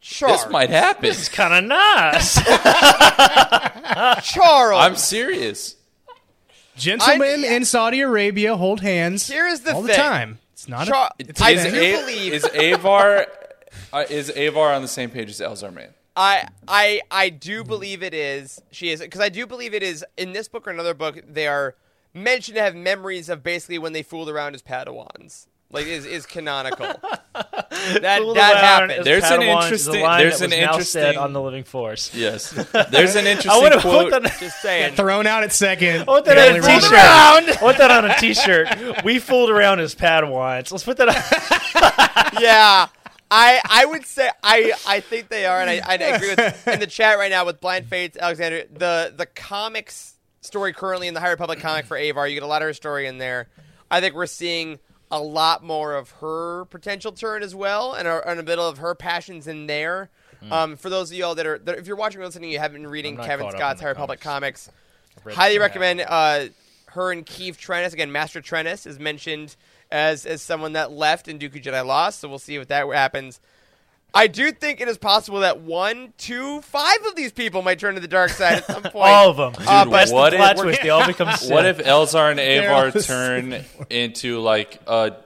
Charles. 0.00 0.44
this 0.44 0.52
might 0.52 0.70
happen. 0.70 1.06
It's 1.06 1.28
kind 1.28 1.52
of 1.54 1.64
nice. 1.64 2.34
Charles. 4.32 4.80
I'm 4.84 4.96
serious. 4.96 5.76
Gentlemen 6.76 7.44
in 7.44 7.64
Saudi 7.64 8.00
Arabia 8.00 8.56
hold 8.56 8.80
hands 8.80 9.28
Here's 9.28 9.60
the 9.60 9.74
all 9.74 9.82
the 9.82 9.92
time. 9.92 10.38
It's 10.52 10.68
not 10.68 10.88
a, 10.88 10.90
Char- 10.90 11.10
it's 11.18 11.40
a 11.40 11.44
I 11.44 11.54
do 11.54 11.76
A- 11.80 11.96
believe- 12.00 12.32
is 12.34 12.44
Avar 12.54 13.26
uh, 13.92 14.04
is 14.08 14.30
Avar 14.36 14.72
on 14.72 14.82
the 14.82 14.88
same 14.88 15.10
page 15.10 15.28
as 15.30 15.40
Elzar 15.40 15.72
Mann? 15.72 15.94
I 16.16 16.48
I 16.68 17.00
I 17.10 17.28
do 17.30 17.64
believe 17.64 18.02
it 18.02 18.14
is. 18.14 18.60
She 18.70 18.90
is 18.90 19.00
because 19.00 19.20
I 19.20 19.28
do 19.28 19.46
believe 19.46 19.74
it 19.74 19.82
is 19.82 20.04
in 20.16 20.32
this 20.32 20.48
book 20.48 20.66
or 20.66 20.70
another 20.70 20.94
book. 20.94 21.20
They 21.26 21.46
are 21.46 21.76
mentioned 22.12 22.56
to 22.56 22.62
have 22.62 22.74
memories 22.74 23.28
of 23.28 23.42
basically 23.42 23.78
when 23.78 23.92
they 23.92 24.02
fooled 24.02 24.28
around 24.28 24.54
as 24.54 24.62
Padawans. 24.62 25.46
Like 25.72 25.86
is 25.86 26.04
is 26.04 26.26
canonical. 26.26 26.86
that 27.32 28.02
that 28.02 28.56
happened. 28.56 28.92
as 28.92 29.04
There's 29.04 29.22
an 29.24 29.40
Padawans 29.40 29.58
is 29.72 29.86
interesting- 29.86 30.02
line 30.02 30.20
there's 30.20 30.38
that 30.40 30.44
an 30.46 30.50
was 30.50 30.58
now 30.58 30.64
interesting- 30.72 31.02
said 31.02 31.16
on 31.16 31.32
the 31.32 31.40
Living 31.40 31.64
Force. 31.64 32.12
Yes. 32.14 32.50
There's 32.90 33.14
an 33.16 33.26
I 33.26 33.30
interesting 33.30 33.62
would 33.62 33.72
have 33.72 33.80
quote. 33.82 34.10
put 34.12 34.22
that. 34.24 34.36
Just 34.40 34.60
saying. 34.62 34.94
Thrown 34.96 35.26
out 35.28 35.44
at 35.44 35.52
second. 35.52 36.00
I 36.02 36.04
want 36.04 36.24
that 36.24 36.38
on 36.38 36.56
a 36.56 36.60
rolled 36.60 36.80
t-shirt. 36.82 36.92
around. 36.92 37.50
I 37.50 37.58
want 37.62 37.78
that 37.78 37.90
on 37.92 38.10
a 38.10 38.16
t-shirt. 38.18 39.04
We 39.04 39.18
fooled 39.20 39.50
around 39.50 39.78
as 39.80 39.94
Padawans. 39.94 40.72
Let's 40.72 40.82
put 40.84 40.96
that 40.96 41.08
on. 41.08 42.42
yeah. 42.42 42.88
I 43.32 43.60
I 43.64 43.84
would 43.86 44.04
say 44.06 44.28
I 44.42 44.72
I 44.88 44.98
think 45.00 45.28
they 45.28 45.46
are, 45.46 45.60
and 45.60 45.70
I, 45.70 45.80
I 45.86 45.94
agree 45.94 46.30
with 46.30 46.66
in 46.68 46.80
the 46.80 46.86
chat 46.88 47.16
right 47.16 47.30
now 47.30 47.44
with 47.46 47.60
Blind 47.60 47.86
Fates, 47.86 48.16
Alexander. 48.16 48.64
The 48.72 49.14
the 49.16 49.26
comics 49.26 50.14
story 50.40 50.72
currently 50.72 51.06
in 51.06 51.14
the 51.14 51.20
High 51.20 51.30
Republic 51.30 51.60
comic 51.60 51.86
for 51.86 51.96
Avar, 51.96 52.26
you 52.26 52.34
get 52.34 52.42
a 52.42 52.46
lot 52.48 52.60
of 52.62 52.66
her 52.66 52.72
story 52.74 53.06
in 53.06 53.18
there. 53.18 53.48
I 53.88 54.00
think 54.00 54.16
we're 54.16 54.26
seeing 54.26 54.80
a 55.10 55.20
lot 55.20 55.64
more 55.64 55.94
of 55.94 56.10
her 56.12 56.66
potential 56.66 57.12
turn 57.12 57.42
as 57.42 57.54
well, 57.54 57.94
and 57.94 58.06
a, 58.06 58.28
and 58.28 58.38
a 58.38 58.42
bit 58.42 58.58
of 58.58 58.78
her 58.78 58.94
passions 58.94 59.46
in 59.46 59.66
there. 59.66 60.10
Um, 60.50 60.76
for 60.76 60.88
those 60.88 61.10
of 61.10 61.18
y'all 61.18 61.34
that 61.34 61.46
are, 61.46 61.58
that 61.58 61.78
if 61.78 61.86
you're 61.86 61.96
watching 61.96 62.20
or 62.20 62.24
listening, 62.24 62.50
you 62.50 62.58
haven't 62.58 62.80
been 62.80 62.90
reading 62.90 63.16
Cavan 63.16 63.50
Scott's 63.50 63.80
in 63.80 63.84
High 63.84 63.90
Republic 63.90 64.20
comics. 64.20 64.70
read 65.22 65.36
Highly 65.36 65.58
recommend 65.58 66.00
uh, 66.00 66.46
her 66.86 67.12
and 67.12 67.26
Keeve 67.26 67.58
Trennis. 67.58 67.92
Again, 67.92 68.10
Master 68.10 68.40
Trennis 68.40 68.86
is 68.86 68.98
mentioned 68.98 69.56
as 69.90 70.24
as 70.24 70.40
someone 70.40 70.72
that 70.72 70.92
left 70.92 71.28
and 71.28 71.38
Dooku 71.38 71.62
Jedi 71.62 71.84
lost, 71.84 72.20
so 72.20 72.28
we'll 72.28 72.38
see 72.38 72.56
if 72.56 72.68
that 72.68 72.86
happens. 72.88 73.40
I 74.14 74.26
do 74.26 74.50
think 74.52 74.80
it 74.80 74.88
is 74.88 74.98
possible 74.98 75.40
that 75.40 75.60
one, 75.60 76.12
two, 76.18 76.60
five 76.62 76.98
of 77.06 77.14
these 77.16 77.32
people 77.32 77.62
might 77.62 77.78
turn 77.78 77.94
to 77.94 78.00
the 78.00 78.08
dark 78.08 78.30
side 78.30 78.54
at 78.58 78.64
some 78.66 78.82
point. 78.84 78.94
All 79.08 79.30
of 79.30 79.36
them. 79.36 79.54
Uh, 79.66 79.84
Dude, 79.84 79.92
but 79.92 80.10
what 80.10 80.30
the 80.30 80.36
plot 80.36 80.56
if- 80.56 80.62
twist. 80.62 80.82
They 80.82 80.90
all 80.90 81.06
become 81.06 81.28
What 81.48 81.66
if 81.66 81.78
Elzar 81.78 82.30
and 82.30 82.40
Avar 82.40 82.90
turn 83.02 83.64
into 83.88 84.40
like 84.40 84.80
a 84.86 85.16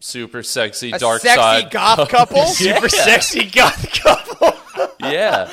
super 0.00 0.42
sexy 0.42 0.92
a 0.92 0.98
dark 0.98 1.20
sexy 1.22 1.36
side 1.40 1.70
goth 1.70 2.08
couple? 2.08 2.46
super 2.46 2.82
Yeah. 2.94 3.04
sexy 3.04 3.44
goth 3.50 3.90
couple? 4.02 4.57
Yeah. 5.00 5.48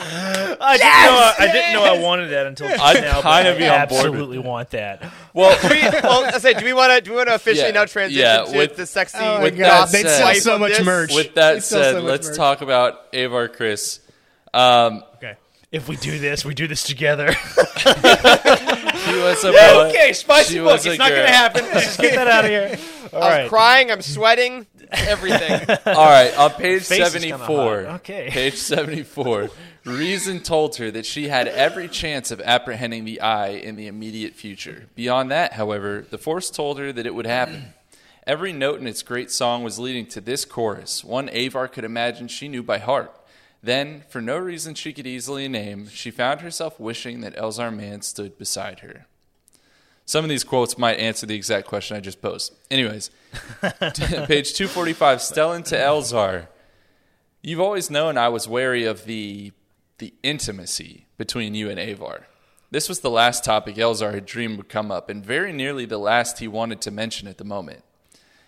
I 0.61 0.77
didn't 0.77 0.89
know. 0.89 1.17
I, 1.17 1.35
I 1.39 1.51
didn't 1.51 1.73
know 1.73 1.83
I 1.83 1.99
wanted 1.99 2.27
that 2.29 2.45
until 2.47 2.67
just 2.69 2.81
I'd 2.83 3.01
now. 3.01 3.21
but 3.21 3.43
kinda 3.43 3.55
I 3.55 3.57
be 3.57 3.67
on 3.67 3.87
board 3.87 3.91
with 3.91 4.13
absolutely 4.13 4.37
want 4.39 4.69
that. 4.71 5.03
Well, 5.33 5.57
Do 5.61 5.67
we, 5.75 5.81
well, 5.81 6.25
I 6.25 6.37
say, 6.39 6.53
do 6.53 6.65
we 6.65 6.73
want 6.73 6.93
to 6.93 7.01
do 7.01 7.11
we 7.11 7.17
want 7.17 7.29
to 7.29 7.35
officially 7.35 7.67
Yeah, 7.67 7.71
now 7.73 7.85
transition 7.85 8.21
yeah, 8.21 8.43
to 8.51 8.57
with- 8.57 8.75
the 8.75 8.85
sexy 8.85 9.17
Oh 9.19 9.37
my 9.37 9.43
With 9.43 9.57
God, 9.57 9.85
that 9.87 9.91
they'd 9.91 10.03
said- 10.03 10.17
sell 10.35 10.53
so 10.53 10.59
much 10.59 10.71
this? 10.77 10.85
merch. 10.85 11.13
with 11.13 11.33
that 11.35 11.53
They'd 11.55 11.63
sell 11.63 11.81
said, 11.83 11.91
so 11.95 12.01
much 12.01 12.11
let's 12.11 12.27
merch. 12.29 12.37
talk 12.37 12.61
about 12.61 13.01
Avar 13.13 13.49
Kriss. 13.49 13.99
Um, 14.53 15.03
Okay. 15.17 15.35
If 15.71 15.87
we 15.89 15.97
do 15.97 16.19
this, 16.19 16.45
we 16.45 16.53
do 16.53 16.67
this 16.67 16.83
together. 16.83 17.27
she 19.15 19.21
was 19.21 19.43
a 19.43 19.51
Yeah, 19.53 19.87
okay, 19.89 20.13
spicy 20.13 20.53
she 20.55 20.59
book. 20.59 20.85
It's 20.85 20.97
not 20.97 21.09
going 21.09 21.25
to 21.25 21.31
happen. 21.31 21.63
Let's 21.65 21.85
just 21.85 21.99
get 21.99 22.15
that 22.15 22.27
out 22.27 22.45
of 22.45 22.51
here. 22.51 22.77
All 23.13 23.23
I'm 23.23 23.31
right. 23.31 23.49
crying, 23.49 23.91
I'm 23.91 24.01
sweating, 24.01 24.67
everything. 24.91 25.61
All 25.85 26.05
right, 26.05 26.37
on 26.37 26.51
page 26.51 26.83
Face 26.83 27.11
74. 27.11 27.71
Okay. 27.71 28.29
Page 28.29 28.55
74. 28.55 29.49
Reason 29.85 30.39
told 30.39 30.77
her 30.77 30.89
that 30.91 31.05
she 31.05 31.27
had 31.27 31.47
every 31.47 31.87
chance 31.87 32.31
of 32.31 32.41
apprehending 32.41 33.05
the 33.05 33.21
eye 33.21 33.49
in 33.49 33.75
the 33.75 33.87
immediate 33.87 34.33
future. 34.33 34.87
Beyond 34.95 35.29
that, 35.31 35.53
however, 35.53 36.05
the 36.09 36.17
Force 36.17 36.49
told 36.49 36.79
her 36.79 36.91
that 36.91 37.05
it 37.05 37.13
would 37.13 37.27
happen. 37.27 37.73
Every 38.25 38.51
note 38.51 38.79
in 38.79 38.87
its 38.87 39.03
great 39.03 39.29
song 39.29 39.63
was 39.63 39.77
leading 39.77 40.07
to 40.07 40.21
this 40.21 40.43
chorus, 40.43 41.03
one 41.03 41.29
Avar 41.31 41.67
could 41.67 41.83
imagine 41.83 42.27
she 42.27 42.47
knew 42.47 42.63
by 42.63 42.79
heart. 42.79 43.15
Then, 43.65 44.03
for 44.09 44.21
no 44.21 44.37
reason 44.37 44.75
she 44.75 44.93
could 44.93 45.07
easily 45.07 45.47
name, 45.47 45.89
she 45.89 46.11
found 46.11 46.41
herself 46.41 46.79
wishing 46.79 47.21
that 47.21 47.35
Elzar 47.35 47.75
Mann 47.75 48.03
stood 48.03 48.37
beside 48.37 48.81
her. 48.81 49.07
Some 50.05 50.23
of 50.23 50.29
these 50.29 50.43
quotes 50.43 50.77
might 50.77 50.99
answer 50.99 51.25
the 51.25 51.33
exact 51.33 51.65
question 51.65 51.97
I 51.97 51.99
just 51.99 52.21
posed. 52.21 52.53
Anyways, 52.69 53.09
page 53.61 54.53
245, 54.53 55.17
Stellan 55.17 55.65
to 55.65 55.75
Elzar. 55.75 56.47
You've 57.41 57.59
always 57.59 57.89
known 57.89 58.19
I 58.19 58.29
was 58.29 58.47
wary 58.47 58.85
of 58.85 59.05
the 59.05 59.51
the 59.97 60.13
intimacy 60.21 61.07
between 61.17 61.55
you 61.55 61.67
and 61.67 61.79
Avar. 61.79 62.27
This 62.69 62.87
was 62.87 62.99
the 62.99 63.09
last 63.09 63.43
topic 63.43 63.77
Elzar 63.77 64.13
had 64.13 64.27
dreamed 64.27 64.57
would 64.57 64.69
come 64.69 64.91
up, 64.91 65.09
and 65.09 65.25
very 65.25 65.51
nearly 65.51 65.85
the 65.85 65.97
last 65.97 66.37
he 66.37 66.47
wanted 66.47 66.81
to 66.81 66.91
mention 66.91 67.27
at 67.27 67.39
the 67.39 67.43
moment. 67.43 67.83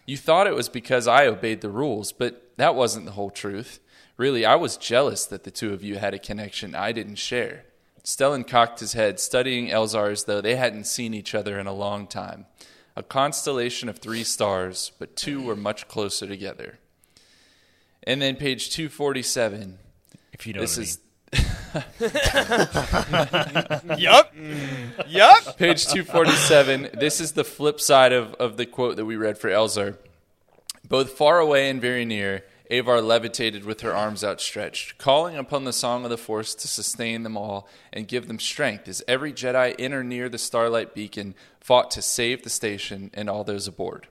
You 0.06 0.16
thought 0.16 0.46
it 0.46 0.56
was 0.56 0.70
because 0.70 1.08
I 1.08 1.26
obeyed 1.26 1.62
the 1.62 1.70
rules, 1.70 2.12
but 2.12 2.56
that 2.58 2.76
wasn't 2.76 3.06
the 3.06 3.14
whole 3.14 3.32
truth. 3.32 3.80
Really, 4.18 4.46
I 4.46 4.56
was 4.56 4.78
jealous 4.78 5.26
that 5.26 5.44
the 5.44 5.52
two 5.52 5.74
of 5.74 5.84
you 5.84 5.98
had 5.98 6.14
a 6.14 6.20
connection 6.20 6.74
I 6.74 6.92
didn't 6.92 7.16
share. 7.18 7.66
Stellan 8.04 8.48
cocked 8.48 8.80
his 8.80 8.94
head, 8.94 9.20
studying 9.20 9.68
Elzar 9.68 10.12
as 10.12 10.24
though 10.24 10.42
they 10.42 10.56
hadn't 10.56 10.86
seen 10.86 11.14
each 11.14 11.36
other 11.36 11.60
in 11.60 11.68
a 11.68 11.74
long 11.74 12.08
time. 12.08 12.46
A 12.96 13.04
constellation 13.04 13.90
of 13.90 14.00
three 14.00 14.24
stars, 14.24 14.92
but 14.98 15.16
two 15.16 15.42
were 15.44 15.56
much 15.56 15.88
closer 15.88 16.26
together. 16.26 16.80
And 18.04 18.22
then 18.22 18.38
page 18.38 18.72
247. 18.72 19.78
If 20.34 20.48
you 20.48 20.54
know 20.54 20.62
This 20.62 20.78
what 20.78 20.84
I 20.84 20.84
is 20.84 21.00
yup. 24.00 24.34
Yup. 25.08 25.58
page 25.58 25.86
247. 25.86 26.90
This 26.94 27.20
is 27.20 27.34
the 27.34 27.44
flip 27.44 27.82
side 27.82 28.14
of, 28.14 28.34
of 28.36 28.56
the 28.58 28.66
quote 28.66 28.96
that 28.96 29.06
we 29.06 29.16
read 29.18 29.38
for 29.38 29.50
Elzar. 29.50 29.98
Both 30.88 31.12
far 31.12 31.40
away 31.40 31.70
and 31.70 31.82
very 31.82 32.06
near, 32.06 32.44
Avar 32.70 33.02
levitated 33.02 33.64
with 33.64 33.82
her 33.82 33.96
arms 33.96 34.24
outstretched, 34.24 34.98
calling 34.98 35.38
upon 35.38 35.64
the 35.64 35.72
song 35.72 36.04
of 36.04 36.10
the 36.10 36.18
Force 36.18 36.54
to 36.56 36.68
sustain 36.68 37.24
them 37.24 37.38
all 37.38 37.68
and 37.94 38.08
give 38.08 38.28
them 38.28 38.40
strength 38.40 38.88
as 38.88 39.04
every 39.08 39.32
Jedi 39.32 39.76
in 39.76 39.94
or 39.94 40.04
near 40.04 40.28
the 40.28 40.38
Starlight 40.38 40.94
Beacon 40.94 41.34
fought 41.62 41.90
to 41.92 42.02
save 42.02 42.44
the 42.44 42.50
station 42.50 43.10
and 43.14 43.30
all 43.30 43.44
those 43.44 43.68
aboard. 43.68 44.08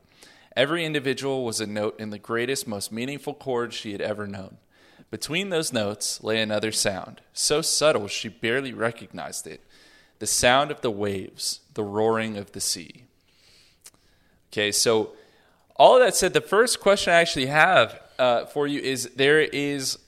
Every 0.57 0.87
individual 0.87 1.45
was 1.45 1.61
a 1.61 1.66
note 1.66 2.01
in 2.01 2.09
the 2.11 2.19
greatest, 2.19 2.66
most 2.66 2.91
meaningful 2.91 3.35
chord 3.35 3.74
she 3.74 3.93
had 3.93 4.01
ever 4.01 4.27
known. 4.27 4.57
Between 5.11 5.51
those 5.51 5.73
notes 5.73 6.24
lay 6.24 6.41
another 6.41 6.73
sound, 6.73 7.20
so 7.35 7.61
subtle 7.61 8.09
she 8.09 8.28
barely 8.28 8.73
recognized 8.73 9.47
it 9.47 9.62
the 10.19 10.27
sound 10.27 10.70
of 10.70 10.81
the 10.81 10.91
waves, 10.91 11.61
the 11.74 11.85
roaring 11.85 12.39
of 12.39 12.53
the 12.53 12.61
sea. 12.61 13.05
Okay, 14.51 14.73
so 14.73 15.12
all 15.77 15.99
that 15.99 16.16
said, 16.16 16.33
the 16.33 16.41
first 16.41 16.81
question 16.81 17.12
I 17.12 17.16
actually 17.16 17.47
have 17.47 18.01
uh, 18.18 18.47
for 18.47 18.66
you 18.66 18.80
is 18.80 19.10
there 19.16 19.40
is 19.40 19.98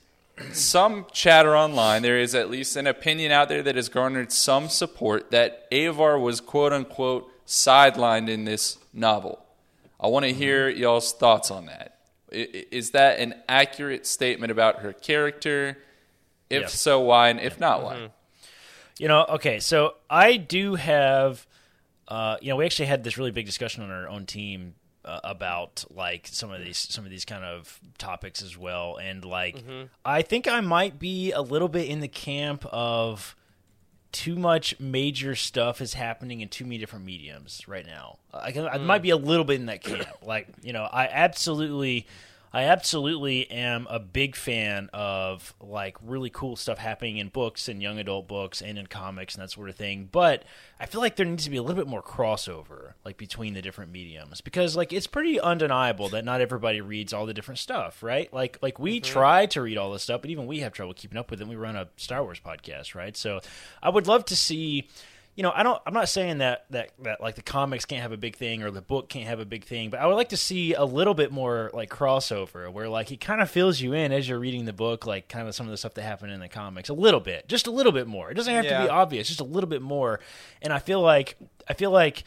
some 0.52 1.06
chatter 1.12 1.56
online, 1.56 2.02
there 2.02 2.18
is 2.18 2.34
at 2.34 2.50
least 2.50 2.76
an 2.76 2.86
opinion 2.86 3.32
out 3.32 3.48
there 3.48 3.62
that 3.62 3.76
has 3.76 3.88
garnered 3.88 4.32
some 4.32 4.68
support 4.68 5.30
that 5.30 5.66
Avar 5.72 6.18
was 6.18 6.40
quote 6.40 6.72
unquote 6.72 7.30
sidelined 7.46 8.28
in 8.28 8.44
this 8.44 8.78
novel. 8.92 9.44
I 10.00 10.06
want 10.06 10.26
to 10.26 10.32
hear 10.32 10.68
y'all's 10.68 11.12
thoughts 11.12 11.50
on 11.50 11.66
that. 11.66 11.98
Is 12.30 12.90
that 12.90 13.18
an 13.18 13.34
accurate 13.48 14.06
statement 14.06 14.52
about 14.52 14.80
her 14.80 14.92
character? 14.92 15.78
If 16.50 16.62
Yeah. 16.62 16.66
so, 16.68 17.00
why? 17.00 17.30
And 17.30 17.40
if 17.40 17.58
not, 17.58 17.82
why? 17.82 18.10
You 18.98 19.08
know, 19.08 19.24
okay, 19.28 19.60
so 19.60 19.94
I 20.10 20.36
do 20.36 20.74
have, 20.74 21.46
uh, 22.06 22.36
you 22.40 22.50
know, 22.50 22.56
we 22.56 22.64
actually 22.64 22.86
had 22.86 23.02
this 23.02 23.16
really 23.16 23.30
big 23.30 23.46
discussion 23.46 23.82
on 23.82 23.90
our 23.90 24.08
own 24.08 24.26
team 24.26 24.74
uh, 25.08 25.20
about 25.24 25.84
like 25.90 26.28
some 26.30 26.52
of 26.52 26.60
these 26.62 26.76
some 26.76 27.04
of 27.04 27.10
these 27.10 27.24
kind 27.24 27.44
of 27.44 27.80
topics 27.96 28.42
as 28.42 28.56
well, 28.56 28.96
and 28.96 29.24
like 29.24 29.56
I 30.04 30.22
think 30.22 30.46
I 30.46 30.60
might 30.60 30.98
be 30.98 31.32
a 31.32 31.40
little 31.40 31.68
bit 31.68 31.88
in 31.88 32.00
the 32.00 32.08
camp 32.08 32.66
of 32.66 33.34
too 34.12 34.36
much 34.36 34.78
major 34.80 35.34
stuff 35.34 35.80
is 35.80 35.94
happening 35.94 36.40
in 36.40 36.48
too 36.48 36.64
many 36.64 36.78
different 36.78 37.04
mediums 37.04 37.62
right 37.68 37.86
now. 37.86 38.18
I, 38.32 38.52
can, 38.52 38.66
I 38.66 38.78
might 38.78 39.02
be 39.02 39.10
a 39.10 39.16
little 39.16 39.44
bit 39.44 39.60
in 39.60 39.66
that 39.66 39.82
camp. 39.82 40.08
Like, 40.22 40.48
you 40.62 40.72
know, 40.72 40.84
I 40.84 41.08
absolutely 41.08 42.06
I 42.52 42.64
absolutely 42.64 43.50
am 43.50 43.86
a 43.90 43.98
big 43.98 44.34
fan 44.34 44.88
of 44.92 45.54
like 45.60 45.96
really 46.02 46.30
cool 46.30 46.56
stuff 46.56 46.78
happening 46.78 47.18
in 47.18 47.28
books 47.28 47.68
and 47.68 47.82
young 47.82 47.98
adult 47.98 48.26
books 48.26 48.62
and 48.62 48.78
in 48.78 48.86
comics 48.86 49.34
and 49.34 49.42
that 49.42 49.50
sort 49.50 49.68
of 49.68 49.76
thing. 49.76 50.08
But 50.10 50.44
I 50.80 50.86
feel 50.86 51.00
like 51.00 51.16
there 51.16 51.26
needs 51.26 51.44
to 51.44 51.50
be 51.50 51.56
a 51.56 51.62
little 51.62 51.76
bit 51.76 51.88
more 51.88 52.02
crossover 52.02 52.94
like 53.04 53.16
between 53.16 53.54
the 53.54 53.62
different 53.62 53.92
mediums 53.92 54.40
because 54.40 54.76
like 54.76 54.92
it's 54.92 55.06
pretty 55.06 55.40
undeniable 55.40 56.08
that 56.10 56.24
not 56.24 56.40
everybody 56.40 56.80
reads 56.80 57.12
all 57.12 57.26
the 57.26 57.34
different 57.34 57.58
stuff, 57.58 58.02
right? 58.02 58.32
Like 58.32 58.58
like 58.62 58.78
we 58.78 59.00
mm-hmm. 59.00 59.12
try 59.12 59.46
to 59.46 59.62
read 59.62 59.76
all 59.76 59.92
this 59.92 60.02
stuff, 60.02 60.22
but 60.22 60.30
even 60.30 60.46
we 60.46 60.60
have 60.60 60.72
trouble 60.72 60.94
keeping 60.94 61.18
up 61.18 61.30
with 61.30 61.40
it. 61.40 61.48
We 61.48 61.56
run 61.56 61.76
a 61.76 61.88
Star 61.96 62.22
Wars 62.22 62.40
podcast, 62.44 62.94
right? 62.94 63.16
So 63.16 63.40
I 63.82 63.90
would 63.90 64.06
love 64.06 64.24
to 64.26 64.36
see 64.36 64.88
you 65.38 65.44
know, 65.44 65.52
I 65.54 65.62
don't. 65.62 65.80
I'm 65.86 65.94
not 65.94 66.08
saying 66.08 66.38
that 66.38 66.64
that 66.70 66.90
that 67.04 67.20
like 67.20 67.36
the 67.36 67.42
comics 67.42 67.84
can't 67.84 68.02
have 68.02 68.10
a 68.10 68.16
big 68.16 68.34
thing 68.34 68.64
or 68.64 68.72
the 68.72 68.82
book 68.82 69.08
can't 69.08 69.28
have 69.28 69.38
a 69.38 69.44
big 69.44 69.64
thing, 69.64 69.88
but 69.88 70.00
I 70.00 70.06
would 70.08 70.16
like 70.16 70.30
to 70.30 70.36
see 70.36 70.74
a 70.74 70.82
little 70.84 71.14
bit 71.14 71.30
more 71.30 71.70
like 71.72 71.90
crossover, 71.90 72.72
where 72.72 72.88
like 72.88 73.08
he 73.08 73.16
kind 73.16 73.40
of 73.40 73.48
fills 73.48 73.80
you 73.80 73.92
in 73.92 74.10
as 74.10 74.28
you're 74.28 74.40
reading 74.40 74.64
the 74.64 74.72
book, 74.72 75.06
like 75.06 75.28
kind 75.28 75.46
of 75.46 75.54
some 75.54 75.66
of 75.66 75.70
the 75.70 75.76
stuff 75.76 75.94
that 75.94 76.02
happened 76.02 76.32
in 76.32 76.40
the 76.40 76.48
comics, 76.48 76.88
a 76.88 76.92
little 76.92 77.20
bit, 77.20 77.46
just 77.46 77.68
a 77.68 77.70
little 77.70 77.92
bit 77.92 78.08
more. 78.08 78.32
It 78.32 78.34
doesn't 78.34 78.52
have 78.52 78.64
to 78.64 78.82
be 78.82 78.88
obvious, 78.88 79.28
just 79.28 79.38
a 79.38 79.44
little 79.44 79.70
bit 79.70 79.80
more. 79.80 80.18
And 80.60 80.72
I 80.72 80.80
feel 80.80 81.00
like 81.00 81.36
I 81.68 81.74
feel 81.74 81.92
like 81.92 82.24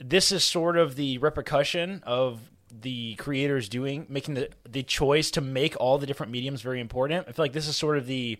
this 0.00 0.32
is 0.32 0.42
sort 0.42 0.78
of 0.78 0.96
the 0.96 1.18
repercussion 1.18 2.02
of 2.06 2.40
the 2.80 3.14
creators 3.16 3.68
doing 3.68 4.06
making 4.08 4.36
the 4.36 4.48
the 4.66 4.82
choice 4.82 5.30
to 5.32 5.42
make 5.42 5.76
all 5.78 5.98
the 5.98 6.06
different 6.06 6.32
mediums 6.32 6.62
very 6.62 6.80
important. 6.80 7.26
I 7.28 7.32
feel 7.32 7.44
like 7.44 7.52
this 7.52 7.68
is 7.68 7.76
sort 7.76 7.98
of 7.98 8.06
the 8.06 8.38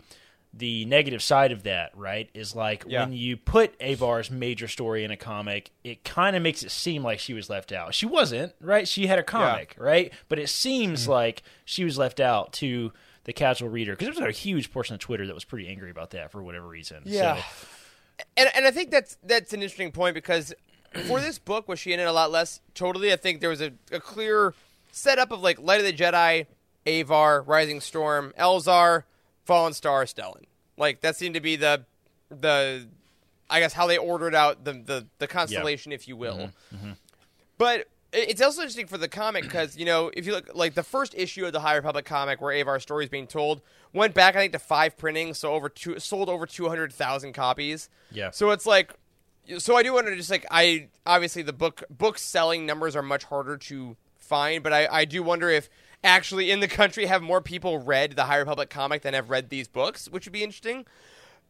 the 0.53 0.85
negative 0.85 1.23
side 1.23 1.51
of 1.51 1.63
that, 1.63 1.91
right? 1.97 2.29
Is 2.33 2.55
like 2.55 2.83
Yeah. 2.87 3.03
when 3.03 3.13
you 3.13 3.37
put 3.37 3.75
Avar's 3.79 4.29
major 4.29 4.67
story 4.67 5.03
in 5.03 5.09
a 5.09 5.17
comic, 5.17 5.71
it 5.83 6.03
kind 6.03 6.35
of 6.35 6.43
makes 6.43 6.61
it 6.61 6.69
seem 6.69 7.03
like 7.03 7.19
she 7.19 7.33
was 7.33 7.49
left 7.49 7.71
out. 7.71 7.95
She 7.95 8.05
wasn't, 8.05 8.53
right? 8.61 8.87
She 8.87 9.07
had 9.07 9.17
a 9.17 9.23
comic, 9.23 9.75
right? 9.79 10.13
But 10.29 10.37
it 10.37 10.49
seems 10.49 11.03
mm-hmm. 11.03 11.11
like 11.11 11.43
she 11.65 11.83
was 11.83 11.97
left 11.97 12.19
out 12.19 12.53
to 12.53 12.93
the 13.23 13.33
casual 13.33 13.69
reader 13.69 13.93
because 13.93 14.15
there 14.15 14.25
was 14.25 14.35
a 14.35 14.39
huge 14.39 14.71
portion 14.71 14.93
of 14.93 14.99
Twitter 14.99 15.25
that 15.25 15.33
was 15.33 15.45
pretty 15.45 15.67
angry 15.67 15.89
about 15.89 16.11
that 16.11 16.31
for 16.31 16.43
whatever 16.43 16.67
reason. 16.67 17.01
Yeah. 17.05 17.37
So, 17.37 17.43
and 18.37 18.49
and 18.55 18.65
I 18.67 18.71
think 18.71 18.91
that's 18.91 19.17
that's 19.23 19.53
an 19.53 19.61
interesting 19.61 19.91
point 19.91 20.13
because 20.13 20.53
for 21.07 21.19
this 21.19 21.39
book, 21.39 21.67
was 21.67 21.79
she 21.79 21.93
in 21.93 21.99
it 21.99 22.03
a 22.03 22.11
lot 22.11 22.31
less? 22.31 22.61
Totally, 22.75 23.11
I 23.11 23.15
think 23.15 23.41
there 23.41 23.49
was 23.49 23.61
a, 23.61 23.71
a 23.91 23.99
clear 23.99 24.53
setup 24.91 25.31
of 25.31 25.41
like 25.41 25.59
Light 25.59 25.79
of 25.79 25.85
the 25.85 25.93
Jedi, 25.93 26.45
Avar, 26.85 27.41
Rising 27.41 27.81
Storm, 27.81 28.33
Elzar, 28.37 29.03
Fallen 29.45 29.73
Star, 29.73 30.05
Stellan. 30.05 30.43
Like 30.77 31.01
that 31.01 31.15
seemed 31.15 31.35
to 31.35 31.41
be 31.41 31.55
the 31.55 31.85
the 32.29 32.87
I 33.49 33.59
guess 33.59 33.73
how 33.73 33.87
they 33.87 33.97
ordered 33.97 34.35
out 34.35 34.63
the 34.63 34.73
the, 34.73 35.07
the 35.19 35.27
constellation, 35.27 35.91
if 35.91 36.07
you 36.07 36.15
will. 36.15 36.37
Mm-hmm. 36.37 36.75
Mm-hmm. 36.75 36.91
But 37.57 37.87
it's 38.13 38.41
also 38.41 38.61
interesting 38.61 38.87
for 38.87 38.97
the 38.97 39.07
comic 39.07 39.43
because 39.43 39.75
you 39.75 39.85
know 39.85 40.11
if 40.15 40.25
you 40.25 40.33
look 40.33 40.49
like 40.53 40.75
the 40.75 40.83
first 40.83 41.15
issue 41.15 41.45
of 41.45 41.53
the 41.53 41.59
High 41.59 41.75
Republic 41.75 42.05
comic 42.05 42.41
where 42.41 42.53
Avar's 42.53 42.83
story 42.83 43.05
is 43.05 43.09
being 43.09 43.27
told 43.27 43.61
went 43.91 44.13
back 44.13 44.35
I 44.35 44.39
think 44.39 44.53
to 44.53 44.59
five 44.59 44.97
printings, 44.97 45.39
so 45.39 45.53
over 45.53 45.69
two 45.69 45.99
sold 45.99 46.29
over 46.29 46.45
two 46.45 46.69
hundred 46.69 46.93
thousand 46.93 47.33
copies. 47.33 47.89
Yeah. 48.11 48.31
So 48.31 48.51
it's 48.51 48.65
like, 48.65 48.93
so 49.57 49.75
I 49.75 49.83
do 49.83 49.93
want 49.93 50.07
to 50.07 50.15
just 50.15 50.29
like 50.29 50.45
I 50.51 50.89
obviously 51.05 51.41
the 51.41 51.53
book 51.53 51.83
book 51.89 52.17
selling 52.17 52.65
numbers 52.65 52.95
are 52.95 53.01
much 53.01 53.23
harder 53.25 53.57
to 53.57 53.97
find, 54.17 54.63
but 54.63 54.73
I 54.73 54.87
I 54.91 55.05
do 55.05 55.23
wonder 55.23 55.49
if 55.49 55.69
actually 56.03 56.51
in 56.51 56.59
the 56.59 56.67
country 56.67 57.05
have 57.05 57.21
more 57.21 57.41
people 57.41 57.77
read 57.79 58.15
the 58.15 58.25
High 58.25 58.37
Republic 58.37 58.69
comic 58.69 59.01
than 59.03 59.13
have 59.13 59.29
read 59.29 59.49
these 59.49 59.67
books, 59.67 60.07
which 60.07 60.25
would 60.25 60.33
be 60.33 60.43
interesting. 60.43 60.85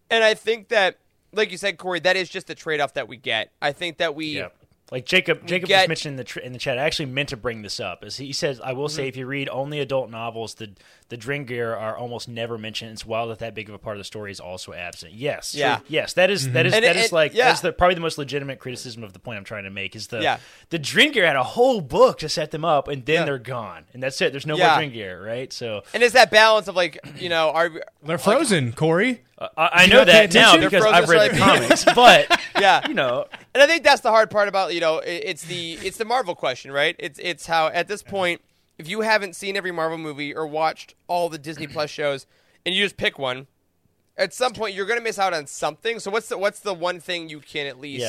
And 0.09 0.23
I 0.23 0.33
think 0.33 0.67
that, 0.69 0.97
like 1.31 1.51
you 1.51 1.57
said, 1.57 1.77
Corey, 1.77 1.99
that 2.01 2.15
is 2.15 2.29
just 2.29 2.47
the 2.47 2.55
trade 2.55 2.79
off 2.79 2.93
that 2.93 3.07
we 3.07 3.17
get. 3.17 3.51
I 3.61 3.71
think 3.71 3.97
that 3.97 4.15
we. 4.15 4.43
Like 4.91 5.05
Jacob, 5.05 5.47
Jacob 5.47 5.69
get- 5.69 5.77
just 5.79 5.87
mentioned 5.87 6.11
in 6.13 6.17
the 6.17 6.23
tr- 6.23 6.39
in 6.39 6.53
the 6.53 6.59
chat. 6.59 6.77
I 6.77 6.83
actually 6.83 7.07
meant 7.07 7.29
to 7.29 7.37
bring 7.37 7.63
this 7.63 7.79
up. 7.79 8.03
As 8.03 8.17
he 8.17 8.31
says, 8.31 8.59
I 8.59 8.73
will 8.73 8.87
Mm-hmm. 8.87 8.95
say, 8.95 9.07
if 9.07 9.17
you 9.17 9.25
read 9.25 9.49
only 9.49 9.79
adult 9.79 10.11
novels, 10.11 10.55
the 10.55 10.71
the 11.13 11.17
Drengir 11.19 11.79
are 11.79 11.95
almost 11.95 12.27
never 12.27 12.57
mentioned. 12.57 12.89
It's 12.91 13.05
wild 13.05 13.29
that 13.29 13.37
that 13.39 13.53
big 13.53 13.69
of 13.69 13.75
a 13.75 13.77
part 13.77 13.95
of 13.97 13.99
the 13.99 14.03
story 14.03 14.31
is 14.31 14.39
also 14.39 14.73
absent. 14.73 15.13
Yes, 15.13 15.53
Yeah. 15.53 15.79
yes, 15.87 16.13
that 16.13 16.31
is- 16.31 16.51
that 16.53 16.65
mm-hmm. 16.65 16.67
is 16.67 16.73
And- 16.73 16.83
that 16.85 16.95
is 16.95 17.03
and- 17.03 17.11
like 17.11 17.35
yeah. 17.35 17.49
that's 17.49 17.61
the 17.61 17.71
probably 17.71 17.93
the 17.93 18.01
most 18.01 18.17
legitimate 18.17 18.57
criticism 18.57 19.03
of 19.03 19.13
the 19.13 19.19
point 19.19 19.37
I'm 19.37 19.43
trying 19.43 19.65
to 19.65 19.69
make 19.69 19.95
is 19.95 20.07
the 20.07 20.21
Yeah. 20.23 20.37
the 20.71 20.79
Drengir 20.79 21.23
had 21.27 21.35
a 21.35 21.43
whole 21.43 21.81
book 21.81 22.17
to 22.19 22.29
set 22.29 22.49
them 22.49 22.65
up, 22.65 22.87
and 22.87 23.05
then 23.05 23.13
Yeah. 23.15 23.25
they're 23.25 23.37
gone, 23.37 23.85
and 23.93 24.01
that's 24.01 24.19
it. 24.21 24.31
There's 24.33 24.47
no 24.47 24.57
Yeah. 24.57 24.69
more 24.75 24.79
Drengir, 24.89 25.23
right? 25.23 25.53
So 25.53 25.83
And 25.93 26.01
it's 26.01 26.13
that 26.13 26.31
balance 26.31 26.67
of 26.67 26.75
like, 26.75 26.97
you 27.19 27.29
know, 27.29 27.51
are 27.51 27.69
They're 28.01 28.17
frozen, 28.17 28.73
Corey. 28.73 29.21
Uh, 29.37 29.49
I, 29.55 29.69
I 29.83 29.85
know 29.87 30.03
that 30.05 30.33
now 30.33 30.57
because 30.57 30.71
They're 30.83 30.87
I've 30.87 31.07
read 31.09 31.31
the 31.31 31.35
frozen 31.37 31.59
comics, 31.59 31.85
but 31.85 32.39
yeah, 32.59 32.87
you 32.87 32.93
know, 32.95 33.25
and 33.53 33.61
I 33.61 33.67
think 33.67 33.83
that's 33.83 34.01
the 34.01 34.09
hard 34.09 34.29
part 34.31 34.47
about 34.47 34.73
you 34.73 34.79
know 34.79 34.97
it, 34.99 35.23
it's 35.25 35.43
the 35.43 35.73
it's 35.73 35.97
the 35.97 36.05
Marvel 36.05 36.33
question, 36.35 36.71
right? 36.71 36.95
It's 36.97 37.19
it's 37.21 37.45
how 37.45 37.67
at 37.67 37.87
this 37.87 38.01
point, 38.03 38.41
if 38.77 38.87
you 38.89 39.01
haven't 39.01 39.35
seen 39.35 39.55
every 39.55 39.71
Marvel 39.71 39.97
movie 39.97 40.33
or 40.35 40.47
watched 40.47 40.95
all 41.07 41.29
the 41.29 41.37
Disney 41.37 41.67
Plus 41.67 41.89
shows, 41.99 42.25
and 42.65 42.73
you 42.73 42.83
just 42.83 42.97
pick 42.97 43.19
one, 43.19 43.47
at 44.17 44.33
some 44.33 44.53
point 44.53 44.75
you're 44.75 44.85
going 44.85 44.99
to 44.99 45.03
miss 45.03 45.19
out 45.19 45.33
on 45.33 45.47
something. 45.47 45.99
So 45.99 46.11
what's 46.11 46.29
the 46.29 46.37
what's 46.37 46.59
the 46.59 46.73
one 46.73 46.99
thing 46.99 47.29
you 47.29 47.39
can 47.39 47.65
at 47.67 47.79
least 47.79 48.01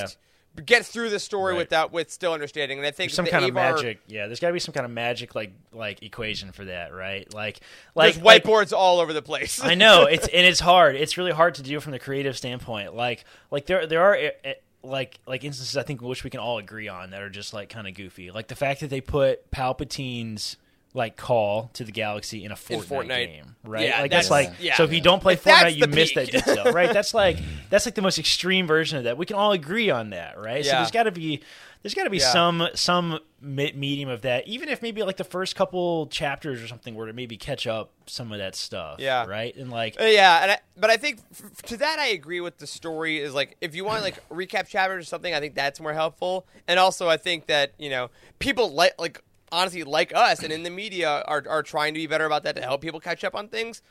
Yeah. 0.56 0.62
get 0.64 0.84
through 0.86 1.10
the 1.10 1.18
story 1.18 1.52
Right. 1.54 1.58
without 1.58 1.92
with 1.92 2.10
still 2.10 2.32
understanding? 2.32 2.78
And 2.78 2.86
I 2.86 2.90
think 2.90 3.10
There's 3.10 3.16
some 3.16 3.24
the 3.24 3.30
kind 3.30 3.44
Avar- 3.46 3.70
of 3.70 3.76
magic. 3.76 4.00
Yeah, 4.06 4.26
there's 4.26 4.38
got 4.40 4.48
to 4.48 4.52
be 4.52 4.58
some 4.60 4.72
kind 4.74 4.84
of 4.86 4.92
magic 4.92 5.34
like 5.34 5.52
like 5.72 6.02
equation 6.02 6.52
for 6.52 6.64
that, 6.66 6.92
right? 6.94 7.32
Like 7.34 7.60
like 7.94 8.14
There's 8.14 8.24
like- 8.24 8.44
whiteboards 8.44 8.72
all 8.76 9.00
over 9.00 9.12
the 9.12 9.22
place. 9.22 9.60
I 9.62 9.74
know 9.74 10.02
it's 10.04 10.28
and 10.32 10.46
it's 10.46 10.60
hard. 10.60 10.94
It's 10.96 11.16
really 11.16 11.32
hard 11.32 11.54
to 11.56 11.62
do 11.62 11.80
from 11.80 11.92
the 11.92 11.98
creative 11.98 12.36
standpoint. 12.36 12.94
Like 12.94 13.24
like 13.50 13.66
there 13.66 13.86
there 13.86 14.02
are. 14.02 14.14
Eh, 14.14 14.30
eh, 14.44 14.54
like 14.84 15.18
like 15.26 15.44
instances 15.44 15.76
I 15.76 15.82
think 15.82 16.02
which 16.02 16.24
we 16.24 16.30
can 16.30 16.40
all 16.40 16.58
agree 16.58 16.88
on 16.88 17.10
that 17.10 17.22
are 17.22 17.30
just 17.30 17.52
like 17.54 17.68
kind 17.68 17.88
of 17.88 17.94
goofy. 17.94 18.30
Like 18.30 18.48
the 18.48 18.56
fact 18.56 18.80
that 18.80 18.90
they 18.90 19.00
put 19.00 19.50
Palpatine's 19.50 20.56
like 20.92 21.16
call 21.16 21.70
to 21.72 21.82
the 21.82 21.90
galaxy 21.90 22.44
in 22.44 22.52
a 22.52 22.54
Fortnite, 22.54 22.84
Fortnite. 22.84 23.26
game, 23.26 23.56
right? 23.64 23.88
Yeah, 23.88 24.02
like 24.02 24.10
that's, 24.12 24.28
that's- 24.28 24.50
like 24.50 24.60
yeah. 24.60 24.76
so 24.76 24.84
if 24.84 24.92
you 24.92 25.00
don't 25.00 25.20
play 25.20 25.34
That's 25.34 25.64
Fortnite, 25.64 25.76
you 25.76 25.86
miss 25.88 26.14
that 26.14 26.30
detail, 26.30 26.72
right? 26.72 26.92
That's 26.92 27.12
like 27.12 27.38
that's 27.70 27.84
like 27.84 27.96
the 27.96 28.02
most 28.02 28.18
extreme 28.18 28.66
version 28.66 28.98
of 28.98 29.04
that. 29.04 29.18
We 29.18 29.26
can 29.26 29.36
all 29.36 29.52
agree 29.52 29.90
on 29.90 30.10
that, 30.10 30.38
right? 30.38 30.64
Yeah. 30.64 30.70
So 30.70 30.76
there's 30.78 30.90
got 30.92 31.02
to 31.04 31.12
be 31.12 31.42
there's 31.84 31.92
got 31.94 32.04
to 32.04 32.10
be 32.10 32.16
Yeah. 32.16 32.32
some 32.32 32.68
some 32.74 33.20
medium 33.42 34.08
of 34.08 34.22
that, 34.22 34.48
even 34.48 34.70
if 34.70 34.80
maybe 34.80 35.02
like 35.02 35.18
the 35.18 35.22
first 35.24 35.54
couple 35.54 36.06
chapters 36.06 36.62
or 36.62 36.66
something 36.66 36.94
were 36.94 37.06
to 37.06 37.12
maybe 37.12 37.36
catch 37.36 37.66
up 37.66 37.92
some 38.06 38.32
of 38.32 38.38
that 38.38 38.54
stuff, 38.56 38.98
Yeah. 38.98 39.26
right? 39.26 39.54
And 39.54 39.70
like 39.70 40.00
Uh, 40.00 40.04
yeah, 40.04 40.42
and 40.42 40.50
I, 40.52 40.58
but 40.78 40.88
I 40.88 40.96
think 40.96 41.20
f- 41.30 41.60
to 41.66 41.76
that 41.76 41.98
I 41.98 42.06
agree 42.06 42.40
with 42.40 42.56
the 42.56 42.66
story 42.66 43.18
is 43.18 43.34
like 43.34 43.58
if 43.60 43.74
you 43.74 43.84
want 43.84 44.02
like 44.02 44.26
recap 44.30 44.66
chapters 44.66 45.04
or 45.04 45.06
something, 45.06 45.34
I 45.34 45.40
think 45.40 45.54
that's 45.54 45.78
more 45.78 45.92
helpful. 45.92 46.46
And 46.66 46.80
also, 46.80 47.06
I 47.08 47.18
think 47.18 47.46
that 47.48 47.72
you 47.78 47.90
know 47.90 48.08
people 48.38 48.72
like 48.72 48.94
like 48.98 49.20
honestly 49.52 49.84
like 49.84 50.14
us 50.14 50.42
and 50.42 50.52
in 50.54 50.62
the 50.62 50.70
media 50.70 51.22
are 51.28 51.44
are 51.46 51.62
trying 51.62 51.92
to 51.92 52.00
be 52.00 52.06
better 52.06 52.24
about 52.24 52.44
that 52.44 52.56
to 52.56 52.62
help 52.62 52.80
people 52.80 52.98
catch 52.98 53.24
up 53.24 53.34
on 53.34 53.48
things. 53.48 53.82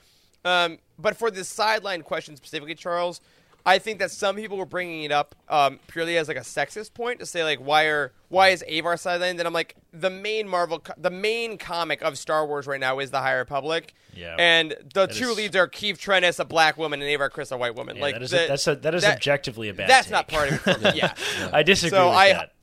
Um, 0.45 0.79
but 0.99 1.15
for 1.15 1.31
this 1.31 1.47
sideline 1.47 2.01
question 2.01 2.35
specifically, 2.35 2.75
Charles, 2.75 3.21
I 3.65 3.79
think 3.79 3.99
that 3.99 4.11
some 4.11 4.35
people 4.35 4.57
were 4.57 4.65
bringing 4.65 5.03
it 5.03 5.11
up 5.13 5.35
um, 5.47 5.79
purely 5.87 6.17
as 6.17 6.27
like 6.27 6.35
a 6.35 6.41
sexist 6.41 6.93
point 6.93 7.19
to 7.21 7.25
say 7.25 7.45
like 7.45 7.59
why 7.59 7.85
are 7.85 8.11
why 8.27 8.49
is 8.49 8.61
Avar 8.67 8.95
sidelined? 8.95 9.39
And 9.39 9.41
I'm 9.43 9.53
like 9.53 9.75
the 9.93 10.09
main 10.09 10.47
Marvel 10.49 10.79
co- 10.79 10.93
the 10.97 11.09
main 11.09 11.57
comic 11.57 12.01
of 12.01 12.17
Star 12.17 12.45
Wars 12.45 12.67
right 12.67 12.79
now 12.79 12.99
is 12.99 13.11
the 13.11 13.19
High 13.19 13.35
Republic. 13.35 13.93
Yeah. 14.13 14.35
And 14.37 14.75
the 14.93 15.07
two 15.07 15.29
is- 15.29 15.37
leads 15.37 15.55
are 15.55 15.67
Keeve 15.69 15.97
Trennis, 15.97 16.39
a 16.39 16.45
black 16.45 16.77
woman, 16.77 17.01
and 17.01 17.09
Avar 17.09 17.29
Kriss, 17.29 17.51
a 17.53 17.57
white 17.57 17.75
woman. 17.75 17.95
Yeah, 17.95 18.01
like 18.01 18.15
that 18.15 18.21
is 18.23 18.31
the- 18.31 18.45
a, 18.45 18.47
that's 18.49 18.67
a, 18.67 18.75
that 18.75 18.95
is 18.95 19.03
that- 19.03 19.15
objectively 19.15 19.69
a 19.69 19.73
bad. 19.73 19.89
That's 19.89 20.07
take. 20.07 20.11
not 20.11 20.27
part 20.27 20.49
of 20.49 20.55
it. 20.55 20.59
For 20.59 20.79
me. 20.79 20.91
Yeah. 20.95 21.13
I 21.53 21.63
disagree 21.63 21.97
So 21.97 22.09
with 22.09 22.17
I- 22.17 22.33
that. 22.33 22.53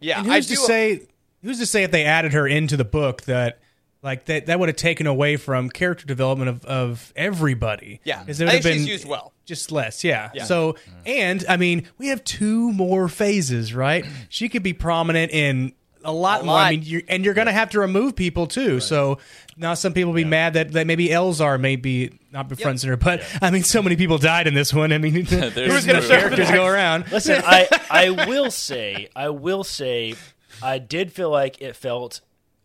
Yeah. 0.00 0.20
And 0.20 0.32
I 0.32 0.36
who's 0.36 0.46
do. 0.46 0.54
to 0.54 0.60
say? 0.62 1.06
Who's 1.42 1.58
to 1.58 1.66
say 1.66 1.82
if 1.84 1.90
they 1.90 2.04
added 2.04 2.32
her 2.32 2.46
into 2.48 2.76
the 2.76 2.84
book 2.84 3.22
that 3.22 3.60
like 4.02 4.26
that 4.26 4.46
that 4.46 4.58
would 4.60 4.68
have 4.68 4.76
taken 4.76 5.06
away 5.06 5.36
from 5.36 5.68
character 5.70 6.06
development 6.06 6.48
of, 6.50 6.64
of 6.64 7.12
everybody? 7.16 8.00
Yeah. 8.04 8.20
because 8.20 8.38
there 8.38 8.48
I 8.48 8.52
would 8.52 8.54
have 8.56 8.62
think 8.62 8.76
been 8.78 8.84
she's 8.86 8.92
used 8.92 9.08
well. 9.08 9.32
just 9.44 9.72
less. 9.72 10.04
Yeah. 10.04 10.30
Yeah. 10.34 10.44
So 10.44 10.76
and 11.06 11.44
I 11.48 11.56
mean 11.56 11.86
we 11.98 12.08
have 12.08 12.22
two 12.24 12.72
more 12.72 13.08
phases, 13.08 13.74
right? 13.74 14.04
She 14.28 14.48
could 14.48 14.62
be 14.62 14.72
prominent 14.72 15.32
in. 15.32 15.72
A 16.04 16.12
lot 16.12 16.42
A 16.42 16.44
more. 16.44 16.54
I 16.54 16.62
lot. 16.62 16.70
mean, 16.70 16.82
you're, 16.84 17.02
and 17.08 17.24
you're 17.24 17.34
going 17.34 17.48
to 17.48 17.52
have 17.52 17.70
to 17.70 17.80
remove 17.80 18.14
people 18.14 18.46
too. 18.46 18.78
So 18.78 19.18
now 19.56 19.74
some 19.74 19.92
people 19.92 20.12
will 20.12 20.16
be 20.16 20.24
mad 20.24 20.54
that, 20.54 20.70
that 20.72 20.86
maybe 20.86 21.08
Elzar 21.08 21.58
may 21.60 21.74
be 21.74 22.12
not 22.32 22.48
befriending 22.48 22.88
her, 22.88 22.96
but 22.96 23.22
I 23.42 23.50
mean, 23.50 23.64
so 23.64 23.82
many 23.82 23.96
people 23.96 24.16
died 24.16 24.46
in 24.46 24.54
this 24.54 24.72
one. 24.72 24.92
I 24.92 24.98
mean, 24.98 25.24
There's 25.28 25.54
who's 25.54 25.86
going 25.86 26.00
to 26.00 26.06
characters 26.08 26.50
go 26.52 26.64
around? 26.66 27.10
Listen, 27.10 27.42
I 27.44 27.66
I 27.90 28.10
will 28.28 28.50
say 28.52 29.08
I 29.16 29.30
will 29.30 29.64
say 29.64 30.14
I 30.62 30.78
did 30.78 31.12
feel 31.12 31.30
like 31.30 31.60
it 31.60 31.74
felt 31.74 32.20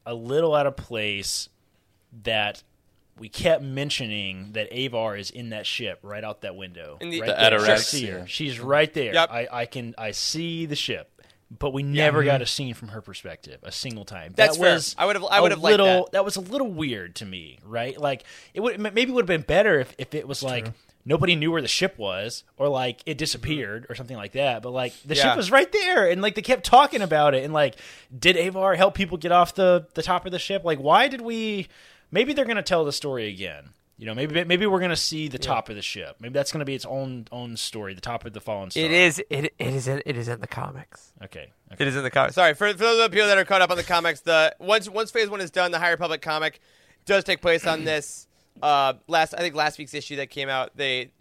a 0.05 0.13
little 0.13 0.53
out 0.55 0.67
of 0.67 0.75
place 0.75 1.49
that 2.23 2.63
we 3.17 3.29
kept 3.29 3.61
mentioning 3.63 4.53
that 4.53 4.67
Avar 4.71 5.15
is 5.15 5.29
in 5.29 5.49
that 5.49 5.65
ship 5.65 5.99
right 6.01 6.23
out 6.23 6.41
that 6.41 6.55
window. 6.55 6.97
In 6.99 7.09
the- 7.09 7.21
right 7.21 7.27
The 7.27 7.33
there. 7.35 7.59
Ataraxia. 7.59 7.79
See 7.83 8.05
her. 8.07 8.27
She's 8.27 8.59
right 8.59 8.91
there. 8.93 9.13
Yep. 9.13 9.29
I, 9.31 9.47
I 9.51 9.65
can 9.65 9.93
I 9.97 10.11
see 10.11 10.65
the 10.65 10.75
ship. 10.75 11.09
But 11.59 11.71
we 11.71 11.83
never 11.83 12.23
got 12.23 12.35
mm-hmm. 12.35 12.43
a 12.43 12.47
scene 12.47 12.73
from 12.73 12.87
her 12.87 13.01
perspective, 13.01 13.59
a 13.61 13.71
single 13.71 14.05
time. 14.05 14.33
That's 14.35 14.57
that 14.57 14.63
fair. 14.63 14.73
was 14.73 14.95
I 14.97 15.05
would've- 15.05 15.25
I 15.29 15.39
would've 15.39 15.61
liked 15.61 15.77
little, 15.77 16.09
that. 16.11 16.25
was 16.25 16.35
a 16.35 16.41
little 16.41 16.71
weird 16.71 17.15
to 17.17 17.25
me, 17.27 17.59
right? 17.63 17.95
Like 17.95 18.23
it 18.55 18.61
would 18.61 18.79
maybe 18.79 19.11
would 19.11 19.21
have 19.21 19.27
been 19.27 19.45
better 19.45 19.79
if, 19.79 19.93
if 19.99 20.15
it 20.15 20.27
was 20.27 20.41
like 20.41 20.71
nobody 21.05 21.35
knew 21.35 21.51
where 21.51 21.61
the 21.61 21.67
ship 21.67 21.97
was 21.97 22.43
or 22.57 22.67
like 22.69 23.01
it 23.05 23.17
disappeared 23.17 23.83
mm-hmm. 23.83 23.91
or 23.91 23.95
something 23.95 24.17
like 24.17 24.31
that 24.33 24.61
but 24.61 24.71
like 24.71 24.93
the 25.03 25.15
Yeah. 25.15 25.23
ship 25.23 25.37
was 25.37 25.51
right 25.51 25.71
there 25.71 26.09
and 26.09 26.21
like 26.21 26.35
they 26.35 26.41
kept 26.41 26.63
talking 26.65 27.01
about 27.01 27.33
it 27.35 27.43
and 27.43 27.53
like 27.53 27.75
did 28.17 28.37
avar 28.37 28.75
help 28.75 28.95
people 28.95 29.17
get 29.17 29.31
off 29.31 29.53
the 29.55 29.87
the 29.93 30.03
top 30.03 30.25
of 30.25 30.31
the 30.31 30.39
ship 30.39 30.63
like 30.63 30.79
why 30.79 31.07
did 31.07 31.21
we 31.21 31.67
maybe 32.11 32.33
they're 32.33 32.45
gonna 32.45 32.61
tell 32.63 32.85
the 32.85 32.93
story 32.93 33.27
again 33.27 33.69
you 33.97 34.05
know 34.07 34.15
maybe 34.15 34.43
maybe 34.43 34.65
we're 34.65 34.79
gonna 34.79 34.95
see 34.95 35.27
the 35.27 35.37
top 35.37 35.69
of 35.69 35.75
the 35.75 35.81
ship 35.81 36.15
maybe 36.19 36.33
that's 36.33 36.51
gonna 36.51 36.65
be 36.65 36.73
its 36.75 36.85
own 36.85 37.27
own 37.31 37.55
story 37.57 37.93
the 37.93 38.01
top 38.01 38.25
of 38.25 38.33
the 38.33 38.41
fallen 38.41 38.71
star 38.71 38.83
It 38.83 38.91
is. 38.91 39.19
It, 39.29 39.53
it 39.59 39.73
is. 39.73 39.87
In, 39.87 40.01
it 40.05 40.17
is 40.17 40.27
in 40.27 40.39
the 40.41 40.47
comics. 40.47 41.11
okay, 41.23 41.51
It 41.77 41.87
is 41.87 41.95
in 41.95 42.03
the 42.03 42.09
comics. 42.09 42.35
Sorry 42.35 42.53
for, 42.55 42.67
for 42.69 42.73
those 42.73 43.05
of 43.05 43.11
people 43.11 43.27
that 43.27 43.37
are 43.37 43.45
caught 43.45 43.61
up 43.61 43.69
on 43.69 43.77
the 43.77 43.83
comics. 43.83 44.21
The 44.21 44.55
once 44.59 44.89
once 44.89 45.11
Phase 45.11 45.29
One 45.29 45.41
is 45.41 45.51
done, 45.51 45.71
the 45.71 45.79
High 45.79 45.91
Republic 45.91 46.21
comic 46.21 46.59
does 47.05 47.23
take 47.23 47.39
place 47.41 47.67
on 47.67 47.83
this. 47.85 48.27
Uh, 48.61 48.93
last 49.07 49.33
I 49.33 49.39
think 49.39 49.55
last 49.55 49.77
week's 49.77 49.93
issue 49.93 50.17
that 50.17 50.29
came 50.29 50.49
out, 50.49 50.71
they 50.75 51.11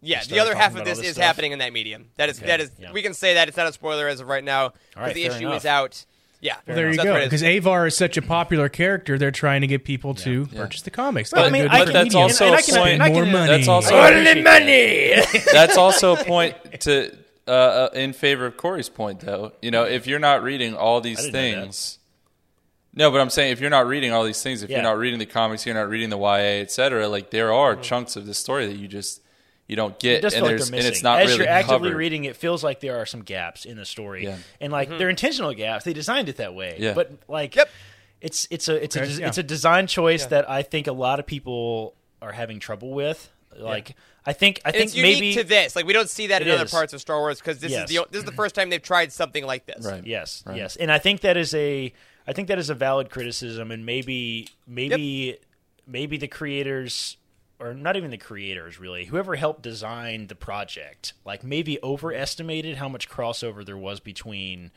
yeah, 0.00 0.22
the 0.24 0.38
other 0.40 0.54
half 0.54 0.76
of 0.76 0.84
this 0.84 0.98
this 0.98 1.08
is 1.08 1.12
stuff? 1.14 1.24
happening 1.24 1.52
in 1.52 1.58
that 1.58 1.72
medium. 1.72 2.10
That 2.16 2.28
is 2.28 2.38
Okay, 2.38 2.46
that 2.46 2.60
is 2.60 2.70
yeah. 2.78 2.92
we 2.92 3.02
can 3.02 3.12
say 3.14 3.34
that 3.34 3.48
it's 3.48 3.56
not 3.56 3.66
a 3.66 3.72
spoiler 3.72 4.08
as 4.08 4.20
of 4.20 4.28
right 4.28 4.44
now. 4.44 4.72
but 4.94 5.00
right, 5.00 5.14
the 5.14 5.26
fair 5.28 5.36
issue 5.36 5.46
enough. 5.48 5.58
is 5.58 5.66
out. 5.66 6.04
Yeah, 6.38 6.56
Well, 6.66 6.76
there 6.76 6.88
you 6.90 6.94
So 6.96 7.02
go. 7.04 7.12
what 7.12 7.20
it 7.22 7.24
is. 7.24 7.40
Because 7.42 7.42
Avar 7.42 7.86
is 7.86 7.96
such 7.96 8.18
a 8.18 8.22
popular 8.22 8.68
character, 8.68 9.18
they're 9.18 9.30
trying 9.30 9.62
to 9.62 9.66
get 9.66 9.84
people 9.84 10.14
to 10.16 10.46
purchase 10.46 10.82
the 10.82 10.90
comics. 10.90 11.32
Well, 11.32 11.44
I 11.46 11.50
mean, 11.50 11.62
good 11.62 11.70
I 11.72 11.84
can- 11.84 11.92
that's 11.94 12.04
media. 12.04 12.20
also 12.20 12.44
and 12.46 12.54
I 12.54 12.58
a 12.58 12.62
can- 12.62 12.74
point. 12.76 12.92
and 12.92 13.02
I 13.02 13.06
can- 13.08 13.14
more 13.14 13.26
money. 13.26 13.46
That's 13.48 13.68
also 13.68 13.96
I 13.96 14.08
appreciate 14.10 14.44
that. 14.44 15.48
that's 15.52 15.76
also 15.78 16.14
a 16.16 16.24
point 16.24 16.54
to 16.82 17.16
uh, 17.48 17.50
uh, 17.50 17.88
in 17.94 18.12
favor 18.12 18.44
of 18.46 18.56
Corey's 18.56 18.88
point, 18.90 19.20
though. 19.20 19.52
You 19.62 19.70
know, 19.70 19.84
if 19.84 20.06
you're 20.06 20.18
not 20.18 20.42
reading 20.42 20.74
all 20.74 21.00
these 21.00 21.16
didn't 21.18 21.32
know 21.32 21.40
that. 21.60 21.62
things, 21.64 21.98
no, 22.96 23.10
but 23.10 23.20
I'm 23.20 23.30
saying 23.30 23.52
if 23.52 23.60
you're 23.60 23.70
not 23.70 23.86
reading 23.86 24.12
all 24.12 24.24
these 24.24 24.42
things, 24.42 24.62
if 24.62 24.70
Yeah. 24.70 24.76
you're 24.76 24.82
not 24.82 24.98
reading 24.98 25.18
the 25.18 25.26
comics, 25.26 25.66
you're 25.66 25.74
not 25.74 25.88
reading 25.88 26.08
the 26.10 26.18
YA, 26.18 26.60
etc. 26.62 27.06
Like 27.08 27.30
there 27.30 27.52
are 27.52 27.74
mm-hmm. 27.74 27.82
chunks 27.82 28.16
of 28.16 28.26
the 28.26 28.34
story 28.34 28.66
that 28.66 28.76
you 28.76 28.88
just 28.88 29.20
you 29.68 29.74
don't 29.76 29.98
get, 29.98 30.18
It 30.18 30.20
does 30.22 30.34
and 30.34 30.46
feel 30.46 30.56
like 30.56 30.66
and 30.66 30.74
it's 30.86 31.02
not 31.02 31.20
As 31.20 31.26
really 31.30 31.40
you're 31.44 31.48
actively 31.52 31.88
covered. 31.88 31.98
reading, 31.98 32.24
it 32.24 32.36
feels 32.36 32.62
like 32.62 32.80
there 32.80 32.98
are 33.00 33.06
some 33.06 33.22
gaps 33.22 33.64
in 33.64 33.76
the 33.76 33.84
story, 33.84 34.24
Yeah. 34.24 34.36
and 34.60 34.72
like 34.72 34.88
mm-hmm. 34.88 34.98
they're 34.98 35.10
intentional 35.10 35.52
gaps. 35.54 35.84
They 35.84 35.92
designed 35.92 36.28
it 36.28 36.36
that 36.36 36.54
way, 36.54 36.76
Yeah. 36.78 36.94
but 36.94 37.10
like 37.28 37.54
Yep. 37.56 37.68
it's 38.20 38.46
it's 38.50 38.68
a 38.68 38.82
it's 38.82 38.96
Okay, 38.96 39.06
a 39.06 39.08
yeah. 39.18 39.28
it's 39.28 39.38
a 39.38 39.42
design 39.42 39.86
choice 39.88 40.24
that 40.26 40.48
I 40.48 40.62
think 40.62 40.86
a 40.86 40.92
lot 40.92 41.20
of 41.20 41.26
people 41.26 41.94
are 42.22 42.32
having 42.32 42.60
trouble 42.60 42.92
with. 42.92 43.30
Like 43.58 43.96
I 44.24 44.32
think 44.32 44.60
I 44.64 44.68
And 44.68 44.74
think 44.76 44.84
it's 44.88 44.96
unique 44.96 45.14
maybe 45.14 45.34
to 45.34 45.44
this. 45.44 45.74
Like 45.76 45.86
we 45.86 45.92
don't 45.92 46.08
see 46.10 46.28
that 46.28 46.42
in 46.42 46.48
It 46.48 46.52
other 46.52 46.68
parts 46.68 46.92
of 46.92 47.00
Star 47.00 47.18
Wars 47.18 47.38
because 47.40 47.58
this 47.58 47.72
Yes. 47.72 47.90
is 47.90 47.96
the 47.96 48.06
this 48.10 48.18
is 48.20 48.24
the 48.24 48.30
mm-hmm. 48.30 48.36
first 48.36 48.54
time 48.54 48.70
they've 48.70 48.82
tried 48.82 49.12
something 49.12 49.44
like 49.44 49.66
this. 49.66 49.84
Right. 49.84 50.04
Yes, 50.06 50.42
Right. 50.46 50.56
yes, 50.58 50.76
and 50.76 50.92
I 50.92 50.98
think 50.98 51.22
that 51.22 51.36
is 51.36 51.54
a 51.54 51.92
I 52.26 52.32
think 52.32 52.48
that 52.48 52.58
is 52.58 52.70
a 52.70 52.74
valid 52.74 53.10
criticism, 53.10 53.70
and 53.70 53.86
maybe 53.86 54.48
maybe 54.66 55.38
maybe 55.86 56.16
the 56.16 56.28
creators 56.28 57.16
or 57.58 57.72
not 57.72 57.96
even 57.96 58.10
the 58.10 58.18
creators 58.18 58.78
really 58.78 59.06
whoever 59.06 59.34
helped 59.36 59.62
design 59.62 60.26
the 60.26 60.34
project 60.34 61.14
like 61.24 61.42
maybe 61.42 61.78
overestimated 61.82 62.76
how 62.76 62.88
much 62.88 63.08
crossover 63.08 63.64
there 63.64 63.78
was 63.78 63.98
between 64.00 64.70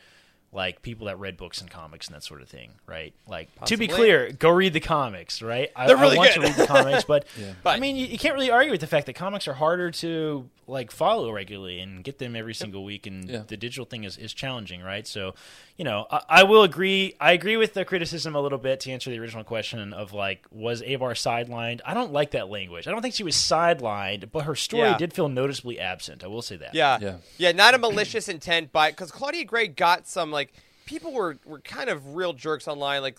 like 0.52 0.80
people 0.82 1.06
that 1.06 1.16
read 1.18 1.36
books 1.36 1.60
and 1.60 1.70
comics 1.70 2.06
and 2.08 2.16
that 2.16 2.22
sort 2.24 2.40
of 2.42 2.48
thing 2.48 2.70
right? 2.86 3.12
Like 3.28 3.48
to 3.66 3.76
be 3.76 3.86
clear 3.86 4.32
go 4.32 4.48
read 4.50 4.72
the 4.72 4.80
comics 4.80 5.42
right? 5.42 5.70
I, 5.76 5.86
They're 5.88 5.96
really 5.96 6.16
I 6.16 6.18
want 6.18 6.34
good. 6.34 6.40
to 6.40 6.46
read 6.46 6.56
the 6.56 6.66
comics 6.66 7.04
but 7.04 7.26
i 7.38 7.54
But- 7.62 7.80
mean 7.80 7.96
you, 7.96 8.06
you 8.06 8.18
can't 8.18 8.34
really 8.34 8.50
argue 8.50 8.70
with 8.70 8.80
the 8.80 8.86
fact 8.86 9.06
that 9.06 9.12
comics 9.14 9.46
are 9.46 9.54
harder 9.54 9.90
to 9.90 10.48
like 10.66 10.90
follow 10.90 11.30
regularly 11.32 11.80
and 11.80 12.02
get 12.02 12.18
them 12.18 12.34
every 12.34 12.54
single 12.54 12.84
week 12.84 13.06
and 13.06 13.28
Yeah. 13.28 13.42
the 13.46 13.56
digital 13.56 13.84
thing 13.84 14.04
is, 14.04 14.16
is 14.16 14.32
challenging 14.32 14.80
right? 14.82 15.06
So 15.06 15.34
you 15.80 15.84
know 15.84 16.06
I, 16.10 16.20
I 16.28 16.42
will 16.42 16.62
agree 16.62 17.14
i 17.18 17.32
agree 17.32 17.56
with 17.56 17.72
the 17.72 17.86
criticism 17.86 18.34
a 18.36 18.40
little 18.40 18.58
bit 18.58 18.80
to 18.80 18.90
answer 18.90 19.08
the 19.08 19.18
original 19.18 19.44
question 19.44 19.94
of 19.94 20.12
like 20.12 20.44
was 20.50 20.82
avar 20.82 21.14
sidelined 21.14 21.80
i 21.86 21.94
don't 21.94 22.12
like 22.12 22.32
that 22.32 22.50
language 22.50 22.86
i 22.86 22.90
don't 22.90 23.00
think 23.00 23.14
she 23.14 23.24
was 23.24 23.34
sidelined 23.34 24.30
but 24.30 24.44
her 24.44 24.54
story 24.54 24.82
Yeah. 24.90 24.98
did 24.98 25.14
feel 25.14 25.30
noticeably 25.30 25.80
absent 25.80 26.22
i 26.22 26.26
will 26.26 26.42
say 26.42 26.56
that 26.58 26.74
Yeah. 26.74 26.98
Yeah. 27.00 27.16
Yeah, 27.38 27.52
not 27.52 27.72
a 27.72 27.78
malicious 27.78 28.28
intent 28.28 28.72
by 28.72 28.90
because 28.90 29.10
Claudia 29.10 29.44
Gray 29.46 29.68
got 29.68 30.06
some 30.06 30.30
like 30.30 30.52
people 30.84 31.12
were 31.14 31.38
were 31.46 31.60
kind 31.60 31.88
of 31.88 32.14
real 32.14 32.34
jerks 32.34 32.68
online 32.68 33.00
like 33.00 33.18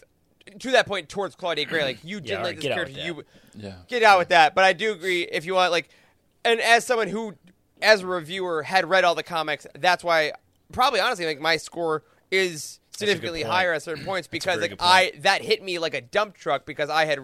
to 0.60 0.72
that 0.72 0.86
point 0.86 1.10
towards 1.10 1.34
Claudia 1.36 1.66
Gray 1.66 1.84
like 1.84 2.04
you 2.04 2.20
didn't 2.20 2.40
Yeah, 2.42 2.44
like 2.44 2.56
this 2.58 2.64
get 2.64 2.74
character 2.76 3.00
you 3.02 3.24
Yeah. 3.56 3.74
get 3.88 4.04
out 4.04 4.20
with 4.20 4.30
that 4.30 4.54
but 4.54 4.64
I 4.64 4.74
do 4.74 4.92
agree 4.92 5.24
if 5.24 5.46
you 5.46 5.56
want 5.56 5.72
like 5.72 5.90
and 6.46 6.60
as 6.62 6.86
someone 6.86 7.08
who 7.08 7.34
as 7.82 8.02
a 8.02 8.08
reviewer 8.08 8.62
had 8.62 8.88
read 8.88 9.04
all 9.04 9.16
the 9.16 9.24
comics 9.24 9.66
that's 9.80 10.04
why 10.04 10.34
probably 10.72 11.00
honestly 11.00 11.26
like 11.26 11.40
my 11.40 11.58
score 11.58 12.04
is 12.32 12.80
significantly 12.96 13.44
higher 13.44 13.74
at 13.74 13.84
certain 13.84 14.06
points 14.06 14.28
because 14.28 14.62
like. 14.62 14.76
I 14.80 15.14
that 15.20 15.42
hit 15.42 15.64
me 15.64 15.80
like 15.80 15.94
a 15.94 16.02
dump 16.02 16.36
truck 16.36 16.66
because 16.66 16.90
I 16.90 17.06
had 17.06 17.20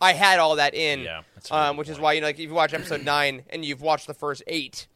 I 0.00 0.14
had 0.14 0.38
all 0.38 0.56
that 0.56 0.74
in 0.74 1.00
Yeah, 1.00 1.22
that's 1.34 1.50
a 1.50 1.54
really 1.54 1.66
um, 1.66 1.76
which 1.76 1.88
is 1.88 1.98
why 1.98 2.14
you 2.14 2.20
know 2.20 2.28
like 2.28 2.36
if 2.38 2.48
you 2.48 2.54
watch 2.54 2.72
episode 2.72 3.04
9 3.04 3.42
and 3.50 3.64
you've 3.64 3.82
watched 3.82 4.06
the 4.06 4.14
first 4.14 4.42
8 4.46 4.86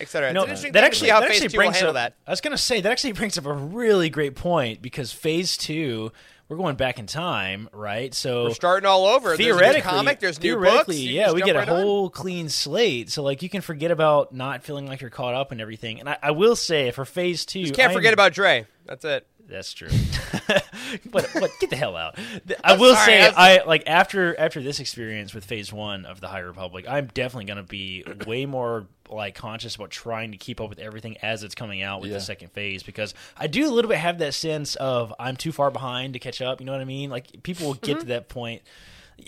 etc. 0.00 0.32
No, 0.32 0.42
it's 0.42 0.46
an 0.46 0.50
interesting 0.50 0.72
that 0.72 0.84
actually 0.84 1.10
that 1.10 1.22
actually 1.22 1.48
brings 1.48 1.82
up. 1.82 1.94
that. 1.94 2.14
I 2.26 2.30
was 2.30 2.40
gonna 2.40 2.58
say 2.58 2.80
that 2.80 2.90
actually 2.90 3.12
brings 3.12 3.36
up 3.38 3.46
a 3.46 3.52
really 3.52 4.10
great 4.10 4.34
point 4.34 4.82
because 4.82 5.12
phase 5.12 5.56
two, 5.56 6.12
we're 6.48 6.56
going 6.56 6.76
back 6.76 6.98
in 6.98 7.06
time, 7.06 7.68
right? 7.72 8.14
So 8.14 8.44
We're 8.44 8.54
starting 8.54 8.86
all 8.86 9.06
over. 9.06 9.30
There's 9.30 9.38
theoretically, 9.38 9.82
comic, 9.82 10.18
there's 10.20 10.38
new 10.40 10.54
theoretically, 10.54 10.96
books. 10.96 11.06
Yeah, 11.06 11.32
we 11.32 11.42
get 11.42 11.56
a 11.56 11.60
right 11.60 11.68
on. 11.68 11.82
whole 11.82 12.10
clean 12.10 12.48
slate. 12.48 13.10
So 13.10 13.22
like 13.22 13.42
you 13.42 13.48
can 13.48 13.60
forget 13.60 13.90
about 13.90 14.34
not 14.34 14.62
feeling 14.62 14.86
like 14.86 15.00
you're 15.00 15.10
caught 15.10 15.34
up 15.34 15.52
and 15.52 15.60
everything. 15.60 16.00
And 16.00 16.08
I, 16.08 16.18
I 16.22 16.30
will 16.30 16.56
say 16.56 16.90
for 16.90 17.04
phase 17.04 17.44
two, 17.44 17.62
Just 17.62 17.74
can't 17.74 17.90
I 17.90 17.94
forget 17.94 18.14
about 18.14 18.32
Dre. 18.32 18.66
That's 18.86 19.04
it. 19.04 19.26
That's 19.48 19.72
true. 19.72 19.88
but 21.10 21.28
but 21.34 21.50
get 21.60 21.70
the 21.70 21.76
hell 21.76 21.96
out. 21.96 22.18
I 22.62 22.76
will 22.76 22.94
sorry, 22.94 23.06
say 23.06 23.20
I'm- 23.22 23.34
I 23.36 23.62
like 23.66 23.84
after 23.86 24.38
after 24.38 24.60
this 24.62 24.78
experience 24.80 25.32
with 25.34 25.44
Phase 25.44 25.72
One 25.72 26.04
of 26.04 26.20
the 26.20 26.28
High 26.28 26.40
Republic, 26.40 26.84
I'm 26.88 27.06
definitely 27.06 27.46
going 27.46 27.56
to 27.56 27.62
be 27.62 28.04
way 28.26 28.44
more 28.46 28.86
like 29.10 29.34
conscious 29.34 29.74
about 29.76 29.90
trying 29.90 30.32
to 30.32 30.36
keep 30.38 30.60
up 30.60 30.68
with 30.68 30.78
everything 30.78 31.16
as 31.22 31.42
it's 31.42 31.54
coming 31.54 31.80
out 31.82 32.02
with 32.02 32.10
Yeah. 32.10 32.18
the 32.18 32.22
second 32.22 32.52
phase 32.52 32.82
because 32.82 33.14
I 33.38 33.46
do 33.46 33.66
a 33.66 33.72
little 33.72 33.88
bit 33.88 33.96
have 33.98 34.18
that 34.18 34.34
sense 34.34 34.74
of 34.76 35.14
I'm 35.18 35.36
too 35.36 35.50
far 35.52 35.70
behind 35.70 36.12
to 36.12 36.18
catch 36.18 36.42
up. 36.42 36.60
You 36.60 36.66
know 36.66 36.72
what 36.72 36.82
I 36.82 36.84
mean? 36.84 37.08
Like 37.08 37.42
people 37.42 37.66
will 37.68 37.74
get 37.74 37.92
Mm-hmm. 37.96 38.00
to 38.00 38.06
that 38.08 38.28
point. 38.28 38.60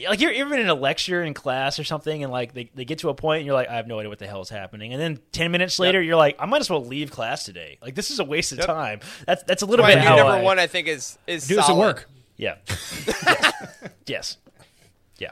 Like 0.08 0.20
you're 0.20 0.30
even 0.32 0.58
in 0.60 0.68
a 0.68 0.74
lecture 0.74 1.22
in 1.22 1.34
class 1.34 1.78
or 1.78 1.84
something, 1.84 2.22
and 2.22 2.32
like 2.32 2.54
they, 2.54 2.70
they 2.74 2.84
get 2.84 3.00
to 3.00 3.08
a 3.10 3.14
point, 3.14 3.40
and 3.40 3.46
you're 3.46 3.54
like, 3.54 3.68
I 3.68 3.74
have 3.76 3.86
no 3.86 3.98
idea 3.98 4.08
what 4.08 4.18
the 4.20 4.26
hell 4.26 4.40
is 4.40 4.48
happening. 4.48 4.92
And 4.92 5.02
then 5.02 5.18
ten 5.32 5.50
minutes 5.50 5.78
later, 5.78 6.00
you're 6.00 6.16
like, 6.16 6.36
I 6.38 6.46
might 6.46 6.60
as 6.60 6.70
well 6.70 6.84
leave 6.84 7.10
class 7.10 7.44
today. 7.44 7.76
Like 7.82 7.94
this 7.96 8.10
is 8.10 8.18
a 8.20 8.24
waste 8.24 8.52
of 8.52 8.58
Yep. 8.58 8.66
time. 8.66 9.00
That's 9.26 9.42
that's 9.42 9.62
a 9.62 9.66
little 9.66 9.84
Why 9.84 9.94
bit 9.94 10.00
new 10.02 10.06
how 10.08 10.16
number 10.16 10.32
I- 10.32 10.42
one, 10.42 10.58
I 10.58 10.68
think, 10.68 10.86
is 10.88 11.18
is 11.26 11.46
Do 11.48 11.56
this 11.56 11.68
at 11.68 11.76
work. 11.76 12.08
yeah. 12.36 12.56
yes. 12.66 13.74
yes. 14.06 14.36
Yeah. 15.18 15.30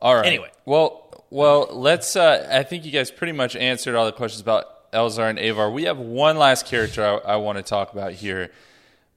All 0.00 0.14
right. 0.14 0.26
Anyway. 0.26 0.50
well, 0.64 1.24
well, 1.30 1.68
let's. 1.72 2.14
Uh, 2.14 2.46
I 2.52 2.62
think 2.62 2.84
you 2.84 2.92
guys 2.92 3.10
pretty 3.10 3.32
much 3.32 3.56
answered 3.56 3.94
all 3.96 4.04
the 4.06 4.12
questions 4.12 4.40
about 4.40 4.92
Elzar 4.92 5.28
and 5.28 5.38
Avar. 5.38 5.70
We 5.70 5.84
have 5.84 5.98
one 5.98 6.36
last 6.36 6.66
character 6.66 7.04
I, 7.04 7.32
I 7.32 7.36
want 7.36 7.58
to 7.58 7.64
talk 7.64 7.92
about 7.92 8.12
here, 8.12 8.52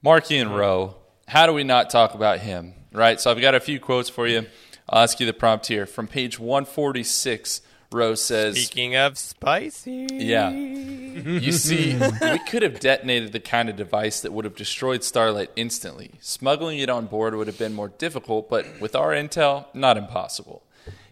Marchion 0.04 0.50
Ro. 0.56 0.96
How 1.28 1.46
do 1.46 1.52
we 1.52 1.62
not 1.62 1.88
talk 1.90 2.14
about 2.14 2.40
him? 2.40 2.74
Right. 2.92 3.20
So 3.20 3.30
I've 3.30 3.40
got 3.40 3.54
a 3.54 3.60
few 3.60 3.80
quotes 3.80 4.08
for 4.08 4.26
you. 4.26 4.46
I'll 4.88 5.02
ask 5.02 5.20
you 5.20 5.26
the 5.26 5.32
prompt 5.32 5.66
here 5.68 5.86
from 5.86 6.06
page 6.06 6.38
one 6.38 6.64
forty 6.64 7.02
six. 7.02 7.62
Rose 7.90 8.24
says, 8.24 8.56
Speaking 8.56 8.96
of 8.96 9.18
spicy, 9.18 10.08
Yeah. 10.10 10.50
You 10.50 11.52
see, 11.52 11.94
we 11.94 12.38
could 12.48 12.62
have 12.62 12.80
detonated 12.80 13.32
the 13.32 13.40
kind 13.40 13.68
of 13.68 13.76
device 13.76 14.22
that 14.22 14.32
would 14.32 14.46
have 14.46 14.56
destroyed 14.56 15.04
Starlight 15.04 15.50
instantly. 15.56 16.12
Smuggling 16.20 16.78
it 16.78 16.88
on 16.88 17.04
board 17.04 17.34
would 17.34 17.48
have 17.48 17.58
been 17.58 17.74
more 17.74 17.88
difficult, 17.88 18.48
but 18.48 18.66
with 18.80 18.96
our 18.96 19.10
intel, 19.10 19.66
not 19.74 19.98
impossible. 19.98 20.62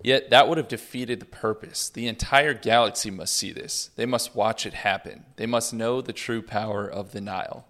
Yet 0.02 0.30
that 0.30 0.48
would 0.48 0.56
have 0.56 0.68
defeated 0.68 1.20
the 1.20 1.26
purpose. 1.26 1.90
The 1.90 2.08
entire 2.08 2.54
galaxy 2.54 3.10
must 3.10 3.34
see 3.36 3.52
this. 3.52 3.90
They 3.96 4.06
must 4.06 4.34
watch 4.34 4.64
it 4.64 4.72
happen. 4.72 5.24
They 5.36 5.46
must 5.46 5.74
know 5.74 6.00
the 6.00 6.14
true 6.14 6.40
power 6.40 6.88
of 6.88 7.12
the 7.12 7.20
Nihil. 7.20 7.66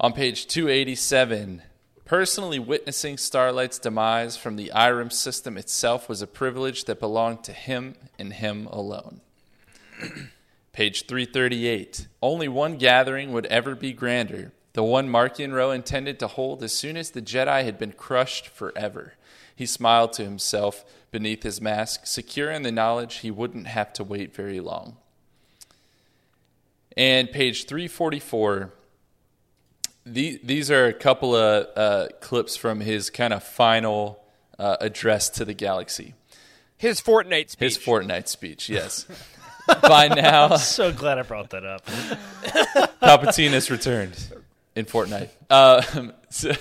On 0.00 0.12
page 0.14 0.46
287, 0.46 1.62
personally 2.06 2.60
witnessing 2.60 3.18
Starlight's 3.18 3.80
demise 3.80 4.36
from 4.36 4.56
the 4.56 4.70
Eiram 4.74 5.12
system 5.12 5.58
itself 5.58 6.08
was 6.08 6.22
a 6.22 6.26
privilege 6.26 6.84
that 6.84 7.00
belonged 7.00 7.44
to 7.44 7.52
him 7.52 7.96
and 8.18 8.32
him 8.32 8.66
alone. 8.68 9.20
Page 10.72 11.06
338. 11.06 12.06
Only 12.22 12.48
one 12.48 12.76
gathering 12.76 13.32
would 13.32 13.46
ever 13.46 13.74
be 13.74 13.92
grander, 13.92 14.52
the 14.72 14.84
one 14.84 15.08
Marchion 15.08 15.52
Ro 15.52 15.70
intended 15.72 16.18
to 16.20 16.28
hold 16.28 16.62
as 16.62 16.72
soon 16.72 16.96
as 16.96 17.10
the 17.10 17.22
Jedi 17.22 17.64
had 17.64 17.78
been 17.78 17.92
crushed 17.92 18.46
forever. 18.46 19.14
He 19.54 19.66
smiled 19.66 20.12
to 20.14 20.24
himself 20.24 20.84
beneath 21.10 21.42
his 21.42 21.60
mask, 21.60 22.06
secure 22.06 22.50
in 22.50 22.62
the 22.62 22.70
knowledge 22.70 23.16
he 23.16 23.30
wouldn't 23.30 23.66
have 23.66 23.92
to 23.94 24.04
wait 24.04 24.34
very 24.34 24.60
long. 24.60 24.96
And 26.96 27.32
page 27.32 27.64
344. 27.66 28.72
The, 30.06 30.40
these 30.44 30.70
are 30.70 30.86
a 30.86 30.92
couple 30.92 31.34
of 31.34 31.66
uh, 31.76 32.08
clips 32.20 32.56
from 32.56 32.78
his 32.80 33.10
kind 33.10 33.32
of 33.32 33.42
final 33.42 34.22
uh, 34.58 34.76
address 34.80 35.28
to 35.30 35.44
the 35.44 35.52
galaxy. 35.54 36.14
his 36.76 37.00
Fortnite 37.00 37.50
speech. 37.50 37.58
His 37.58 37.78
Fortnite 37.78 38.28
speech, 38.28 38.68
yes. 38.68 39.04
By 39.82 40.06
now, 40.06 40.56
So 40.58 40.92
glad 40.92 41.18
I 41.18 41.22
brought 41.22 41.50
that 41.50 41.64
up. 41.66 41.84
Palpatine 43.02 43.50
has 43.50 43.68
returned 43.68 44.16
in 44.76 44.84
Fortnite. 44.84 45.30
Um, 45.50 46.12
so- 46.30 46.52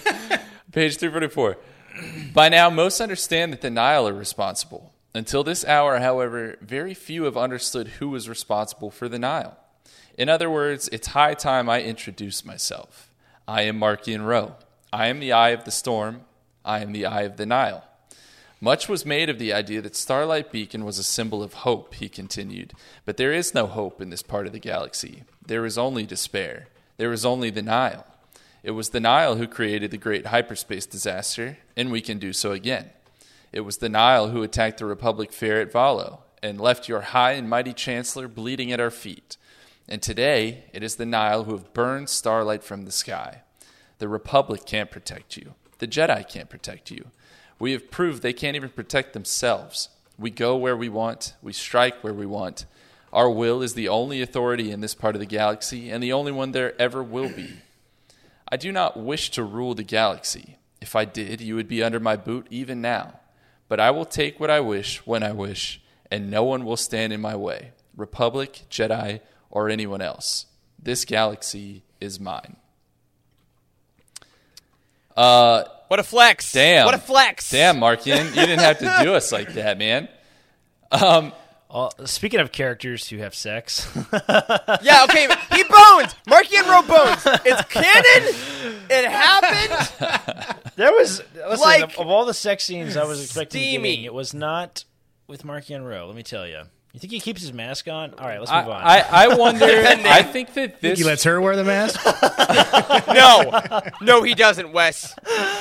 page 0.71 0.97
344. 0.97 1.57
By 2.33 2.49
now, 2.49 2.69
most 2.71 2.99
understand 2.99 3.53
that 3.53 3.61
the 3.61 3.69
Nihil 3.69 4.07
are 4.07 4.13
responsible. 4.13 4.91
Until 5.13 5.43
this 5.43 5.63
hour, 5.63 5.99
however, 5.99 6.57
very 6.61 6.93
few 6.95 7.23
have 7.23 7.37
understood 7.37 7.87
who 7.99 8.09
was 8.09 8.27
responsible 8.27 8.89
for 8.89 9.07
the 9.07 9.19
Nihil. 9.19 9.55
In 10.17 10.29
other 10.29 10.49
words, 10.49 10.89
it's 10.91 11.07
high 11.07 11.35
time 11.35 11.69
I 11.69 11.83
introduce 11.83 12.43
myself. 12.43 13.04
I 13.47 13.61
am 13.63 13.79
Marchion 13.79 14.25
Ro. 14.25 14.55
I 14.91 15.07
am 15.07 15.19
the 15.19 15.31
eye 15.31 15.49
of 15.49 15.65
the 15.65 15.71
storm. 15.71 16.21
I 16.63 16.79
am 16.79 16.93
the 16.93 17.05
eye 17.05 17.21
of 17.21 17.37
the 17.37 17.45
Nihil. 17.45 17.83
Much 18.59 18.89
was 18.89 19.05
made 19.05 19.29
of 19.29 19.37
the 19.37 19.53
idea 19.53 19.81
that 19.81 19.95
Starlight 19.95 20.51
Beacon 20.51 20.83
was 20.83 20.97
a 20.97 21.03
symbol 21.03 21.43
of 21.43 21.53
hope, 21.53 21.93
he 21.95 22.09
continued. 22.09 22.73
But 23.05 23.17
there 23.17 23.31
is 23.31 23.53
no 23.53 23.67
hope 23.67 24.01
in 24.01 24.09
this 24.09 24.23
part 24.23 24.47
of 24.47 24.53
the 24.53 24.59
galaxy. 24.59 25.25
There 25.45 25.65
is 25.65 25.77
only 25.77 26.07
despair. 26.07 26.69
There 26.97 27.13
is 27.13 27.23
only 27.23 27.51
the 27.51 27.61
Nihil. 27.61 28.03
It 28.63 28.71
was 28.71 28.89
the 28.89 28.99
Nihil 28.99 29.35
who 29.35 29.47
created 29.47 29.91
the 29.91 29.97
great 29.97 30.27
hyperspace 30.27 30.87
disaster, 30.87 31.59
and 31.77 31.91
we 31.91 32.01
can 32.01 32.17
do 32.17 32.33
so 32.33 32.51
again. 32.51 32.89
It 33.51 33.61
was 33.61 33.77
the 33.77 33.89
Nihil 33.89 34.29
who 34.29 34.41
attacked 34.41 34.79
the 34.79 34.85
Republic 34.85 35.31
fair 35.31 35.61
at 35.61 35.71
Valo 35.71 36.21
and 36.41 36.59
left 36.59 36.89
your 36.89 37.01
high 37.01 37.33
and 37.33 37.47
mighty 37.47 37.73
Chancellor 37.73 38.27
bleeding 38.27 38.71
at 38.71 38.79
our 38.79 38.89
feet. 38.89 39.37
And 39.87 40.01
today, 40.01 40.65
it 40.73 40.81
is 40.81 40.95
the 40.95 41.05
Nihil 41.05 41.43
who 41.43 41.51
have 41.51 41.73
burned 41.73 42.09
starlight 42.09 42.63
from 42.63 42.85
the 42.85 42.91
sky. 42.91 43.41
The 43.99 44.07
Republic 44.07 44.65
can't 44.65 44.89
protect 44.89 45.37
you. 45.37 45.53
The 45.77 45.87
Jedi 45.87 46.27
can't 46.27 46.49
protect 46.49 46.89
you. 46.89 47.11
We 47.59 47.71
have 47.71 47.91
proved 47.91 48.21
they 48.21 48.33
can't 48.33 48.55
even 48.55 48.69
protect 48.69 49.13
themselves. 49.13 49.89
We 50.17 50.31
go 50.31 50.55
where 50.55 50.75
we 50.75 50.89
want, 50.89 51.35
we 51.41 51.53
strike 51.53 52.03
where 52.03 52.13
we 52.13 52.25
want. 52.25 52.65
Our 53.13 53.29
will 53.29 53.61
is 53.61 53.75
the 53.75 53.87
only 53.87 54.21
authority 54.21 54.71
in 54.71 54.81
this 54.81 54.95
part 54.95 55.15
of 55.15 55.19
the 55.19 55.25
galaxy, 55.25 55.89
and 55.89 56.03
the 56.03 56.13
only 56.13 56.31
one 56.31 56.51
there 56.51 56.79
ever 56.81 57.01
will 57.03 57.29
be. 57.29 57.53
I 58.51 58.57
do 58.57 58.71
not 58.71 58.97
wish 58.97 59.31
to 59.31 59.43
rule 59.43 59.73
the 59.73 59.83
galaxy. 59.83 60.57
If 60.81 60.95
I 60.95 61.05
did, 61.05 61.41
you 61.41 61.55
would 61.55 61.67
be 61.67 61.83
under 61.83 61.99
my 61.99 62.15
boot 62.15 62.47
even 62.49 62.81
now. 62.81 63.19
But 63.67 63.79
I 63.79 63.91
will 63.91 64.05
take 64.05 64.39
what 64.39 64.49
I 64.49 64.59
wish 64.59 65.05
when 65.05 65.23
I 65.23 65.31
wish, 65.31 65.81
and 66.11 66.29
no 66.29 66.43
one 66.43 66.65
will 66.65 66.77
stand 66.77 67.13
in 67.13 67.21
my 67.21 67.35
way 67.35 67.71
Republic, 67.95 68.63
Jedi, 68.69 69.21
or 69.55 69.69
anyone 69.69 70.01
else. 70.01 70.45
This 70.77 71.05
galaxy 71.05 71.81
is 72.01 72.19
mine. 72.19 72.57
Uh, 75.15 75.63
What 75.87 75.99
a 75.99 76.03
flex! 76.03 76.51
damn. 76.51 76.85
What 76.85 76.93
a 76.93 76.99
flex! 76.99 77.49
Damn, 77.49 77.77
Marchion. 77.77 78.25
You 78.29 78.33
didn't 78.45 78.59
have 78.59 78.79
to 78.79 78.97
do 79.01 79.13
us 79.13 79.31
like 79.31 79.53
that, 79.53 79.77
man. 79.77 80.09
Um, 80.91 81.31
Uh, 81.69 81.89
speaking 82.05 82.39
of 82.39 82.51
characters 82.51 83.07
who 83.09 83.17
have 83.17 83.33
sex, 83.33 83.87
Yeah, 84.13 85.03
okay. 85.05 85.27
He 85.53 85.63
bones. 85.63 86.13
Marchion 86.27 86.59
and 86.59 86.67
Ro 86.69 86.81
bones. 86.83 87.21
It's 87.45 87.61
canon. 87.69 88.35
It 88.89 89.09
happened. 89.09 90.63
there 90.75 90.91
was 90.91 91.21
listen, 91.35 91.59
Like, 91.59 91.83
of, 91.83 91.97
of 91.99 92.07
all 92.07 92.25
the 92.25 92.33
sex 92.33 92.63
scenes 92.65 92.95
I 92.97 93.03
was 93.05 93.21
expecting, 93.23 93.61
steamy. 93.61 93.89
getting, 93.91 94.05
it 94.05 94.13
was 94.13 94.33
not 94.33 94.83
with 95.27 95.43
Marchion 95.43 95.77
and 95.77 95.87
Ro. 95.87 96.07
Let 96.07 96.15
me 96.15 96.23
tell 96.23 96.45
you. 96.47 96.63
You 96.95 96.99
think 96.99 97.11
he 97.11 97.19
keeps 97.19 97.41
his 97.41 97.51
mask 97.51 97.89
on? 97.89 98.13
All 98.13 98.25
right, 98.25 98.39
let's 98.39 98.49
I, 98.49 98.61
move 98.61 98.71
on. 98.71 98.81
I, 98.81 98.99
I 99.01 99.35
wonder. 99.35 99.65
I 99.65 100.23
think 100.23 100.53
that 100.53 100.79
Think 100.79 100.79
this. 100.79 100.99
he 100.99 101.03
lets 101.03 101.25
her 101.25 101.41
wear 101.41 101.57
the 101.57 101.65
mask? 101.65 101.99
No, 103.15 103.51
no, 104.01 104.23
he 104.23 104.33
doesn't, 104.33 104.71
Wes. 104.71 105.13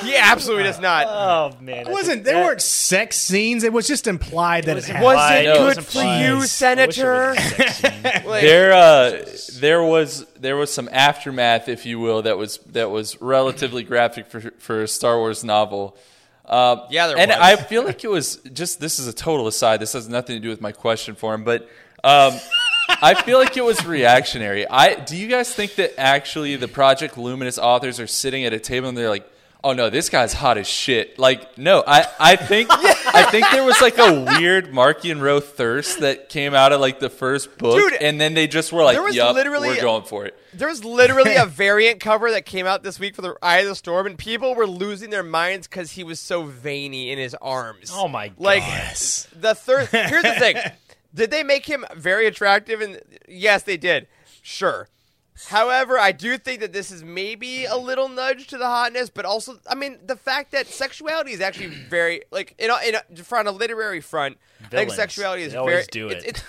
He 0.03 0.15
absolutely 0.15 0.63
does 0.63 0.79
not. 0.79 1.05
oh 1.07 1.57
man, 1.61 1.87
It 1.87 1.91
wasn't 1.91 2.23
there 2.23 2.43
weren't 2.43 2.61
sex 2.61 3.17
scenes. 3.17 3.63
It 3.63 3.71
was 3.73 3.87
just 3.87 4.07
implied 4.07 4.65
that 4.65 4.71
it, 4.71 4.75
was 4.75 4.85
happened. 4.87 5.03
Was 5.05 5.13
implied. 5.15 5.39
it 5.39 5.47
No, 5.47 5.57
good 5.57 5.77
it's 5.79 5.93
for 5.93 5.99
you, 5.99 6.05
I 6.05 6.43
it 6.43 6.47
Senator? 6.47 7.29
was 7.29 7.37
a 7.37 7.41
sex 7.41 7.75
scene. 7.75 7.91
Like, 8.25 8.41
there 8.41 8.73
uh, 8.73 9.25
there 9.59 9.83
was 9.83 10.25
there 10.39 10.55
was 10.55 10.73
some 10.73 10.89
aftermath, 10.91 11.67
if 11.69 11.85
you 11.85 11.99
will, 11.99 12.21
that 12.23 12.37
was 12.37 12.57
that 12.67 12.89
was 12.89 13.21
relatively 13.21 13.83
graphic 13.83 14.27
for 14.27 14.39
for 14.59 14.83
a 14.83 14.87
Star 14.87 15.17
Wars 15.17 15.43
novel. 15.43 15.97
Uh, 16.47 16.85
Yeah, 16.89 17.07
there 17.07 17.17
and 17.17 17.29
was. 17.29 17.39
I 17.39 17.55
feel 17.55 17.83
like 17.83 18.03
it 18.03 18.09
was 18.09 18.37
just 18.53 18.79
this 18.79 18.99
is 18.99 19.07
a 19.07 19.13
total 19.13 19.47
aside. 19.47 19.79
This 19.79 19.93
has 19.93 20.07
nothing 20.07 20.35
to 20.35 20.39
do 20.39 20.49
with 20.49 20.61
my 20.61 20.71
question 20.71 21.15
for 21.15 21.33
him, 21.33 21.43
but 21.43 21.67
um, 22.03 22.33
I 23.01 23.15
feel 23.15 23.39
like 23.39 23.57
it 23.57 23.63
was 23.65 23.85
reactionary. 23.85 24.67
I 24.67 24.95
do 24.95 25.17
you 25.17 25.27
guys 25.27 25.53
think 25.53 25.75
that 25.75 25.99
actually 25.99 26.55
the 26.55 26.67
Project 26.67 27.17
Luminous 27.17 27.57
authors 27.57 27.99
are 27.99 28.07
sitting 28.07 28.45
at 28.45 28.53
a 28.53 28.59
table 28.59 28.89
and 28.89 28.97
they're 28.97 29.09
like, 29.09 29.27
"Oh 29.65 29.73
no, 29.73 29.89
this 29.89 30.09
guy's 30.09 30.31
hot 30.31 30.57
as 30.57 30.67
shit." 30.67 31.19
Like, 31.19 31.57
no, 31.57 31.83
I 31.85 32.05
I 32.19 32.35
think 32.35 32.69
I 32.71 33.23
think 33.31 33.47
there 33.51 33.63
was 33.63 33.81
like 33.81 33.97
a 33.97 34.21
weird 34.39 34.71
Marchion 34.71 35.19
Ro 35.21 35.39
thirst 35.39 36.01
that 36.01 36.29
came 36.29 36.53
out 36.53 36.71
of 36.71 36.79
like 36.79 36.99
the 36.99 37.09
first 37.09 37.57
book, 37.57 37.77
Dude, 37.79 37.93
and 38.01 38.21
then 38.21 38.33
they 38.35 38.47
just 38.47 38.71
were 38.71 38.83
like, 38.83 38.95
there 38.95 39.03
was 39.03 39.15
"Yup, 39.15 39.33
literally- 39.35 39.69
we're 39.69 39.81
going 39.81 40.03
for 40.03 40.25
it." 40.25 40.37
There 40.53 40.69
was 40.69 40.85
literally 40.85 41.35
a 41.35 41.45
variant 41.47 41.99
cover 41.99 42.31
that 42.31 42.45
came 42.45 42.65
out 42.65 42.83
this 42.83 42.99
week 42.99 43.15
for 43.15 43.21
the 43.21 43.35
Eye 43.41 43.57
of 43.57 43.67
the 43.67 43.75
Storm, 43.75 44.05
and 44.07 44.17
people 44.17 44.55
were 44.55 44.67
losing 44.67 45.09
their 45.09 45.23
minds 45.23 45.67
because 45.67 45.91
he 45.91 46.03
was 46.03 46.19
so 46.19 46.43
veiny 46.43 47.11
in 47.11 47.17
his 47.17 47.33
arms. 47.35 47.91
Oh 47.93 48.07
my 48.07 48.29
god! 48.29 48.39
Like 48.39 48.61
God. 48.63 48.95
the 49.41 49.55
third. 49.55 49.87
Here's 49.89 50.23
the 50.23 50.35
thing: 50.35 50.57
did 51.13 51.31
they 51.31 51.43
make 51.43 51.65
him 51.65 51.85
very 51.95 52.27
attractive? 52.27 52.81
And 52.81 53.01
yes, 53.27 53.63
they 53.63 53.77
did. 53.77 54.07
Sure. 54.41 54.87
However, 55.47 55.99
I 55.99 56.11
do 56.13 56.37
think 56.37 56.61
that 56.61 56.71
this 56.71 56.91
is 56.91 57.03
maybe 57.03 57.65
a 57.65 57.75
little 57.75 58.07
nudge 58.07 58.47
to 58.47 58.57
the 58.57 58.65
hotness, 58.67 59.09
but 59.09 59.25
also, 59.25 59.59
I 59.67 59.75
mean, 59.75 59.99
the 60.05 60.15
fact 60.15 60.51
that 60.53 60.67
sexuality 60.67 61.31
is 61.33 61.41
actually 61.41 61.67
very 61.67 62.21
like 62.31 62.55
in 62.57 62.69
a, 62.71 62.77
in 62.87 62.95
a, 62.95 63.23
from 63.23 63.45
a 63.47 63.51
literary 63.51 63.99
front. 64.01 64.37
I 64.63 64.67
think 64.67 64.91
sexuality 64.91 65.43
is 65.43 65.53
very. 65.53 65.83
do 65.91 66.07
it's- 66.09 66.23
it. 66.23 66.29
it's- 66.29 66.43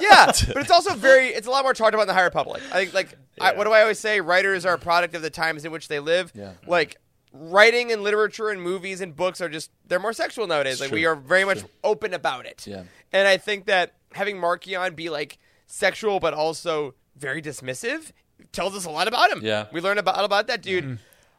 yeah, 0.00 0.26
but 0.26 0.58
it's 0.58 0.70
also 0.70 0.94
very. 0.96 1.28
It's 1.28 1.48
a 1.48 1.50
lot 1.50 1.64
more 1.64 1.74
talked 1.74 1.92
about 1.94 2.02
in 2.02 2.08
the 2.08 2.14
High 2.14 2.22
Republic. 2.22 2.62
I 2.70 2.74
think, 2.84 2.94
like, 2.94 3.18
I, 3.40 3.52
what 3.54 3.64
do 3.64 3.72
I 3.72 3.80
always 3.82 3.98
say? 3.98 4.20
Writers 4.20 4.64
are 4.64 4.74
a 4.74 4.78
product 4.78 5.16
of 5.16 5.22
the 5.22 5.30
times 5.30 5.64
in 5.64 5.72
which 5.72 5.88
they 5.88 5.98
live. 5.98 6.30
Yeah. 6.36 6.52
Like, 6.68 6.98
writing 7.32 7.90
and 7.90 8.02
literature 8.02 8.50
and 8.50 8.62
movies 8.62 9.00
and 9.00 9.16
books 9.16 9.40
are 9.40 9.48
just 9.48 9.72
they're 9.88 9.98
more 9.98 10.12
sexual 10.12 10.46
nowadays. 10.46 10.80
like, 10.80 10.92
we 10.92 11.04
are 11.06 11.16
very 11.16 11.44
much 11.44 11.64
open 11.82 12.14
about 12.14 12.46
it. 12.46 12.64
Yeah. 12.66 12.84
And 13.12 13.26
I 13.26 13.38
think 13.38 13.66
that 13.66 13.94
having 14.12 14.36
Marchion 14.36 14.94
be 14.94 15.10
like 15.10 15.38
sexual 15.66 16.20
but 16.20 16.32
also 16.34 16.94
very 17.16 17.42
dismissive 17.42 18.12
tells 18.52 18.74
us 18.74 18.84
a 18.84 18.90
lot 18.90 19.08
about 19.08 19.30
him. 19.30 19.40
Yeah. 19.42 19.66
we 19.72 19.80
learn 19.80 19.98
about 19.98 20.24
about 20.24 20.46
that 20.48 20.62
dude. 20.62 20.84
Mm-hmm. 20.84 20.94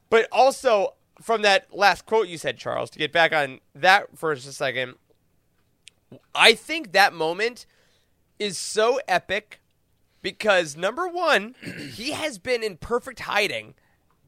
But 0.09 0.27
also 0.31 0.93
from 1.21 1.41
that 1.43 1.73
last 1.75 2.05
quote 2.05 2.27
you 2.27 2.37
said, 2.37 2.57
Charles, 2.57 2.89
to 2.91 2.99
get 2.99 3.11
back 3.11 3.33
on 3.33 3.59
that 3.75 4.17
for 4.17 4.33
just 4.35 4.47
a 4.47 4.53
second, 4.53 4.95
I 6.35 6.53
think 6.53 6.91
that 6.91 7.13
moment 7.13 7.65
is 8.39 8.57
so 8.57 8.99
epic 9.07 9.61
because 10.21 10.75
number 10.75 11.07
one, 11.07 11.55
he 11.93 12.11
has 12.11 12.37
been 12.37 12.63
in 12.63 12.77
perfect 12.77 13.21
hiding 13.21 13.75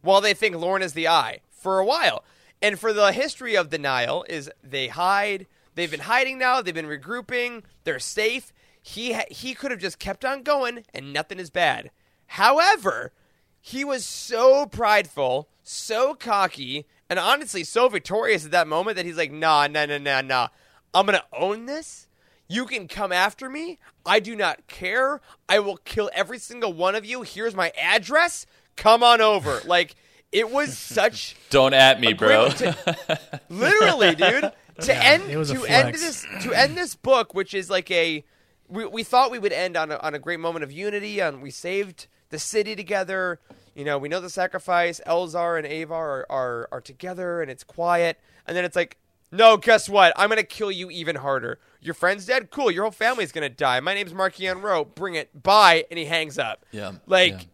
while 0.01 0.21
they 0.21 0.33
think 0.33 0.55
Lourna 0.55 0.83
is 0.83 0.93
the 0.93 1.07
eye 1.07 1.39
for 1.49 1.79
a 1.79 1.85
while. 1.85 2.23
And 2.61 2.79
for 2.79 2.93
the 2.93 3.11
history 3.11 3.55
of 3.55 3.69
the 3.69 3.77
Nihil 3.77 4.25
is 4.29 4.49
they 4.63 4.87
hide. 4.87 5.47
They've 5.75 5.91
been 5.91 6.01
hiding 6.01 6.37
now. 6.37 6.61
They've 6.61 6.73
been 6.73 6.85
regrouping. 6.87 7.63
They're 7.83 7.99
safe. 7.99 8.53
He 8.87 9.13
ha- 9.13 9.25
he 9.31 9.55
could 9.55 9.71
have 9.71 9.79
just 9.79 9.97
kept 9.97 10.23
on 10.23 10.43
going 10.43 10.83
and 10.93 11.11
nothing 11.11 11.39
is 11.39 11.49
bad. 11.49 11.89
However, 12.27 13.13
he 13.59 13.83
was 13.83 14.05
so 14.05 14.67
prideful, 14.67 15.49
so 15.63 16.13
cocky, 16.13 16.85
and 17.09 17.17
honestly 17.17 17.63
so 17.63 17.89
victorious 17.89 18.45
at 18.45 18.51
that 18.51 18.67
moment 18.67 18.95
that 18.97 19.05
he's 19.07 19.17
like, 19.17 19.31
nah, 19.31 19.65
nah, 19.65 19.87
nah, 19.87 19.97
nah, 19.97 20.21
nah. 20.21 20.47
I'm 20.93 21.07
gonna 21.07 21.23
own 21.33 21.65
this. 21.65 22.07
You 22.47 22.67
can 22.67 22.87
come 22.87 23.11
after 23.11 23.49
me. 23.49 23.79
I 24.05 24.19
do 24.19 24.35
not 24.35 24.67
care. 24.67 25.19
I 25.49 25.57
will 25.57 25.77
kill 25.77 26.11
every 26.13 26.37
single 26.37 26.71
one 26.71 26.93
of 26.93 27.03
you. 27.03 27.23
Here's 27.23 27.55
my 27.55 27.71
address. 27.81 28.45
Come 28.75 29.01
on 29.01 29.19
over. 29.19 29.61
Like 29.65 29.95
it 30.31 30.51
was 30.51 30.77
such 30.77 31.35
Don't 31.49 31.73
at 31.73 31.99
me, 31.99 32.13
bro. 32.13 32.49
to- 32.49 33.19
literally, 33.49 34.13
dude. 34.13 34.51
To 34.81 34.95
end 34.95 35.23
it 35.31 35.37
was 35.37 35.49
a 35.49 35.55
to 35.55 35.65
end 35.65 35.95
this 35.95 36.23
to 36.43 36.53
end 36.53 36.77
this 36.77 36.93
book, 36.95 37.33
which 37.33 37.55
is 37.55 37.71
like 37.71 37.89
a 37.89 38.23
we, 38.67 38.85
we 38.85 39.03
thought 39.03 39.31
we 39.31 39.39
would 39.39 39.53
end 39.53 39.77
on 39.77 39.91
a, 39.91 39.97
on 39.97 40.13
a 40.15 40.19
great 40.19 40.39
moment 40.39 40.63
of 40.63 40.71
unity. 40.71 41.21
On 41.21 41.41
we 41.41 41.51
saved 41.51 42.07
the 42.29 42.39
city 42.39 42.75
together. 42.75 43.39
You 43.75 43.83
know, 43.85 43.97
we 43.97 44.09
know 44.09 44.21
the 44.21 44.29
sacrifice. 44.29 45.01
Elzar 45.05 45.57
and 45.57 45.67
Avar 45.67 45.97
are, 45.99 46.25
are 46.29 46.69
are 46.71 46.81
together, 46.81 47.41
and 47.41 47.51
it's 47.51 47.63
quiet. 47.63 48.19
And 48.47 48.55
then 48.55 48.63
it's 48.65 48.75
like, 48.75 48.97
no, 49.31 49.57
guess 49.57 49.89
what? 49.89 50.13
I'm 50.15 50.29
gonna 50.29 50.43
kill 50.43 50.71
you 50.71 50.89
even 50.89 51.17
harder. 51.17 51.59
Your 51.81 51.93
friend's 51.93 52.25
dead. 52.25 52.49
Cool. 52.51 52.71
Your 52.71 52.83
whole 52.83 52.91
family's 52.91 53.31
gonna 53.31 53.49
die. 53.49 53.79
My 53.81 53.93
name's 53.93 54.13
Marchion 54.13 54.61
Ro. 54.63 54.85
Bring 54.85 55.15
it. 55.15 55.43
Bye. 55.43 55.85
And 55.91 55.99
he 55.99 56.05
hangs 56.05 56.39
up. 56.39 56.65
Yeah, 56.71 56.93
Like 57.05 57.47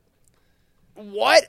yeah. 0.95 1.03
what? 1.03 1.47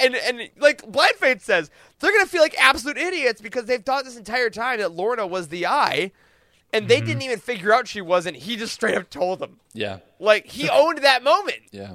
And 0.00 0.14
and 0.14 0.50
like 0.58 0.86
Blind 0.90 1.14
Faith 1.16 1.42
says, 1.42 1.70
they're 1.98 2.12
gonna 2.12 2.26
feel 2.26 2.42
like 2.42 2.54
absolute 2.58 2.96
idiots 2.96 3.40
because 3.40 3.64
they've 3.66 3.82
thought 3.82 4.04
this 4.04 4.16
entire 4.16 4.50
time 4.50 4.78
that 4.80 4.90
Lourna 4.90 5.28
was 5.28 5.48
the 5.48 5.66
eye, 5.66 6.12
and 6.74 6.88
they 6.88 6.96
mm-hmm. 6.98 7.06
didn't 7.06 7.22
even 7.22 7.38
figure 7.38 7.72
out 7.72 7.88
she 7.88 8.00
wasn't. 8.00 8.36
He 8.36 8.56
just 8.56 8.74
straight 8.74 8.96
up 8.96 9.08
told 9.10 9.38
them. 9.38 9.58
yeah, 9.72 9.98
Like 10.18 10.46
he 10.46 10.68
owned 10.72 10.98
that 10.98 11.22
moment. 11.22 11.58
yeah. 11.70 11.94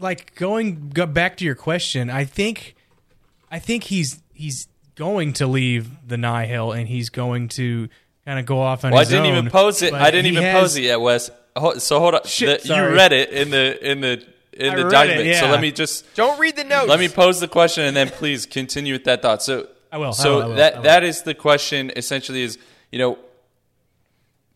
like 0.00 0.34
going 0.34 0.90
go 0.90 1.06
back 1.06 1.36
to 1.38 1.44
your 1.44 1.54
question, 1.54 2.10
I 2.10 2.24
think, 2.24 2.74
I 3.50 3.58
think 3.58 3.84
he's 3.84 4.22
he's 4.32 4.68
going 4.94 5.32
to 5.34 5.46
leave 5.46 5.88
the 6.06 6.16
Nihil 6.16 6.72
and 6.72 6.88
he's 6.88 7.08
going 7.10 7.48
to 7.48 7.88
kind 8.24 8.38
of 8.38 8.46
go 8.46 8.60
off 8.60 8.84
on 8.84 8.90
Well, 8.92 9.00
I 9.00 9.04
didn't 9.04 9.26
own. 9.26 9.32
even 9.38 9.50
pose 9.50 9.82
it. 9.82 9.92
I 9.94 10.10
didn't 10.10 10.26
even 10.26 10.42
has- 10.42 10.60
pose 10.60 10.76
it 10.76 10.82
yet, 10.82 11.00
Wes. 11.00 11.30
So 11.78 11.98
hold 11.98 12.14
on. 12.14 12.20
Shit, 12.24 12.62
The- 12.64 12.74
you 12.76 12.94
read 12.94 13.12
it 13.12 13.30
in 13.30 13.50
the 13.50 13.90
in 13.90 14.00
the 14.00 14.24
in 14.52 14.72
I 14.72 14.76
the 14.82 14.88
document. 14.90 15.26
it, 15.26 15.36
So 15.40 15.48
let 15.50 15.60
me 15.60 15.70
just 15.72 16.14
Don't 16.14 16.38
read 16.38 16.56
the 16.56 16.64
notes. 16.64 16.88
let 16.88 16.98
me 17.00 17.08
pose 17.08 17.38
the 17.40 17.48
question 17.48 17.84
and 17.84 17.96
then 17.96 18.08
please 18.10 18.44
continue 18.46 18.92
with 18.94 19.04
that 19.04 19.22
thought. 19.22 19.42
So 19.42 19.68
I 19.92 19.98
will, 19.98 20.08
I 20.08 20.10
So 20.10 20.34
will, 20.36 20.42
I 20.42 20.46
will, 20.46 20.54
that 20.56 20.72
I 20.74 20.76
will. 20.76 20.82
that 20.84 21.04
is 21.04 21.22
the 21.22 21.34
question. 21.34 21.90
Essentially, 21.96 22.42
is 22.42 22.58
you 22.92 22.98
know 22.98 23.18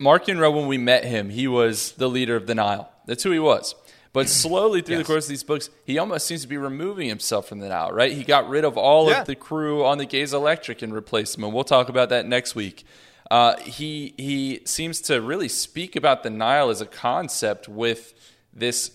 Marchion 0.03 0.39
Ro, 0.39 0.51
when 0.51 0.67
we 0.67 0.77
met 0.77 1.05
him, 1.05 1.29
he 1.29 1.47
was 1.47 1.93
the 1.93 2.09
leader 2.09 2.35
of 2.35 2.45
the 2.47 2.55
Nihil. 2.55 2.89
That's 3.05 3.23
who 3.23 3.31
he 3.31 3.39
was. 3.39 3.75
But 4.11 4.27
slowly 4.43 4.81
through 4.81 4.97
the 4.97 5.03
course 5.03 5.25
of 5.25 5.29
these 5.29 5.43
books, 5.43 5.69
he 5.85 5.97
almost 5.97 6.25
seems 6.27 6.41
to 6.41 6.47
be 6.47 6.57
removing 6.57 7.07
himself 7.09 7.47
from 7.47 7.59
the 7.59 7.69
Nihil, 7.69 7.91
right? 7.91 8.11
He 8.11 8.23
got 8.23 8.47
rid 8.49 8.65
of 8.65 8.77
all 8.77 9.09
Yeah. 9.09 9.21
of 9.21 9.27
the 9.27 9.35
crew 9.35 9.85
on 9.85 9.97
the 9.97 10.05
Gaze 10.05 10.33
Electric 10.33 10.81
and 10.81 10.93
replaced 10.93 11.35
them. 11.35 11.43
And 11.45 11.53
we'll 11.53 11.63
talk 11.63 11.89
about 11.89 12.09
that 12.09 12.25
next 12.27 12.53
week. 12.55 12.83
Uh, 13.31 13.57
he 13.61 14.13
he 14.17 14.61
seems 14.65 14.99
to 15.01 15.19
really 15.21 15.47
speak 15.47 15.95
about 15.95 16.21
the 16.23 16.29
Nihil 16.29 16.69
as 16.69 16.81
a 16.81 16.85
concept 16.85 17.67
with 17.67 18.13
this 18.53 18.91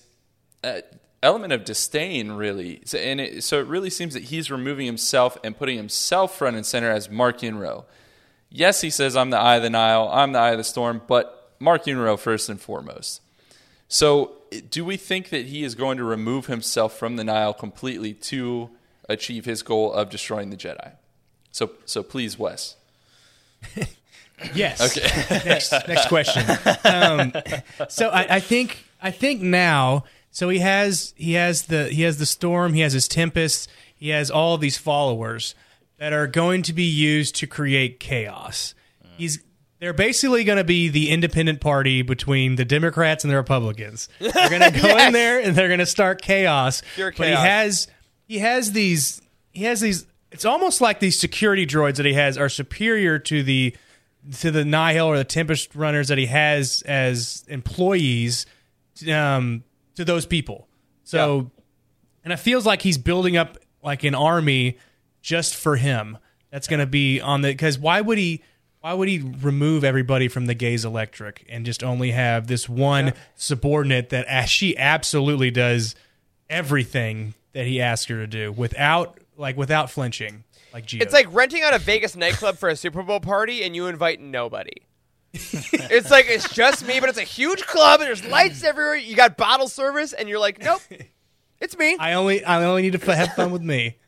uh, 0.62 0.82
element 1.22 1.52
of 1.52 1.64
disdain, 1.64 2.32
really. 2.32 2.80
So, 2.84 2.98
and 2.98 3.20
it, 3.20 3.42
so 3.42 3.58
it 3.58 3.66
really 3.66 3.90
seems 3.90 4.14
that 4.14 4.24
he's 4.24 4.50
removing 4.50 4.86
himself 4.86 5.36
and 5.42 5.56
putting 5.56 5.76
himself 5.76 6.36
front 6.38 6.54
and 6.56 6.64
center 6.64 6.90
as 6.90 7.08
Marchion 7.08 7.58
Ro. 7.58 7.86
Yes, 8.50 8.80
he 8.80 8.90
says, 8.90 9.16
I'm 9.16 9.30
the 9.30 9.38
eye 9.38 9.56
of 9.56 9.62
the 9.62 9.70
Nihil, 9.70 10.08
I'm 10.10 10.32
the 10.32 10.38
eye 10.38 10.50
of 10.52 10.58
the 10.58 10.64
storm, 10.64 11.02
but 11.06 11.58
Marchion 11.60 12.02
Ro 12.02 12.16
first 12.16 12.48
and 12.48 12.60
foremost. 12.60 13.20
So, 13.88 14.32
do 14.70 14.84
we 14.84 14.96
think 14.96 15.28
that 15.30 15.46
he 15.46 15.64
is 15.64 15.74
going 15.74 15.98
to 15.98 16.04
remove 16.04 16.46
himself 16.46 16.96
from 16.96 17.16
the 17.16 17.24
Nihil 17.24 17.54
completely 17.54 18.14
to 18.14 18.70
achieve 19.08 19.44
his 19.44 19.62
goal 19.62 19.92
of 19.92 20.08
destroying 20.10 20.50
the 20.50 20.56
Jedi? 20.56 20.92
So, 21.52 21.72
so 21.84 22.02
please, 22.02 22.38
Wes. 22.38 22.76
Yes. 24.54 24.96
Okay. 24.96 25.42
next, 25.48 25.72
next 25.88 26.08
question. 26.08 26.44
Um, 26.84 27.32
so 27.88 28.08
I, 28.10 28.36
I 28.36 28.40
think 28.40 28.84
I 29.02 29.10
think 29.10 29.42
now. 29.42 30.04
So 30.30 30.48
he 30.48 30.58
has 30.60 31.14
he 31.16 31.32
has 31.32 31.62
the 31.62 31.88
he 31.88 32.02
has 32.02 32.18
the 32.18 32.26
storm. 32.26 32.74
He 32.74 32.80
has 32.82 32.92
his 32.92 33.08
tempest. 33.08 33.68
He 33.96 34.10
has 34.10 34.30
all 34.30 34.56
these 34.58 34.78
followers 34.78 35.54
that 35.98 36.12
are 36.12 36.26
going 36.26 36.62
to 36.62 36.72
be 36.72 36.84
used 36.84 37.36
to 37.36 37.46
create 37.46 38.00
chaos. 38.00 38.74
He's 39.16 39.42
they're 39.80 39.92
basically 39.92 40.42
going 40.42 40.58
to 40.58 40.64
be 40.64 40.88
the 40.88 41.10
independent 41.10 41.60
party 41.60 42.02
between 42.02 42.56
the 42.56 42.64
Democrats 42.64 43.22
and 43.22 43.30
the 43.30 43.36
Republicans. 43.36 44.08
They're 44.18 44.32
going 44.48 44.72
to 44.72 44.80
go 44.80 44.96
in 44.98 45.12
there 45.12 45.40
and 45.40 45.54
they're 45.54 45.68
going 45.68 45.78
to 45.78 45.86
start 45.86 46.20
chaos. 46.20 46.82
Pure 46.94 47.14
But 47.16 47.28
he 47.28 47.34
has 47.34 47.88
he 48.26 48.38
has 48.38 48.72
these 48.72 49.20
he 49.50 49.64
has 49.64 49.80
these. 49.80 50.06
It's 50.30 50.44
almost 50.44 50.80
like 50.80 51.00
these 51.00 51.18
security 51.18 51.66
droids 51.66 51.96
that 51.96 52.06
he 52.06 52.12
has 52.14 52.36
are 52.36 52.48
superior 52.48 53.18
to 53.20 53.42
the 53.42 53.76
to 54.40 54.50
the 54.50 54.64
Nihil 54.64 55.06
or 55.06 55.16
the 55.16 55.24
Tempest 55.24 55.74
runners 55.74 56.08
that 56.08 56.18
he 56.18 56.26
has 56.26 56.82
as 56.82 57.44
employees 57.48 58.46
um, 59.12 59.64
to 59.94 60.04
those 60.04 60.26
people. 60.26 60.68
So, 61.04 61.50
and 62.24 62.32
it 62.32 62.38
feels 62.38 62.66
like 62.66 62.82
he's 62.82 62.98
building 62.98 63.36
up 63.36 63.56
like 63.82 64.04
an 64.04 64.14
army 64.14 64.76
just 65.20 65.54
for 65.54 65.76
him. 65.76 66.18
That's 66.50 66.66
going 66.66 66.80
to 66.80 66.86
be 66.86 67.20
on 67.20 67.42
the 67.42 67.50
because 67.50 67.78
why 67.78 68.00
would 68.00 68.18
he? 68.18 68.42
Why 68.80 68.94
would 68.94 69.08
he 69.08 69.18
remove 69.18 69.82
everybody 69.82 70.28
from 70.28 70.46
the 70.46 70.54
Gaze 70.54 70.84
Electric 70.84 71.44
and 71.48 71.66
just 71.66 71.82
only 71.82 72.12
have 72.12 72.46
this 72.46 72.68
one 72.68 73.12
subordinate 73.34 74.10
that 74.10 74.24
as 74.26 74.48
she 74.48 74.78
absolutely 74.78 75.50
does 75.50 75.96
everything 76.48 77.34
that 77.54 77.66
he 77.66 77.80
asked 77.80 78.08
her 78.08 78.16
to 78.16 78.26
do 78.26 78.52
without 78.52 79.18
like 79.36 79.56
without 79.56 79.90
flinching, 79.90 80.44
like 80.72 80.86
Gio. 80.86 81.02
It's 81.02 81.12
like 81.12 81.26
renting 81.32 81.62
out 81.62 81.74
a 81.74 81.78
Vegas 81.78 82.14
nightclub 82.14 82.56
for 82.56 82.68
a 82.68 82.76
Super 82.76 83.02
Bowl 83.02 83.20
party 83.20 83.64
and 83.64 83.74
you 83.74 83.88
invite 83.88 84.20
nobody. 84.20 84.82
it's 85.32 86.10
like 86.10 86.26
it's 86.28 86.48
just 86.52 86.86
me, 86.86 87.00
but 87.00 87.08
it's 87.08 87.18
a 87.18 87.22
huge 87.22 87.66
club 87.66 88.00
and 88.00 88.08
there's 88.08 88.24
lights 88.24 88.64
everywhere. 88.64 88.96
You 88.96 89.14
got 89.14 89.36
bottle 89.36 89.68
service, 89.68 90.12
and 90.12 90.28
you're 90.28 90.38
like, 90.38 90.62
nope, 90.62 90.80
it's 91.60 91.76
me. 91.76 91.96
I 91.98 92.14
only 92.14 92.44
I 92.44 92.64
only 92.64 92.82
need 92.82 92.98
to 92.98 93.14
have 93.14 93.34
fun 93.34 93.50
with 93.50 93.62
me. 93.62 93.98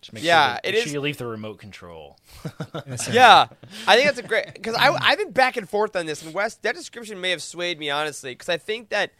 Just 0.00 0.12
make 0.12 0.24
Yeah, 0.24 0.52
sure, 0.52 0.60
it 0.64 0.66
make 0.66 0.74
is- 0.74 0.82
sure 0.84 0.92
you 0.92 1.00
leave 1.00 1.18
the 1.18 1.26
remote 1.26 1.58
control. 1.58 2.18
Yeah, 3.10 3.48
I 3.86 3.96
think 3.96 4.06
that's 4.06 4.18
a 4.18 4.22
great 4.22 4.54
because 4.54 4.74
I 4.74 4.90
I've 4.92 5.18
been 5.18 5.32
back 5.32 5.56
and 5.56 5.68
forth 5.68 5.94
on 5.96 6.06
this, 6.06 6.22
and 6.22 6.32
Wes, 6.32 6.54
that 6.56 6.74
description 6.74 7.20
may 7.20 7.30
have 7.30 7.42
swayed 7.42 7.78
me 7.78 7.90
honestly 7.90 8.32
because 8.32 8.48
I 8.48 8.56
think 8.56 8.88
that 8.90 9.12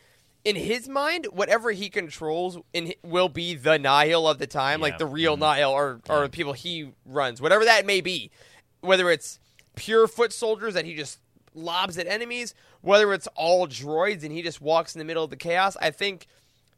in 0.44 0.56
his 0.56 0.88
mind, 0.88 1.26
whatever 1.32 1.70
he 1.70 1.90
controls 1.90 2.58
in 2.72 2.94
will 3.02 3.28
be 3.28 3.54
the 3.54 3.78
Nihil 3.78 4.26
of 4.28 4.38
the 4.38 4.46
time, 4.46 4.80
like 4.80 4.98
the 4.98 5.06
real 5.06 5.36
mm-hmm. 5.36 5.42
Nihil 5.58 5.70
or 5.70 6.00
or 6.08 6.22
the 6.22 6.28
people 6.30 6.52
he 6.52 6.92
runs, 7.04 7.42
whatever 7.42 7.64
that 7.64 7.84
may 7.84 8.00
be, 8.00 8.30
whether 8.80 9.10
it's 9.10 9.38
pure 9.76 10.06
foot 10.06 10.32
soldiers 10.32 10.74
that 10.74 10.84
he 10.84 10.94
just 10.94 11.18
lobs 11.54 11.98
at 11.98 12.06
enemies, 12.06 12.54
whether 12.80 13.12
it's 13.12 13.26
all 13.34 13.66
droids 13.66 14.22
and 14.22 14.32
he 14.32 14.42
just 14.42 14.60
walks 14.60 14.94
in 14.94 14.98
the 14.98 15.04
middle 15.04 15.24
of 15.24 15.30
the 15.30 15.36
chaos. 15.36 15.76
I 15.80 15.90
think 15.90 16.26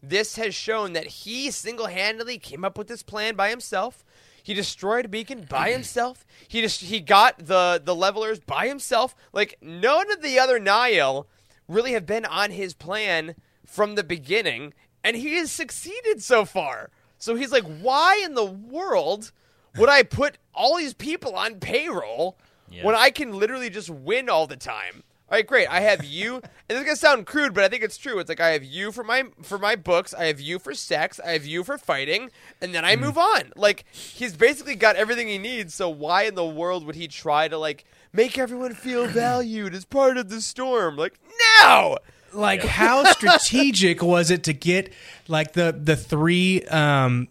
this 0.02 0.36
has 0.36 0.54
shown 0.54 0.94
that 0.94 1.06
he 1.06 1.50
single-handedly 1.50 2.38
came 2.38 2.64
up 2.64 2.76
with 2.76 2.88
this 2.88 3.02
plan 3.02 3.36
by 3.36 3.50
himself. 3.50 4.04
He 4.42 4.54
destroyed 4.54 5.10
beacon 5.10 5.46
by 5.48 5.70
himself. 5.72 6.26
He 6.48 6.60
just 6.60 6.80
he 6.80 7.00
got 7.00 7.38
the 7.46 7.80
the 7.82 7.94
levelers 7.94 8.40
by 8.40 8.66
himself. 8.66 9.14
Like 9.32 9.56
none 9.62 10.10
of 10.10 10.22
the 10.22 10.38
other 10.38 10.58
Nihil 10.58 11.28
really 11.68 11.92
have 11.92 12.06
been 12.06 12.24
on 12.24 12.50
his 12.50 12.74
plan 12.74 13.36
from 13.64 13.94
the 13.94 14.02
beginning, 14.04 14.74
and 15.04 15.16
he 15.16 15.34
has 15.36 15.52
succeeded 15.52 16.22
so 16.22 16.44
far. 16.44 16.90
So 17.18 17.36
he's 17.36 17.52
like, 17.52 17.64
why 17.80 18.20
in 18.24 18.34
the 18.34 18.44
world 18.44 19.30
would 19.76 19.88
I 19.88 20.02
put 20.02 20.38
all 20.52 20.76
these 20.76 20.92
people 20.94 21.36
on 21.36 21.60
payroll 21.60 22.36
when 22.82 22.94
I 22.96 23.10
can 23.10 23.38
literally 23.38 23.70
just 23.70 23.88
win 23.88 24.28
all 24.28 24.46
the 24.48 24.56
time? 24.56 25.04
All 25.32 25.38
right, 25.38 25.46
great. 25.46 25.66
I 25.68 25.80
have 25.80 26.04
you, 26.04 26.34
and 26.34 26.42
this 26.68 26.80
is 26.80 26.84
gonna 26.84 26.96
sound 26.96 27.24
crude, 27.24 27.54
but 27.54 27.64
I 27.64 27.68
think 27.68 27.82
it's 27.82 27.96
true. 27.96 28.18
It's 28.18 28.28
like 28.28 28.38
I 28.38 28.50
have 28.50 28.64
you 28.64 28.92
for 28.92 29.02
my 29.02 29.24
for 29.40 29.58
my 29.58 29.76
books, 29.76 30.12
I 30.12 30.26
have 30.26 30.40
you 30.40 30.58
for 30.58 30.74
sex, 30.74 31.18
I 31.24 31.30
have 31.30 31.46
you 31.46 31.64
for 31.64 31.78
fighting, 31.78 32.30
and 32.60 32.74
then 32.74 32.84
I 32.84 32.96
move 32.96 33.16
on. 33.16 33.50
Like 33.56 33.86
he's 33.90 34.36
basically 34.36 34.74
got 34.74 34.96
everything 34.96 35.28
he 35.28 35.38
needs. 35.38 35.72
So 35.72 35.88
why 35.88 36.24
in 36.24 36.34
the 36.34 36.44
world 36.44 36.84
would 36.84 36.96
he 36.96 37.08
try 37.08 37.48
to 37.48 37.56
like 37.56 37.86
make 38.12 38.36
everyone 38.36 38.74
feel 38.74 39.06
valued 39.06 39.74
as 39.74 39.86
part 39.86 40.18
of 40.18 40.28
the 40.28 40.42
storm? 40.42 40.98
Like 40.98 41.18
no. 41.62 41.96
like 42.34 42.62
how 42.62 43.04
strategic 43.12 44.02
was 44.02 44.30
it 44.30 44.42
to 44.44 44.52
get 44.52 44.92
like 45.28 45.54
the 45.54 45.74
the 45.82 45.96
three 45.96 46.62
um 46.64 47.28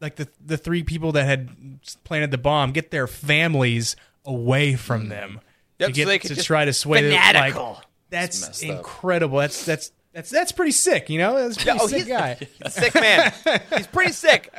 like 0.00 0.14
the 0.14 0.28
the 0.46 0.56
three 0.56 0.84
people 0.84 1.10
that 1.10 1.24
had 1.24 1.80
planted 2.04 2.30
the 2.30 2.38
bomb 2.38 2.70
get 2.70 2.92
their 2.92 3.08
families 3.08 3.96
away 4.24 4.76
from 4.76 5.08
them 5.08 5.40
Yep, 5.80 5.92
to 5.94 6.00
so 6.02 6.06
they 6.08 6.18
could 6.18 6.36
to 6.36 6.42
try 6.42 6.64
to 6.64 6.72
sway 6.72 7.02
them, 7.10 7.34
like 7.34 7.76
that's 8.10 8.40
messed 8.46 8.64
up. 8.64 8.70
incredible 8.70 9.38
that's 9.38 9.64
that's 9.64 9.92
that's 10.12 10.28
that's 10.30 10.50
pretty 10.50 10.72
sick 10.72 11.08
you 11.08 11.18
know 11.18 11.36
that's 11.36 11.56
a 11.56 11.60
pretty 11.64 11.78
oh, 11.80 11.86
sick 11.86 12.04
he's- 12.04 12.08
guy 12.08 12.34
He's 12.34 12.48
a 12.62 12.70
sick 12.70 12.94
man. 12.94 13.32
He's 13.76 13.86
pretty 13.86 14.12
sick. 14.12 14.52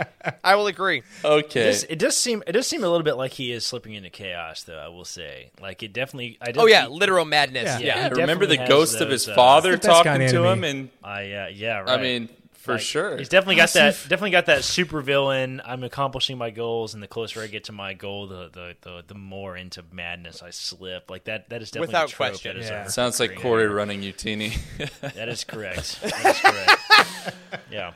I 0.44 0.56
will 0.56 0.68
agree. 0.68 1.04
Okay. 1.26 1.62
It 1.62 1.66
does, 1.66 1.84
it 1.84 2.00
does 2.00 2.18
seem 2.18 2.42
it 2.48 2.54
does 2.54 2.68
seem 2.68 2.84
a 2.84 2.88
little 2.90 3.04
bit 3.04 3.16
like 3.16 3.32
he 3.34 3.52
is 3.52 3.66
slipping 3.66 3.94
into 3.94 4.10
chaos, 4.10 4.64
though. 4.64 4.78
I 4.78 4.88
will 4.88 5.04
say, 5.04 5.52
like 5.62 5.84
it 5.84 5.92
definitely. 5.94 6.38
I 6.42 6.54
Oh 6.56 6.68
yeah, 6.68 6.82
definitely- 6.82 7.00
literal 7.00 7.26
madness. 7.26 7.64
Yeah. 7.66 7.80
Yeah. 7.80 7.96
Yeah, 7.98 8.04
he 8.16 8.22
Remember 8.22 8.46
the 8.46 8.56
definitely 8.56 8.58
has 8.58 8.70
ghost 8.92 9.02
of 9.02 9.10
his 9.10 9.28
uh, 9.28 9.36
father 9.36 9.72
That's 9.72 9.82
the 9.84 9.88
best 9.90 9.98
talking 10.04 10.12
kind 10.22 10.30
to 10.32 10.44
of 10.46 10.58
him, 10.58 10.64
and 10.64 10.90
I 11.04 11.22
yeah, 11.24 11.48
yeah, 11.50 11.78
right. 11.80 11.90
I 11.90 12.02
mean, 12.02 12.30
for 12.62 12.74
Like, 12.74 12.82
sure. 12.82 13.18
He's 13.18 13.28
definitely 13.30 13.56
got 13.56 13.74
that. 13.74 13.94
Definitely 14.04 14.32
got 14.32 14.46
that 14.46 14.64
super 14.64 15.02
villain. 15.02 15.62
I'm 15.66 15.84
accomplishing 15.84 16.38
my 16.38 16.52
goals, 16.52 16.94
and 16.94 17.02
the 17.02 17.08
closer 17.08 17.42
I 17.42 17.48
get 17.48 17.64
to 17.66 17.72
my 17.72 17.94
goal, 17.94 18.28
the 18.28 18.50
the 18.50 18.76
the, 18.82 19.04
the 19.08 19.16
more 19.16 19.58
into 19.58 19.84
madness 19.92 20.44
I 20.44 20.52
slip. 20.52 21.10
Like 21.10 21.24
that. 21.26 21.50
That 21.50 21.62
is 21.62 21.72
definitely 21.72 21.88
Without 21.88 22.10
a 22.10 22.14
trope 22.14 22.30
question. 22.30 22.56
That 22.58 22.64
is 22.64 22.70
Yeah. 22.70 22.88
Sounds 22.88 23.20
like 23.20 23.36
Corey 23.36 23.64
error. 23.64 23.74
running 23.74 24.02
Youtini. 24.02 24.58
That 25.16 25.28
is 25.30 25.44
correct. 25.44 26.00
That 26.02 26.26
is 26.26 26.40
correct. 26.40 27.36
yeah. 27.72 27.94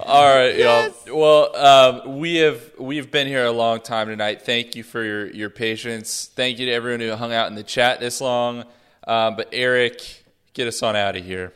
All 0.00 0.24
right, 0.24 0.56
y'all. 0.58 0.92
Well, 1.06 1.56
um, 1.56 2.18
we 2.18 2.36
have 2.36 2.72
we've 2.78 3.10
been 3.10 3.28
here 3.28 3.44
a 3.44 3.52
long 3.52 3.80
time 3.80 4.08
tonight. 4.08 4.42
Thank 4.42 4.74
you 4.74 4.82
for 4.82 5.02
your 5.02 5.30
your 5.30 5.48
patience. 5.50 6.30
Thank 6.34 6.58
you 6.58 6.66
to 6.66 6.72
everyone 6.72 7.00
who 7.00 7.14
hung 7.14 7.32
out 7.32 7.48
in 7.48 7.54
the 7.54 7.62
chat 7.62 8.00
this 8.00 8.20
long. 8.20 8.64
Uh, 9.06 9.30
but 9.30 9.48
Eric, 9.52 10.24
get 10.54 10.66
us 10.66 10.82
on 10.82 10.96
out 10.96 11.16
of 11.16 11.24
here. 11.24 11.52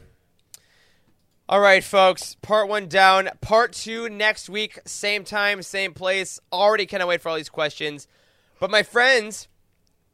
All 1.46 1.60
right, 1.60 1.84
folks. 1.84 2.36
Part 2.40 2.68
one 2.68 2.88
down. 2.88 3.28
Part 3.42 3.74
two 3.74 4.08
next 4.08 4.48
week. 4.48 4.78
Same 4.86 5.24
time, 5.24 5.62
same 5.62 5.92
place. 5.92 6.40
Already 6.50 6.86
cannot 6.86 7.08
wait 7.08 7.20
for 7.20 7.28
all 7.28 7.36
these 7.36 7.50
questions. 7.50 8.08
But 8.58 8.70
my 8.70 8.82
friends, 8.82 9.46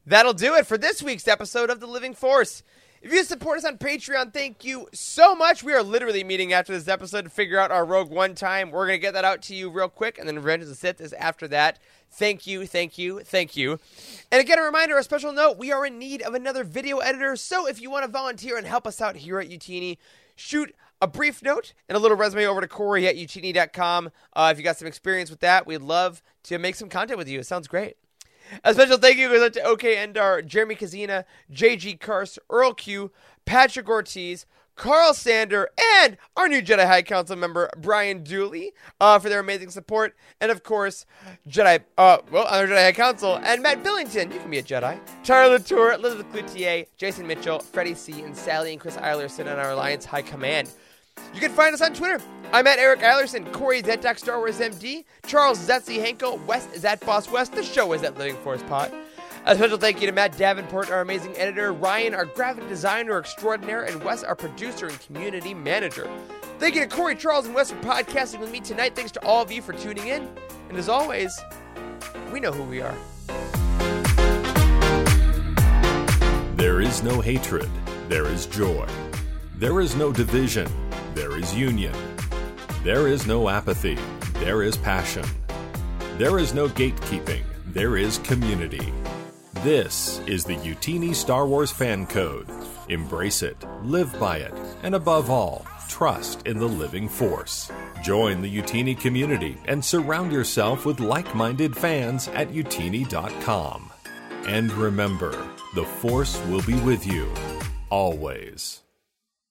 that'll 0.05 0.33
do 0.33 0.57
it 0.57 0.67
for 0.67 0.77
this 0.77 1.05
week's 1.05 1.29
episode 1.29 1.71
of 1.71 1.79
The 1.79 1.87
Living 1.87 2.15
Force. 2.15 2.65
If 3.01 3.13
you 3.13 3.23
support 3.23 3.59
us 3.59 3.65
on 3.65 3.79
Patreon, 3.79 4.35
thank 4.35 4.65
you 4.65 4.89
so 4.93 5.37
much. 5.37 5.63
We 5.63 5.73
are 5.73 5.85
literally 5.85 6.25
meeting 6.25 6.53
after 6.53 6.73
this 6.73 6.89
episode 6.89 7.23
to 7.23 7.31
figure 7.31 7.61
out 7.61 7.71
our 7.71 7.85
Rogue 7.85 8.11
One 8.11 8.35
time. 8.35 8.73
We're 8.73 8.89
going 8.89 8.99
to 8.99 9.01
get 9.01 9.15
that 9.15 9.25
out 9.25 9.41
to 9.43 9.55
you 9.55 9.71
real 9.71 9.89
quick, 9.89 10.19
and 10.19 10.27
then 10.27 10.35
Revenge 10.35 10.65
of 10.65 10.69
the 10.69 10.75
Sith 10.75 11.01
is 11.01 11.13
after 11.13 11.47
that. 11.47 11.79
Thank 12.11 12.49
you, 12.49 12.67
thank 12.67 12.99
you, 12.99 13.21
thank 13.21 13.57
you. 13.57 13.79
And 14.33 14.41
again, 14.41 14.59
a 14.59 14.63
reminder, 14.63 14.99
a 14.99 15.05
special 15.05 15.33
note, 15.33 15.59
we 15.59 15.71
are 15.71 15.87
in 15.87 15.97
need 15.97 16.23
of 16.23 16.35
another 16.35 16.65
video 16.65 16.99
editor. 16.99 17.37
So 17.37 17.69
if 17.69 17.81
you 17.81 17.89
want 17.89 18.05
to 18.05 18.11
volunteer 18.11 18.59
and 18.59 18.67
help 18.67 18.85
us 18.85 19.01
out 19.01 19.15
here 19.15 19.39
at 19.39 19.49
Youtini, 19.49 19.97
shoot 20.35 20.75
a 21.01 21.07
brief 21.07 21.43
note 21.43 21.73
and 21.89 21.97
a 21.97 21.99
little 21.99 22.17
resume 22.17 22.47
over 22.47 22.61
to 22.61 22.69
Corey 22.69 23.07
at 23.07 23.17
youtini.com. 23.17 24.11
Uh, 24.35 24.51
if 24.53 24.59
you 24.59 24.65
got 24.65 24.77
some 24.77 24.89
experience 24.89 25.31
with 25.31 25.41
that, 25.41 25.67
we'd 25.67 25.79
love 25.79 26.23
to 26.45 26.59
make 26.59 26.75
some 26.75 26.89
content 26.89 27.19
with 27.19 27.29
you. 27.29 27.39
It 27.39 27.47
sounds 27.47 27.69
great. 27.69 27.97
A 28.65 28.75
special 28.75 28.99
thank 28.99 29.17
you 29.17 29.29
goes 29.29 29.43
out 29.43 29.53
to 29.55 29.63
OK 29.63 29.97
Endar, 29.97 30.45
Jeremy 30.45 30.75
Kazina, 30.75 31.25
JG 31.53 32.01
Karst, 32.01 32.39
Earl 32.51 32.75
Q, 32.75 33.13
Patrick 33.45 33.89
Ortiz, 33.89 34.45
Carl 34.81 35.13
Sander, 35.13 35.69
and 36.01 36.17
our 36.37 36.49
new 36.49 36.63
Jedi 36.63 36.87
High 36.87 37.03
Council 37.03 37.37
member, 37.37 37.69
Brian 37.77 38.23
Dooley, 38.23 38.73
uh, 38.99 39.19
for 39.19 39.29
their 39.29 39.41
amazing 39.41 39.71
support. 39.71 40.17
And 40.41 40.51
of 40.51 40.63
course, 40.63 41.05
Jedi, 41.47 41.81
uh, 41.99 42.19
well, 42.33 42.47
our 42.47 42.67
Jedi 42.67 42.85
High 42.85 42.93
Council, 42.93 43.39
and 43.45 43.63
Matt 43.63 43.85
Billington, 43.85 44.33
you 44.33 44.41
can 44.41 44.51
be 44.51 44.59
a 44.59 44.63
Jedi. 44.63 44.99
Tyler 45.23 45.59
Latour, 45.59 45.93
Elizabeth 45.93 46.33
Cloutier, 46.33 46.87
Jason 46.97 47.27
Mitchell, 47.27 47.59
Freddie 47.59 47.95
C., 47.95 48.23
and 48.23 48.35
Sally 48.35 48.73
and 48.73 48.81
Chris 48.81 48.97
Eiler 48.97 49.31
sit 49.31 49.47
on 49.47 49.59
our 49.59 49.73
Alliance 49.73 50.07
High 50.07 50.23
Command. 50.23 50.71
You 51.35 51.41
can 51.41 51.53
find 51.53 51.75
us 51.75 51.81
on 51.81 51.95
Twitter. 51.95 52.21
I'm 52.53 52.67
at 52.67 52.79
Eric 52.79 53.01
Eilerson, 53.01 53.53
Corey 53.53 53.83
Zetak 53.83 54.19
Star 54.19 54.39
Wars 54.39 54.59
MD, 54.59 55.05
Charles 55.27 55.59
Zetzi 55.59 56.05
Hanckel, 56.05 56.45
West 56.47 56.69
is 56.75 56.85
at 56.85 57.01
Boss 57.07 57.31
West. 57.31 57.53
The 57.53 57.63
show 57.63 57.93
is 57.93 58.03
at 58.03 58.19
Living 58.19 58.37
Force 58.43 58.63
Pod. 58.65 58.93
A 59.47 59.55
special 59.55 59.79
thank 59.79 60.01
you 60.01 60.07
to 60.07 60.13
Matt 60.13 60.37
Davenport, 60.37 60.91
our 60.91 61.01
amazing 61.01 61.35
editor, 61.39 61.73
Ryan, 61.73 62.13
our 62.15 62.27
graphic 62.27 62.69
designer 62.69 63.19
extraordinaire, 63.19 63.85
and 63.85 64.03
Wes, 64.05 64.23
our 64.23 64.35
producer 64.35 64.89
and 64.89 65.01
community 65.01 65.55
manager. 65.55 66.11
Thank 66.59 66.75
you 66.75 66.83
to 66.83 66.89
Corey, 66.89 67.17
Charles, 67.17 67.47
and 67.47 67.55
Wes 67.55 67.71
for 67.71 67.79
podcasting 67.79 68.41
with 68.41 68.51
me 68.53 68.61
tonight. 68.61 68.95
Thanks 68.95 69.13
to 69.13 69.25
all 69.25 69.41
of 69.41 69.51
you 69.51 69.63
for 69.63 69.73
tuning 69.73 70.09
in. 70.09 70.29
And 70.69 70.77
as 70.77 70.91
always, 70.91 71.41
we 72.33 72.41
know 72.41 72.53
who 72.53 72.65
we 72.65 72.83
are. 72.83 72.95
There 76.57 76.83
is 76.83 77.03
no 77.03 77.23
hatred, 77.23 77.71
there 78.09 78.27
is 78.27 78.45
joy. 78.45 78.87
There 79.57 79.81
is 79.81 79.97
no 79.97 80.13
division, 80.13 80.69
there 81.15 81.37
is 81.39 81.55
union. 81.55 81.95
There 82.85 83.09
is 83.09 83.27
no 83.27 83.49
apathy, 83.49 83.99
there 84.35 84.63
is 84.63 84.77
passion. 84.77 85.25
There 86.17 86.39
is 86.39 86.55
no 86.55 86.69
gatekeeping, 86.69 87.43
there 87.67 87.97
is 87.97 88.19
community. 88.19 88.93
This 89.63 90.21
is 90.27 90.45
the 90.45 90.57
Youtini 90.57 91.15
Star 91.15 91.47
Wars 91.47 91.71
Fan 91.71 92.07
Code. 92.07 92.49
Embrace 92.89 93.43
it, 93.43 93.57
live 93.83 94.19
by 94.19 94.39
it, 94.39 94.55
and 94.83 94.95
above 94.95 95.29
all, 95.31 95.67
trust 95.89 96.47
in 96.47 96.59
the 96.59 96.69
living 96.69 97.09
force. 97.09 97.71
Join 98.03 98.41
the 98.41 98.57
Youtini 98.57 98.99
community 98.99 99.59
and 99.67 99.85
surround 99.85 100.33
yourself 100.33 100.87
with 100.87 101.01
like 101.01 101.35
minded 101.35 101.77
fans 101.77 102.29
at 102.29 102.49
youtini.com. 102.49 103.91
And 104.47 104.73
remember, 104.73 105.33
the 105.75 105.85
force 105.85 106.41
will 106.47 106.63
be 106.63 106.81
with 106.81 107.07
you 107.07 107.31
always. 107.91 108.81